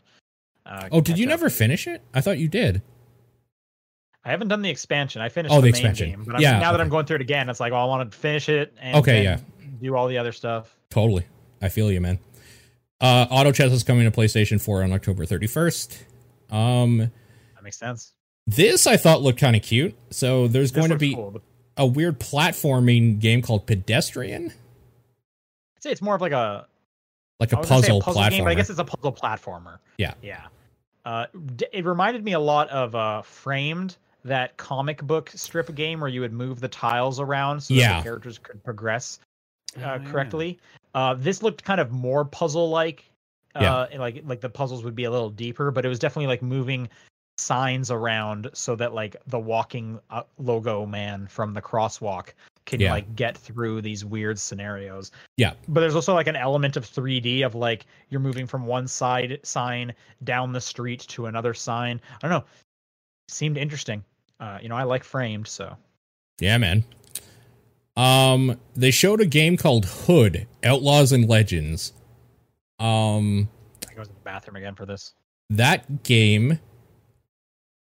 Uh, 0.65 0.87
Oh, 0.91 1.01
did 1.01 1.17
you 1.19 1.25
up. 1.25 1.29
never 1.29 1.49
finish 1.49 1.87
it? 1.87 2.01
I 2.13 2.21
thought 2.21 2.37
you 2.39 2.47
did. 2.47 2.81
I 4.23 4.31
haven't 4.31 4.47
done 4.47 4.61
the 4.63 4.69
expansion. 4.71 5.21
I 5.21 5.29
finished 5.29 5.53
Oh, 5.53 5.57
the, 5.61 5.67
the 5.67 5.73
main 5.73 5.73
expansion. 5.73 6.09
game, 6.09 6.23
but 6.25 6.35
I'm, 6.35 6.41
Yeah, 6.41 6.57
now 6.59 6.71
that. 6.71 6.81
I'm 6.81 6.89
going 6.89 7.05
through 7.05 7.17
it 7.17 7.21
again, 7.21 7.47
it's 7.49 7.59
like, 7.59 7.71
oh, 7.73 7.75
I 7.77 7.85
want 7.85 8.11
to 8.11 8.17
finish 8.17 8.49
it 8.49 8.73
and 8.81 8.95
Okay, 8.97 9.23
yeah. 9.23 9.39
do 9.81 9.95
all 9.95 10.07
the 10.07 10.17
other 10.17 10.31
stuff. 10.31 10.75
Totally. 10.89 11.25
I 11.61 11.69
feel 11.69 11.91
you, 11.91 12.01
man. 12.01 12.17
Uh, 12.99 13.27
Auto 13.29 13.51
Chess 13.51 13.71
is 13.71 13.83
coming 13.83 14.09
to 14.09 14.17
PlayStation 14.17 14.59
4 14.59 14.81
on 14.83 14.91
October 14.93 15.25
31st. 15.25 16.01
Um, 16.51 16.97
That 16.97 17.63
makes 17.63 17.77
sense. 17.77 18.13
this 18.47 18.85
I 18.87 18.97
thought 18.97 19.21
looked 19.21 19.39
kind 19.39 19.55
of 19.55 19.61
cute. 19.63 19.95
So 20.11 20.47
there's 20.47 20.71
This 20.71 20.79
going 20.79 20.91
to 20.91 20.97
be 20.97 21.15
cool. 21.15 21.41
A 21.77 21.85
weird 21.85 22.19
platforming 22.19 23.19
game 23.19 23.41
called 23.41 23.65
Pedestrian, 23.67 24.45
I'd 25.75 25.83
say 25.83 25.91
it's 25.91 26.01
more 26.01 26.15
of 26.15 26.21
like 26.21 26.31
a 26.31 26.67
like 27.39 27.51
a 27.51 27.57
was 27.57 27.67
gonna 27.67 27.81
puzzle, 27.81 28.01
puzzle 28.01 28.21
platformer. 28.21 28.29
game, 28.29 28.43
but 28.45 28.49
I 28.51 28.55
guess 28.55 28.69
it's 28.69 28.79
a 28.79 28.83
puzzle 28.85 29.11
platformer. 29.11 29.79
Yeah. 29.97 30.13
yeah. 30.21 30.45
Uh, 31.03 31.25
d- 31.57 31.65
it 31.73 31.83
reminded 31.85 32.23
me 32.23 32.31
a 32.33 32.39
lot 32.39 32.69
of 32.69 32.95
uh, 32.95 33.21
Framed, 33.23 33.97
that 34.23 34.55
comic 34.57 35.03
book 35.03 35.29
strip 35.35 35.75
game 35.75 35.99
where 35.99 36.09
you 36.09 36.21
would 36.21 36.31
move 36.33 36.61
the 36.61 36.67
tiles 36.69 37.19
around 37.19 37.59
so 37.61 37.73
that 37.73 37.79
Yeah. 37.79 37.97
the 37.97 38.03
characters 38.03 38.37
could 38.39 38.63
progress 38.63 39.19
Oh, 39.77 39.81
uh, 39.81 39.99
yeah. 40.01 40.09
correctly. 40.11 40.57
Uh, 40.93 41.13
this 41.15 41.43
looked 41.43 41.63
kind 41.63 41.81
of 41.81 41.91
more 41.91 42.23
puzzle 42.23 42.69
like. 42.69 43.03
Yeah. 43.59 43.73
Uh, 43.73 43.87
and, 43.91 43.99
like 43.99 44.21
like 44.25 44.41
the 44.41 44.49
puzzles 44.49 44.83
would 44.83 44.95
be 44.95 45.05
a 45.05 45.11
little 45.11 45.29
deeper, 45.29 45.71
but 45.71 45.85
it 45.85 45.89
was 45.89 45.99
definitely 45.99 46.27
like 46.27 46.41
moving 46.41 46.89
signs 47.37 47.91
around 47.91 48.49
so 48.53 48.75
that 48.75 48.93
like 48.93 49.15
the 49.27 49.39
walking 49.39 49.99
uh, 50.09 50.23
logo 50.37 50.85
man 50.85 51.27
from 51.27 51.53
the 51.53 51.61
crosswalk 51.61 52.29
can 52.65 52.79
Yeah. 52.79 52.91
like 52.93 53.15
get 53.15 53.37
through 53.37 53.81
these 53.81 54.03
weird 54.05 54.39
scenarios. 54.39 55.11
Yeah. 55.37 55.53
But 55.67 55.81
there's 55.81 55.95
also 55.95 56.13
like 56.13 56.27
an 56.27 56.35
element 56.37 56.77
of 56.77 56.85
3D 56.85 57.45
of 57.45 57.53
like 57.53 57.85
you're 58.09 58.21
moving 58.21 58.47
from 58.47 58.65
one 58.65 58.87
side 58.87 59.39
sign 59.43 59.93
down 60.23 60.51
the 60.53 60.61
street 60.61 61.01
to 61.09 61.25
another 61.27 61.53
sign. 61.53 61.99
I 62.15 62.27
don't 62.27 62.31
know. 62.39 62.45
Seemed 63.29 63.57
interesting. 63.57 64.03
Uh, 64.39 64.59
you 64.61 64.69
know, 64.69 64.75
I 64.75 64.83
like 64.83 65.03
framed, 65.03 65.47
so 65.47 65.75
Yeah, 66.39 66.57
man. 66.57 66.83
Um, 67.97 68.59
they 68.75 68.91
showed 68.91 69.21
a 69.21 69.25
game 69.25 69.55
called 69.57 69.85
Hood: 69.85 70.47
Outlaws 70.63 71.11
and 71.11 71.27
Legends. 71.29 71.93
Um, 72.79 73.49
I 73.89 73.93
goes 73.93 74.07
to 74.07 74.13
the 74.13 74.19
bathroom 74.21 74.57
again 74.57 74.75
for 74.75 74.85
this. 74.85 75.13
that 75.49 76.03
game 76.03 76.59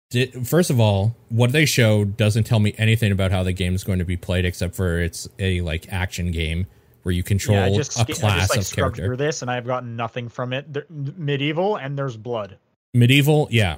did 0.09 0.47
first 0.47 0.71
of 0.71 0.79
all 0.79 1.15
what 1.29 1.51
they 1.51 1.65
show 1.65 2.03
doesn't 2.03 2.45
tell 2.45 2.59
me 2.59 2.73
anything 2.79 3.11
about 3.11 3.31
how 3.31 3.43
the 3.43 3.53
game 3.53 3.75
is 3.75 3.83
going 3.83 3.99
to 3.99 4.05
be 4.05 4.17
played 4.17 4.43
except 4.45 4.75
for 4.75 4.99
it's 4.99 5.27
a 5.37 5.61
like 5.61 5.91
action 5.93 6.31
game 6.31 6.65
where 7.03 7.13
you 7.13 7.21
control 7.21 7.57
yeah, 7.57 7.65
I 7.65 7.75
just, 7.75 7.91
a 7.91 7.99
sk- 7.99 8.09
I 8.09 8.13
class 8.13 8.39
just 8.39 8.49
like 8.49 8.59
of 8.61 8.71
character 8.71 9.05
through 9.05 9.17
this, 9.17 9.41
and 9.43 9.51
I've 9.51 9.65
gotten 9.67 9.95
nothing 9.95 10.27
from 10.27 10.51
it. 10.51 10.89
Medieval, 10.89 11.77
and 11.77 11.97
there's 11.97 12.17
blood. 12.17 12.57
medieval 12.93 13.47
yeah 13.51 13.77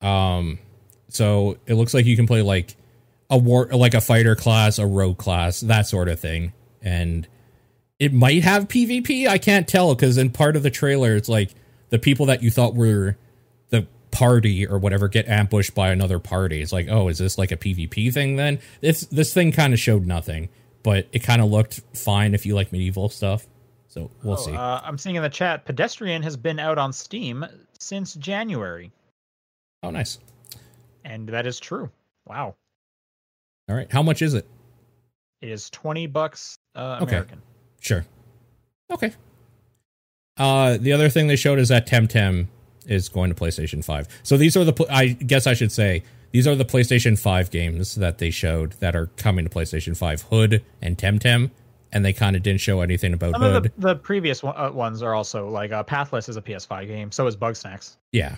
um 0.00 0.58
so 1.08 1.58
it 1.66 1.74
looks 1.74 1.94
like 1.94 2.06
you 2.06 2.14
can 2.16 2.26
play 2.28 2.42
like 2.42 2.76
a 3.30 3.36
war 3.38 3.66
like 3.72 3.94
a 3.94 4.00
fighter 4.00 4.36
class 4.36 4.78
a 4.78 4.86
rogue 4.86 5.18
class 5.18 5.60
that 5.60 5.86
sort 5.88 6.08
of 6.08 6.20
thing 6.20 6.52
and 6.82 7.26
it 7.98 8.12
might 8.12 8.42
have 8.42 8.66
pvp 8.68 9.26
i 9.28 9.38
can't 9.38 9.68
tell 9.68 9.94
because 9.94 10.18
in 10.18 10.30
part 10.30 10.56
of 10.56 10.62
the 10.62 10.70
trailer 10.70 11.14
it's 11.16 11.28
like 11.28 11.54
the 11.90 11.98
people 11.98 12.26
that 12.26 12.42
you 12.42 12.50
thought 12.50 12.74
were 12.74 13.16
the 13.70 13.86
party 14.10 14.66
or 14.66 14.78
whatever 14.78 15.08
get 15.08 15.26
ambushed 15.28 15.74
by 15.74 15.90
another 15.90 16.18
party. 16.18 16.60
It's 16.62 16.72
like 16.72 16.88
oh 16.88 17.08
is 17.08 17.18
this 17.18 17.36
like 17.38 17.50
a 17.52 17.56
pvp 17.56 18.12
thing 18.12 18.36
then? 18.36 18.60
It's 18.80 19.02
this 19.06 19.32
thing 19.34 19.52
kind 19.52 19.72
of 19.72 19.78
showed 19.80 20.06
nothing 20.06 20.48
but 20.82 21.08
it 21.12 21.20
kind 21.20 21.40
of 21.40 21.50
looked 21.50 21.80
fine 21.94 22.34
if 22.34 22.44
you 22.44 22.54
like 22.54 22.70
medieval 22.70 23.08
stuff. 23.08 23.46
So 23.88 24.10
we'll 24.22 24.34
Oh, 24.34 24.36
see. 24.36 24.52
Uh, 24.52 24.80
I'm 24.84 24.98
seeing 24.98 25.16
in 25.16 25.22
the 25.22 25.28
chat, 25.30 25.64
Pedestrian 25.64 26.22
has 26.22 26.36
been 26.36 26.58
out 26.58 26.78
on 26.78 26.92
Steam 26.92 27.44
since 27.78 28.14
January, 28.14 28.92
oh 29.82 29.90
nice. 29.90 30.18
And 31.04 31.28
that 31.30 31.46
is 31.46 31.58
true. 31.60 31.90
Wow, 32.26 32.54
all 33.68 33.76
right. 33.76 33.90
How 33.90 34.02
much 34.02 34.20
is 34.22 34.34
it? 34.34 34.46
It 35.42 35.48
is 35.50 35.70
twenty 35.70 36.06
bucks 36.06 36.58
uh, 36.74 36.98
Okay. 37.02 37.22
Sure. 37.84 38.04
Okay. 38.90 39.12
Uh, 40.36 40.78
the 40.80 40.92
other 40.92 41.08
thing 41.10 41.26
they 41.28 41.36
showed 41.36 41.58
is 41.58 41.68
that 41.68 41.86
Temtem 41.86 42.48
is 42.86 43.08
going 43.08 43.32
to 43.32 43.36
PlayStation 43.36 43.84
5. 43.84 44.08
So 44.22 44.36
these 44.36 44.56
are 44.56 44.64
the, 44.64 44.86
I 44.90 45.08
guess 45.08 45.46
I 45.46 45.54
should 45.54 45.70
say, 45.70 46.02
these 46.32 46.46
are 46.46 46.54
the 46.56 46.64
PlayStation 46.64 47.18
5 47.18 47.50
games 47.50 47.94
that 47.96 48.18
they 48.18 48.30
showed 48.30 48.72
that 48.80 48.96
are 48.96 49.06
coming 49.16 49.44
to 49.44 49.50
PlayStation 49.50 49.96
5 49.96 50.22
Hood 50.22 50.64
and 50.82 50.96
Temtem. 50.98 51.50
And 51.92 52.04
they 52.04 52.12
kind 52.12 52.34
of 52.34 52.42
didn't 52.42 52.60
show 52.60 52.80
anything 52.80 53.12
about 53.14 53.32
Some 53.32 53.42
Hood. 53.42 53.62
the, 53.64 53.72
the 53.88 53.94
previous 53.96 54.42
one, 54.42 54.56
uh, 54.56 54.72
ones 54.72 55.00
are 55.02 55.14
also 55.14 55.48
like 55.48 55.70
uh, 55.70 55.84
Pathless 55.84 56.28
is 56.28 56.36
a 56.36 56.42
PS5 56.42 56.88
game. 56.88 57.12
So 57.12 57.26
is 57.28 57.36
Bugsnax. 57.36 57.96
yeah. 58.12 58.36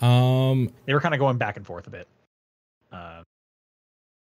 Um, 0.00 0.72
They 0.86 0.94
were 0.94 1.00
kind 1.00 1.14
of 1.14 1.20
going 1.20 1.36
back 1.36 1.56
and 1.56 1.66
forth 1.66 1.86
a 1.86 1.90
bit. 1.90 2.08
Uh, 2.90 3.22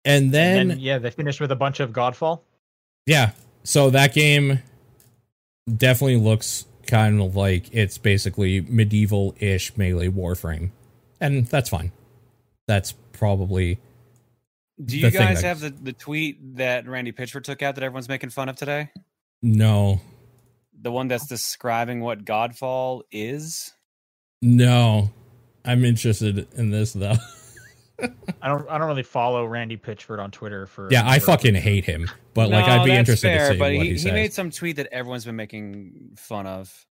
and 0.03 0.31
then, 0.31 0.61
and 0.61 0.71
then 0.71 0.79
yeah, 0.79 0.97
they 0.97 1.11
finished 1.11 1.39
with 1.39 1.51
a 1.51 1.55
bunch 1.55 1.79
of 1.79 1.91
Godfall. 1.91 2.41
Yeah. 3.09 3.31
So 3.63 3.89
that 3.89 4.13
game 4.13 4.59
definitely 5.67 6.17
looks 6.17 6.65
kind 6.87 7.21
of 7.21 7.35
like 7.35 7.73
it's 7.73 7.97
basically 7.97 8.61
medieval 8.61 9.35
ish 9.39 9.75
melee 9.77 10.07
Warframe. 10.09 10.69
And 11.19 11.45
that's 11.47 11.69
fine. 11.69 11.91
That's 12.67 12.93
probably 13.11 13.79
Do 14.83 14.97
you 14.97 15.11
guys 15.11 15.41
that- 15.41 15.47
have 15.47 15.59
the, 15.59 15.69
the 15.71 15.93
tweet 15.93 16.55
that 16.57 16.87
Randy 16.87 17.11
Pitchford 17.11 17.43
took 17.43 17.61
out 17.61 17.75
that 17.75 17.83
everyone's 17.83 18.07
making 18.09 18.29
fun 18.29 18.47
of 18.49 18.55
today? 18.55 18.91
no. 19.41 19.99
The 20.81 20.91
one 20.93 21.09
that's 21.09 21.27
describing 21.27 21.99
what 21.99 22.23
Godfall 22.23 23.01
is? 23.11 23.73
No, 24.41 25.11
I'm 25.65 25.83
interested 25.83 26.47
in 26.55 26.69
this 26.71 26.93
though. 26.93 27.15
I 28.41 28.47
don't 28.47 28.69
I 28.69 28.77
don't 28.77 28.87
really 28.87 29.03
follow 29.03 29.45
Randy 29.45 29.77
Pitchford 29.77 30.19
on 30.19 30.31
Twitter 30.31 30.65
for 30.67 30.87
yeah, 30.91 31.03
I 31.09 31.19
for- 31.19 31.27
fucking 31.27 31.55
hate 31.55 31.85
him, 31.85 32.09
but 32.33 32.49
like 32.49 32.65
I'd 32.65 32.85
be 32.85 32.91
interested 32.91 33.27
fair, 33.27 33.47
to 33.49 33.53
see 33.53 33.59
but 33.59 33.73
what 33.75 33.83
he, 33.85 33.91
he, 33.91 33.97
says. 33.97 34.13
made 34.13 34.33
some 34.33 34.51
tweet 34.51 34.77
that 34.77 34.87
everyone's 34.91 35.25
been 35.25 35.35
making 35.35 36.11
fun 36.17 36.47
of. 36.47 36.85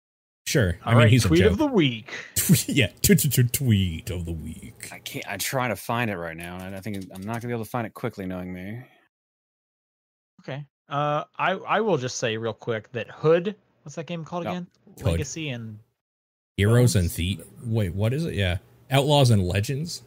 sure, 0.47 0.79
I 0.85 0.91
All 0.91 0.93
mean 0.93 1.05
right, 1.05 1.11
he's 1.11 1.25
tweet 1.25 1.41
a 1.41 1.45
joke. 1.45 1.53
of 1.53 1.59
the 1.59 1.67
week. 1.67 2.13
yeah, 2.67 2.89
tweet 3.03 3.53
tweet 3.53 4.11
of 4.11 4.25
the 4.25 4.33
week. 4.33 4.89
I 4.93 4.99
can't. 4.99 5.25
I'm 5.29 5.39
trying 5.39 5.71
to 5.71 5.77
find 5.77 6.11
it 6.11 6.17
right 6.17 6.37
now, 6.37 6.59
and 6.59 6.75
I 6.75 6.81
think 6.81 6.97
I'm 7.15 7.23
not 7.23 7.35
gonna 7.41 7.49
be 7.49 7.53
able 7.55 7.65
to 7.65 7.71
find 7.71 7.87
it 7.87 7.95
quickly, 7.95 8.27
knowing 8.27 8.53
me. 8.53 8.81
Okay. 10.43 10.65
Uh, 10.89 11.25
I 11.39 11.53
I 11.53 11.81
will 11.81 11.99
just 11.99 12.17
say 12.19 12.37
real 12.37 12.53
quick 12.55 12.91
that 12.93 13.11
Hood. 13.11 13.57
What's 13.83 13.97
that 13.97 14.07
game 14.07 14.25
called 14.25 14.47
Oh, 14.47 14.51
again? 14.51 14.67
Hood. 14.99 15.07
Legacy 15.07 15.49
and 15.51 15.79
Heroes 16.57 16.95
and 16.97 17.05
Bones? 17.05 17.15
Thieves. 17.15 17.45
Wait, 17.65 17.95
what 17.95 18.13
is 18.13 18.25
it? 18.25 18.35
Yeah, 18.35 18.59
Outlaws 18.91 19.31
and 19.31 19.43
Legends. 19.43 20.03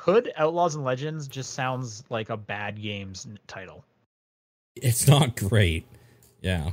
Hood 0.00 0.32
Outlaws 0.36 0.74
and 0.74 0.84
Legends 0.84 1.28
just 1.28 1.52
sounds 1.52 2.04
like 2.08 2.30
a 2.30 2.36
bad 2.36 2.80
game's 2.80 3.26
title. 3.46 3.84
It's 4.76 5.06
not 5.06 5.36
great. 5.36 5.86
Yeah, 6.40 6.70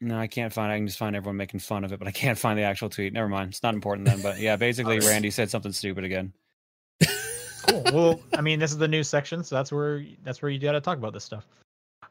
No, 0.00 0.18
I 0.18 0.26
can't 0.26 0.52
find. 0.52 0.70
I 0.70 0.76
can 0.76 0.86
just 0.86 0.98
find 0.98 1.16
everyone 1.16 1.36
making 1.36 1.60
fun 1.60 1.82
of 1.82 1.92
it, 1.92 1.98
but 1.98 2.06
I 2.06 2.10
can't 2.12 2.38
find 2.38 2.58
the 2.58 2.62
actual 2.62 2.90
tweet. 2.90 3.12
Never 3.12 3.28
mind. 3.28 3.50
It's 3.50 3.62
not 3.62 3.74
important 3.74 4.06
then. 4.06 4.20
But 4.20 4.38
yeah, 4.38 4.56
basically, 4.56 4.98
Randy 5.06 5.30
said 5.30 5.50
something 5.50 5.72
stupid 5.72 6.04
again. 6.04 6.32
Cool. 7.66 7.82
well, 7.92 8.20
I 8.36 8.42
mean, 8.42 8.60
this 8.60 8.70
is 8.70 8.78
the 8.78 8.86
news 8.86 9.08
section, 9.08 9.42
so 9.42 9.56
that's 9.56 9.72
where 9.72 10.04
that's 10.22 10.40
where 10.40 10.50
you 10.50 10.58
got 10.60 10.72
to 10.72 10.80
talk 10.80 10.98
about 10.98 11.12
this 11.12 11.24
stuff. 11.24 11.46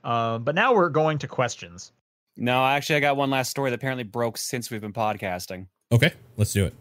Um, 0.03 0.43
but 0.43 0.55
now 0.55 0.73
we're 0.73 0.89
going 0.89 1.17
to 1.19 1.27
questions. 1.27 1.93
No, 2.35 2.65
actually, 2.65 2.97
I 2.97 2.99
got 2.99 3.15
one 3.15 3.29
last 3.29 3.51
story 3.51 3.69
that 3.69 3.75
apparently 3.75 4.03
broke 4.03 4.37
since 4.37 4.69
we've 4.69 4.81
been 4.81 4.91
podcasting. 4.91 5.67
okay, 5.91 6.11
let's 6.35 6.51
do 6.51 6.65
it. 6.65 6.73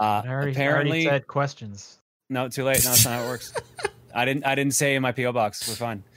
Uh, 0.00 0.22
I 0.24 0.28
already, 0.28 0.32
I 0.32 0.34
already 0.34 0.50
apparently, 0.52 1.04
said 1.04 1.26
questions. 1.26 1.98
no, 2.30 2.48
too 2.48 2.64
late. 2.64 2.82
No, 2.84 2.90
that's 2.90 3.04
not 3.04 3.18
how 3.18 3.24
it 3.24 3.26
works. 3.26 3.52
I 4.14 4.24
didn't. 4.24 4.46
I 4.46 4.54
didn't 4.54 4.74
say 4.74 4.94
in 4.94 5.02
my 5.02 5.12
PO 5.12 5.32
box. 5.32 5.68
We're 5.68 5.74
fine. 5.74 6.02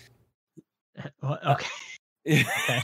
Well, 1.24 1.40
okay, 2.24 2.46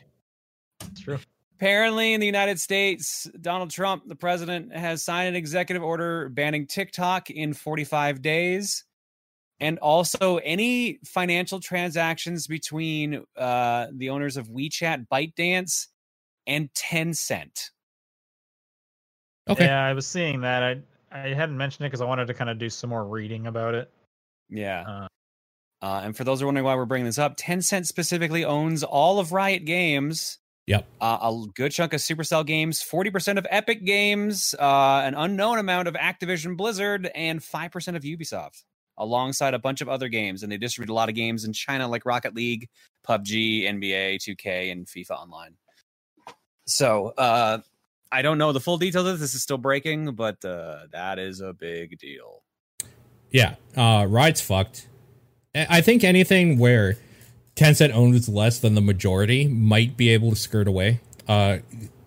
true. 0.99 1.19
Apparently, 1.57 2.13
in 2.15 2.19
the 2.19 2.25
United 2.25 2.59
States, 2.59 3.29
Donald 3.39 3.69
Trump, 3.69 4.07
the 4.07 4.15
president, 4.15 4.75
has 4.75 5.03
signed 5.03 5.29
an 5.29 5.35
executive 5.35 5.83
order 5.83 6.27
banning 6.29 6.65
TikTok 6.65 7.29
in 7.29 7.53
45 7.53 8.23
days, 8.23 8.83
and 9.59 9.77
also 9.77 10.37
any 10.37 10.99
financial 11.05 11.59
transactions 11.59 12.47
between 12.47 13.23
uh, 13.37 13.87
the 13.93 14.09
owners 14.09 14.37
of 14.37 14.47
WeChat, 14.47 15.05
ByteDance, 15.07 15.85
and 16.47 16.73
Tencent. 16.73 17.69
Okay. 19.49 19.65
Yeah, 19.65 19.83
I 19.83 19.93
was 19.93 20.05
seeing 20.07 20.41
that. 20.41 20.63
I 20.63 20.81
I 21.11 21.33
hadn't 21.33 21.57
mentioned 21.57 21.85
it 21.85 21.89
because 21.89 22.01
I 22.01 22.05
wanted 22.05 22.27
to 22.27 22.33
kind 22.33 22.49
of 22.49 22.59
do 22.59 22.69
some 22.69 22.89
more 22.91 23.03
reading 23.05 23.47
about 23.47 23.73
it. 23.75 23.91
Yeah. 24.49 24.83
Uh, 24.87 25.07
Uh, 25.81 26.01
and 26.03 26.15
for 26.17 26.23
those 26.25 26.39
who 26.39 26.43
are 26.45 26.47
wondering 26.47 26.65
why 26.65 26.75
we're 26.75 26.85
bringing 26.85 27.05
this 27.05 27.17
up, 27.17 27.37
Tencent 27.37 27.85
specifically 27.85 28.43
owns 28.43 28.83
all 28.83 29.17
of 29.19 29.31
Riot 29.31 29.65
Games. 29.65 30.37
Yep. 30.67 30.85
Uh, 31.01 31.17
a 31.21 31.45
good 31.55 31.71
chunk 31.71 31.93
of 31.93 32.01
Supercell 32.01 32.45
games, 32.45 32.83
40% 32.83 33.37
of 33.39 33.47
Epic 33.49 33.85
Games, 33.85 34.53
uh, 34.59 35.01
an 35.03 35.15
unknown 35.15 35.57
amount 35.57 35.87
of 35.87 35.95
Activision 35.95 36.55
Blizzard, 36.57 37.09
and 37.15 37.39
5% 37.39 37.95
of 37.95 38.03
Ubisoft, 38.03 38.63
alongside 38.97 39.53
a 39.55 39.59
bunch 39.59 39.81
of 39.81 39.89
other 39.89 40.09
games. 40.09 40.43
And 40.43 40.51
they 40.51 40.57
distribute 40.57 40.91
a 40.91 40.95
lot 40.95 41.09
of 41.09 41.15
games 41.15 41.43
in 41.43 41.53
China 41.53 41.87
like 41.87 42.05
Rocket 42.05 42.35
League, 42.35 42.67
PUBG, 43.07 43.63
NBA, 43.63 44.17
2K, 44.17 44.71
and 44.71 44.85
FIFA 44.85 45.11
Online. 45.11 45.55
So 46.67 47.13
uh, 47.17 47.59
I 48.11 48.21
don't 48.21 48.37
know 48.37 48.51
the 48.51 48.59
full 48.59 48.77
details 48.77 49.05
of 49.07 49.13
this. 49.13 49.21
This 49.21 49.35
is 49.35 49.43
still 49.43 49.57
breaking, 49.57 50.13
but 50.15 50.43
uh, 50.43 50.87
that 50.91 51.19
is 51.19 51.41
a 51.41 51.53
big 51.53 51.97
deal. 51.99 52.43
Yeah, 53.31 53.55
uh, 53.77 54.05
Riot's 54.09 54.41
fucked. 54.41 54.87
I 55.53 55.67
I 55.69 55.81
think 55.81 56.03
anything 56.03 56.57
where 56.57 56.97
Tencent 57.55 57.93
owns 57.93 58.27
less 58.29 58.59
than 58.59 58.73
the 58.75 58.81
majority 58.81 59.47
might 59.47 59.95
be 59.97 60.09
able 60.09 60.29
to 60.31 60.35
skirt 60.35 60.67
away. 60.67 61.01
Uh, 61.27 61.57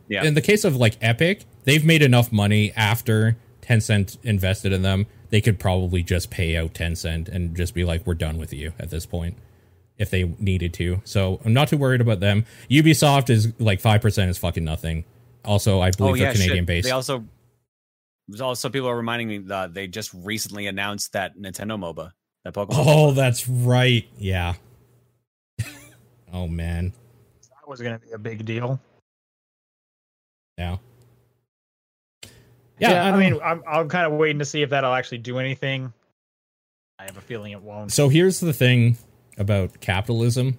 Yeah. 0.08 0.24
In 0.24 0.34
the 0.34 0.40
case 0.40 0.64
of 0.64 0.76
like 0.76 0.96
Epic, 1.00 1.44
they've 1.64 1.84
made 1.84 2.02
enough 2.02 2.32
money 2.32 2.72
after 2.76 3.36
Tencent 3.62 4.18
invested 4.24 4.72
in 4.72 4.82
them. 4.82 5.06
They 5.30 5.40
could 5.40 5.58
probably 5.58 6.02
just 6.02 6.28
pay 6.30 6.56
out 6.56 6.74
Tencent 6.74 7.28
and 7.28 7.56
just 7.56 7.72
be 7.72 7.84
like, 7.84 8.04
"We're 8.06 8.14
done 8.14 8.36
with 8.36 8.52
you" 8.52 8.72
at 8.78 8.90
this 8.90 9.06
point, 9.06 9.36
if 9.96 10.10
they 10.10 10.24
needed 10.38 10.74
to. 10.74 11.00
So 11.04 11.40
I'm 11.44 11.54
not 11.54 11.68
too 11.68 11.78
worried 11.78 12.00
about 12.02 12.20
them. 12.20 12.44
Ubisoft 12.68 13.30
is 13.30 13.52
like 13.58 13.80
five 13.80 14.02
percent 14.02 14.28
is 14.30 14.36
fucking 14.38 14.64
nothing. 14.64 15.04
Also, 15.44 15.80
I 15.80 15.88
oh, 15.88 15.90
believe 15.96 16.18
they're 16.18 16.32
Canadian 16.32 16.52
Oh, 16.52 16.56
shit. 16.58 16.66
based. 16.66 16.84
They 16.86 16.92
also 16.92 17.24
there's 18.28 18.40
also 18.40 18.68
people 18.70 18.88
are 18.88 18.96
reminding 18.96 19.28
me 19.28 19.38
that 19.38 19.74
they 19.74 19.86
just 19.86 20.12
recently 20.14 20.66
announced 20.66 21.12
that 21.12 21.36
Nintendo 21.36 21.78
MOBA, 21.78 22.12
that 22.44 22.54
Pokemon. 22.54 22.68
Oh, 22.86 23.12
that's 23.12 23.48
right. 23.48 24.08
Yeah. 24.18 24.54
oh 26.32 26.48
man. 26.48 26.92
that 27.40 27.68
was 27.68 27.80
going 27.80 27.98
to 27.98 28.06
be 28.06 28.12
a 28.12 28.18
big 28.18 28.44
deal. 28.44 28.80
Yeah. 30.56 30.78
Yeah, 32.78 33.04
I, 33.06 33.10
don't 33.10 33.20
mean, 33.20 33.32
know. 33.34 33.40
I'm 33.40 33.62
I'm 33.66 33.88
kind 33.88 34.12
of 34.12 34.18
waiting 34.18 34.40
to 34.40 34.44
see 34.44 34.62
if 34.62 34.70
that'll 34.70 34.92
actually 34.92 35.18
do 35.18 35.38
anything. 35.38 35.92
I 36.98 37.04
have 37.04 37.16
a 37.16 37.20
feeling 37.20 37.52
it 37.52 37.62
won't. 37.62 37.92
So 37.92 38.08
here's 38.08 38.40
the 38.40 38.52
thing 38.52 38.96
about 39.38 39.80
capitalism. 39.80 40.58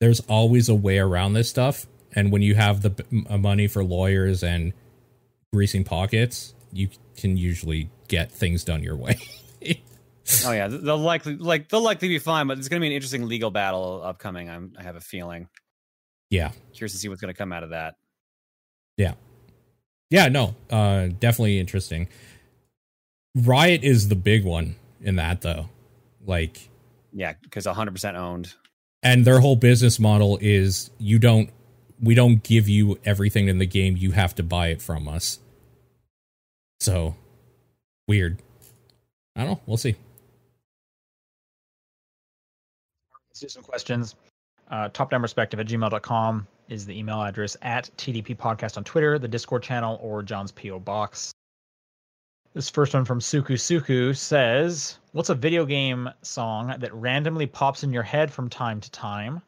There's 0.00 0.20
always 0.20 0.68
a 0.68 0.74
way 0.74 0.98
around 0.98 1.32
this 1.32 1.48
stuff, 1.48 1.86
and 2.14 2.32
when 2.32 2.42
you 2.42 2.54
have 2.54 2.82
the 2.82 3.04
money 3.38 3.66
for 3.68 3.84
lawyers 3.84 4.42
and 4.42 4.72
greasing 5.52 5.84
pockets, 5.84 6.54
you 6.72 6.88
can 7.16 7.36
usually 7.36 7.90
get 8.08 8.30
things 8.32 8.64
done 8.64 8.82
your 8.82 8.96
way. 8.96 9.18
Oh 10.44 10.52
yeah, 10.52 10.68
they'll 10.68 10.98
likely 10.98 11.36
like 11.38 11.70
they'll 11.70 11.80
likely 11.82 12.08
be 12.08 12.18
fine, 12.18 12.48
but 12.48 12.58
it's 12.58 12.68
going 12.68 12.78
to 12.78 12.82
be 12.82 12.88
an 12.88 12.92
interesting 12.92 13.26
legal 13.26 13.50
battle 13.50 14.02
upcoming. 14.04 14.50
I'm, 14.50 14.74
I 14.78 14.82
have 14.82 14.94
a 14.94 15.00
feeling. 15.00 15.48
yeah. 16.28 16.50
Curious 16.74 16.92
to 16.92 16.98
see 16.98 17.08
what's 17.08 17.22
going 17.22 17.32
to 17.32 17.38
come 17.38 17.50
out 17.50 17.62
of 17.62 17.70
that. 17.70 17.94
Yeah, 18.98 19.14
yeah, 20.10 20.28
no. 20.28 20.54
Uh 20.68 21.06
definitely 21.18 21.58
interesting. 21.58 22.08
Riot 23.34 23.84
is 23.84 24.08
the 24.08 24.16
big 24.16 24.44
one 24.44 24.76
in 25.00 25.16
that 25.16 25.40
though. 25.40 25.70
Like 26.26 26.68
Yeah, 27.14 27.32
because 27.42 27.64
100 27.64 27.92
percent 27.92 28.18
owned. 28.18 28.52
and 29.02 29.24
their 29.24 29.40
whole 29.40 29.56
business 29.56 29.98
model 29.98 30.38
is 30.42 30.90
you 30.98 31.18
don't 31.18 31.48
we 32.02 32.14
don't 32.14 32.42
give 32.42 32.68
you 32.68 32.98
everything 33.04 33.48
in 33.48 33.58
the 33.58 33.66
game 33.66 33.96
you 33.96 34.12
have 34.12 34.34
to 34.34 34.42
buy 34.42 34.68
it 34.68 34.80
from 34.80 35.08
us 35.08 35.38
so 36.80 37.14
weird 38.06 38.38
i 39.36 39.40
don't 39.40 39.50
know 39.50 39.60
we'll 39.66 39.76
see 39.76 39.96
Let's 43.40 43.54
do 43.54 43.60
some 43.60 43.62
questions. 43.62 44.16
Uh, 44.68 44.88
top 44.92 45.12
down 45.12 45.20
perspective 45.20 45.60
at 45.60 45.68
gmail.com 45.68 46.48
is 46.68 46.84
the 46.84 46.98
email 46.98 47.22
address 47.22 47.56
at 47.62 47.88
TDP 47.96 48.36
Podcast 48.36 48.76
on 48.76 48.82
Twitter, 48.82 49.16
the 49.16 49.28
Discord 49.28 49.62
channel, 49.62 49.96
or 50.02 50.24
John's 50.24 50.50
P.O. 50.50 50.80
Box. 50.80 51.32
This 52.52 52.68
first 52.68 52.94
one 52.94 53.04
from 53.04 53.20
Suku 53.20 53.52
Suku 53.52 54.16
says, 54.16 54.98
What's 55.12 55.28
a 55.28 55.36
video 55.36 55.64
game 55.64 56.10
song 56.22 56.74
that 56.80 56.92
randomly 56.92 57.46
pops 57.46 57.84
in 57.84 57.92
your 57.92 58.02
head 58.02 58.32
from 58.32 58.50
time 58.50 58.80
to 58.80 58.90
time? 58.90 59.40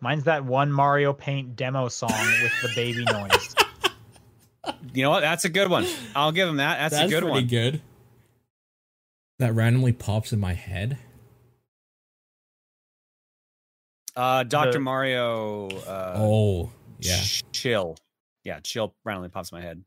Mine's 0.00 0.24
that 0.24 0.44
one 0.44 0.72
Mario 0.72 1.12
Paint 1.12 1.56
demo 1.56 1.88
song 1.88 2.10
with 2.42 2.52
the 2.62 2.70
baby 2.74 3.04
noise. 3.04 3.54
You 4.94 5.02
know 5.02 5.10
what? 5.10 5.20
That's 5.20 5.44
a 5.44 5.48
good 5.48 5.68
one. 5.68 5.86
I'll 6.14 6.32
give 6.32 6.48
him 6.48 6.56
that. 6.56 6.90
That's, 6.90 7.02
a 7.04 7.08
good 7.08 7.24
one. 7.24 7.46
good 7.46 7.80
that 9.38 9.54
randomly 9.54 9.92
pops 9.92 10.32
in 10.32 10.40
my 10.40 10.52
head 10.54 10.98
Uh, 14.16 14.42
Doctor 14.42 14.72
The- 14.72 14.80
Mario. 14.80 15.68
Uh, 15.70 16.14
oh 16.16 16.70
yeah 17.00 17.20
chill. 17.52 17.96
Yeah, 18.44 18.60
chill. 18.60 18.94
Randomly 19.04 19.28
pops 19.28 19.52
in 19.52 19.58
my 19.58 19.62
head. 19.64 19.82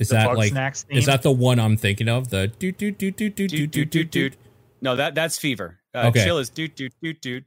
is 0.00 0.08
The 0.08 0.14
that 0.16 0.36
like 0.36 0.52
theme. 0.52 0.96
is 0.98 1.06
that 1.06 1.22
the 1.22 1.30
one 1.30 1.60
i'm 1.60 1.76
thinking 1.76 2.08
of 2.08 2.30
the 2.30 2.48
do 2.48 2.72
do 2.72 2.90
do 2.90 3.10
do 3.10 3.28
do 3.28 3.46
do 3.46 3.66
do 3.66 3.84
do 3.84 4.04
do 4.04 4.30
No, 4.80 4.96
that 4.96 5.14
that's 5.14 5.38
fever. 5.38 5.78
Uh, 5.94 6.06
Okay. 6.08 6.24
Chill 6.24 6.38
is 6.38 6.48
doot 6.50 6.74
doot 6.74 6.92
doot 7.02 7.20
doot. 7.20 7.44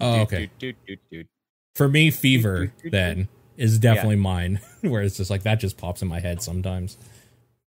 Oh, 0.00 0.20
okay. 0.22 0.50
Doot, 0.58 0.58
doot, 0.58 0.76
doot, 0.86 0.98
doot. 1.10 1.26
for 1.74 1.88
me 1.88 2.10
fever 2.10 2.66
do, 2.66 2.66
do, 2.66 2.82
do. 2.84 2.90
then 2.90 3.28
is 3.56 3.78
definitely 3.78 4.16
mine 4.16 4.60
where 4.82 5.02
it's 5.02 5.16
just 5.16 5.30
like 5.30 5.42
that 5.44 5.60
just 5.60 5.78
pops 5.78 6.02
in 6.02 6.08
my 6.08 6.20
head 6.20 6.42
sometimes 6.42 6.98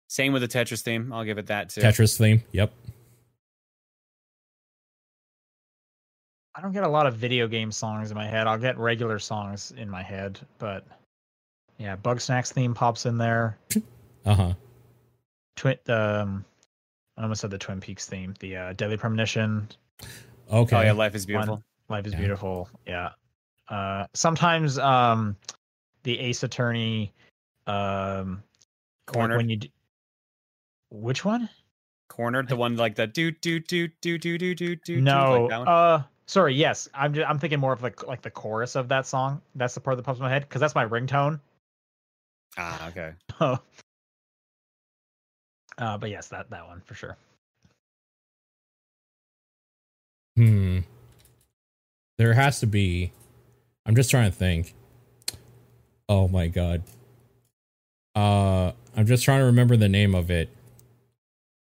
Same 0.08 0.32
with 0.32 0.42
the 0.42 0.48
Tetris 0.48 0.82
theme. 0.82 1.12
I'll 1.12 1.24
give 1.24 1.38
it 1.38 1.46
that 1.46 1.68
too. 1.68 1.80
tetris 1.80 2.18
theme 2.18 2.42
yep 2.52 2.72
I 6.54 6.60
don't 6.60 6.72
get 6.72 6.82
a 6.82 6.88
lot 6.88 7.06
of 7.06 7.14
video 7.14 7.46
game 7.46 7.70
songs 7.70 8.10
in 8.10 8.16
my 8.16 8.26
head. 8.26 8.48
I'll 8.48 8.58
get 8.58 8.76
regular 8.78 9.20
songs 9.20 9.72
in 9.76 9.88
my 9.88 10.02
head, 10.02 10.40
but 10.58 10.84
yeah, 11.78 11.94
Bugsnax 11.94 12.52
theme 12.52 12.74
pops 12.74 13.06
in 13.06 13.16
there. 13.16 13.56
uh-huh 14.26 14.54
Twin, 15.58 15.76
um, 15.88 16.44
I 17.16 17.22
almost 17.22 17.40
said 17.40 17.50
the 17.50 17.58
Twin 17.58 17.80
Peaks 17.80 18.06
theme. 18.06 18.34
The 18.38 18.56
uh, 18.56 18.72
Deadly 18.74 18.96
Premonition, 18.96 19.68
okay 20.50 20.76
Oh 20.76 20.80
yeah, 20.80 20.92
life 20.92 21.16
is 21.16 21.26
beautiful. 21.26 21.64
Life 21.88 22.06
is 22.06 22.12
Yeah. 22.12 22.18
Beautiful. 22.18 22.68
Yeah. 22.86 23.10
Uh, 23.68 24.06
sometimes 24.14 24.78
um, 24.78 25.36
the 26.02 26.18
Ace 26.18 26.42
Attorney, 26.42 27.12
um, 27.66 28.42
like 29.06 29.14
Cornered. 29.14 29.36
when 29.36 29.48
you, 29.48 29.56
d- 29.56 29.72
which 30.90 31.24
one? 31.24 31.48
Cornered, 32.08 32.48
the 32.48 32.56
one 32.56 32.76
like 32.76 32.94
the 32.94 33.06
doot 33.06 33.40
doot 33.40 33.68
doot 33.68 33.92
doot 34.00 34.20
doot 34.20 34.38
doot 34.40 34.56
doot 34.58 34.84
doot. 34.84 35.02
no. 35.02 35.46
like 35.50 35.68
uh, 35.68 36.02
sorry. 36.26 36.54
Yes, 36.54 36.88
I'm. 36.94 37.14
ju- 37.14 37.24
I'm 37.24 37.38
thinking 37.38 37.60
more 37.60 37.72
of 37.72 37.82
like 37.82 38.06
like 38.06 38.22
the 38.22 38.30
chorus 38.30 38.74
of 38.74 38.88
that 38.88 39.06
song. 39.06 39.40
That's 39.54 39.74
the 39.74 39.80
part 39.80 39.96
that 39.98 40.02
pops 40.02 40.18
in 40.18 40.24
my 40.24 40.30
head 40.30 40.42
because 40.42 40.60
that's 40.60 40.74
my 40.74 40.86
ringtone. 40.86 41.38
ah, 42.56 42.88
okay. 42.88 43.12
uh, 45.78 45.98
but 45.98 46.08
yes, 46.10 46.28
that 46.28 46.48
that 46.50 46.66
one 46.66 46.80
for 46.80 46.94
sure. 46.94 47.16
Hmm. 50.36 50.78
There 52.18 52.34
has 52.34 52.60
to 52.60 52.66
be. 52.66 53.12
I'm 53.86 53.94
just 53.96 54.10
trying 54.10 54.30
to 54.30 54.36
think. 54.36 54.74
Oh 56.08 56.28
my 56.28 56.48
god. 56.48 56.82
Uh, 58.14 58.72
I'm 58.96 59.06
just 59.06 59.24
trying 59.24 59.40
to 59.40 59.44
remember 59.46 59.76
the 59.76 59.88
name 59.88 60.14
of 60.14 60.30
it. 60.30 60.50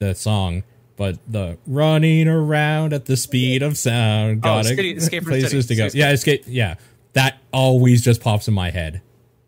The 0.00 0.14
song, 0.14 0.62
but 0.96 1.18
the 1.26 1.58
running 1.66 2.28
around 2.28 2.92
at 2.92 3.06
the 3.06 3.16
speed 3.16 3.62
of 3.62 3.76
sound. 3.76 4.38
Oh, 4.38 4.62
Gotta 4.62 4.68
City- 4.68 4.92
Escape 4.92 5.22
from 5.24 5.32
places 5.32 5.66
City. 5.66 5.74
to 5.74 5.74
go. 5.82 5.88
City 5.88 5.98
Yeah, 5.98 6.12
escape. 6.12 6.44
Yeah, 6.46 6.76
that 7.14 7.38
always 7.52 8.02
just 8.02 8.20
pops 8.22 8.46
in 8.48 8.54
my 8.54 8.70
head 8.70 9.02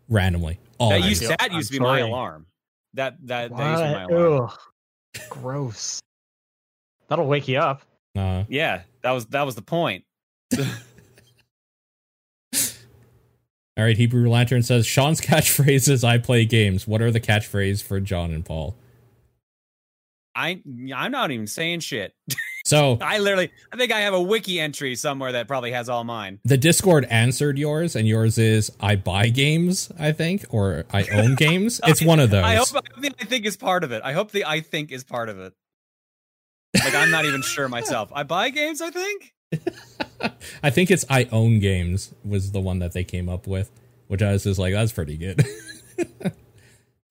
randomly. 0.09 0.59
All 0.77 0.89
that 0.89 1.03
used 1.03 1.23
that 1.27 1.51
used 1.53 1.71
to 1.71 1.79
be 1.79 1.83
my 1.83 1.99
alarm. 1.99 2.45
That 2.95 3.15
that 3.27 3.55
that 3.55 3.69
used 3.71 3.81
to 3.83 3.87
be 3.87 3.93
my 3.93 4.03
alarm. 4.03 4.49
Ugh. 4.51 4.59
Gross. 5.29 6.01
That'll 7.07 7.27
wake 7.27 7.47
you 7.47 7.59
up. 7.59 7.81
Uh, 8.15 8.43
Yeah, 8.49 8.81
that 9.03 9.11
was 9.11 9.25
that 9.27 9.43
was 9.43 9.55
the 9.55 9.61
point. 9.61 10.03
all 13.77 13.85
right, 13.85 13.97
Hebrew 13.97 14.29
Lantern 14.29 14.63
says 14.63 14.85
Sean's 14.85 15.21
catchphrase 15.21 15.89
is 15.89 16.03
"I 16.03 16.17
play 16.17 16.45
games." 16.45 16.87
What 16.87 17.01
are 17.01 17.11
the 17.11 17.19
catchphrase 17.21 17.81
for 17.83 17.99
John 17.99 18.31
and 18.31 18.45
Paul? 18.45 18.75
I 20.35 20.61
I'm 20.95 21.11
not 21.11 21.31
even 21.31 21.47
saying 21.47 21.81
shit. 21.81 22.13
So 22.63 22.99
I 23.01 23.17
literally 23.17 23.49
I 23.73 23.75
think 23.75 23.91
I 23.91 24.01
have 24.01 24.13
a 24.13 24.21
wiki 24.21 24.59
entry 24.59 24.93
somewhere 24.95 25.31
that 25.31 25.47
probably 25.47 25.71
has 25.71 25.89
all 25.89 26.03
mine. 26.03 26.39
the 26.45 26.57
Discord 26.57 27.07
answered 27.09 27.57
yours, 27.57 27.95
and 27.95 28.07
yours 28.07 28.37
is 28.37 28.71
I 28.79 28.97
buy 28.97 29.29
games, 29.29 29.91
I 29.97 30.11
think, 30.11 30.45
or 30.51 30.85
I 30.93 31.05
own 31.11 31.33
games. 31.33 31.81
It's 31.87 32.03
one 32.03 32.19
of 32.19 32.29
those. 32.29 32.43
I 32.43 32.53
hope 32.53 32.67
I 32.75 33.01
the 33.01 33.11
I 33.19 33.25
think 33.25 33.47
is 33.47 33.57
part 33.57 33.83
of 33.83 33.91
it. 33.91 34.03
I 34.05 34.13
hope 34.13 34.29
the 34.29 34.45
I 34.45 34.61
think 34.61 34.91
is 34.91 35.03
part 35.03 35.29
of 35.29 35.39
it. 35.39 35.53
Like 36.75 36.93
I'm 36.93 37.09
not 37.09 37.25
even 37.25 37.41
sure 37.41 37.67
myself. 37.67 38.11
I 38.13 38.21
buy 38.21 38.51
games, 38.51 38.79
I 38.79 38.91
think. 38.91 39.33
I 40.63 40.69
think 40.69 40.91
it's 40.91 41.05
I 41.09 41.27
own 41.31 41.59
games 41.59 42.13
was 42.23 42.51
the 42.51 42.59
one 42.59 42.79
that 42.79 42.93
they 42.93 43.03
came 43.03 43.29
up 43.29 43.47
with, 43.47 43.71
which 44.07 44.21
I 44.21 44.31
was 44.31 44.43
just 44.43 44.59
like, 44.59 44.73
that's 44.73 44.91
pretty 44.91 45.17
good. 45.17 45.45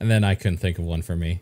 and 0.01 0.11
then 0.11 0.25
I 0.25 0.35
couldn't 0.35 0.59
think 0.59 0.79
of 0.79 0.85
one 0.85 1.03
for 1.03 1.17
me. 1.17 1.41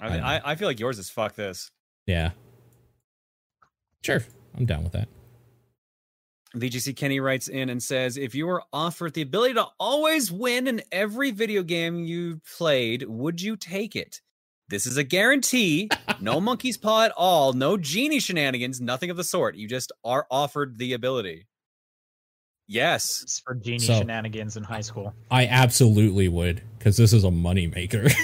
I, 0.00 0.08
mean, 0.10 0.20
I, 0.20 0.40
I 0.44 0.54
feel 0.56 0.66
like 0.66 0.80
yours 0.80 0.98
is 0.98 1.10
fuck 1.10 1.36
this. 1.36 1.70
Yeah. 2.06 2.30
Sure. 4.02 4.24
I'm 4.56 4.66
down 4.66 4.82
with 4.82 4.92
that. 4.92 5.08
VGC 6.56 6.96
Kenny 6.96 7.20
writes 7.20 7.48
in 7.48 7.70
and 7.70 7.82
says, 7.82 8.16
if 8.16 8.34
you 8.34 8.46
were 8.46 8.62
offered 8.72 9.14
the 9.14 9.22
ability 9.22 9.54
to 9.54 9.66
always 9.78 10.30
win 10.30 10.66
in 10.66 10.82
every 10.90 11.30
video 11.30 11.62
game 11.62 12.04
you 12.04 12.40
played, 12.58 13.04
would 13.08 13.40
you 13.40 13.56
take 13.56 13.96
it? 13.96 14.20
This 14.72 14.86
is 14.86 14.96
a 14.96 15.04
guarantee. 15.04 15.90
No 16.18 16.40
monkey's 16.48 16.78
paw 16.78 17.02
at 17.04 17.12
all. 17.14 17.52
No 17.52 17.76
genie 17.76 18.20
shenanigans. 18.20 18.80
Nothing 18.80 19.10
of 19.10 19.18
the 19.18 19.22
sort. 19.24 19.54
You 19.54 19.68
just 19.68 19.92
are 20.02 20.26
offered 20.30 20.78
the 20.78 20.94
ability. 20.94 21.46
Yes. 22.66 23.20
It's 23.22 23.40
for 23.40 23.54
genie 23.54 23.80
So- 23.80 23.98
shenanigans 23.98 24.56
in 24.56 24.62
high 24.64 24.80
school. 24.80 25.12
I 25.30 25.46
absolutely 25.46 26.28
would, 26.28 26.62
because 26.78 26.96
this 26.96 27.12
is 27.12 27.24
a 27.24 27.28
moneymaker. 27.30 28.10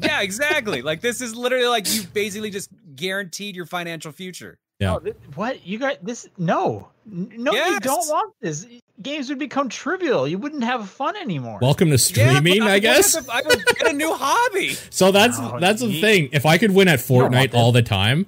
Yeah, 0.00 0.20
exactly. 0.20 0.80
like 0.82 1.00
this 1.00 1.20
is 1.20 1.34
literally 1.34 1.66
like 1.66 1.92
you 1.92 2.02
basically 2.14 2.50
just 2.50 2.70
guaranteed 2.94 3.56
your 3.56 3.66
financial 3.66 4.12
future. 4.12 4.56
Yeah. 4.78 4.92
No, 4.92 4.98
th- 5.00 5.16
what 5.34 5.66
you 5.66 5.80
got? 5.80 6.04
This 6.04 6.28
no, 6.38 6.88
N- 7.10 7.32
no, 7.36 7.50
you 7.52 7.80
don't 7.80 8.06
want 8.08 8.32
this. 8.40 8.64
Games 9.00 9.28
would 9.28 9.38
become 9.38 9.68
trivial. 9.68 10.26
You 10.26 10.38
wouldn't 10.38 10.64
have 10.64 10.88
fun 10.88 11.16
anymore. 11.16 11.58
Welcome 11.62 11.88
to 11.90 11.92
Yeah, 11.92 12.32
but 12.32 12.40
streaming, 12.40 12.62
I 12.62 12.78
guess. 12.80 13.12
to- 13.14 13.24
I 13.32 13.42
would 13.46 13.64
get 13.64 13.88
a 13.88 13.92
new 13.92 14.12
hobby. 14.12 14.76
So 14.90 15.12
that's 15.12 15.38
No, 15.38 15.60
that's 15.60 15.80
the 15.80 16.00
thing. 16.00 16.30
If 16.32 16.44
I 16.46 16.58
could 16.58 16.72
win 16.72 16.88
at 16.88 16.98
Fortnite 16.98 17.54
all 17.54 17.70
the 17.72 17.82
time, 17.82 18.26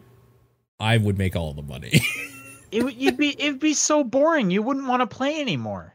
I 0.79 0.97
would 0.97 1.19
make 1.19 1.35
all 1.35 1.53
the 1.55 1.63
money. 1.63 2.01
it 2.71 2.85
would 2.85 2.95
you'd 2.95 3.17
be 3.17 3.31
it'd 3.41 3.59
be 3.59 3.75
so 3.75 4.05
boring. 4.05 4.51
You 4.51 4.63
wouldn't 4.63 4.87
want 4.87 5.01
to 5.01 5.07
play 5.07 5.41
anymore. 5.41 5.95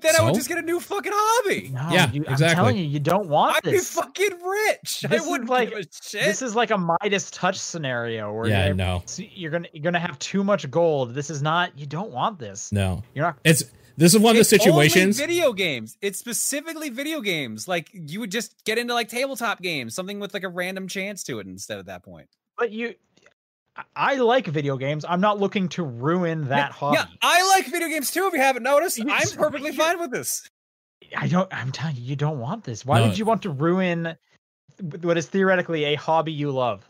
Then 0.00 0.14
I 0.18 0.24
would 0.24 0.34
just 0.34 0.48
get 0.48 0.58
a 0.58 0.62
new 0.62 0.80
fucking 0.80 1.12
hobby. 1.14 1.70
No, 1.72 1.88
Yeah, 1.92 2.10
you, 2.10 2.24
I'm 2.26 2.32
exactly. 2.32 2.54
telling 2.56 2.76
you, 2.76 2.84
you 2.84 2.98
don't 2.98 3.28
want 3.28 3.56
I'd 3.56 3.70
be 3.70 3.78
fucking 3.78 4.30
rich. 4.42 5.02
This 5.02 5.22
is 5.22 5.28
wouldn't 5.28 5.48
like- 5.50 5.68
give 5.70 5.78
a 5.78 5.82
shit. 5.82 6.24
This 6.24 6.42
is 6.42 6.56
like 6.56 6.70
a 6.70 6.78
Midas 6.78 7.30
touch 7.30 7.58
scenario 7.58 8.32
where 8.32 8.48
yeah, 8.48 8.66
you're, 8.66 8.74
no, 8.74 9.02
you're 9.16 9.50
gonna 9.50 9.68
you're 9.72 9.82
gonna 9.82 10.00
have 10.00 10.18
too 10.18 10.42
much 10.42 10.68
gold. 10.70 11.14
This 11.14 11.30
is 11.30 11.42
not. 11.42 11.78
You 11.78 11.86
don't 11.86 12.10
want 12.10 12.38
this. 12.38 12.72
no. 12.72 13.02
You're 13.14 13.26
not. 13.26 13.38
It's 13.44 13.62
this 13.96 14.14
is 14.14 14.20
one 14.20 14.30
of 14.30 14.36
the 14.48 14.54
It's 14.54 14.66
only 14.66 14.88
situations. 14.88 15.18
video 15.18 15.52
games. 15.52 15.98
It's 16.00 16.18
specifically 16.18 16.88
video 16.88 17.20
games. 17.20 17.68
Like 17.68 17.90
you 17.92 18.18
would 18.20 18.30
just 18.32 18.64
get 18.64 18.78
into 18.78 18.94
like 18.94 19.08
tabletop 19.08 19.60
games, 19.60 19.94
something 19.94 20.18
with 20.18 20.32
like 20.34 20.42
a 20.44 20.48
random 20.48 20.88
chance 20.88 21.22
to 21.24 21.38
it 21.38 21.46
instead 21.46 21.78
at 21.78 21.86
that 21.86 22.02
point. 22.02 22.28
But 22.58 22.72
you. 22.72 22.94
I- 23.76 23.82
I 23.96 24.14
like 24.16 24.46
video 24.46 24.76
games. 24.76 25.04
I'm 25.08 25.20
not 25.20 25.40
looking 25.40 25.68
to 25.70 25.82
ruin 25.82 26.48
that 26.48 26.72
hobby. 26.72 26.98
Yeah, 26.98 27.06
I 27.22 27.46
like 27.48 27.66
video 27.70 27.88
games 27.88 28.10
too. 28.10 28.26
If 28.26 28.34
you 28.34 28.40
haven't 28.40 28.62
noticed, 28.64 29.00
I'm 29.00 29.28
perfectly 29.30 29.72
fine 29.72 29.98
with 29.98 30.10
this. 30.10 30.48
I 31.16 31.26
don't. 31.28 31.52
I'm 31.52 31.72
telling 31.72 31.96
you, 31.96 32.02
you 32.02 32.16
don't 32.16 32.38
want 32.38 32.64
this. 32.64 32.84
Why 32.86 33.00
No. 33.00 33.08
would 33.08 33.18
you 33.18 33.24
want 33.24 33.42
to 33.42 33.50
ruin 33.50 34.16
what 35.02 35.16
is 35.18 35.26
theoretically 35.26 35.84
a 35.84 35.94
hobby 35.94 36.32
you 36.32 36.50
love? 36.50 36.88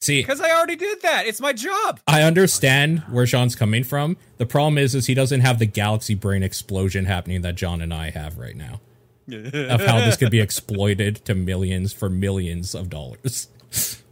See, 0.00 0.20
Because 0.20 0.40
I 0.40 0.50
already 0.50 0.76
did 0.76 1.00
that. 1.02 1.26
It's 1.26 1.40
my 1.40 1.52
job. 1.54 1.98
I 2.06 2.22
understand 2.22 3.00
where 3.10 3.26
Sean's 3.26 3.54
coming 3.56 3.84
from. 3.84 4.16
The 4.36 4.44
problem 4.46 4.76
is, 4.76 4.94
is 4.94 5.06
he 5.06 5.14
doesn't 5.14 5.40
have 5.40 5.58
the 5.58 5.64
galaxy 5.66 6.14
brain 6.14 6.42
explosion 6.42 7.06
happening 7.06 7.40
that 7.42 7.54
John 7.54 7.80
and 7.80 7.92
I 7.94 8.10
have 8.10 8.36
right 8.36 8.54
now 8.54 8.80
of 9.32 9.80
how 9.80 9.98
this 10.00 10.16
could 10.16 10.30
be 10.30 10.40
exploited 10.40 11.24
to 11.24 11.34
millions 11.34 11.92
for 11.94 12.10
millions 12.10 12.74
of 12.74 12.90
dollars. 12.90 13.48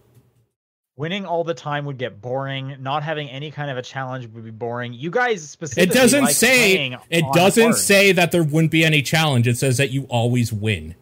Winning 0.96 1.24
all 1.24 1.42
the 1.42 1.54
time 1.54 1.86
would 1.86 1.96
get 1.96 2.20
boring. 2.20 2.76
Not 2.80 3.02
having 3.02 3.28
any 3.30 3.50
kind 3.50 3.70
of 3.70 3.78
a 3.78 3.82
challenge 3.82 4.26
would 4.26 4.44
be 4.44 4.50
boring. 4.50 4.92
You 4.92 5.10
guys 5.10 5.48
specifically. 5.48 5.84
It 5.84 5.92
specifically 5.92 6.02
doesn't 6.02 6.24
like 6.24 6.34
say 6.34 6.98
it 7.10 7.24
doesn't 7.32 7.62
hard. 7.62 7.76
say 7.76 8.12
that 8.12 8.30
there 8.30 8.42
wouldn't 8.42 8.70
be 8.70 8.84
any 8.84 9.00
challenge. 9.00 9.48
It 9.48 9.56
says 9.56 9.78
that 9.78 9.90
you 9.90 10.04
always 10.10 10.52
win. 10.52 10.94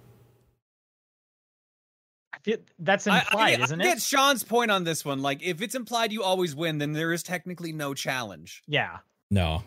I 2.32 2.38
feel- 2.42 2.58
That's 2.78 3.06
I- 3.08 3.18
implied, 3.18 3.60
I, 3.60 3.64
isn't 3.64 3.80
I 3.80 3.84
get 3.84 3.96
it? 3.98 4.02
Sean's 4.02 4.44
point 4.44 4.70
on 4.70 4.84
this 4.84 5.04
one. 5.04 5.22
Like, 5.22 5.42
if 5.42 5.60
it's 5.60 5.74
implied 5.74 6.12
you 6.12 6.22
always 6.22 6.54
win, 6.54 6.78
then 6.78 6.92
there 6.92 7.12
is 7.12 7.22
technically 7.24 7.72
no 7.72 7.92
challenge. 7.92 8.62
Yeah. 8.68 8.98
No. 9.30 9.64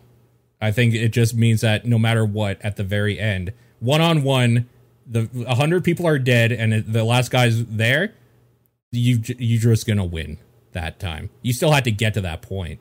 I 0.60 0.70
think 0.72 0.94
it 0.94 1.10
just 1.10 1.34
means 1.34 1.60
that 1.60 1.84
no 1.84 1.98
matter 1.98 2.24
what, 2.24 2.60
at 2.62 2.76
the 2.76 2.84
very 2.84 3.18
end, 3.20 3.52
one 3.80 4.00
on 4.00 4.22
one, 4.22 4.68
the 5.06 5.28
a 5.46 5.54
hundred 5.54 5.84
people 5.84 6.06
are 6.06 6.18
dead, 6.18 6.50
and 6.50 6.72
it- 6.72 6.90
the 6.92 7.04
last 7.04 7.30
guy's 7.30 7.62
there. 7.66 8.14
You 8.94 9.20
you're 9.38 9.60
just 9.74 9.86
gonna 9.86 10.04
win 10.04 10.38
that 10.72 10.98
time. 11.00 11.30
You 11.42 11.52
still 11.52 11.72
had 11.72 11.84
to 11.84 11.90
get 11.92 12.14
to 12.14 12.20
that 12.22 12.42
point. 12.42 12.80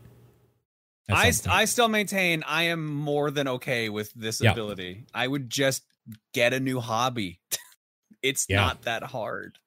I, 1.11 1.31
st- 1.31 1.53
I 1.53 1.65
still 1.65 1.89
maintain 1.89 2.43
I 2.47 2.63
am 2.63 2.85
more 2.87 3.29
than 3.29 3.47
okay 3.47 3.89
with 3.89 4.13
this 4.13 4.39
Yeah. 4.41 4.51
ability. 4.53 5.05
I 5.13 5.27
would 5.27 5.49
just 5.49 5.83
get 6.33 6.53
a 6.53 6.59
new 6.59 6.79
hobby. 6.79 7.41
it's 8.23 8.45
Yeah. 8.49 8.61
not 8.61 8.83
that 8.83 9.03
hard. 9.03 9.59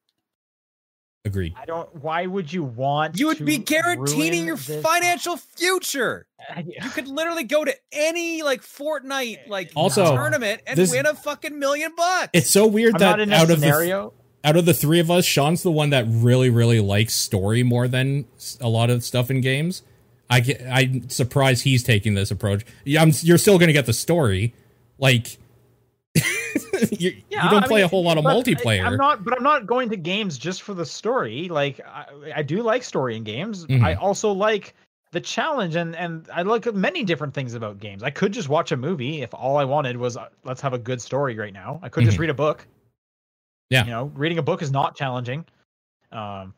agreed. 1.24 1.54
I 1.60 1.64
don't. 1.66 1.94
Why 2.02 2.24
would 2.26 2.52
you 2.52 2.62
want? 2.64 3.18
You 3.18 3.26
would 3.28 3.38
to 3.38 3.44
be 3.44 3.58
guaranteeing 3.58 4.46
your 4.46 4.56
this- 4.56 4.82
financial 4.82 5.36
future. 5.36 6.26
I- 6.48 6.64
You 6.66 6.88
could 6.90 7.08
literally 7.08 7.44
go 7.44 7.64
to 7.64 7.74
any 7.92 8.42
like 8.42 8.62
Fortnite 8.62 9.48
like 9.48 9.72
Also, 9.76 10.14
tournament 10.16 10.62
and 10.66 10.78
this- 10.78 10.90
win 10.90 11.04
a 11.06 11.14
fucking 11.14 11.58
million 11.58 11.92
bucks. 11.96 12.30
It's 12.32 12.50
so 12.50 12.66
weird 12.66 12.94
I'm 12.94 13.00
that 13.00 13.10
not 13.10 13.20
in 13.20 13.32
out 13.32 13.50
a 13.50 13.54
of 13.54 13.60
the 13.60 13.66
scenario. 13.66 14.14
Out 14.46 14.56
of 14.56 14.64
the 14.64 14.72
three 14.72 15.00
of 15.00 15.10
us, 15.10 15.24
Sean's 15.24 15.62
the 15.62 15.70
one 15.72 15.90
that 15.90 16.06
really, 16.08 16.48
really 16.50 16.80
likes 16.80 17.14
story 17.14 17.62
more 17.62 17.88
than 17.88 18.24
a 18.60 18.68
lot 18.68 18.88
of 18.90 19.02
stuff 19.04 19.30
in 19.30 19.40
games. 19.40 19.82
I 20.30 20.40
get, 20.40 20.62
I'm 20.70 21.08
surprised 21.10 21.64
he's 21.64 21.82
taking 21.82 22.14
this 22.14 22.30
approach. 22.30 22.64
Yeah, 22.84 23.02
I'm, 23.02 23.10
you're 23.22 23.38
still 23.38 23.58
going 23.58 23.68
to 23.68 23.72
get 23.72 23.86
the 23.86 23.92
story. 23.92 24.54
Like, 24.98 25.36
you, 26.90 27.16
Yeah, 27.28 27.44
you 27.44 27.50
don't 27.50 27.64
I 27.64 27.66
play 27.66 27.76
mean, 27.78 27.84
a 27.84 27.88
whole 27.88 28.02
lot 28.04 28.18
of 28.18 28.26
I- 28.26 28.34
multiplayer. 28.34 28.84
I'm 28.84 28.96
not, 28.96 29.24
but 29.24 29.36
I'm 29.36 29.42
not 29.42 29.66
going 29.66 29.88
to 29.90 29.96
games 29.96 30.38
just 30.38 30.62
for 30.62 30.74
the 30.74 30.86
story. 30.86 31.48
Like 31.48 31.80
I, 31.86 32.06
I 32.36 32.42
do 32.42 32.62
like 32.62 32.82
story 32.82 33.16
in 33.16 33.24
games. 33.24 33.66
Mhm. 33.66 33.82
I 33.82 33.94
also 33.94 34.32
like 34.32 34.74
the 35.12 35.20
challenge, 35.20 35.76
and 35.76 35.94
and 35.96 36.28
I 36.32 36.42
like 36.42 36.72
many 36.74 37.04
different 37.04 37.34
things 37.34 37.54
about 37.54 37.78
games. 37.80 38.02
I 38.02 38.10
could 38.10 38.32
just 38.32 38.48
watch 38.48 38.72
a 38.72 38.76
movie 38.76 39.22
if 39.22 39.32
all 39.34 39.56
I 39.56 39.64
wanted 39.64 39.96
was 39.96 40.16
uh, 40.16 40.28
let's 40.44 40.60
have 40.60 40.72
a 40.72 40.78
good 40.78 41.00
story 41.00 41.36
right 41.36 41.52
now. 41.52 41.78
I 41.82 41.88
could 41.88 42.04
just 42.04 42.16
Mhm. 42.16 42.20
read 42.22 42.30
a 42.30 42.34
book. 42.34 42.66
Yeah. 43.70 43.84
you 43.84 43.90
know, 43.90 44.12
reading 44.14 44.38
a 44.38 44.42
book 44.42 44.62
is 44.62 44.70
not 44.70 44.96
challenging. 44.96 45.44
Um, 46.12 46.54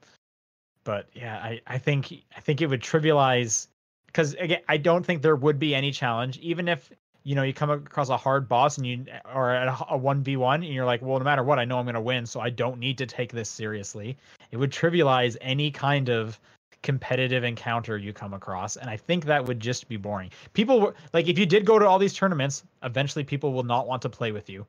but 0.85 1.09
yeah, 1.15 1.37
I 1.37 1.61
I 1.67 1.79
think 1.79 2.13
I 2.37 2.41
think 2.41 2.61
it 2.63 2.67
would 2.67 2.81
trivialize 2.81 3.69
because 4.07 4.35
again, 4.35 4.61
I 4.69 4.77
don't 4.77 5.05
think 5.05 5.23
there 5.23 5.37
would 5.37 5.59
be 5.59 5.75
any 5.75 5.93
challenge, 5.93 6.39
even 6.39 6.69
if 6.69 6.91
you 7.25 7.35
know 7.35 7.43
you 7.43 7.53
come 7.53 7.71
across 7.71 8.09
a 8.09 8.17
hard 8.17 8.49
boss 8.49 8.79
and 8.79 8.87
you 8.87 9.05
or 9.35 9.51
at 9.51 9.69
a 9.91 9.97
one 9.97 10.23
v 10.23 10.37
one 10.37 10.63
and 10.63 10.73
you're 10.73 10.87
like, 10.87 11.03
well, 11.03 11.19
no 11.19 11.25
matter 11.25 11.43
what, 11.43 11.59
I 11.59 11.65
know 11.65 11.79
I'm 11.79 11.85
going 11.85 11.95
to 11.95 12.01
win, 12.01 12.25
so 12.25 12.41
I 12.41 12.51
don't 12.51 12.79
need 12.79 12.97
to 12.99 13.07
take 13.07 13.33
this 13.33 13.51
seriously. 13.51 14.17
It 14.51 14.57
would 14.57 14.71
trivialize 14.71 15.37
any 15.41 15.71
kind 15.71 16.09
of 16.09 16.41
competitive 16.83 17.45
encounter 17.45 17.99
you 17.99 18.13
come 18.13 18.33
across, 18.33 18.77
and 18.77 18.89
I 18.89 18.97
think 18.97 19.27
that 19.27 19.45
would 19.45 19.61
just 19.61 19.89
be 19.89 19.97
boring. 19.97 20.31
People 20.55 20.95
like 21.13 21.29
if 21.29 21.39
you 21.39 21.45
did 21.45 21.67
go 21.67 21.79
to 21.79 21.87
all 21.87 21.99
these 21.99 22.15
tournaments, 22.15 22.65
eventually 22.83 23.25
people 23.25 23.53
will 23.53 23.63
not 23.63 23.87
want 23.87 24.01
to 24.03 24.09
play 24.09 24.33
with 24.33 24.49
you. 24.49 24.67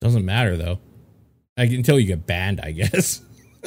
Doesn't 0.00 0.24
matter 0.24 0.56
though. 0.56 0.78
Like, 1.56 1.70
until 1.72 1.98
you 1.98 2.06
get 2.06 2.26
banned, 2.26 2.60
I 2.62 2.70
guess. 2.72 3.22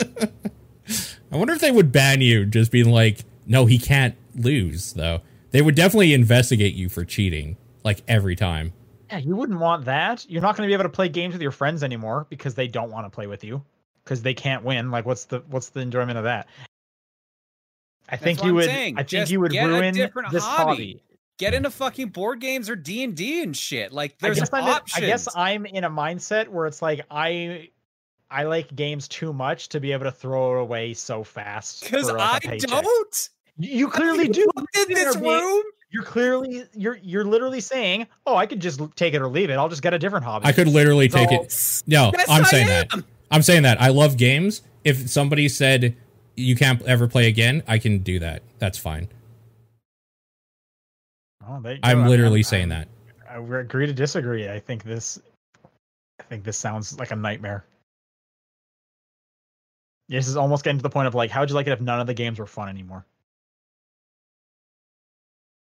I 1.31 1.38
wonder 1.38 1.53
if 1.53 1.61
they 1.61 1.72
would 1.72 1.91
ban 1.91 2.22
you 2.22 2.45
just 2.45 2.72
being 2.72 2.89
like, 2.89 3.19
no, 3.45 3.65
he 3.65 3.77
can't 3.77 4.15
lose 4.35 4.93
though. 4.93 5.22
They 5.51 5.61
would 5.61 5.76
definitely 5.76 6.14
investigate 6.14 6.73
you 6.73 6.89
for 6.89 7.05
cheating, 7.05 7.57
like 7.84 8.01
every 8.07 8.35
time. 8.35 8.73
Yeah, 9.11 9.19
you 9.19 9.35
wouldn't 9.35 9.60
want 9.60 9.85
that. 9.85 10.26
You're 10.27 10.41
not 10.41 10.57
going 10.57 10.68
to 10.68 10.72
be 10.72 10.73
able 10.73 10.85
to 10.85 10.89
play 10.89 11.07
games 11.10 11.34
with 11.34 11.41
your 11.41 11.51
friends 11.51 11.84
anymore 11.84 12.26
because 12.30 12.55
they 12.55 12.68
don't 12.68 12.89
want 12.89 13.05
to 13.05 13.11
play 13.11 13.27
with 13.27 13.43
you 13.43 13.64
because 14.03 14.23
they 14.23 14.34
can't 14.34 14.64
win. 14.64 14.89
Like, 14.89 15.05
what's 15.05 15.26
the 15.26 15.43
what's 15.49 15.69
the 15.69 15.81
enjoyment 15.81 16.18
of 16.18 16.23
that? 16.23 16.47
I 18.10 18.18
think 18.18 18.43
you 18.43 18.49
I'm 18.49 18.55
would. 18.55 18.65
saying. 18.65 18.95
I 18.95 19.01
think 19.01 19.10
Just 19.10 19.31
you 19.31 19.39
would 19.39 19.53
ruin 19.53 19.93
this 19.93 20.43
hobby. 20.43 20.43
hobby. 20.43 21.03
Get 21.39 21.53
into 21.53 21.69
fucking 21.72 22.10
board 22.10 22.39
games 22.39 22.69
or 22.69 22.76
D 22.76 23.03
and 23.03 23.15
D 23.15 23.41
and 23.41 23.55
shit. 23.57 23.91
Like 23.91 24.18
there's 24.19 24.38
I 24.38 24.41
guess, 24.41 24.49
I'm 24.53 24.64
in, 24.64 24.69
options. 24.69 25.03
I 25.03 25.07
guess 25.07 25.27
I'm 25.35 25.65
in 25.65 25.84
a 25.84 25.89
mindset 25.89 26.47
where 26.47 26.68
it's 26.68 26.81
like 26.81 27.01
I 27.10 27.69
I 28.30 28.43
like 28.43 28.76
games 28.76 29.07
too 29.07 29.34
much 29.34 29.69
to 29.69 29.80
be 29.80 29.91
able 29.91 30.05
to 30.05 30.11
throw 30.11 30.57
it 30.57 30.61
away 30.61 30.93
so 30.93 31.23
fast. 31.23 31.81
because 31.84 32.10
for, 32.10 32.18
like, 32.18 32.45
I 32.45 32.49
a 32.49 32.51
paycheck. 32.51 32.69
don't. 32.69 33.30
You 33.57 33.88
clearly 33.89 34.27
do. 34.27 34.47
Look 34.55 34.65
at 34.76 34.89
You 34.89 34.95
this 34.95 35.15
are 35.15 35.19
being- 35.19 35.31
room. 35.31 35.64
You're 35.91 36.03
clearly 36.03 36.64
you're 36.73 36.97
you're 37.03 37.23
literally 37.26 37.60
saying, 37.61 38.07
"Oh, 38.26 38.35
I 38.35 38.47
could 38.47 38.60
just 38.60 38.80
take 38.95 39.14
it 39.14 39.22
or 39.22 39.27
leave 39.27 39.51
it. 39.51 39.53
I'll 39.53 39.69
just 39.69 39.84
get 39.84 39.93
a 39.93 39.99
different 39.99 40.26
hobby." 40.26 40.47
I 40.47 40.51
could 40.51 40.68
literally 40.68 41.07
take 41.07 41.31
it. 41.31 41.84
No, 41.85 42.11
Yes, 42.18 42.26
I'm 42.30 42.43
I 42.43 42.47
saying 42.47 42.68
am. 42.68 42.88
that. 42.89 43.03
I'm 43.30 43.41
saying 43.43 43.61
that. 43.64 43.80
I 43.80 43.89
love 43.89 44.18
games. 44.18 44.64
If 44.84 45.07
somebody 45.10 45.47
said 45.49 45.95
you 46.35 46.55
can't 46.55 46.81
ever 46.84 47.07
play 47.07 47.27
again, 47.27 47.61
I 47.68 47.77
can 47.77 47.99
do 47.99 48.18
that. 48.19 48.41
That's 48.57 48.77
fine. 48.80 49.07
Oh. 51.48 51.61
I'm 51.84 52.07
literally 52.07 52.40
I'm- 52.40 52.44
saying 52.44 52.72
I'm- 52.72 52.88
that. 52.88 52.88
I 53.30 53.38
agree 53.60 53.88
to 53.88 53.94
disagree. 53.94 54.48
I 54.48 54.60
think 54.60 54.84
this, 54.84 55.20
I 56.20 56.24
think 56.24 56.44
this 56.44 56.57
sounds 56.57 56.99
like 56.99 57.10
a 57.11 57.15
nightmare. 57.15 57.65
This 60.07 60.28
is 60.28 60.38
almost 60.38 60.64
getting 60.64 60.78
to 60.78 60.84
the 60.84 60.90
point 60.91 61.07
of 61.07 61.15
like, 61.15 61.32
how 61.32 61.40
would 61.40 61.49
you 61.49 61.56
like 61.56 61.65
it 61.65 61.72
if 61.72 61.82
none 61.82 61.99
of 61.99 62.06
the 62.06 62.14
games 62.14 62.38
were 62.38 62.45
fun 62.45 62.70
anymore? 62.70 63.06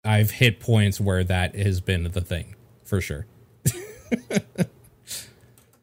I've 0.05 0.31
hit 0.31 0.61
points 0.61 1.01
where 1.01 1.25
that 1.25 1.55
has 1.55 1.81
been 1.81 2.03
the 2.03 2.21
thing 2.21 2.55
for 2.85 3.01
sure. 3.01 3.25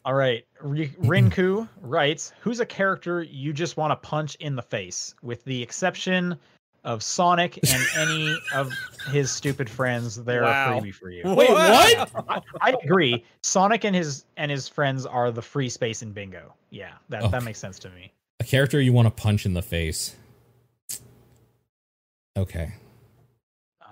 All 0.07 0.15
right, 0.15 0.45
Rinku 0.63 1.69
writes, 1.81 2.33
"Who's 2.41 2.61
a 2.61 2.67
character 2.67 3.23
you 3.23 3.53
just 3.53 3.77
want 3.77 3.91
to 3.91 3.97
punch 3.97 4.35
in 4.37 4.55
the 4.57 4.63
face, 4.63 5.15
with 5.23 5.45
the 5.45 5.63
exception 5.63 6.39
of 6.85 7.03
Sonic 7.03 7.59
and 7.73 7.83
any 7.97 8.37
of 8.55 8.71
his 9.11 9.31
stupid 9.31 9.69
friends? 9.69 10.23
They're 10.23 10.43
Wow. 10.43 10.79
a 10.79 10.81
freebie 10.81 10.95
for 10.95 11.11
you." 11.11 11.23
Wait, 11.25 11.51
what? 11.51 12.11
I, 12.29 12.41
I 12.61 12.75
agree. 12.83 13.25
Sonic 13.43 13.85
and 13.85 13.95
his 13.97 14.25
and 14.37 14.51
his 14.51 14.69
friends 14.69 15.07
are 15.07 15.31
the 15.31 15.43
free 15.43 15.69
space 15.69 16.03
in 16.03 16.13
bingo. 16.13 16.55
Yeah, 16.71 16.93
that 17.09 17.31
that 17.31 17.43
makes 17.43 17.59
sense 17.59 17.79
to 17.81 17.91
me. 17.91 18.13
A 18.41 18.45
character 18.45 18.81
you 18.81 18.93
want 18.93 19.07
to 19.07 19.11
punch 19.23 19.47
in 19.47 19.55
the 19.55 19.63
face. 19.63 20.17
Okay. 22.37 22.73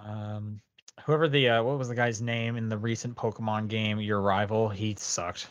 Um, 0.05 0.61
whoever 1.05 1.29
the 1.29 1.49
uh, 1.49 1.63
what 1.63 1.79
was 1.79 1.89
the 1.89 1.95
guy's 1.95 2.21
name 2.21 2.57
in 2.57 2.69
the 2.69 2.77
recent 2.77 3.15
Pokemon 3.17 3.69
game, 3.69 4.01
your 4.01 4.21
rival, 4.21 4.69
he 4.69 4.95
sucked. 4.99 5.49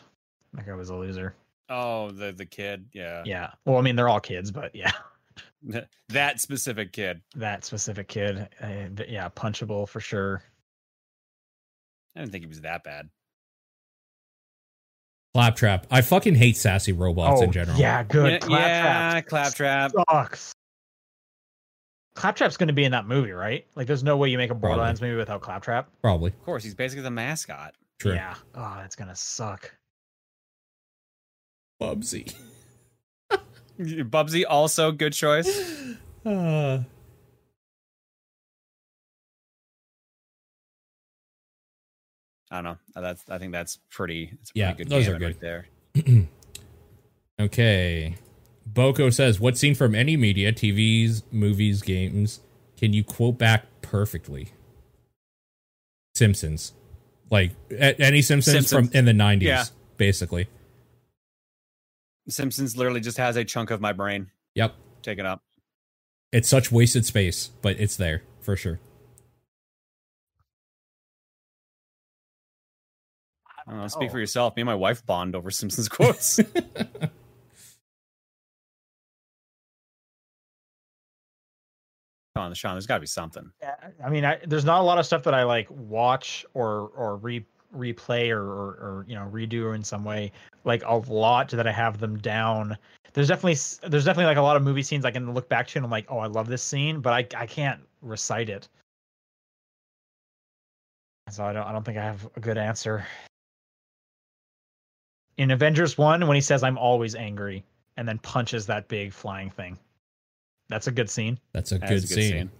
That 0.52 0.66
guy 0.66 0.74
was 0.74 0.90
a 0.90 0.94
loser. 0.94 1.34
Oh, 1.70 2.10
the 2.10 2.32
the 2.32 2.44
kid. 2.44 2.84
Yeah. 2.92 3.22
Yeah. 3.24 3.50
Well, 3.64 3.78
I 3.78 3.80
mean, 3.80 3.96
they're 3.96 4.10
all 4.10 4.20
kids, 4.20 4.50
but 4.50 4.74
yeah, 4.74 4.92
that 6.08 6.40
specific 6.40 6.92
kid. 6.92 7.22
that 7.36 7.64
specific 7.64 8.08
kid, 8.08 8.48
uh, 8.62 9.02
yeah, 9.08 9.28
punchable 9.28 9.88
for 9.88 10.00
sure. 10.00 10.42
I 12.16 12.20
didn't 12.20 12.32
think 12.32 12.44
he 12.44 12.48
was 12.48 12.60
that 12.62 12.84
bad. 12.84 13.08
Claptrap. 15.34 15.86
I 15.90 16.02
fucking 16.02 16.34
hate 16.34 16.58
sassy 16.58 16.92
robots 16.92 17.40
in 17.40 17.52
general. 17.52 17.76
Oh, 17.76 17.80
Yeah, 17.80 18.02
good. 18.02 18.32
yeah, 18.32 18.38
Claptrap 18.38 19.14
yeah, 19.14 19.20
claptrap. 19.22 19.92
sucks. 20.10 20.52
Claptrap's 22.14 22.58
going 22.58 22.66
to 22.66 22.74
be 22.74 22.84
in 22.84 22.92
that 22.92 23.06
movie, 23.06 23.32
right? 23.32 23.64
Like, 23.74 23.86
there's 23.86 24.04
no 24.04 24.18
way 24.18 24.28
you 24.28 24.36
make 24.36 24.50
a 24.50 24.54
Borderlands 24.54 25.00
movie 25.00 25.16
without 25.16 25.40
Claptrap. 25.40 25.88
Probably. 26.02 26.28
Of 26.32 26.42
course, 26.44 26.62
he's 26.62 26.74
basically 26.74 27.04
the 27.04 27.10
mascot. 27.10 27.74
True. 27.98 28.12
Yeah. 28.12 28.34
Oh, 28.54 28.74
that's 28.76 28.94
gonna 28.96 29.16
suck. 29.16 29.74
Bubsy. 31.80 32.34
Bubsy 34.10 34.44
also 34.48 34.92
good 34.92 35.12
choice. 35.12 35.48
Uh, 36.24 36.80
I 42.50 42.56
don't 42.56 42.64
know. 42.64 42.76
That's 43.00 43.24
I 43.28 43.38
think 43.38 43.52
that's 43.52 43.78
pretty. 43.90 44.30
It's 44.40 44.50
a 44.50 44.52
pretty 44.52 44.60
Yeah, 44.68 44.72
good 44.74 44.88
those 44.88 45.08
are 45.08 45.18
good. 45.18 45.24
right 45.24 45.40
there. 45.40 45.66
okay. 47.40 48.16
Boko 48.66 49.10
says, 49.10 49.40
"What 49.40 49.56
scene 49.56 49.74
from 49.74 49.94
any 49.94 50.16
media, 50.16 50.52
TVs, 50.52 51.22
movies, 51.32 51.82
games, 51.82 52.40
can 52.76 52.92
you 52.92 53.02
quote 53.02 53.38
back 53.38 53.64
perfectly?" 53.80 54.48
Simpsons, 56.14 56.72
like 57.30 57.52
any 57.70 58.20
Simpsons, 58.22 58.68
Simpsons. 58.68 58.90
from 58.90 58.96
in 58.96 59.06
the 59.06 59.14
nineties, 59.14 59.48
Yeah. 59.48 59.64
basically. 59.96 60.46
Simpsons 62.28 62.76
literally 62.76 63.00
just 63.00 63.18
has 63.18 63.36
a 63.36 63.44
chunk 63.44 63.70
of 63.70 63.80
my 63.80 63.92
brain 63.92 64.30
Yep, 64.54 64.74
taken 65.02 65.26
up. 65.26 65.42
it's 66.32 66.48
such 66.48 66.70
wasted 66.70 67.04
space, 67.04 67.50
but 67.62 67.78
it's 67.80 67.96
there 67.96 68.22
for 68.40 68.56
sure. 68.56 68.80
I 73.66 73.70
don't 73.70 73.80
know. 73.80 73.88
Speak 73.88 74.10
for 74.10 74.18
yourself. 74.18 74.56
Me 74.56 74.62
and 74.62 74.66
my 74.66 74.74
wife 74.74 75.04
bond 75.06 75.36
over 75.36 75.50
Simpsons 75.50 75.88
quotes. 75.88 76.40
Come 82.34 82.44
on, 82.46 82.54
Sean. 82.54 82.74
There's 82.74 82.86
got 82.86 82.94
to 82.94 83.00
be 83.00 83.06
something. 83.06 83.50
Yeah, 83.60 83.74
I 84.04 84.08
mean, 84.08 84.24
I, 84.24 84.38
there's 84.46 84.64
not 84.64 84.80
a 84.80 84.84
lot 84.84 84.98
of 84.98 85.04
stuff 85.04 85.22
that 85.24 85.34
I 85.34 85.42
like 85.44 85.66
watch 85.70 86.46
or 86.54 86.90
or 86.96 87.16
re 87.16 87.44
replay 87.76 88.30
or, 88.30 88.42
or 88.42 88.68
or 88.74 89.04
you 89.08 89.14
know 89.14 89.28
redo 89.32 89.74
in 89.74 89.82
some 89.82 90.04
way. 90.04 90.32
Like 90.64 90.82
a 90.84 90.94
lot 90.94 91.50
that 91.50 91.66
I 91.66 91.72
have 91.72 91.98
them 91.98 92.18
down. 92.18 92.76
There's 93.12 93.28
definitely 93.28 93.58
there's 93.88 94.04
definitely 94.04 94.26
like 94.26 94.38
a 94.38 94.42
lot 94.42 94.56
of 94.56 94.62
movie 94.62 94.82
scenes 94.82 95.04
I 95.04 95.10
can 95.10 95.32
look 95.34 95.48
back 95.48 95.66
to 95.68 95.78
and 95.78 95.84
I'm 95.84 95.90
like, 95.90 96.06
oh, 96.08 96.18
I 96.18 96.26
love 96.26 96.48
this 96.48 96.62
scene, 96.62 97.00
but 97.00 97.12
I 97.12 97.42
I 97.42 97.46
can't 97.46 97.80
recite 98.00 98.48
it. 98.48 98.68
So 101.30 101.44
I 101.44 101.52
don't 101.52 101.66
I 101.66 101.72
don't 101.72 101.84
think 101.84 101.98
I 101.98 102.02
have 102.04 102.28
a 102.36 102.40
good 102.40 102.58
answer. 102.58 103.06
In 105.38 105.50
Avengers 105.50 105.96
One, 105.96 106.26
when 106.26 106.34
he 106.34 106.40
says 106.40 106.62
"I'm 106.62 106.78
always 106.78 107.14
angry" 107.14 107.64
and 107.96 108.06
then 108.06 108.18
punches 108.18 108.66
that 108.66 108.88
big 108.88 109.12
flying 109.12 109.50
thing, 109.50 109.78
that's 110.68 110.86
a 110.86 110.92
good 110.92 111.08
scene. 111.08 111.38
That's 111.52 111.72
a 111.72 111.78
That 111.78 111.88
good, 111.88 112.04
is 112.04 112.10
scene. 112.10 112.50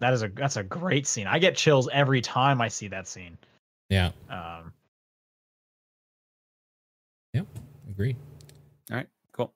That 0.00 0.12
is 0.12 0.22
a 0.22 0.28
that's 0.28 0.56
a 0.56 0.62
great 0.62 1.06
scene. 1.06 1.26
I 1.26 1.38
get 1.38 1.56
chills 1.56 1.88
every 1.92 2.20
time 2.20 2.60
I 2.60 2.68
see 2.68 2.88
that 2.88 3.08
scene. 3.08 3.36
Yeah, 3.90 4.12
Um, 4.28 4.72
agree. 7.88 8.16
All 8.90 8.96
right, 8.96 9.08
cool. 9.32 9.52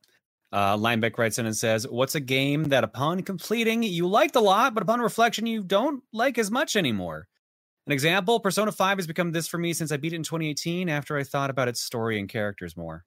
Uh, 0.52 0.76
Linebeck 0.76 1.16
writes 1.18 1.38
in 1.38 1.46
and 1.46 1.56
says, 1.56 1.86
"What's 1.88 2.14
a 2.16 2.20
game 2.20 2.64
that 2.64 2.84
upon 2.84 3.22
completing 3.22 3.82
you 3.84 4.06
liked 4.08 4.36
a 4.36 4.40
lot, 4.40 4.74
but 4.74 4.82
upon 4.82 5.00
reflection 5.00 5.46
you 5.46 5.62
don't 5.62 6.02
like 6.12 6.36
as 6.36 6.50
much 6.50 6.76
anymore?" 6.76 7.28
An 7.86 7.92
example: 7.92 8.40
Persona 8.40 8.72
Five 8.72 8.98
has 8.98 9.06
become 9.06 9.32
this 9.32 9.46
for 9.46 9.58
me 9.58 9.72
since 9.72 9.92
I 9.92 9.96
beat 9.96 10.12
it 10.12 10.16
in 10.16 10.22
2018 10.24 10.88
after 10.88 11.16
I 11.16 11.22
thought 11.22 11.50
about 11.50 11.68
its 11.68 11.80
story 11.80 12.18
and 12.18 12.28
characters 12.28 12.76
more. 12.76 13.04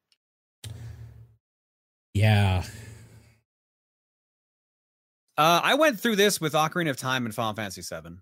Yeah, 2.13 2.63
Uh, 5.37 5.61
I 5.63 5.75
went 5.75 5.99
through 5.99 6.15
this 6.15 6.41
with 6.41 6.53
Ocarina 6.53 6.89
of 6.89 6.97
Time 6.97 7.25
and 7.25 7.35
Final 7.35 7.53
Fantasy 7.53 7.81
VII. 7.83 8.17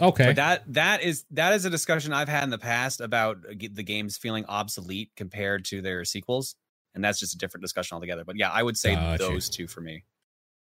Okay. 0.00 0.26
But 0.26 0.36
that 0.36 0.72
that 0.74 1.02
is 1.02 1.24
that 1.30 1.52
is 1.54 1.64
a 1.64 1.70
discussion 1.70 2.12
I've 2.12 2.28
had 2.28 2.44
in 2.44 2.50
the 2.50 2.58
past 2.58 3.00
about 3.00 3.38
uh, 3.48 3.54
the 3.72 3.82
games 3.82 4.16
feeling 4.16 4.44
obsolete 4.46 5.10
compared 5.16 5.64
to 5.66 5.80
their 5.82 6.04
sequels, 6.04 6.56
and 6.94 7.04
that's 7.04 7.18
just 7.18 7.34
a 7.34 7.38
different 7.38 7.62
discussion 7.62 7.94
altogether. 7.94 8.24
But 8.24 8.36
yeah, 8.36 8.50
I 8.50 8.62
would 8.62 8.76
say 8.76 8.94
Gotcha. 8.94 9.22
those 9.22 9.48
two 9.48 9.66
for 9.66 9.80
me. 9.80 10.04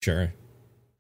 sure. 0.02 0.34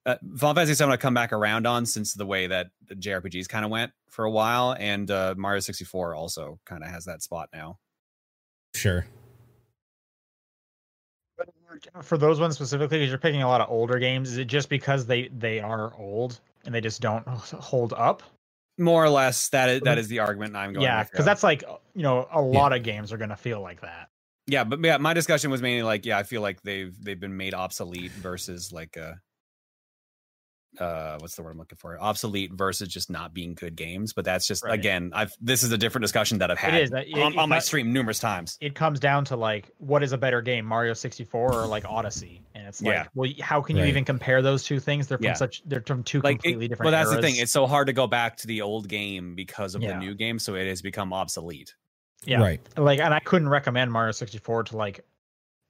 Uh, 0.05 0.17
Final 0.37 0.55
Fantasy 0.55 0.83
VII 0.83 0.91
I 0.91 0.97
come 0.97 1.13
back 1.13 1.31
around 1.31 1.65
on 1.65 1.85
since 1.85 2.13
the 2.13 2.25
way 2.25 2.47
that 2.47 2.67
the 2.89 2.95
JRPGs 2.95 3.47
kind 3.47 3.63
of 3.63 3.71
went 3.71 3.93
for 4.09 4.25
a 4.25 4.31
while, 4.31 4.75
and 4.77 5.09
uh, 5.09 5.33
Mario 5.37 5.61
64 5.61 6.13
also 6.13 6.59
kind 6.65 6.83
of 6.83 6.89
has 6.89 7.05
that 7.05 7.23
spot 7.23 7.47
now. 7.53 7.79
Sure. 8.75 9.05
for 12.01 12.17
those 12.17 12.39
ones 12.39 12.55
specifically, 12.55 12.99
because 12.99 13.09
you're 13.09 13.17
picking 13.17 13.43
a 13.43 13.47
lot 13.47 13.61
of 13.61 13.69
older 13.69 13.97
games, 13.97 14.31
is 14.31 14.37
it 14.37 14.45
just 14.45 14.69
because 14.69 15.05
they 15.05 15.29
they 15.29 15.59
are 15.59 15.93
old 15.97 16.39
and 16.65 16.73
they 16.73 16.81
just 16.81 17.01
don't 17.01 17.25
hold 17.27 17.93
up? 17.93 18.23
More 18.77 19.03
or 19.03 19.09
less, 19.09 19.49
that 19.49 19.69
is 19.69 19.81
that 19.81 19.97
is 19.99 20.07
the 20.07 20.19
argument 20.19 20.55
I'm 20.55 20.73
going. 20.73 20.83
Yeah, 20.83 21.03
because 21.03 21.25
that's 21.25 21.43
like 21.43 21.63
you 21.93 22.01
know 22.01 22.27
a 22.31 22.41
Yeah. 22.41 22.59
lot 22.59 22.73
of 22.73 22.81
games 22.83 23.13
are 23.13 23.17
gonna 23.17 23.37
feel 23.37 23.61
like 23.61 23.81
that. 23.81 24.09
yeah, 24.47 24.63
but 24.63 24.79
yeah, 24.83 24.97
my 24.97 25.13
discussion 25.13 25.51
was 25.51 25.61
mainly 25.61 25.83
like, 25.83 26.05
yeah, 26.05 26.17
I 26.17 26.23
feel 26.23 26.41
like 26.41 26.61
they've 26.63 26.93
they've 27.03 27.19
been 27.19 27.37
made 27.37 27.53
obsolete 27.53 28.11
versus 28.13 28.71
like 28.71 28.97
uh 28.97 29.13
uh 30.79 31.17
what's 31.19 31.35
the 31.35 31.43
word 31.43 31.51
I'm 31.51 31.57
looking 31.57 31.77
for? 31.77 31.99
Obsolete 32.01 32.51
versus 32.53 32.87
just 32.87 33.09
not 33.09 33.33
being 33.33 33.53
good 33.53 33.75
games. 33.75 34.13
But 34.13 34.25
that's 34.25 34.47
just 34.47 34.63
Right. 34.63 34.73
again, 34.73 35.11
I've 35.13 35.31
this 35.39 35.63
is 35.63 35.71
a 35.71 35.77
different 35.77 36.03
discussion 36.03 36.39
that 36.39 36.49
I've 36.51 36.57
had 36.57 36.81
is, 36.81 36.89
that- 36.89 37.07
it- 37.07 37.13
on, 37.13 37.33
it 37.33 37.37
on 37.39 37.49
my 37.49 37.57
cut- 37.57 37.63
stream 37.65 37.93
numerous 37.93 38.19
times. 38.19 38.57
It 38.61 38.73
comes 38.75 38.99
down 38.99 39.25
to 39.25 39.35
like 39.35 39.69
what 39.77 40.01
is 40.03 40.11
a 40.13 40.17
better 40.17 40.41
game, 40.41 40.65
Mario 40.65 40.93
64 40.93 41.53
or 41.53 41.67
like 41.67 41.85
Odyssey, 41.89 42.41
and 42.55 42.67
it's 42.67 42.81
like, 42.81 42.93
Yeah. 42.93 43.05
well, 43.13 43.29
how 43.41 43.61
can 43.61 43.75
you 43.75 43.83
Right. 43.83 43.89
even 43.89 44.05
compare 44.05 44.41
those 44.41 44.63
two 44.63 44.79
things? 44.79 45.07
They're 45.07 45.17
from 45.17 45.25
Yeah. 45.25 45.33
such 45.33 45.61
they're 45.65 45.83
from 45.85 46.03
two 46.03 46.21
Like, 46.21 46.37
it, 46.37 46.41
completely 46.43 46.67
different. 46.69 46.91
well, 46.91 47.03
that's 47.03 47.15
the 47.15 47.21
thing. 47.21 47.35
It's 47.35 47.51
so 47.51 47.67
hard 47.67 47.87
to 47.87 47.93
go 47.93 48.07
back 48.07 48.37
to 48.37 48.47
the 48.47 48.61
old 48.61 48.87
game 48.89 49.35
because 49.35 49.75
of 49.75 49.81
Yeah. 49.83 49.93
the 49.93 49.99
new 49.99 50.15
game, 50.15 50.39
so 50.39 50.55
it 50.55 50.67
has 50.67 50.81
become 50.81 51.13
obsolete. 51.13 51.75
yeah, 52.25 52.39
Right. 52.41 52.61
like, 52.77 52.99
and 52.99 53.13
I 53.13 53.19
couldn't 53.19 53.49
recommend 53.49 53.91
Mario 53.91 54.11
64 54.13 54.63
to 54.63 54.77
like, 54.77 55.01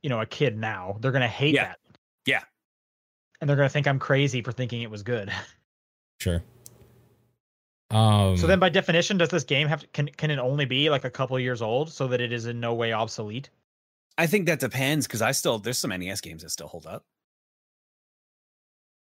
you 0.03 0.09
know, 0.09 0.21
a 0.21 0.25
kid 0.27 0.55
now. 0.55 0.97
They're 1.01 1.11
gonna 1.11 1.27
hate 1.27 1.55
Yeah. 1.55 1.63
that. 1.65 1.79
Yeah. 2.27 2.41
And 3.43 3.49
they're 3.49 3.57
gonna 3.57 3.67
think 3.67 3.87
I'm 3.87 3.99
crazy 3.99 4.41
for 4.41 4.53
thinking 4.53 4.83
it 4.83 4.89
was 4.89 5.03
good. 5.03 5.29
Sure. 6.19 6.41
Um. 7.91 8.37
So 8.37 8.47
then, 8.47 8.59
by 8.59 8.69
definition, 8.69 9.17
does 9.17 9.27
this 9.27 9.43
game 9.43 9.67
have 9.67 9.81
to, 9.81 9.87
can 9.87 10.07
can 10.07 10.31
it 10.31 10.39
only 10.39 10.63
be 10.63 10.89
like 10.89 11.03
a 11.03 11.09
couple 11.09 11.37
years 11.37 11.61
old 11.61 11.91
so 11.91 12.07
that 12.07 12.21
it 12.21 12.31
is 12.31 12.45
in 12.45 12.61
no 12.61 12.73
way 12.73 12.93
obsolete? 12.93 13.49
I 14.17 14.27
think 14.27 14.45
that 14.45 14.61
depends 14.61 15.05
because 15.05 15.21
I 15.21 15.33
still 15.33 15.59
there's 15.59 15.77
some 15.77 15.89
NES 15.89 16.21
games 16.21 16.43
that 16.43 16.51
still 16.51 16.69
hold 16.69 16.85
up. 16.85 17.03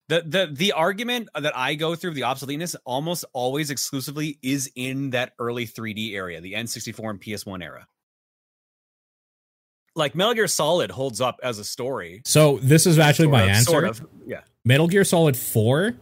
the 0.08 0.22
the 0.26 0.50
the 0.52 0.72
argument 0.72 1.28
that 1.34 1.56
I 1.56 1.74
go 1.74 1.94
through 1.94 2.14
the 2.14 2.22
obsoleteness 2.22 2.74
almost 2.84 3.24
always 3.32 3.70
exclusively 3.70 4.38
is 4.42 4.70
in 4.74 5.10
that 5.10 5.32
early 5.38 5.66
3D 5.66 6.14
area, 6.14 6.40
the 6.40 6.54
N64 6.54 7.10
and 7.10 7.20
PS1 7.20 7.62
era. 7.62 7.86
Like 10.00 10.14
Metal 10.16 10.34
Gear 10.34 10.48
Solid 10.48 10.90
holds 10.90 11.20
up 11.20 11.38
as 11.42 11.58
a 11.60 11.64
story. 11.64 12.22
So 12.24 12.58
this 12.62 12.86
is 12.86 12.98
actually 12.98 13.26
Sort 13.26 13.32
my 13.32 13.42
of, 13.44 13.48
answer. 13.50 13.70
Sort 13.70 13.84
of. 13.84 14.06
Yeah. 14.26 14.40
Metal 14.64 14.88
Gear 14.88 15.04
Solid 15.04 15.36
4, 15.36 15.94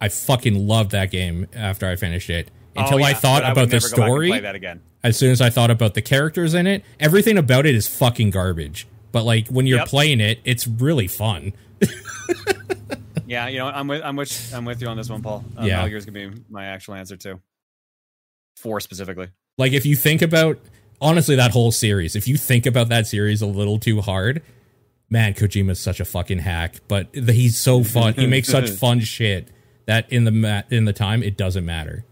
I 0.00 0.08
fucking 0.08 0.66
loved 0.66 0.90
that 0.90 1.10
game 1.12 1.46
after 1.54 1.86
I 1.86 1.94
finished 1.96 2.28
it. 2.30 2.50
Until 2.74 3.00
Oh, 3.00 3.04
I 3.04 3.12
thought 3.14 3.42
would 3.44 3.52
about 3.52 3.68
the 3.68 3.76
never 3.76 3.88
go 3.90 3.96
back 3.96 4.06
story, 4.06 4.28
Play 4.30 4.40
that 4.40 4.54
again. 4.54 4.80
as 5.04 5.16
soon 5.18 5.30
as 5.30 5.40
I 5.40 5.50
thought 5.50 5.70
about 5.70 5.94
the 5.94 6.02
characters 6.02 6.54
in 6.54 6.66
it, 6.66 6.82
everything 6.98 7.36
about 7.38 7.66
it 7.66 7.74
is 7.74 7.86
fucking 7.86 8.30
garbage. 8.30 8.86
But 9.12 9.24
like 9.24 9.48
when 9.48 9.66
you're 9.66 9.78
Yep. 9.80 9.88
playing 9.88 10.20
it, 10.20 10.40
it's 10.44 10.66
really 10.66 11.06
fun. 11.06 11.52
Yeah, 13.26 13.48
you 13.48 13.58
know, 13.58 13.66
I'm 13.66 13.86
with 13.88 14.02
I'm 14.02 14.16
with 14.16 14.52
I'm 14.54 14.64
with 14.66 14.82
you 14.82 14.88
on 14.88 14.96
this 14.96 15.08
one, 15.08 15.22
Paul. 15.22 15.42
Uh, 15.58 15.64
Yeah. 15.64 15.76
Metal 15.76 15.88
Gear's 15.90 16.04
gonna 16.04 16.28
be 16.30 16.42
my 16.50 16.66
actual 16.66 16.94
answer 16.94 17.16
too. 17.16 17.40
Four 18.56 18.80
specifically. 18.80 19.28
Like 19.56 19.72
if 19.72 19.86
you 19.86 19.96
think 19.96 20.20
about 20.22 20.58
honestly 21.02 21.36
that 21.36 21.50
whole 21.50 21.72
series, 21.72 22.16
if 22.16 22.26
you 22.26 22.36
think 22.38 22.64
about 22.64 22.88
that 22.88 23.06
series 23.06 23.42
a 23.42 23.46
little 23.46 23.78
too 23.78 24.00
hard, 24.00 24.42
man, 25.10 25.34
Kojima's 25.34 25.78
such 25.80 26.00
a 26.00 26.04
fucking 26.06 26.38
hack. 26.38 26.76
But 26.88 27.14
he's 27.14 27.58
so 27.58 27.84
fun. 27.84 28.14
he 28.14 28.26
makes 28.26 28.48
such 28.48 28.70
fun 28.78 29.00
shit 29.00 29.48
that 29.86 30.10
in 30.12 30.24
the 30.24 30.30
ma- 30.30 30.62
in 30.70 30.84
the 30.86 30.92
time 30.94 31.22
it 31.22 31.36
doesn't 31.36 31.66
matter. 31.66 32.04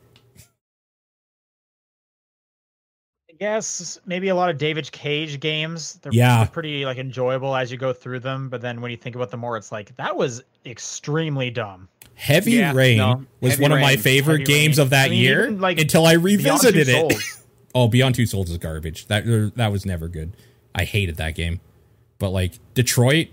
I 3.30 3.32
guess 3.38 3.98
maybe 4.04 4.28
a 4.28 4.34
lot 4.34 4.50
of 4.50 4.58
David 4.58 4.90
Cage 4.92 5.40
games. 5.40 5.94
They're, 6.02 6.12
Yeah. 6.12 6.44
pretty 6.44 6.84
like 6.84 6.98
enjoyable 6.98 7.56
as 7.56 7.72
you 7.72 7.78
go 7.78 7.92
through 7.94 8.20
them, 8.20 8.50
but 8.50 8.60
then 8.60 8.80
when 8.82 8.90
you 8.90 8.98
think 8.98 9.16
about 9.16 9.30
them 9.30 9.40
more, 9.40 9.56
it's 9.56 9.72
like 9.72 9.96
that 9.96 10.14
was 10.16 10.42
extremely 10.66 11.50
dumb. 11.50 11.88
Heavy 12.16 12.52
Yeah, 12.52 12.74
Rain 12.74 12.98
no, 12.98 13.24
was 13.40 13.52
Heavy 13.52 13.62
one 13.62 13.72
of 13.72 13.80
my 13.80 13.96
favorite 13.96 14.40
Heavy 14.40 14.52
games 14.52 14.76
Rain. 14.76 14.82
of 14.84 14.90
that 14.90 15.06
I 15.06 15.08
mean, 15.08 15.22
year 15.22 15.44
even, 15.44 15.60
like, 15.60 15.80
until 15.80 16.04
I 16.04 16.12
revisited 16.14 16.86
it. 16.90 17.14
Oh, 17.74 17.88
Beyond 17.88 18.14
Two 18.14 18.26
Souls 18.26 18.50
is 18.50 18.58
garbage. 18.58 19.06
That 19.06 19.26
er, 19.26 19.50
that 19.56 19.70
was 19.72 19.86
never 19.86 20.08
good. 20.08 20.36
I 20.74 20.84
hated 20.84 21.16
that 21.16 21.34
game. 21.34 21.60
But 22.18 22.30
like 22.30 22.54
Detroit 22.74 23.28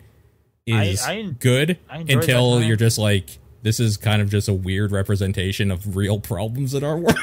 is 0.66 1.02
I- 1.04 1.14
I- 1.14 1.24
good 1.40 1.78
I 1.90 1.98
until 2.00 2.62
you're 2.62 2.76
just 2.78 2.98
like 2.98 3.40
this 3.64 3.80
is 3.80 3.98
kind 3.98 4.22
of 4.22 4.30
just 4.30 4.48
a 4.48 4.54
weird 4.54 4.92
representation 4.92 5.72
of 5.72 5.96
real 5.96 6.20
problems 6.20 6.74
in 6.74 6.84
our 6.84 6.98
world. 6.98 7.18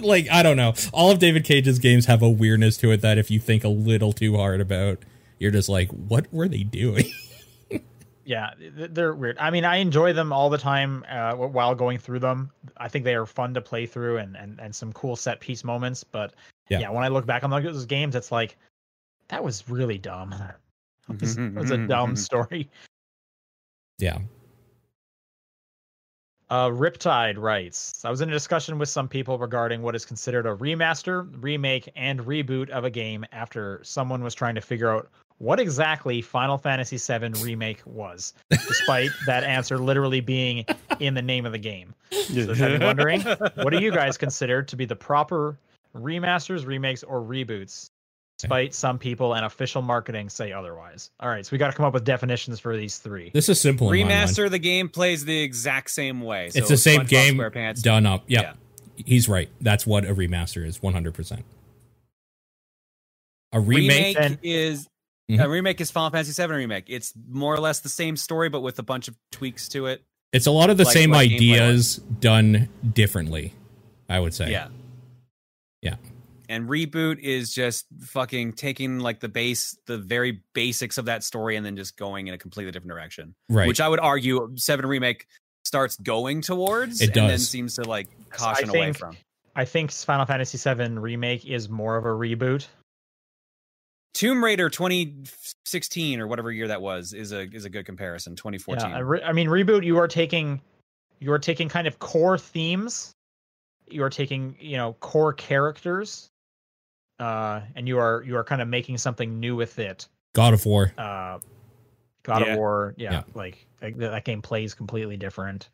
like 0.00 0.28
I 0.30 0.42
don't 0.42 0.56
know. 0.56 0.74
All 0.92 1.10
of 1.10 1.18
David 1.18 1.44
Cage's 1.44 1.78
games 1.78 2.06
have 2.06 2.22
a 2.22 2.30
weirdness 2.30 2.76
to 2.78 2.90
it 2.92 3.00
that 3.00 3.18
if 3.18 3.30
you 3.30 3.40
think 3.40 3.64
a 3.64 3.68
little 3.68 4.12
too 4.12 4.36
hard 4.36 4.60
about, 4.60 4.98
you're 5.38 5.50
just 5.50 5.68
like, 5.68 5.90
what 5.90 6.32
were 6.32 6.48
they 6.48 6.62
doing? 6.62 7.04
Yeah, 8.24 8.50
they're 8.58 9.14
weird. 9.14 9.36
I 9.38 9.50
mean, 9.50 9.64
I 9.64 9.76
enjoy 9.76 10.12
them 10.12 10.32
all 10.32 10.48
the 10.48 10.58
time 10.58 11.04
uh, 11.08 11.34
while 11.34 11.74
going 11.74 11.98
through 11.98 12.20
them. 12.20 12.50
I 12.76 12.88
think 12.88 13.04
they 13.04 13.14
are 13.14 13.26
fun 13.26 13.54
to 13.54 13.60
play 13.60 13.86
through 13.86 14.18
and 14.18 14.36
and, 14.36 14.60
and 14.60 14.74
some 14.74 14.92
cool 14.92 15.16
set 15.16 15.40
piece 15.40 15.64
moments. 15.64 16.04
But 16.04 16.34
Yeah. 16.68 16.80
yeah. 16.80 16.90
when 16.90 17.02
I 17.04 17.08
look 17.08 17.26
back 17.26 17.42
on 17.42 17.50
those 17.50 17.86
games, 17.86 18.14
it's 18.14 18.30
like 18.30 18.56
that 19.28 19.42
was 19.42 19.68
really 19.68 19.98
dumb. 19.98 20.32
it 21.10 21.20
was, 21.20 21.36
that 21.36 21.54
was 21.54 21.70
a 21.70 21.78
dumb 21.86 22.14
story. 22.16 22.70
yeah. 23.98 24.18
Uh, 26.50 26.68
Riptide 26.68 27.38
writes, 27.38 28.04
I 28.04 28.10
was 28.10 28.20
in 28.20 28.28
a 28.28 28.32
discussion 28.32 28.78
with 28.78 28.90
some 28.90 29.08
people 29.08 29.38
regarding 29.38 29.80
what 29.80 29.96
is 29.96 30.04
considered 30.04 30.44
a 30.44 30.54
remaster, 30.54 31.26
remake, 31.42 31.88
and 31.96 32.20
reboot 32.20 32.68
of 32.68 32.84
a 32.84 32.90
game 32.90 33.24
after 33.32 33.80
someone 33.82 34.22
was 34.22 34.34
trying 34.34 34.54
to 34.56 34.60
figure 34.60 34.90
out 34.90 35.10
what 35.42 35.58
exactly 35.58 36.22
Final 36.22 36.56
Fantasy 36.56 36.96
VII 36.98 37.30
Remake 37.42 37.82
was, 37.84 38.32
despite 38.48 39.10
that 39.26 39.42
answer 39.42 39.76
literally 39.76 40.20
being 40.20 40.64
in 41.00 41.14
the 41.14 41.22
name 41.22 41.44
of 41.46 41.50
the 41.50 41.58
game. 41.58 41.94
So 42.12 42.44
this 42.46 42.58
had 42.58 42.78
me 42.78 42.86
wondering, 42.86 43.22
what 43.22 43.70
do 43.70 43.80
you 43.80 43.90
guys 43.90 44.16
consider 44.16 44.62
to 44.62 44.76
be 44.76 44.84
the 44.84 44.94
proper 44.94 45.58
remasters, 45.96 46.64
remakes, 46.64 47.02
or 47.02 47.20
reboots? 47.20 47.90
Despite 48.38 48.72
some 48.72 48.98
people 48.98 49.34
and 49.34 49.44
official 49.44 49.82
marketing 49.82 50.28
say 50.28 50.52
otherwise. 50.52 51.10
All 51.20 51.28
right, 51.28 51.44
so 51.44 51.50
we 51.52 51.58
got 51.58 51.70
to 51.70 51.76
come 51.76 51.86
up 51.86 51.94
with 51.94 52.04
definitions 52.04 52.58
for 52.60 52.76
these 52.76 52.98
three. 52.98 53.30
This 53.34 53.48
is 53.48 53.60
simple. 53.60 53.92
in. 53.92 54.06
Remaster 54.06 54.48
the 54.50 54.58
game 54.58 54.88
plays 54.88 55.24
the 55.24 55.40
exact 55.40 55.90
same 55.90 56.20
way. 56.20 56.50
So 56.50 56.60
it's 56.60 56.68
the 56.68 56.76
same 56.76 57.04
game 57.04 57.36
SquarePants. 57.36 57.82
done 57.82 58.06
up. 58.06 58.24
Yep. 58.28 58.42
Yeah. 58.42 59.04
He's 59.04 59.28
right. 59.28 59.48
That's 59.60 59.86
what 59.86 60.04
a 60.04 60.14
remaster 60.14 60.64
is, 60.64 60.78
100%. 60.78 61.42
A 63.52 63.60
remake, 63.60 64.16
remake 64.16 64.16
then- 64.16 64.38
is 64.42 64.88
Mhm. 65.32 65.44
a 65.44 65.48
remake 65.48 65.80
is 65.80 65.90
Final 65.90 66.10
Fantasy 66.10 66.40
VII 66.42 66.52
remake. 66.52 66.84
It's 66.88 67.12
more 67.28 67.54
or 67.54 67.58
less 67.60 67.80
the 67.80 67.88
same 67.88 68.16
story, 68.16 68.48
but 68.48 68.60
with 68.60 68.78
a 68.78 68.82
bunch 68.82 69.08
of 69.08 69.16
tweaks 69.30 69.68
to 69.70 69.86
it. 69.86 70.02
it's 70.32 70.46
a 70.46 70.50
lot 70.50 70.70
of 70.70 70.78
the 70.78 70.84
like 70.84 70.92
same 70.94 71.10
what 71.10 71.26
gameplay 71.26 71.34
ideas 71.36 71.96
done 71.96 72.68
differently, 72.94 73.52
I 74.08 74.18
would 74.20 74.32
say. 74.34 74.50
Yeah. 74.50 74.68
Yeah. 75.82 75.96
And 76.48 76.68
reboot 76.68 77.18
is 77.18 77.52
just 77.54 77.86
fucking 78.00 78.54
taking 78.54 78.98
like 78.98 79.20
the 79.20 79.28
base, 79.28 79.76
the 79.86 79.98
very 79.98 80.42
basics 80.54 80.98
of 80.98 81.04
that 81.06 81.24
story, 81.24 81.56
and 81.56 81.64
then 81.66 81.76
just 81.76 81.96
going 81.96 82.28
in 82.28 82.34
a 82.34 82.38
completely 82.38 82.72
different 82.72 82.90
direction. 82.92 83.34
Right. 83.48 83.68
Which 83.68 83.80
I 83.80 83.88
would 83.88 84.00
argue 84.00 84.52
Seven 84.56 84.86
remake 84.86 85.26
starts 85.64 85.96
going 85.96 86.40
towards, 86.42 87.00
It 87.00 87.08
does. 87.14 87.16
and 87.22 87.30
then 87.30 87.38
seems 87.38 87.74
to 87.76 87.82
like 87.84 88.08
I 88.32 88.36
caution 88.36 88.68
away 88.70 88.78
think- 88.86 88.98
from. 88.98 89.16
I 89.54 89.66
think 89.66 89.92
Final 89.92 90.24
Fantasy 90.24 90.56
VII 90.56 90.98
Remake 90.98 91.44
is 91.44 91.68
more 91.68 91.96
of 91.98 92.06
a 92.06 92.08
reboot. 92.08 92.66
Tomb 94.14 94.44
Raider 94.44 94.68
2016 94.68 96.20
or 96.20 96.26
whatever 96.26 96.52
year 96.52 96.68
that 96.68 96.82
was 96.82 97.12
is 97.12 97.32
a 97.32 97.42
is 97.50 97.64
a 97.64 97.70
good 97.70 97.86
comparison. 97.86 98.36
2014. 98.36 98.90
Yeah, 98.90 98.98
a 98.98 99.04
re- 99.04 99.22
I 99.22 99.32
mean 99.32 99.48
reboot. 99.48 99.84
You 99.84 99.98
are 99.98 100.08
taking, 100.08 100.60
you 101.18 101.32
are 101.32 101.38
taking 101.38 101.68
kind 101.68 101.86
of 101.86 101.98
core 101.98 102.36
themes. 102.38 103.12
You 103.88 104.02
are 104.02 104.10
taking 104.10 104.56
you 104.60 104.76
know 104.76 104.94
core 105.00 105.32
characters, 105.32 106.28
uh, 107.18 107.62
and 107.74 107.88
you 107.88 107.98
are 107.98 108.22
you 108.26 108.36
are 108.36 108.44
kind 108.44 108.60
of 108.60 108.68
making 108.68 108.98
something 108.98 109.40
new 109.40 109.56
with 109.56 109.78
it. 109.78 110.08
God 110.34 110.52
of 110.54 110.64
War. 110.66 110.92
Uh, 110.98 111.38
God 112.22 112.42
Yeah. 112.46 112.52
of 112.52 112.58
War, 112.58 112.94
yeah, 112.96 113.12
Yeah. 113.12 113.22
like, 113.34 113.66
like 113.82 113.96
that 113.98 114.10
that 114.10 114.24
game 114.24 114.40
plays 114.42 114.74
completely 114.74 115.16
different. 115.16 115.68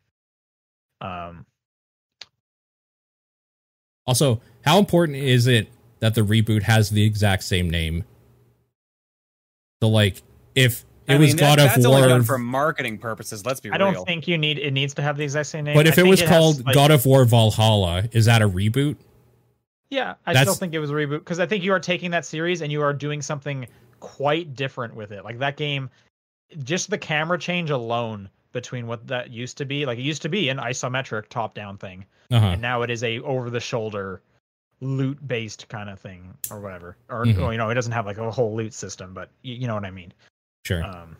Um, 1.01 1.45
Also, 4.07 4.41
how 4.65 4.79
important 4.79 5.17
is 5.17 5.45
it 5.45 5.69
that 5.99 6.15
the 6.15 6.21
reboot 6.21 6.63
has 6.63 6.89
the 6.89 7.03
exact 7.03 7.43
same 7.43 7.69
name? 7.69 8.03
So, 9.81 9.89
like, 9.89 10.21
if 10.55 10.83
it 11.07 11.13
I 11.13 11.17
was 11.17 11.29
mean, 11.29 11.37
that- 11.37 11.41
God 11.57 11.59
of 11.59 11.65
that's 11.73 11.85
only 11.85 12.01
War, 12.01 12.09
done 12.09 12.23
for 12.23 12.37
marketing 12.37 12.97
purposes. 12.97 13.45
Let's 13.45 13.59
be 13.59 13.69
I 13.71 13.77
real. 13.77 13.87
I 13.87 13.91
don't 13.93 14.05
think 14.05 14.27
you 14.27 14.37
need 14.37 14.59
it 14.59 14.71
needs 14.71 14.93
to 14.95 15.01
have 15.01 15.17
the 15.17 15.23
exact 15.23 15.47
same 15.47 15.65
name. 15.65 15.75
but 15.75 15.85
I 15.85 15.89
if 15.89 15.97
it 15.97 16.03
was 16.05 16.19
has, 16.21 16.29
called 16.29 16.65
like- 16.65 16.75
God 16.75 16.91
of 16.91 17.05
War 17.05 17.25
Valhalla, 17.25 18.03
is 18.11 18.25
that 18.25 18.41
a 18.41 18.49
reboot? 18.49 18.97
Yeah, 19.89 20.15
I 20.25 20.33
That's- 20.33 20.45
still 20.53 20.55
think 20.59 20.73
it 20.73 20.79
was 20.79 20.91
a 20.91 20.93
reboot 20.93 21.19
because 21.19 21.39
I 21.39 21.45
think 21.45 21.63
you 21.63 21.71
are 21.73 21.79
taking 21.79 22.11
that 22.11 22.25
series 22.25 22.61
and 22.61 22.71
you 22.71 22.81
are 22.81 22.93
doing 22.93 23.21
something 23.21 23.67
quite 24.01 24.53
different 24.55 24.95
with 24.95 25.11
it. 25.11 25.23
Like 25.23 25.39
that 25.39 25.57
game, 25.57 25.89
just 26.63 26.89
the 26.89 26.97
camera 26.97 27.39
change 27.39 27.69
alone 27.69 28.29
between 28.51 28.85
what 28.85 29.07
that 29.07 29.31
used 29.31 29.57
to 29.59 29.65
be. 29.65 29.85
Like 29.85 29.97
it 29.97 30.03
used 30.03 30.21
to 30.23 30.29
be 30.29 30.49
an 30.49 30.57
isometric 30.57 31.29
top-down 31.29 31.77
thing, 31.77 32.05
Uh 32.29 32.39
huh. 32.39 32.45
and 32.47 32.61
now 32.61 32.81
it 32.83 32.89
is 32.91 33.03
a 33.03 33.19
over-the-shoulder 33.21 34.21
loot-based 34.81 35.67
kind 35.67 35.89
of 35.89 35.99
thing 35.99 36.33
or 36.49 36.59
whatever. 36.59 36.95
Or 37.09 37.25
Mhm. 37.25 37.37
well, 37.37 37.51
you 37.51 37.57
know, 37.57 37.69
it 37.69 37.75
doesn't 37.75 37.91
have 37.91 38.05
like 38.05 38.17
a 38.17 38.31
whole 38.31 38.55
loot 38.55 38.73
system, 38.73 39.13
but 39.13 39.29
you, 39.41 39.55
you 39.55 39.67
know 39.67 39.75
what 39.75 39.85
I 39.85 39.91
mean. 39.91 40.13
Sure. 40.65 40.83
Um, 40.83 41.17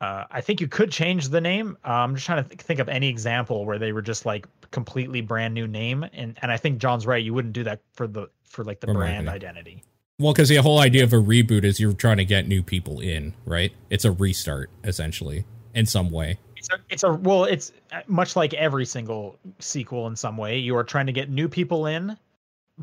uh, 0.00 0.24
I 0.30 0.40
think 0.40 0.60
you 0.60 0.68
could 0.68 0.90
change 0.90 1.28
the 1.28 1.40
name. 1.40 1.78
Uh, 1.84 1.92
I'm 1.92 2.14
just 2.14 2.26
trying 2.26 2.42
to 2.42 2.48
th- 2.48 2.60
think 2.60 2.80
of 2.80 2.88
any 2.88 3.08
example 3.08 3.64
where 3.64 3.78
they 3.78 3.92
were 3.92 4.02
just 4.02 4.26
like 4.26 4.46
completely 4.70 5.20
brand 5.22 5.54
new 5.54 5.66
name, 5.66 6.04
and 6.12 6.36
and 6.42 6.50
I 6.52 6.56
think 6.56 6.78
John's 6.78 7.06
right. 7.06 7.22
You 7.24 7.32
wouldn't 7.32 7.54
do 7.54 7.64
that 7.64 7.80
for 7.94 8.06
the 8.06 8.28
for 8.44 8.64
like 8.64 8.80
the 8.80 8.88
brand 8.88 9.26
marketing. 9.26 9.28
identity. 9.48 9.82
Well, 10.18 10.32
because 10.32 10.48
the 10.48 10.56
whole 10.56 10.78
idea 10.78 11.04
of 11.04 11.12
a 11.12 11.16
reboot 11.16 11.64
is 11.64 11.80
you're 11.80 11.92
trying 11.92 12.18
to 12.18 12.24
get 12.24 12.46
new 12.46 12.62
people 12.62 13.00
in, 13.00 13.34
right? 13.46 13.72
It's 13.90 14.04
a 14.04 14.12
restart, 14.12 14.70
essentially, 14.84 15.44
in 15.74 15.86
some 15.86 16.10
way. 16.10 16.38
It's 16.64 16.70
a, 16.72 16.78
it's 16.88 17.02
a 17.02 17.12
well, 17.12 17.44
it's 17.44 17.72
uh, 17.92 18.00
much 18.06 18.36
like 18.36 18.54
every 18.54 18.86
single 18.86 19.38
sequel 19.58 20.06
in 20.06 20.16
some 20.16 20.36
way. 20.38 20.58
You 20.58 20.76
are 20.76 20.84
trying 20.84 21.06
to 21.06 21.12
get 21.12 21.28
new 21.28 21.46
people 21.48 21.86
in, 21.86 22.16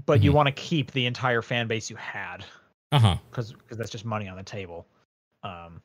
but 0.06 0.22
you 0.22 0.32
Mhm. 0.32 0.36
want 0.36 0.48
to 0.48 0.52
keep 0.52 0.92
the 0.92 1.08
entire 1.08 1.42
fan 1.42 1.68
base 1.68 1.90
you 1.90 1.96
had 1.96 2.46
Uh 2.92 3.00
huh. 3.00 3.18
because 3.32 3.54
because 3.54 3.78
that's 3.78 3.90
just 3.90 4.06
money 4.06 4.28
on 4.28 4.38
the 4.38 4.44
table. 4.44 4.86
Um. 5.44 5.82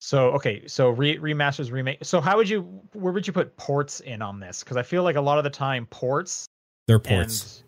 So 0.00 0.30
okay, 0.30 0.66
so 0.68 0.90
re- 0.90 1.18
remasters, 1.18 1.70
remake. 1.72 1.98
So 2.04 2.20
how 2.20 2.36
would 2.36 2.48
you, 2.48 2.62
where 2.94 3.12
would 3.12 3.26
you 3.26 3.32
put 3.34 3.54
ports 3.56 4.00
in 4.00 4.22
on 4.22 4.40
this? 4.40 4.62
Because 4.64 4.76
I 4.78 4.82
feel 4.82 5.02
like 5.02 5.16
a 5.16 5.20
lot 5.20 5.36
of 5.38 5.44
the 5.44 5.50
time 5.50 5.86
ports 5.86 6.46
They're 6.86 6.98
ports. 6.98 7.62
and. 7.62 7.66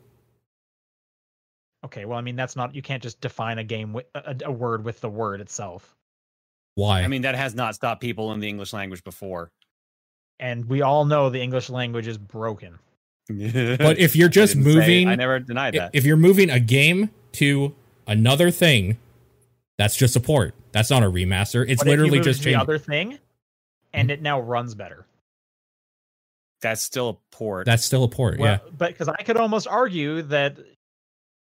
Okay, 1.85 2.05
well, 2.05 2.17
I 2.17 2.23
mean 2.23 2.37
that's 2.37 2.55
not 2.55 2.75
you 2.77 2.81
can't 2.81 3.03
just 3.03 3.21
define 3.21 3.59
a 3.59 3.65
game 3.65 3.93
with 3.93 4.07
a, 4.15 4.37
a 4.45 4.53
word 4.53 4.85
with 4.85 5.01
the 5.01 5.11
word 5.11 5.41
itself. 5.41 5.97
Why? 6.75 7.03
I 7.03 7.09
mean, 7.09 7.23
that 7.23 7.35
has 7.35 7.55
not 7.55 7.75
stopped 7.75 8.01
people 8.01 8.33
in 8.33 8.41
the 8.41 8.49
English 8.49 8.73
language 8.73 9.05
before. 9.05 9.51
And 10.39 10.65
we 10.65 10.83
all 10.83 11.05
know 11.05 11.31
the 11.31 11.41
English 11.41 11.71
language 11.71 12.07
is 12.07 12.19
broken. 12.19 12.79
but 13.29 13.99
if 13.99 14.17
you're 14.17 14.29
just 14.29 14.57
I 14.57 14.59
didn't 14.59 14.73
say- 14.73 14.79
moving, 14.79 15.09
I 15.09 15.15
never 15.15 15.39
denied 15.39 15.75
that. 15.75 15.91
if 15.93 16.05
you're 16.05 16.17
moving 16.17 16.51
a 16.51 16.59
game 16.59 17.11
to 17.33 17.75
another 18.07 18.51
thing, 18.51 18.99
that's 19.79 19.97
just 19.97 20.17
a 20.17 20.21
port. 20.21 20.55
That's 20.73 20.91
not 20.91 21.03
a 21.03 21.07
remaster. 21.07 21.69
It's 21.69 21.79
What 21.85 21.89
if 21.89 21.99
you 21.99 22.03
literally 22.05 22.21
just 22.21 22.41
the 22.41 22.45
changing. 22.47 22.61
other 22.61 22.79
thing, 22.79 23.19
and 23.93 24.09
mm-hmm. 24.09 24.15
it 24.15 24.23
now 24.23 24.41
runs 24.41 24.75
better. 24.75 25.07
That's 26.63 26.83
still 26.83 27.09
a 27.09 27.37
port. 27.37 27.67
That's 27.67 27.85
still 27.85 28.05
a 28.05 28.09
port. 28.09 28.39
Well, 28.39 28.61
yeah. 28.65 28.71
but 28.77 28.93
because 28.93 29.09
I 29.09 29.23
could 29.23 29.37
almost 29.37 29.67
argue 29.69 30.23
that. 30.23 30.59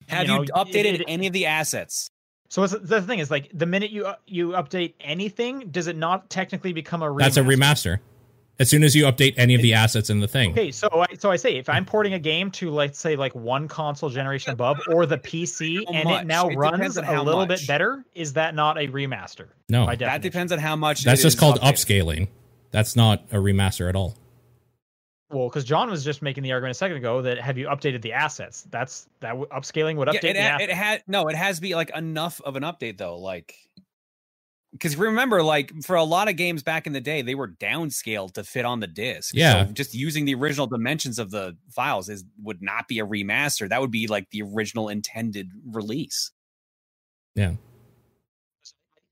Have 0.07 0.27
you 0.27 0.35
you, 0.35 0.45
updated 0.55 0.95
it- 0.95 1.01
it- 1.03 1.05
any 1.09 1.27
of 1.27 1.33
the 1.33 1.47
assets? 1.47 2.09
So 2.49 2.63
it's, 2.63 2.75
the 2.81 3.03
thing 3.03 3.19
is, 3.19 3.31
like, 3.31 3.51
the 3.53 3.67
minute 3.67 3.91
you 3.91 4.07
uh, 4.07 4.17
you 4.27 4.51
update 4.51 4.95
anything, 5.01 5.69
does 5.71 5.87
it 5.87 5.97
not 5.97 6.31
technically 6.31 6.73
become 6.73 7.03
a 7.03 7.07
remaster? 7.07 7.19
That's 7.19 7.37
a 7.37 7.43
remaster. 7.43 7.99
As 8.61 8.69
soon 8.69 8.83
as 8.83 8.97
you 8.97 9.05
update 9.05 9.35
any 9.37 9.55
of 9.55 9.63
the 9.63 9.75
assets 9.75 10.11
in 10.11 10.19
the 10.19 10.27
thing. 10.27 10.51
Okay, 10.51 10.73
so 10.73 10.89
I, 10.93 11.15
so 11.17 11.31
I 11.31 11.37
say 11.37 11.57
if 11.57 11.69
I'm 11.69 11.85
porting 11.85 12.15
a 12.15 12.19
game 12.19 12.51
to 12.53 12.71
let's 12.71 12.99
say 12.99 13.15
like 13.15 13.33
one 13.33 13.69
console 13.69 14.11
generation 14.11 14.53
above 14.53 14.81
or 14.89 15.07
the 15.07 15.17
PC 15.17 15.85
How 15.87 15.93
and 15.93 16.11
it 16.11 16.27
now 16.27 16.49
It 16.49 16.57
runs 16.57 16.97
a 16.97 17.05
how 17.05 17.23
little 17.23 17.47
bit 17.47 17.65
better, 17.69 18.05
is 18.17 18.33
that 18.33 18.57
not 18.57 18.77
a 18.77 18.89
remaster? 18.89 19.47
No. 19.69 19.95
That 19.95 20.23
depends 20.23 20.51
on 20.51 20.59
how 20.59 20.75
much. 20.75 21.05
That's 21.05 21.21
it 21.21 21.23
just 21.23 21.37
is 21.37 21.41
called 21.41 21.61
updated. 21.61 22.05
upscaling. 22.05 22.29
That's 22.73 22.97
not 22.97 23.23
a 23.31 23.37
remaster 23.37 23.89
at 23.89 23.95
all. 23.95 24.17
Well, 25.31 25.49
because 25.49 25.65
John 25.65 25.91
was 25.91 26.05
just 26.05 26.23
making 26.23 26.43
the 26.43 26.53
argument 26.53 26.71
a 26.71 26.75
second 26.75 26.97
ago 26.97 27.21
that 27.23 27.39
have 27.39 27.59
you 27.59 27.67
updated 27.67 28.01
the 28.01 28.15
assets? 28.15 28.67
That's 28.71 29.09
that 29.21 29.31
w- 29.31 29.49
upscaling 29.49 29.97
would 29.97 30.09
update 30.09 30.35
Yeah, 30.35 30.57
it, 30.57 30.61
ha- 30.61 30.63
it 30.63 30.71
had 30.71 31.03
no. 31.07 31.29
It 31.29 31.37
has 31.37 31.57
to 31.57 31.63
be 31.63 31.75
like 31.75 31.91
enough 31.95 32.41
of 32.41 32.57
an 32.57 32.63
update 32.63 32.97
though. 32.97 33.19
Like, 33.19 33.55
because 34.73 34.97
remember, 34.97 35.43
like 35.43 35.83
for 35.83 35.97
a 35.97 36.05
lot 36.05 36.29
of 36.29 36.37
games 36.37 36.63
back 36.63 36.87
in 36.87 36.95
the 36.95 37.01
day, 37.01 37.21
they 37.21 37.35
were 37.35 37.49
downscaled 37.49 38.33
to 38.35 38.45
fit 38.45 38.65
on 38.65 38.81
the 38.81 38.87
disc. 38.87 39.35
Yeah. 39.35 39.67
so 39.67 39.73
just 39.73 39.95
using 39.95 40.25
the 40.25 40.35
original 40.35 40.67
dimensions 40.67 41.19
of 41.19 41.31
the 41.31 41.59
files 41.71 42.09
is 42.09 42.25
would 42.43 42.63
not 42.63 42.89
be 42.89 42.99
a 42.99 43.07
remaster. 43.07 43.69
That 43.69 43.83
would 43.83 43.91
be 43.91 44.07
like 44.07 44.31
the 44.31 44.43
original 44.43 44.89
intended 44.89 45.51
release. 45.67 46.31
Yeah 47.35 47.53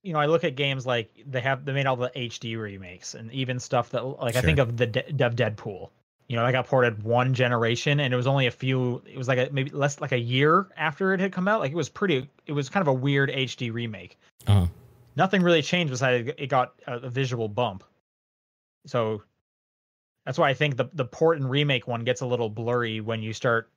you 0.06 0.12
know, 0.12 0.20
I 0.20 0.26
look 0.26 0.44
at 0.44 0.54
games 0.54 0.86
like 0.86 1.10
they 1.26 1.40
have 1.40 1.64
they 1.64 1.72
made 1.72 1.86
all 1.86 1.96
the 1.96 2.12
HD 2.14 2.56
remakes 2.56 3.14
and 3.14 3.30
even 3.32 3.58
stuff 3.58 3.90
that 3.90 4.04
like 4.04 4.36
I 4.36 4.40
think 4.40 4.60
of 4.60 4.76
the 4.76 4.86
De- 4.86 5.26
of 5.26 5.34
Deadpool. 5.34 5.90
You 6.28 6.36
know, 6.36 6.44
that 6.44 6.52
got 6.52 6.66
ported 6.66 7.04
one 7.04 7.34
generation 7.34 8.00
and 8.00 8.12
it 8.12 8.16
was 8.16 8.26
only 8.26 8.46
a 8.46 8.50
few. 8.50 9.00
It 9.06 9.16
was 9.16 9.28
like 9.28 9.38
a, 9.38 9.48
maybe 9.52 9.70
less 9.70 10.00
like 10.00 10.12
a 10.12 10.18
year 10.18 10.66
after 10.76 11.14
it 11.14 11.20
had 11.20 11.32
come 11.32 11.46
out. 11.46 11.60
Like 11.60 11.70
it 11.70 11.76
was 11.76 11.88
pretty. 11.88 12.28
It 12.46 12.52
was 12.52 12.68
kind 12.68 12.82
of 12.82 12.88
a 12.88 12.92
weird 12.92 13.30
HD 13.30 13.72
remake. 13.72 14.18
Uh, 14.46 14.66
Nothing 15.14 15.42
really 15.42 15.62
changed 15.62 15.90
besides 15.92 16.30
it 16.36 16.48
got 16.48 16.74
a, 16.86 16.96
a 16.96 17.10
visual 17.10 17.48
bump. 17.48 17.84
So 18.86 19.22
that's 20.24 20.36
why 20.38 20.50
I 20.50 20.54
think 20.54 20.76
the 20.76 20.86
the 20.92 21.04
port 21.04 21.38
and 21.38 21.48
remake 21.48 21.86
one 21.86 22.02
gets 22.04 22.20
a 22.20 22.26
little 22.26 22.50
blurry 22.50 23.00
when 23.00 23.22
you 23.22 23.32
start, 23.32 23.70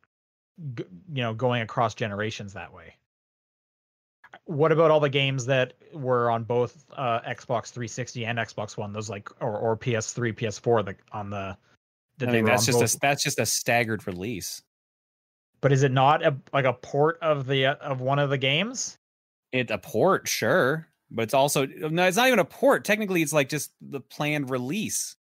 g- 0.76 0.84
you 1.14 1.22
know, 1.22 1.34
going 1.36 1.62
across 1.62 1.94
generations 1.94 2.54
that 2.54 2.74
way. 2.74 2.96
What 4.46 4.72
about 4.72 4.92
all 4.92 5.00
the 5.00 5.10
games 5.10 5.46
that 5.48 5.74
were 5.94 6.30
on 6.30 6.44
both 6.44 6.86
uh, 6.96 7.20
Xbox 7.22 7.70
360 7.72 8.26
and 8.26 8.38
Xbox 8.40 8.76
One? 8.78 8.92
Those 8.94 9.10
like 9.10 9.30
or, 9.42 9.56
or 9.58 9.78
PS3, 9.78 10.34
PS4, 10.34 10.86
the 10.86 10.96
on 11.12 11.30
the. 11.30 11.58
I 12.22 12.26
mean, 12.26 12.46
that's 12.46 12.66
just 12.66 12.80
both- 12.80 12.96
a 12.96 13.00
that's 13.00 13.24
just 13.24 13.40
a 13.40 13.46
staggered 13.46 14.06
release. 14.08 14.62
But 15.62 15.72
is 15.74 15.84
it 15.84 15.92
not 15.92 16.26
a, 16.26 16.38
like 16.54 16.66
a 16.66 16.74
port 16.74 17.20
of 17.22 17.46
the 17.46 17.68
uh, 17.68 17.76
of 17.76 18.02
one 18.02 18.20
of 18.20 18.30
the 18.30 18.38
games? 18.38 18.98
It 19.52 19.72
a 19.72 19.78
port, 19.78 20.28
sure, 20.28 20.88
but 21.12 21.24
it's 21.24 21.34
also 21.34 21.66
no. 21.66 22.06
It's 22.06 22.18
not 22.18 22.28
even 22.28 22.40
a 22.40 22.46
port. 22.46 22.86
Technically, 22.86 23.22
it's 23.22 23.34
like 23.34 23.50
just 23.50 23.72
the 23.82 24.00
planned 24.00 24.50
release. 24.50 25.16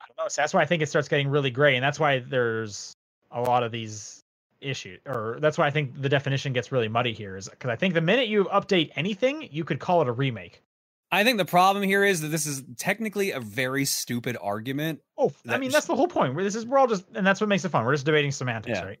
I 0.00 0.06
don't 0.08 0.24
know. 0.24 0.28
So 0.28 0.42
that's 0.42 0.54
why 0.54 0.62
I 0.62 0.64
think 0.64 0.82
it 0.82 0.88
starts 0.88 1.08
getting 1.08 1.28
really 1.28 1.50
gray, 1.50 1.76
and 1.76 1.84
that's 1.84 2.00
why 2.00 2.20
there's 2.20 2.94
a 3.30 3.40
lot 3.42 3.62
of 3.62 3.72
these 3.72 4.22
issues, 4.60 5.00
or 5.06 5.38
that's 5.40 5.58
why 5.58 5.66
I 5.66 5.70
think 5.70 6.00
the 6.00 6.08
definition 6.08 6.52
gets 6.52 6.72
really 6.72 6.88
muddy 6.88 7.12
here. 7.12 7.36
Is 7.36 7.48
because 7.48 7.70
I 7.70 7.76
think 7.76 7.94
the 7.94 8.00
minute 8.00 8.28
you 8.28 8.44
update 8.44 8.90
anything, 8.96 9.48
you 9.50 9.64
could 9.64 9.80
call 9.80 10.00
it 10.02 10.08
a 10.08 10.12
remake. 10.12 10.62
I 11.10 11.24
think 11.24 11.38
the 11.38 11.44
problem 11.46 11.84
here 11.84 12.04
is 12.04 12.20
that 12.20 12.28
this 12.28 12.46
is 12.46 12.62
technically 12.76 13.30
a 13.30 13.40
very 13.40 13.84
stupid 13.86 14.36
argument. 14.40 15.00
Oh, 15.16 15.32
I 15.46 15.52
That 15.52 15.60
mean 15.60 15.70
that's 15.70 15.86
the 15.86 15.96
whole 15.96 16.08
point. 16.08 16.34
We're, 16.34 16.44
this 16.44 16.54
is 16.54 16.66
we're 16.66 16.78
all 16.78 16.86
just, 16.86 17.04
and 17.14 17.26
that's 17.26 17.40
what 17.40 17.48
makes 17.48 17.64
it 17.64 17.70
fun. 17.70 17.84
We're 17.86 17.94
just 17.94 18.04
debating 18.06 18.30
semantics, 18.30 18.78
Yeah. 18.78 18.84
right? 18.84 18.98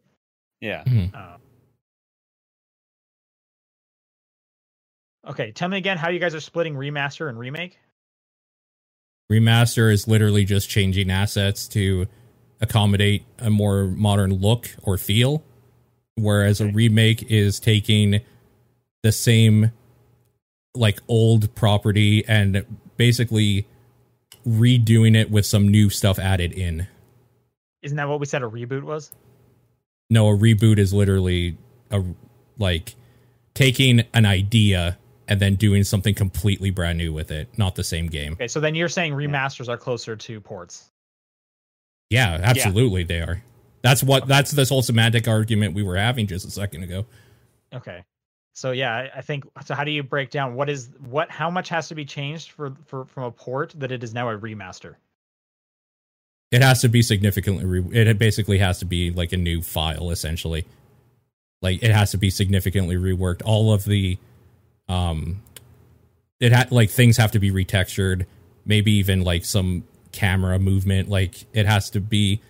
Yeah. 0.60 0.84
Uh, 1.14 1.36
okay, 5.28 5.52
tell 5.52 5.68
me 5.68 5.76
again 5.76 5.98
how 5.98 6.08
you 6.08 6.18
guys 6.18 6.34
are 6.34 6.40
splitting 6.40 6.74
remaster 6.74 7.28
and 7.28 7.38
remake. 7.38 7.78
remaster 9.30 9.92
is 9.92 10.08
literally 10.08 10.44
just 10.44 10.70
changing 10.70 11.10
assets 11.10 11.68
to 11.68 12.06
accommodate 12.62 13.24
a 13.38 13.50
more 13.50 13.84
modern 13.84 14.32
look 14.32 14.70
or 14.82 14.96
feel, 14.96 15.44
whereas 16.16 16.60
a 16.62 16.66
remake 16.68 17.22
is 17.30 17.60
taking 17.60 18.20
the 19.02 19.12
same 19.12 19.70
like 20.78 21.00
old 21.08 21.54
property 21.54 22.24
and 22.26 22.64
basically 22.96 23.66
redoing 24.46 25.16
it 25.16 25.30
with 25.30 25.46
some 25.46 25.68
new 25.68 25.90
stuff 25.90 26.18
added 26.18 26.52
in. 26.52 26.86
Isn't 27.82 27.96
that 27.96 28.08
what 28.08 28.20
we 28.20 28.26
said 28.26 28.42
a 28.42 28.46
reboot 28.46 28.82
was? 28.82 29.12
No, 30.10 30.28
a 30.28 30.36
reboot 30.36 30.78
is 30.78 30.92
literally 30.92 31.56
a 31.90 32.02
like 32.58 32.94
taking 33.54 34.04
an 34.14 34.24
idea 34.26 34.98
and 35.28 35.40
then 35.40 35.56
doing 35.56 35.84
something 35.84 36.14
completely 36.14 36.70
brand 36.70 36.98
new 36.98 37.12
with 37.12 37.30
it, 37.30 37.48
not 37.58 37.74
the 37.74 37.84
same 37.84 38.06
game. 38.06 38.32
Okay, 38.32 38.48
so 38.48 38.60
then 38.60 38.74
you're 38.74 38.88
saying 38.88 39.12
remasters 39.12 39.68
are 39.68 39.76
closer 39.76 40.16
to 40.16 40.40
ports. 40.40 40.90
Yeah, 42.10 42.40
absolutely 42.42 43.04
they 43.04 43.20
are. 43.20 43.42
That's 43.82 44.02
what 44.02 44.26
that's 44.26 44.50
this 44.50 44.70
whole 44.70 44.82
semantic 44.82 45.28
argument 45.28 45.74
we 45.74 45.82
were 45.82 45.96
having 45.96 46.26
just 46.26 46.46
a 46.46 46.50
second 46.50 46.82
ago. 46.82 47.06
Okay. 47.72 48.02
So 48.58 48.72
yeah, 48.72 49.08
I- 49.14 49.22
think 49.22 49.44
so. 49.64 49.74
How 49.76 49.84
do 49.84 49.92
you 49.92 50.02
break 50.02 50.30
down 50.30 50.56
what 50.56 50.68
is 50.68 50.90
what? 50.98 51.30
How 51.30 51.48
much 51.48 51.68
has 51.68 51.86
to 51.88 51.94
be 51.94 52.04
changed 52.04 52.50
for 52.50 52.74
for 52.86 53.04
from 53.04 53.22
a 53.22 53.30
port 53.30 53.72
that 53.76 53.92
it 53.92 54.02
is 54.02 54.12
now 54.12 54.28
a 54.30 54.36
remaster? 54.36 54.96
It 56.50 56.62
has 56.62 56.80
to 56.80 56.88
be 56.88 57.02
significantly 57.02 57.64
re- 57.64 58.00
it 58.00 58.18
basically 58.18 58.58
has 58.58 58.80
to 58.80 58.84
be 58.84 59.12
like 59.12 59.32
a 59.32 59.36
new 59.36 59.62
file 59.62 60.10
essentially. 60.10 60.66
Like 61.62 61.84
it 61.84 61.92
has 61.92 62.10
to 62.10 62.18
be 62.18 62.30
significantly 62.30 62.96
reworked. 62.96 63.42
All 63.44 63.72
of 63.72 63.84
the 63.84 64.18
um 64.88 65.40
it 66.40 66.50
had 66.50 66.72
like 66.72 66.90
things 66.90 67.16
have 67.16 67.30
to 67.32 67.38
be 67.38 67.52
retextured, 67.52 68.26
maybe 68.64 68.90
even 68.92 69.22
like 69.22 69.44
some 69.44 69.84
camera 70.10 70.58
movement 70.58 71.08
like 71.08 71.44
it 71.52 71.66
has 71.66 71.90
to 71.90 72.00
be 72.00 72.40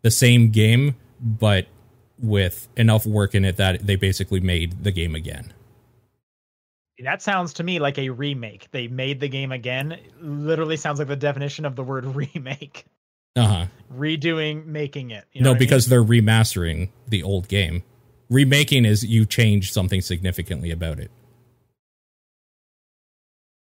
the 0.00 0.10
same 0.10 0.50
game 0.50 0.96
but 1.20 1.66
with 2.22 2.68
enough 2.76 3.04
work 3.04 3.34
in 3.34 3.44
it 3.44 3.56
that 3.56 3.86
they 3.86 3.96
basically 3.96 4.40
made 4.40 4.84
the 4.84 4.92
game 4.92 5.14
again. 5.14 5.52
That 7.02 7.20
sounds 7.20 7.54
to 7.54 7.64
me 7.64 7.80
like 7.80 7.98
a 7.98 8.10
remake. 8.10 8.68
They 8.70 8.86
made 8.86 9.18
the 9.18 9.28
game 9.28 9.50
again. 9.50 9.98
Literally 10.20 10.76
sounds 10.76 10.98
like 11.00 11.08
the 11.08 11.16
definition 11.16 11.64
of 11.64 11.74
the 11.74 11.82
word 11.82 12.04
remake. 12.14 12.84
Uh-huh. 13.34 13.66
Redoing, 13.92 14.66
making 14.66 15.10
it. 15.10 15.24
You 15.32 15.40
know 15.40 15.46
no, 15.46 15.50
what 15.50 15.56
I 15.56 15.58
mean? 15.60 15.68
because 15.68 15.86
they're 15.86 16.04
remastering 16.04 16.90
the 17.08 17.22
old 17.22 17.48
game. 17.48 17.82
Remaking 18.30 18.84
is 18.84 19.04
you 19.04 19.26
change 19.26 19.72
something 19.72 20.00
significantly 20.00 20.70
about 20.70 20.98
it. 21.00 21.10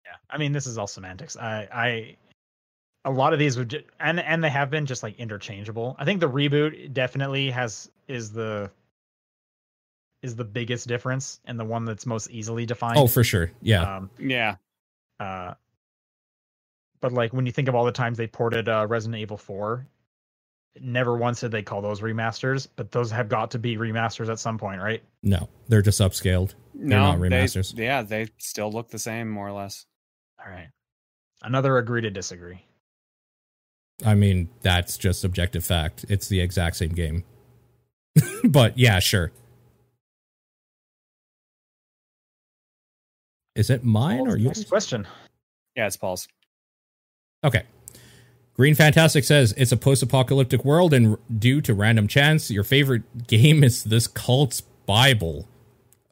yeah, 0.05 0.17
I 0.29 0.39
mean 0.39 0.53
this 0.53 0.67
is 0.67 0.77
all 0.77 0.87
semantics. 0.87 1.37
I 1.37 1.69
I 1.73 2.17
a 3.05 3.11
lot 3.11 3.33
of 3.33 3.39
these 3.39 3.57
would 3.57 3.71
ju- 3.71 3.83
and 3.99 4.21
and 4.21 4.43
they 4.45 4.51
have 4.51 4.71
been 4.71 4.87
just 4.87 5.03
like 5.03 5.19
interchangeable. 5.19 5.97
I 5.99 6.05
think 6.05 6.21
the 6.21 6.29
reboot 6.29 6.93
definitely 6.93 7.51
has 7.51 7.91
is 8.09 8.33
the 8.33 8.71
is 10.23 10.37
the 10.37 10.45
biggest 10.45 10.87
difference 10.87 11.41
and 11.47 11.59
the 11.59 11.65
one 11.65 11.85
that's 11.87 12.05
most 12.05 12.31
easily 12.31 12.67
defined. 12.67 12.99
Oh, 12.99 13.07
for 13.07 13.25
sure. 13.25 13.51
Yeah. 13.63 13.97
Um, 13.97 14.11
Yeah. 14.19 14.57
Uh, 15.19 15.55
but 17.01 17.13
like 17.13 17.33
when 17.33 17.47
you 17.47 17.53
think 17.53 17.69
of 17.69 17.75
all 17.75 17.87
the 17.87 17.93
times 17.93 18.19
they 18.19 18.27
ported 18.27 18.69
uh, 18.69 18.87
Resident 18.87 19.19
Evil 19.21 19.39
4, 19.39 19.87
never 20.83 21.17
once 21.17 21.41
did 21.41 21.51
they 21.53 21.63
call 21.63 21.81
those 21.81 22.03
remasters, 22.03 22.69
but 22.77 22.93
those 22.93 23.11
have 23.11 23.31
got 23.31 23.51
to 23.53 23.59
be 23.59 23.77
remasters 23.79 24.29
at 24.31 24.39
some 24.39 24.59
point, 24.59 24.81
right? 24.83 25.03
no, 25.23 25.49
they're 25.69 25.81
just 25.83 26.01
upscaled. 26.03 26.55
No, 26.75 26.99
not 26.99 27.21
they- 27.21 27.29
remasters. 27.29 27.77
yeah, 27.79 28.03
they 28.03 28.29
still 28.37 28.71
look 28.71 28.91
the 28.91 28.99
same, 28.99 29.29
more 29.31 29.49
or 29.49 29.53
less. 29.53 29.87
All 30.45 30.51
right. 30.53 30.69
Another 31.43 31.79
agree 31.79 32.03
to 32.03 32.11
disagree. 32.11 32.63
I 34.05 34.15
mean, 34.15 34.49
that's 34.63 34.97
just 34.97 35.25
objective 35.25 35.65
fact. 35.65 36.05
It's 36.09 36.29
the 36.29 36.41
exact 36.41 36.77
same 36.77 36.91
game. 36.91 37.25
but 38.45 38.77
yeah, 38.79 38.99
sure. 38.99 39.33
Is 43.55 43.69
it 43.71 43.85
mine 43.85 44.27
or 44.29 44.37
yours? 44.37 44.59
Next 44.59 44.69
question. 44.69 45.07
Yeah, 45.77 45.87
it's 45.87 45.97
Paul's. 45.97 46.29
Okay. 47.45 47.65
Green 48.55 48.75
Fantastic 48.75 49.25
says 49.25 49.55
it's 49.57 49.73
a 49.73 49.77
post-apocalyptic 49.77 50.65
world, 50.65 50.93
and 50.93 51.17
due 51.39 51.61
to 51.63 51.73
random 51.75 52.07
chance, 52.07 52.51
your 52.51 52.65
favorite 52.65 53.27
game 53.27 53.65
is 53.65 53.85
this 53.85 54.07
cult's 54.07 54.61
Bible. 54.87 55.49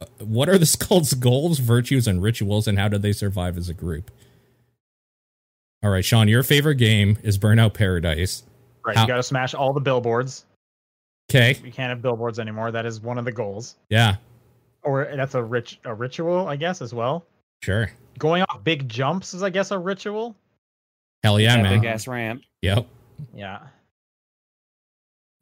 Uh, 0.00 0.06
What 0.20 0.48
are 0.48 0.58
this 0.58 0.74
cult's 0.88 1.14
goals, 1.14 1.58
virtues, 1.58 2.06
and 2.06 2.22
rituals, 2.22 2.66
and 2.66 2.78
how 2.78 2.88
do 2.88 2.98
they 2.98 3.12
survive 3.12 3.56
as 3.58 3.68
a 3.68 3.74
group? 3.74 4.10
All 5.82 5.90
right, 5.90 6.04
Sean, 6.04 6.28
your 6.28 6.42
favorite 6.42 6.76
game 6.76 7.18
is 7.22 7.38
Burnout 7.38 7.74
Paradise. 7.74 8.42
Right. 8.84 8.96
How- 8.96 9.02
You 9.02 9.08
got 9.08 9.16
to 9.16 9.22
smash 9.22 9.54
all 9.54 9.72
the 9.72 9.80
billboards. 9.80 10.44
Okay, 11.30 11.58
We 11.62 11.70
can't 11.70 11.90
have 11.90 12.00
billboards 12.00 12.38
anymore. 12.38 12.70
That 12.72 12.86
is 12.86 13.00
one 13.02 13.18
of 13.18 13.24
the 13.26 13.32
goals. 13.32 13.76
yeah. 13.90 14.16
or 14.82 15.06
that's 15.14 15.34
a 15.34 15.42
rich 15.42 15.78
a 15.84 15.92
ritual, 15.94 16.48
I 16.48 16.56
guess, 16.56 16.80
as 16.80 16.94
well. 16.94 17.26
Sure. 17.62 17.90
Going 18.18 18.42
off 18.44 18.64
big 18.64 18.88
jumps 18.88 19.34
is, 19.34 19.42
I 19.42 19.50
guess, 19.50 19.70
a 19.70 19.78
ritual. 19.78 20.34
Hell 21.22 21.38
yeah, 21.38 21.56
that 21.56 21.62
man. 21.64 21.80
big 21.80 21.86
ass 21.88 22.06
ramp. 22.06 22.42
Yep. 22.62 22.86
Yeah. 23.34 23.58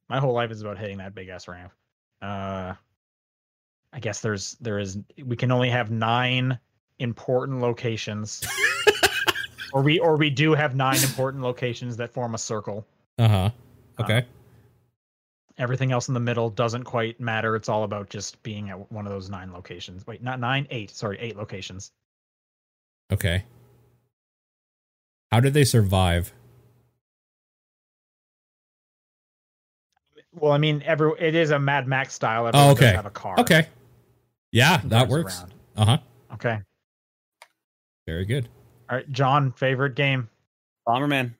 My 0.08 0.18
whole 0.18 0.32
life 0.32 0.50
is 0.50 0.60
about 0.62 0.78
hitting 0.78 0.98
that 0.98 1.14
big 1.14 1.28
ass 1.28 1.46
ramp. 1.46 1.70
Uh, 2.22 2.74
I 3.92 4.00
guess 4.00 4.20
there's 4.20 4.56
there 4.60 4.78
is 4.78 4.98
we 5.24 5.36
can 5.36 5.52
only 5.52 5.70
have 5.70 5.90
nine 5.90 6.58
important 6.98 7.60
locations, 7.60 8.42
or 9.76 9.82
we 9.82 9.98
or 9.98 10.16
we 10.16 10.30
do 10.30 10.54
have 10.54 10.74
nine 10.74 10.96
important 11.02 11.42
locations 11.42 11.98
that 11.98 12.10
form 12.10 12.34
a 12.34 12.38
circle. 12.38 12.86
Uh 13.18 13.28
huh. 13.28 13.50
Okay. 14.00 14.24
Everything 15.58 15.92
else 15.92 16.08
in 16.08 16.14
the 16.14 16.20
middle 16.20 16.48
doesn't 16.48 16.84
quite 16.84 17.20
matter. 17.20 17.54
It's 17.56 17.68
all 17.68 17.84
about 17.84 18.08
just 18.08 18.42
being 18.42 18.70
at 18.70 18.90
one 18.90 19.06
of 19.06 19.12
those 19.12 19.28
nine 19.28 19.52
locations. 19.52 20.06
Wait, 20.06 20.22
not 20.22 20.40
nine, 20.40 20.66
eight. 20.70 20.90
Sorry, 20.90 21.18
eight 21.20 21.36
locations. 21.36 21.92
okay. 23.12 23.44
How 25.30 25.40
did 25.40 25.52
they 25.52 25.64
survive? 25.64 26.32
Well, 30.32 30.52
I 30.52 30.58
mean, 30.58 30.82
every 30.86 31.12
it 31.18 31.34
is 31.34 31.50
a 31.50 31.58
Mad 31.58 31.86
Max 31.86 32.14
style. 32.14 32.44
Oh, 32.44 32.48
Everyone 32.48 32.68
does 32.68 32.82
okay. 32.82 32.96
Have 32.96 33.06
a 33.06 33.10
car. 33.10 33.40
Okay. 33.40 33.66
Yeah, 34.52 34.80
that 34.84 35.08
works. 35.08 35.44
Uh 35.76 35.84
huh. 35.84 35.98
Okay. 36.32 36.60
Very 38.06 38.24
good. 38.24 38.48
All 38.88 38.96
right, 38.96 39.10
John. 39.12 39.52
Favorite 39.52 39.94
game. 39.94 40.28
Bomberman. 40.86 41.32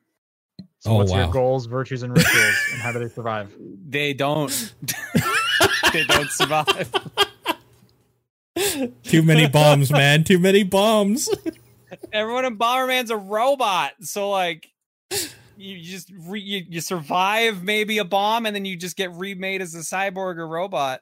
So 0.79 0.91
Oh, 0.91 0.95
what's 0.95 1.11
wow. 1.11 1.23
your 1.23 1.31
goals, 1.31 1.65
virtues, 1.65 2.03
and 2.03 2.15
rituals, 2.15 2.55
and 2.73 2.81
how 2.81 2.91
do 2.91 2.99
they 2.99 3.09
survive? 3.09 3.53
They 3.89 4.13
don't. 4.13 4.73
they 5.93 6.03
don't 6.03 6.29
survive. 6.29 6.91
Too 9.03 9.23
many 9.23 9.47
bombs, 9.47 9.89
man. 9.91 10.25
Too 10.25 10.39
many 10.39 10.63
bombs. 10.63 11.29
Everyone 12.11 12.43
in 12.43 12.57
Bomberman's 12.57 13.11
a 13.11 13.17
robot, 13.17 13.93
so 14.01 14.29
like, 14.29 14.67
you 15.55 15.81
just 15.81 16.11
re- 16.27 16.41
you, 16.41 16.65
you 16.67 16.81
survive 16.81 17.63
maybe 17.63 17.97
a 17.99 18.03
bomb, 18.03 18.45
and 18.45 18.53
then 18.53 18.65
you 18.65 18.75
just 18.75 18.97
get 18.97 19.13
remade 19.13 19.61
as 19.61 19.73
a 19.73 19.79
cyborg 19.79 20.35
or 20.37 20.45
robot. 20.47 20.99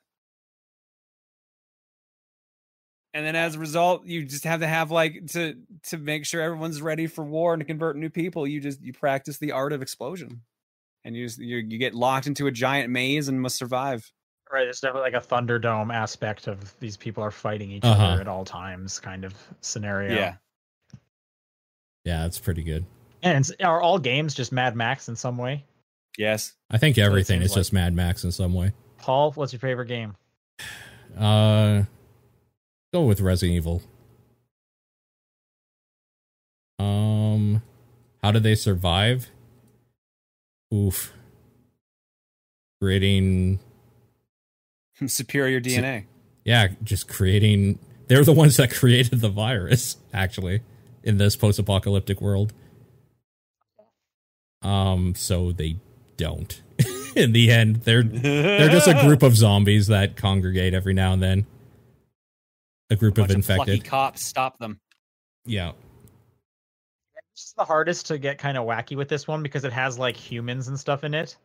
And 3.15 3.25
then 3.25 3.35
as 3.37 3.55
a 3.55 3.59
result, 3.59 4.05
you 4.05 4.25
just 4.25 4.43
have 4.43 4.59
to 4.59 4.67
have 4.67 4.91
like 4.91 5.25
to 5.31 5.55
to 5.83 5.97
make 5.97 6.25
sure 6.25 6.41
everyone's 6.41 6.81
ready 6.81 7.07
for 7.07 7.23
war 7.23 7.53
and 7.53 7.61
to 7.61 7.65
convert 7.65 7.95
new 7.95 8.09
people. 8.09 8.45
You 8.45 8.59
just 8.59 8.81
you 8.81 8.91
practice 8.91 9.37
the 9.37 9.53
art 9.53 9.71
of 9.71 9.81
explosion, 9.81 10.41
and 11.05 11.15
you 11.15 11.25
just, 11.25 11.39
you 11.39 11.57
you 11.57 11.77
get 11.77 11.95
locked 11.95 12.27
into 12.27 12.45
a 12.47 12.51
giant 12.51 12.89
maze 12.89 13.29
and 13.29 13.41
must 13.41 13.55
survive. 13.55 14.11
Right, 14.51 14.67
it's 14.67 14.81
definitely 14.81 15.11
like 15.11 15.23
a 15.23 15.25
Thunderdome 15.25 15.93
aspect 15.93 16.47
of 16.47 16.77
these 16.81 16.97
people 16.97 17.23
are 17.23 17.31
fighting 17.31 17.71
each 17.71 17.85
Uh-huh. 17.85 18.03
other 18.05 18.21
at 18.21 18.27
all 18.27 18.43
times, 18.43 18.99
kind 18.99 19.23
of 19.23 19.33
scenario. 19.61 20.13
Yeah. 20.13 20.35
yeah, 22.03 22.21
that's 22.23 22.37
pretty 22.37 22.63
good. 22.63 22.85
And 23.23 23.45
it's- 23.45 23.65
are 23.65 23.81
all 23.81 23.97
games 23.97 24.33
just 24.35 24.51
Mad 24.51 24.75
Max 24.75 25.07
in 25.09 25.15
some 25.15 25.37
way? 25.37 25.63
Yes. 26.17 26.53
I 26.69 26.77
think 26.77 26.97
everything 26.97 27.39
seems 27.39 27.51
is 27.51 27.55
just 27.55 27.73
Mad 27.73 27.93
Max 27.93 28.23
in 28.23 28.31
some 28.31 28.53
way. 28.53 28.73
Paul, 28.97 29.31
what's 29.31 29.51
your 29.51 29.59
favorite 29.61 29.87
game? 29.87 30.15
Uh, 31.17 31.83
go 32.95 33.01
with 33.01 33.19
Resident 33.19 33.57
Evil. 33.57 33.81
Um, 36.79 37.61
how 38.23 38.31
did 38.31 38.43
they 38.43 38.55
survive? 38.55 39.29
Oof. 40.73 41.11
Creating, 42.81 43.59
Superior 45.07 45.59
DNA. 45.59 46.05
yeah, 46.45 46.69
just 46.83 47.09
creating. 47.09 47.79
They're 48.07 48.23
the 48.23 48.31
ones 48.31 48.55
that 48.57 48.71
created 48.73 49.19
the 49.19 49.29
virus, 49.29 49.97
actually, 50.13 50.61
in 51.03 51.17
this 51.17 51.35
post-apocalyptic 51.35 52.21
world. 52.21 52.53
Um, 54.61 55.15
so 55.15 55.51
they 55.51 55.77
don't. 56.15 56.61
in 57.15 57.33
the 57.33 57.51
end, 57.51 57.77
they're 57.77 58.03
they're 58.03 58.69
just 58.69 58.87
a 58.87 59.01
group 59.01 59.21
of 59.21 59.35
zombies 59.35 59.87
that 59.87 60.15
congregate 60.15 60.73
every 60.73 60.93
now 60.93 61.11
and 61.11 61.21
then. 61.21 61.45
A 62.89 62.95
group 62.95 63.15
Bunch 63.15 63.25
of 63.31 63.31
of 63.31 63.35
infected. 63.49 63.83
cops 63.85 64.23
stop 64.23 64.57
them. 64.59 64.79
yeah. 65.45 65.71
It's 67.33 67.51
the 67.57 67.65
hardest 67.65 68.05
to 68.07 68.17
get 68.17 68.37
kind 68.37 68.57
of 68.57 68.65
wacky 68.65 68.95
with 68.95 69.09
this 69.09 69.27
one 69.27 69.43
because 69.43 69.65
it 69.65 69.73
has 69.73 69.99
like 69.99 70.15
humans 70.15 70.69
and 70.69 70.79
stuff 70.79 71.03
in 71.03 71.13
it. 71.13 71.35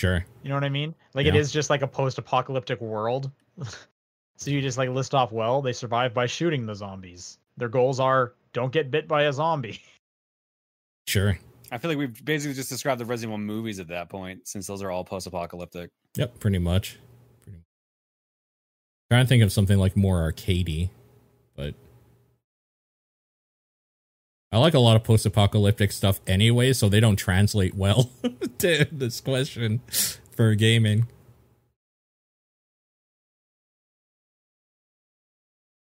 Sure. 0.00 0.24
You 0.42 0.48
know 0.48 0.56
what 0.56 0.64
I 0.64 0.68
mean? 0.68 0.94
Like 1.14 1.26
it 1.26 1.34
Yeah. 1.34 1.40
is 1.40 1.52
just 1.52 1.70
like 1.70 1.82
a 1.82 1.86
post-apocalyptic 1.86 2.80
world. 2.80 3.30
so 4.36 4.50
you 4.50 4.60
just 4.60 4.78
like 4.78 4.88
list 4.90 5.14
off 5.14 5.30
well, 5.30 5.62
they 5.62 5.72
survive 5.72 6.12
by 6.12 6.26
shooting 6.26 6.66
the 6.66 6.74
zombies. 6.74 7.38
Their 7.56 7.68
goals 7.68 8.00
are 8.00 8.34
don't 8.52 8.72
get 8.72 8.90
bit 8.90 9.06
by 9.06 9.24
a 9.24 9.32
zombie. 9.32 9.80
Sure. 11.06 11.38
I 11.72 11.78
feel 11.78 11.90
like 11.90 11.96
we've 11.96 12.22
basically 12.22 12.52
just 12.54 12.68
described 12.68 13.00
the 13.00 13.06
Resident 13.06 13.30
Evil 13.32 13.38
movies 13.38 13.80
at 13.80 13.88
that 13.88 14.10
point, 14.10 14.46
since 14.46 14.66
those 14.66 14.82
are 14.82 14.90
all 14.90 15.04
post-apocalyptic. 15.04 15.90
Yep, 16.16 16.38
pretty 16.38 16.58
much. 16.58 16.98
Pretty 19.08 19.20
Trying 19.20 19.24
to 19.24 19.28
think 19.28 19.42
of 19.42 19.52
something 19.52 19.78
like 19.78 19.96
more 19.96 20.30
arcadey, 20.30 20.90
but 21.56 21.74
I 24.52 24.58
like 24.58 24.74
a 24.74 24.78
lot 24.78 24.96
of 24.96 25.04
post-apocalyptic 25.04 25.92
stuff 25.92 26.20
anyway, 26.26 26.74
so 26.74 26.90
they 26.90 27.00
don't 27.00 27.16
translate 27.16 27.74
well 27.74 28.10
to 28.58 28.86
this 28.92 29.22
question 29.22 29.80
for 30.30 30.54
gaming. 30.54 31.06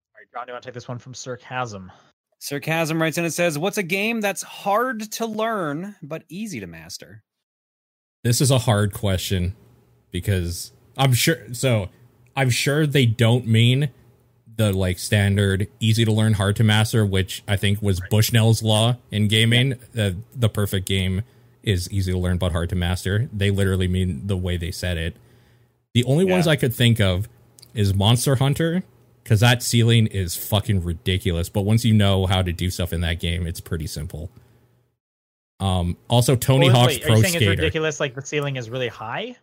All 0.09 0.19
right, 0.19 0.27
John, 0.33 0.47
do 0.47 0.51
you 0.51 0.55
want 0.55 0.65
to 0.65 0.67
take 0.69 0.75
this 0.75 0.89
one 0.89 0.99
from 0.99 1.15
Sarcasm? 1.15 1.93
Sarcasm 2.41 3.01
writes 3.01 3.17
in 3.17 3.25
and 3.25 3.33
says, 3.33 3.57
"What's 3.57 3.79
a 3.79 3.83
game 3.85 4.21
that's 4.21 4.43
hard 4.43 5.13
to 5.13 5.27
learn 5.27 5.95
but 6.03 6.25
easy 6.29 6.59
to 6.59 6.67
master?" 6.67 7.23
This 8.25 8.41
is 8.41 8.51
a 8.51 8.59
hard 8.59 8.93
question 8.93 9.55
because 10.11 10.73
I'm 10.97 11.13
sure 11.13 11.55
so 11.55 11.91
I'm 12.37 12.51
sure 12.51 12.87
they 12.87 13.07
don't 13.07 13.47
mean 13.47 13.91
the 14.57 14.73
like 14.73 14.99
standard 14.99 15.69
easy 15.81 16.05
to 16.05 16.13
learn 16.13 16.35
hard 16.35 16.57
to 16.57 16.65
master 16.65 17.05
which 17.05 17.43
I 17.49 17.57
think 17.57 17.83
was 17.83 18.01
Bushnell's 18.11 18.63
law 18.63 18.97
in 19.11 19.29
gaming. 19.29 19.75
Uh, 19.97 20.13
the 20.35 20.49
perfect 20.49 20.87
game 20.87 21.23
is 21.63 21.91
easy 21.91 22.13
to 22.13 22.19
learn 22.19 22.39
but 22.39 22.53
hard 22.53 22.69
to 22.71 22.77
master. 22.77 23.29
They 23.33 23.51
literally 23.51 23.89
mean 23.89 24.27
the 24.27 24.37
way 24.37 24.57
they 24.57 24.71
said 24.71 24.97
it. 24.97 25.17
The 25.95 26.05
only 26.05 26.25
ones 26.25 26.47
I 26.47 26.57
could 26.57 26.75
think 26.75 27.01
of 27.01 27.29
is 27.73 27.95
Monster 27.95 28.37
Hunter 28.37 28.83
cuz 29.25 29.41
that 29.41 29.63
ceiling 29.63 30.07
is 30.09 30.37
fucking 30.37 30.85
ridiculous 30.85 31.49
but 31.49 31.63
once 31.63 31.85
you 31.85 31.95
know 31.95 32.27
how 32.27 32.43
to 32.43 32.53
do 32.53 32.69
stuff 32.71 32.93
in 32.93 33.01
that 33.01 33.19
game 33.19 33.47
it's 33.47 33.61
pretty 33.61 33.87
simple. 33.87 34.31
Um 35.61 35.97
also 36.09 36.37
Tony 36.37 36.69
Well, 36.69 36.83
Hawk's 36.83 36.95
wait, 36.95 37.03
Pro 37.05 37.23
Skater 37.23 37.39
it's 37.39 37.61
ridiculous? 37.61 38.01
Like 38.01 38.15
the 38.15 38.23
ceiling 38.23 38.57
is 38.57 38.71
really 38.71 38.89
high? 38.89 39.37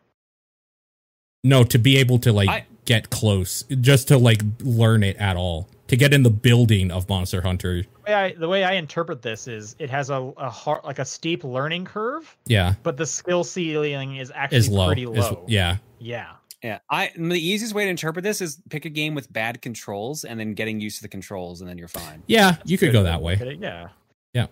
No, 1.43 1.63
to 1.63 1.80
be 1.80 1.97
able 1.97 2.19
to 2.19 2.31
like 2.34 2.49
I- 2.49 2.65
get 2.85 3.09
close, 3.09 3.63
just 3.81 4.07
to 4.09 4.18
like 4.18 4.41
learn 4.61 5.03
it 5.03 5.18
at 5.18 5.38
all, 5.38 5.69
to 5.88 5.95
get 5.97 6.13
in 6.13 6.23
the 6.23 6.30
building 6.30 6.91
of 6.91 7.09
Monster 7.09 7.41
Hunter. 7.41 7.81
The 7.84 7.88
way 8.07 8.13
I, 8.13 8.31
the 8.34 8.47
way 8.47 8.63
I 8.63 8.73
interpret 8.73 9.22
this 9.22 9.47
is 9.47 9.76
it 9.80 9.89
has 9.89 10.09
a, 10.09 10.15
a 10.38 10.49
hard, 10.49 10.84
like 10.84 10.99
a 10.99 11.05
steep 11.05 11.43
learning 11.43 11.85
curve, 11.85 12.35
Yeah, 12.45 12.76
but 12.84 12.97
the 12.97 13.05
skill 13.05 13.43
ceiling 13.43 14.18
is 14.18 14.31
actually 14.35 14.57
is 14.59 14.69
low. 14.69 14.88
pretty 14.88 15.03
Is- 15.03 15.18
low. 15.18 15.45
yeah, 15.47 15.77
yeah. 15.99 16.34
Yeah, 16.63 16.77
I 16.91 17.09
the 17.18 17.34
easiest 17.39 17.73
way 17.73 17.85
to 17.85 17.89
interpret 17.89 18.22
this 18.22 18.39
is 18.39 18.61
pick 18.69 18.85
a 18.85 18.89
game 18.89 19.15
with 19.15 19.34
bad 19.34 19.63
controls 19.63 20.23
and 20.23 20.39
then 20.39 20.53
getting 20.53 20.80
used 20.80 20.97
to 20.97 21.01
the 21.01 21.07
controls, 21.07 21.59
and 21.61 21.68
then 21.68 21.80
you're 21.80 21.88
fine. 21.88 22.22
yeah. 22.27 22.57
You 22.65 22.77
could 22.77 22.91
go 22.91 23.01
that 23.01 23.23
way. 23.23 23.34
look 23.34 23.41
at 23.41 23.47
it, 23.47 23.59
Yeah. 23.59 24.45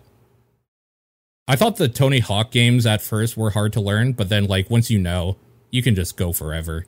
I 1.46 1.56
thought 1.56 1.76
the 1.76 1.88
Tony 1.88 2.18
Hawk 2.20 2.50
games 2.52 2.84
at 2.86 3.00
first 3.02 3.36
were 3.36 3.50
hard 3.50 3.72
to 3.74 3.80
learn, 3.80 4.12
but 4.12 4.28
then 4.28 4.46
like 4.46 4.70
once 4.70 4.90
you 4.90 4.98
know, 5.00 5.36
you 5.70 5.82
can 5.82 5.94
just 5.94 6.16
go 6.16 6.32
forever, 6.32 6.86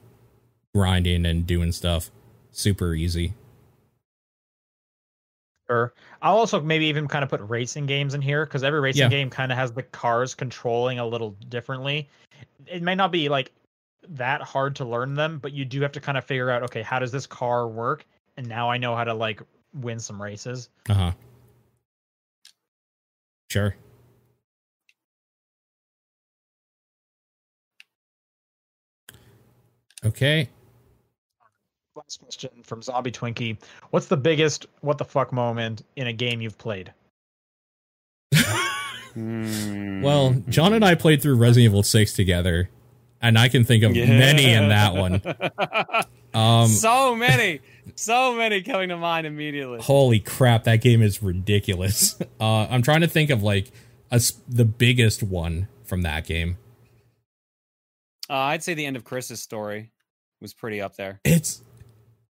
grinding 0.75 1.27
and 1.27 1.47
doing 1.47 1.73
stuff. 1.73 2.11
Super 2.51 2.95
easy. 2.95 3.35
Or 5.69 5.95
I'll 6.21 6.37
also 6.37 6.61
maybe 6.61 6.87
even 6.87 7.09
kind 7.09 7.23
of 7.23 7.31
put 7.31 7.41
racing 7.41 7.87
games 7.87 8.15
in 8.15 8.21
here 8.21 8.45
because 8.45 8.63
every 8.63 8.81
racing 8.81 9.03
Yeah. 9.03 9.09
game 9.09 9.31
kind 9.31 9.51
of 9.51 9.59
has 9.59 9.73
the 9.73 9.83
cars 9.83 10.35
controlling 10.35 10.99
a 10.99 11.07
little 11.07 11.31
differently. 11.49 12.09
It 12.67 12.83
may 12.83 12.95
not 12.95 13.11
be 13.13 13.29
like 13.29 13.53
that 14.09 14.43
hard 14.43 14.77
to 14.77 14.85
learn 14.85 15.15
them, 15.15 15.39
but 15.39 15.53
you 15.53 15.65
do 15.65 15.81
have 15.81 15.93
to 15.93 16.01
kind 16.01 16.19
of 16.19 16.25
figure 16.25 16.51
out 16.51 16.63
okay, 16.65 16.83
how 16.83 16.99
does 16.99 17.13
this 17.13 17.27
car 17.27 17.69
work? 17.69 18.05
And 18.37 18.49
now 18.49 18.71
I 18.71 18.77
know 18.77 18.97
how 18.97 19.05
to 19.05 19.15
like 19.15 19.41
win 19.73 20.01
some 20.01 20.21
races. 20.21 20.69
Uh 20.91 20.95
huh. 20.95 21.13
Sure. 23.51 23.77
Okay. 30.05 30.49
Last 31.95 32.21
question 32.23 32.51
from 32.63 32.83
Zombie 32.83 33.13
Twinkie: 33.13 33.59
What's 33.91 34.07
the 34.07 34.17
biggest 34.17 34.67
what 34.81 34.99
the 34.99 35.05
fuck 35.05 35.33
moment 35.33 35.83
in 35.97 36.07
a 36.07 36.13
game 36.13 36.41
you've 36.41 36.59
played? 36.59 36.93
Well, 39.15 40.43
John 40.49 40.73
and 40.73 40.83
I 40.83 40.95
played 40.95 41.21
through 41.21 41.37
Resident 41.37 41.67
Evil 41.71 41.83
6 41.83 42.15
together, 42.15 42.71
and 43.21 43.39
I 43.39 43.51
can 43.51 43.63
think 43.63 43.85
of 43.85 43.93
many 43.93 44.51
in 44.51 44.69
that 44.71 44.95
one. 44.95 45.21
Um, 46.35 46.69
so 46.69 47.15
many. 47.15 47.61
so 47.95 48.35
many 48.35 48.63
coming 48.63 48.89
to 48.89 48.97
mind 48.97 49.27
immediately. 49.27 49.81
Holy 49.83 50.19
crap, 50.19 50.65
that 50.65 50.77
game 50.81 51.03
is 51.03 51.23
ridiculous. 51.23 52.17
Uh, 52.41 52.67
I'm 52.71 52.81
trying 52.81 53.03
to 53.03 53.07
think 53.07 53.29
of 53.29 53.43
like 53.43 53.71
a, 54.11 54.15
s- 54.15 54.41
the 54.49 54.65
biggest 54.65 55.23
one 55.23 55.69
from 55.85 56.01
that 56.03 56.25
game. 56.27 56.57
Uh, 58.31 58.35
I'd 58.35 58.63
say 58.65 58.73
the 58.73 58.87
end 58.87 58.97
of 58.97 59.05
Chris's 59.05 59.43
story 59.43 59.92
was 60.43 60.53
pretty 60.53 60.81
up 60.81 60.97
there. 60.97 61.21
It's 61.25 61.63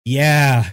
yeah, 0.06 0.70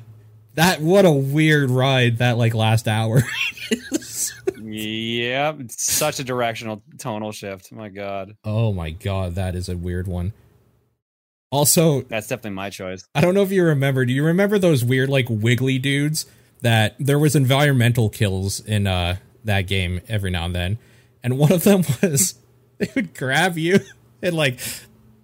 that 0.54 0.80
what 0.80 1.06
a 1.06 1.10
weird 1.10 1.70
ride 1.70 2.18
that 2.18 2.36
like 2.38 2.54
last 2.54 2.86
hour. 2.86 3.22
yep, 4.62 5.60
it's 5.60 5.82
such 5.82 6.20
a 6.20 6.24
directional 6.24 6.82
tonal 6.98 7.32
shift. 7.32 7.72
My 7.72 7.88
God, 7.88 8.36
oh 8.44 8.72
my 8.72 8.90
god, 8.90 9.34
that 9.36 9.54
is 9.54 9.68
a 9.68 9.76
weird 9.76 10.06
one. 10.06 10.32
Also, 11.50 12.02
that's 12.02 12.28
definitely 12.28 12.52
my 12.52 12.70
choice. 12.70 13.04
I 13.14 13.20
don't 13.20 13.34
know 13.34 13.42
if 13.42 13.50
you 13.50 13.64
remember. 13.64 14.04
Do 14.04 14.12
you 14.12 14.24
remember 14.24 14.59
those 14.59 14.84
weird 14.84 15.09
like 15.09 15.26
wiggly 15.28 15.78
dudes 15.78 16.26
that 16.60 16.94
there 16.98 17.18
was 17.18 17.34
environmental 17.34 18.09
kills 18.09 18.60
in 18.60 18.86
uh 18.86 19.16
that 19.44 19.62
game 19.62 20.00
every 20.09 20.30
now 20.30 20.44
and 20.44 20.54
then, 20.54 20.78
and 21.22 21.38
one 21.38 21.52
of 21.52 21.64
them 21.64 21.82
was 22.02 22.34
they 22.78 22.90
would 22.94 23.14
grab 23.14 23.56
you 23.56 23.80
and 24.22 24.36
like 24.36 24.60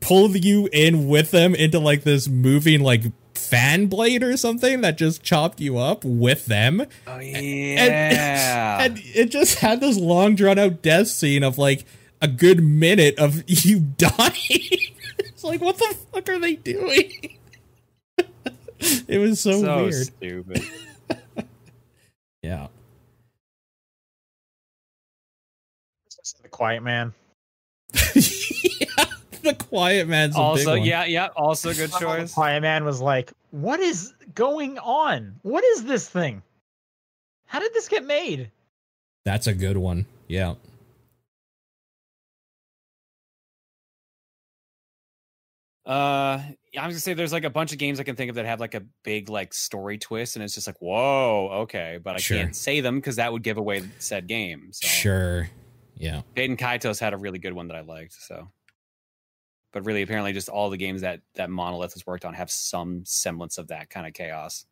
pull 0.09 0.35
you 0.35 0.71
in 0.73 1.07
with 1.07 1.31
them 1.33 1.55
into 1.55 1.79
like 1.79 2.03
this 2.03 2.29
moving 2.29 2.81
like 2.81 3.03
fan 3.35 3.87
blade 3.87 4.23
or 4.23 4.39
something 4.39 4.81
that 4.81 4.97
just 4.97 5.23
chopped 5.23 5.61
you 5.61 5.77
up 5.77 6.03
with 6.03 6.47
them. 6.47 6.87
Oh 7.07 7.19
yeah, 7.19 8.79
And 8.81 8.99
it 9.15 9.27
just 9.31 9.59
had 9.59 9.81
this 9.83 9.99
long 9.99 10.35
drawn 10.35 10.59
out 10.59 10.81
death 10.81 11.09
scene 11.09 11.43
of 11.43 11.59
like 11.59 11.85
a 12.23 12.29
good 12.29 12.63
minute 12.65 13.19
of 13.19 13.43
you 13.47 13.81
dying. 13.81 14.33
it's 15.19 15.45
like 15.45 15.61
what 15.61 15.77
the 15.77 15.95
fuck 16.11 16.27
are 16.31 16.39
they 16.39 16.55
doing? 16.57 17.37
it 18.81 19.19
was 19.19 19.41
so, 19.41 19.61
so 19.61 19.77
weird. 19.85 19.95
stupid. 19.95 20.63
Yeah. 22.43 22.69
The 26.43 26.49
Quiet 26.49 26.83
Man. 26.83 27.13
yeah. 28.15 28.88
The 29.43 29.55
quiet 29.55 30.09
man's 30.09 30.37
a 30.37 30.39
also, 30.41 30.73
big 30.75 30.81
one. 30.81 30.89
yeah, 30.89 31.05
yeah, 31.05 31.29
also 31.37 31.73
good 31.73 31.93
choice. 32.01 32.35
Quiet 32.35 32.61
Man 32.61 32.85
was 32.85 33.01
like, 33.01 33.33
"What 33.51 33.81
is 33.81 34.13
going 34.35 34.79
on? 34.79 35.37
What 35.43 35.65
is 35.65 35.85
this 35.85 36.09
thing? 36.09 36.43
How 37.47 37.61
did 37.61 37.73
this 37.75 37.89
get 37.89 38.05
made?" 38.05 38.51
That's 39.25 39.47
a 39.47 39.55
good 39.55 39.77
one. 39.77 40.07
Yeah. 40.27 40.55
Uh, 45.87 46.43
I 46.79 46.87
was 46.87 46.95
gonna 46.95 46.99
say 47.01 47.15
there's 47.15 47.33
like 47.33 47.45
a 47.45 47.51
bunch 47.51 47.73
of 47.73 47.79
games 47.79 47.99
I 47.99 48.03
can 48.03 48.15
think 48.15 48.29
of 48.29 48.35
that 48.35 48.45
have 48.45 48.61
like 48.61 48.75
a 48.75 48.83
big 49.05 49.31
like 49.31 49.55
story 49.55 49.97
twist, 49.97 50.37
and 50.37 50.43
it's 50.45 50.55
just 50.55 50.67
like, 50.67 50.77
whoa, 50.81 51.49
okay, 51.63 51.99
but 52.03 52.15
I 52.15 52.19
Sure. 52.19 52.37
can't 52.37 52.55
say 52.55 52.81
them 52.81 52.97
because 52.97 53.17
that 53.17 53.33
would 53.33 53.43
give 53.43 53.57
away 53.57 53.83
said 53.99 54.27
game. 54.27 54.69
So. 54.73 54.87
Sure. 54.87 55.49
Yeah. 55.97 56.23
Baten 56.37 56.59
Kaitos 56.59 57.01
had 57.01 57.15
a 57.15 57.17
really 57.17 57.39
good 57.39 57.55
one 57.55 57.69
that 57.69 57.77
I 57.77 57.81
liked. 57.81 58.13
So, 58.13 58.49
but 59.73 59.85
really, 59.85 60.03
apparently, 60.03 60.33
just 60.33 60.49
all 60.49 60.71
the 60.71 60.77
games 60.77 61.01
that 61.03 61.21
that 61.35 61.51
Monolith 61.51 61.93
has 61.95 62.07
worked 62.07 62.25
on 62.25 62.35
have 62.35 62.51
some 62.51 63.05
semblance 63.05 63.59
of 63.59 63.69
that 63.69 63.91
kind 63.91 64.07
of 64.07 64.13
chaos. 64.15 64.65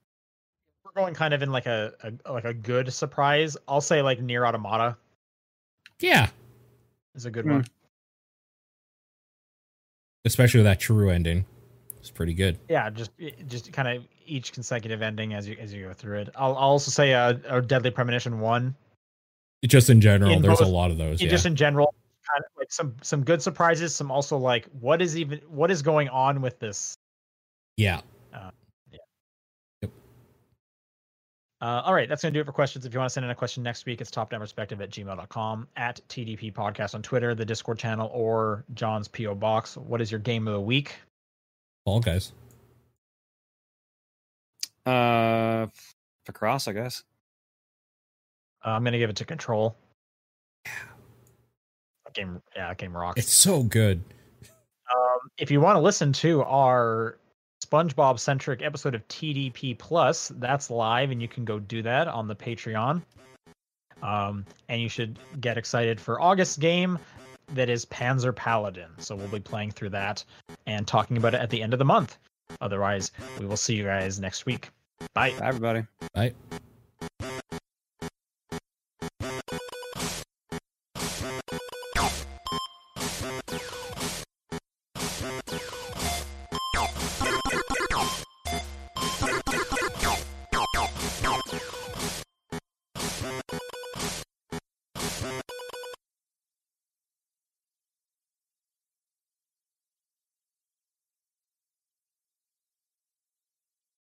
We're 0.85 0.93
going 0.93 1.15
kind 1.15 1.35
of 1.35 1.43
in 1.43 1.51
like 1.51 1.67
a, 1.67 1.93
a 2.25 2.33
like 2.33 2.45
a 2.45 2.55
good 2.55 2.93
surprise. 2.93 3.57
I'll 3.69 3.81
say 3.81 4.03
like 4.03 4.21
Nier 4.21 4.47
Automata 4.47 4.97
Yeah. 6.01 6.29
is 7.15 7.27
a 7.27 7.31
good 7.31 7.45
Hmm. 7.45 7.51
one. 7.53 7.67
Especially 10.25 10.63
that 10.63 10.81
true 10.81 11.11
ending. 11.11 11.45
It's 12.01 12.11
pretty 12.11 12.35
good. 12.35 12.59
Yeah, 12.69 12.91
just 12.91 13.11
just 13.47 13.73
kind 13.73 13.89
of 13.89 14.05
each 14.27 14.53
consecutive 14.53 15.03
ending 15.03 15.35
as 15.35 15.47
you 15.49 15.57
as 15.61 15.73
you 15.73 15.87
go 15.87 15.93
through 15.93 16.21
it. 16.21 16.29
I'll, 16.37 16.53
I'll 16.57 16.71
also 16.71 16.91
say 16.91 17.15
uh, 17.15 17.35
a 17.49 17.61
Deadly 17.63 17.91
Premonition 17.91 18.41
one. 18.41 18.75
Just 19.65 19.91
in 19.91 20.01
general, 20.01 20.31
In 20.33 20.43
there's 20.43 20.61
a 20.61 20.67
lot 20.67 20.91
of 20.91 20.99
those. 20.99 21.21
Yeah. 21.21 21.29
Just 21.31 21.47
in 21.47 21.57
general, 21.57 21.95
kind 22.33 22.45
of 22.45 22.51
like 22.57 22.73
some 22.73 22.95
some 23.03 23.25
good 23.25 23.43
surprises. 23.43 23.95
Some 23.95 24.11
also 24.11 24.37
like 24.37 24.67
what 24.81 25.03
is 25.03 25.17
even 25.17 25.41
what 25.49 25.71
is 25.71 25.83
going 25.83 26.09
on 26.09 26.41
with 26.41 26.59
this 26.59 26.97
yeah. 27.77 28.01
Uh, 31.63 31.81
all 31.87 31.95
right, 31.95 32.07
that's 32.07 32.21
going 32.21 32.33
to 32.35 32.37
do 32.37 32.43
it 32.43 32.45
for 32.45 32.53
questions. 32.53 32.85
If 32.85 32.93
you 32.93 32.99
want 32.99 33.09
to 33.09 33.13
send 33.15 33.25
in 33.25 33.31
a 33.31 33.35
question 33.35 33.63
next 33.63 33.87
week, 33.87 34.03
it's 34.03 34.11
topdownperspective 34.11 34.81
at 34.83 34.91
gmail.com, 34.91 35.69
at 35.77 36.01
TDP 36.09 36.53
Podcast 36.53 36.95
on 36.95 37.01
Twitter, 37.01 37.35
the 37.35 37.47
Discord 37.47 37.79
channel, 37.79 38.11
or 38.13 38.65
John's 38.75 39.09
P.O. 39.09 39.35
Box. 39.37 39.77
What 39.77 40.03
is 40.03 40.11
your 40.11 40.21
game 40.21 40.47
of 40.47 40.53
the 40.53 40.61
week? 40.61 40.97
Fall 41.87 42.01
guys. 42.01 42.33
Uh, 44.85 45.67
Picross, 46.29 46.69
I 46.69 46.73
guess. 46.73 47.05
Uh, 48.65 48.71
I'm 48.71 48.83
going 48.83 48.93
to 48.93 48.99
give 48.99 49.11
it 49.11 49.17
to 49.17 49.25
Control. 49.25 49.75
That 52.17 52.21
game, 52.21 52.43
yeah, 52.55 52.69
that 52.69 52.79
game 52.79 52.97
rocks. 52.97 53.21
It's 53.21 53.33
so 53.33 53.63
good. 53.63 54.03
Um, 54.43 55.19
if 55.39 55.51
you 55.51 55.61
want 55.61 55.77
to 55.77 55.81
listen 55.81 56.13
to 56.15 56.43
our 56.43 57.19
SpongeBob 57.65 58.19
centric 58.19 58.63
episode 58.63 58.95
of 58.95 59.07
TDP 59.09 59.77
Plus, 59.77 60.29
that's 60.37 60.71
live, 60.71 61.11
and 61.11 61.21
you 61.21 61.29
can 61.29 61.45
go 61.45 61.59
do 61.59 61.83
that 61.83 62.09
on 62.09 62.29
the 62.29 62.37
Patreon. 62.37 63.03
Um, 64.03 64.45
and 64.69 64.81
you 64.81 64.89
should 64.89 65.19
get 65.41 65.57
excited 65.57 66.01
for 66.01 66.21
August's 66.21 66.59
game 66.59 66.99
that 67.55 67.69
is 67.69 67.85
Panzer 67.87 68.35
Paladin. 68.35 68.91
So 68.99 69.15
we'll 69.15 69.29
be 69.29 69.41
playing 69.41 69.71
through 69.71 69.91
that 69.91 70.25
and 70.67 70.87
talking 70.87 71.17
about 71.17 71.35
it 71.35 71.41
at 71.41 71.51
the 71.51 71.63
end 71.63 71.73
of 71.73 71.79
the 71.79 71.85
month. 71.85 72.19
Otherwise, 72.61 73.13
we 73.39 73.47
will 73.47 73.57
see 73.57 73.75
you 73.75 73.85
guys 73.85 74.21
next 74.21 74.47
week. 74.47 74.71
Bye. 75.15 75.31
Bye, 75.39 75.47
everybody. 75.47 75.85
Right. 76.15 76.35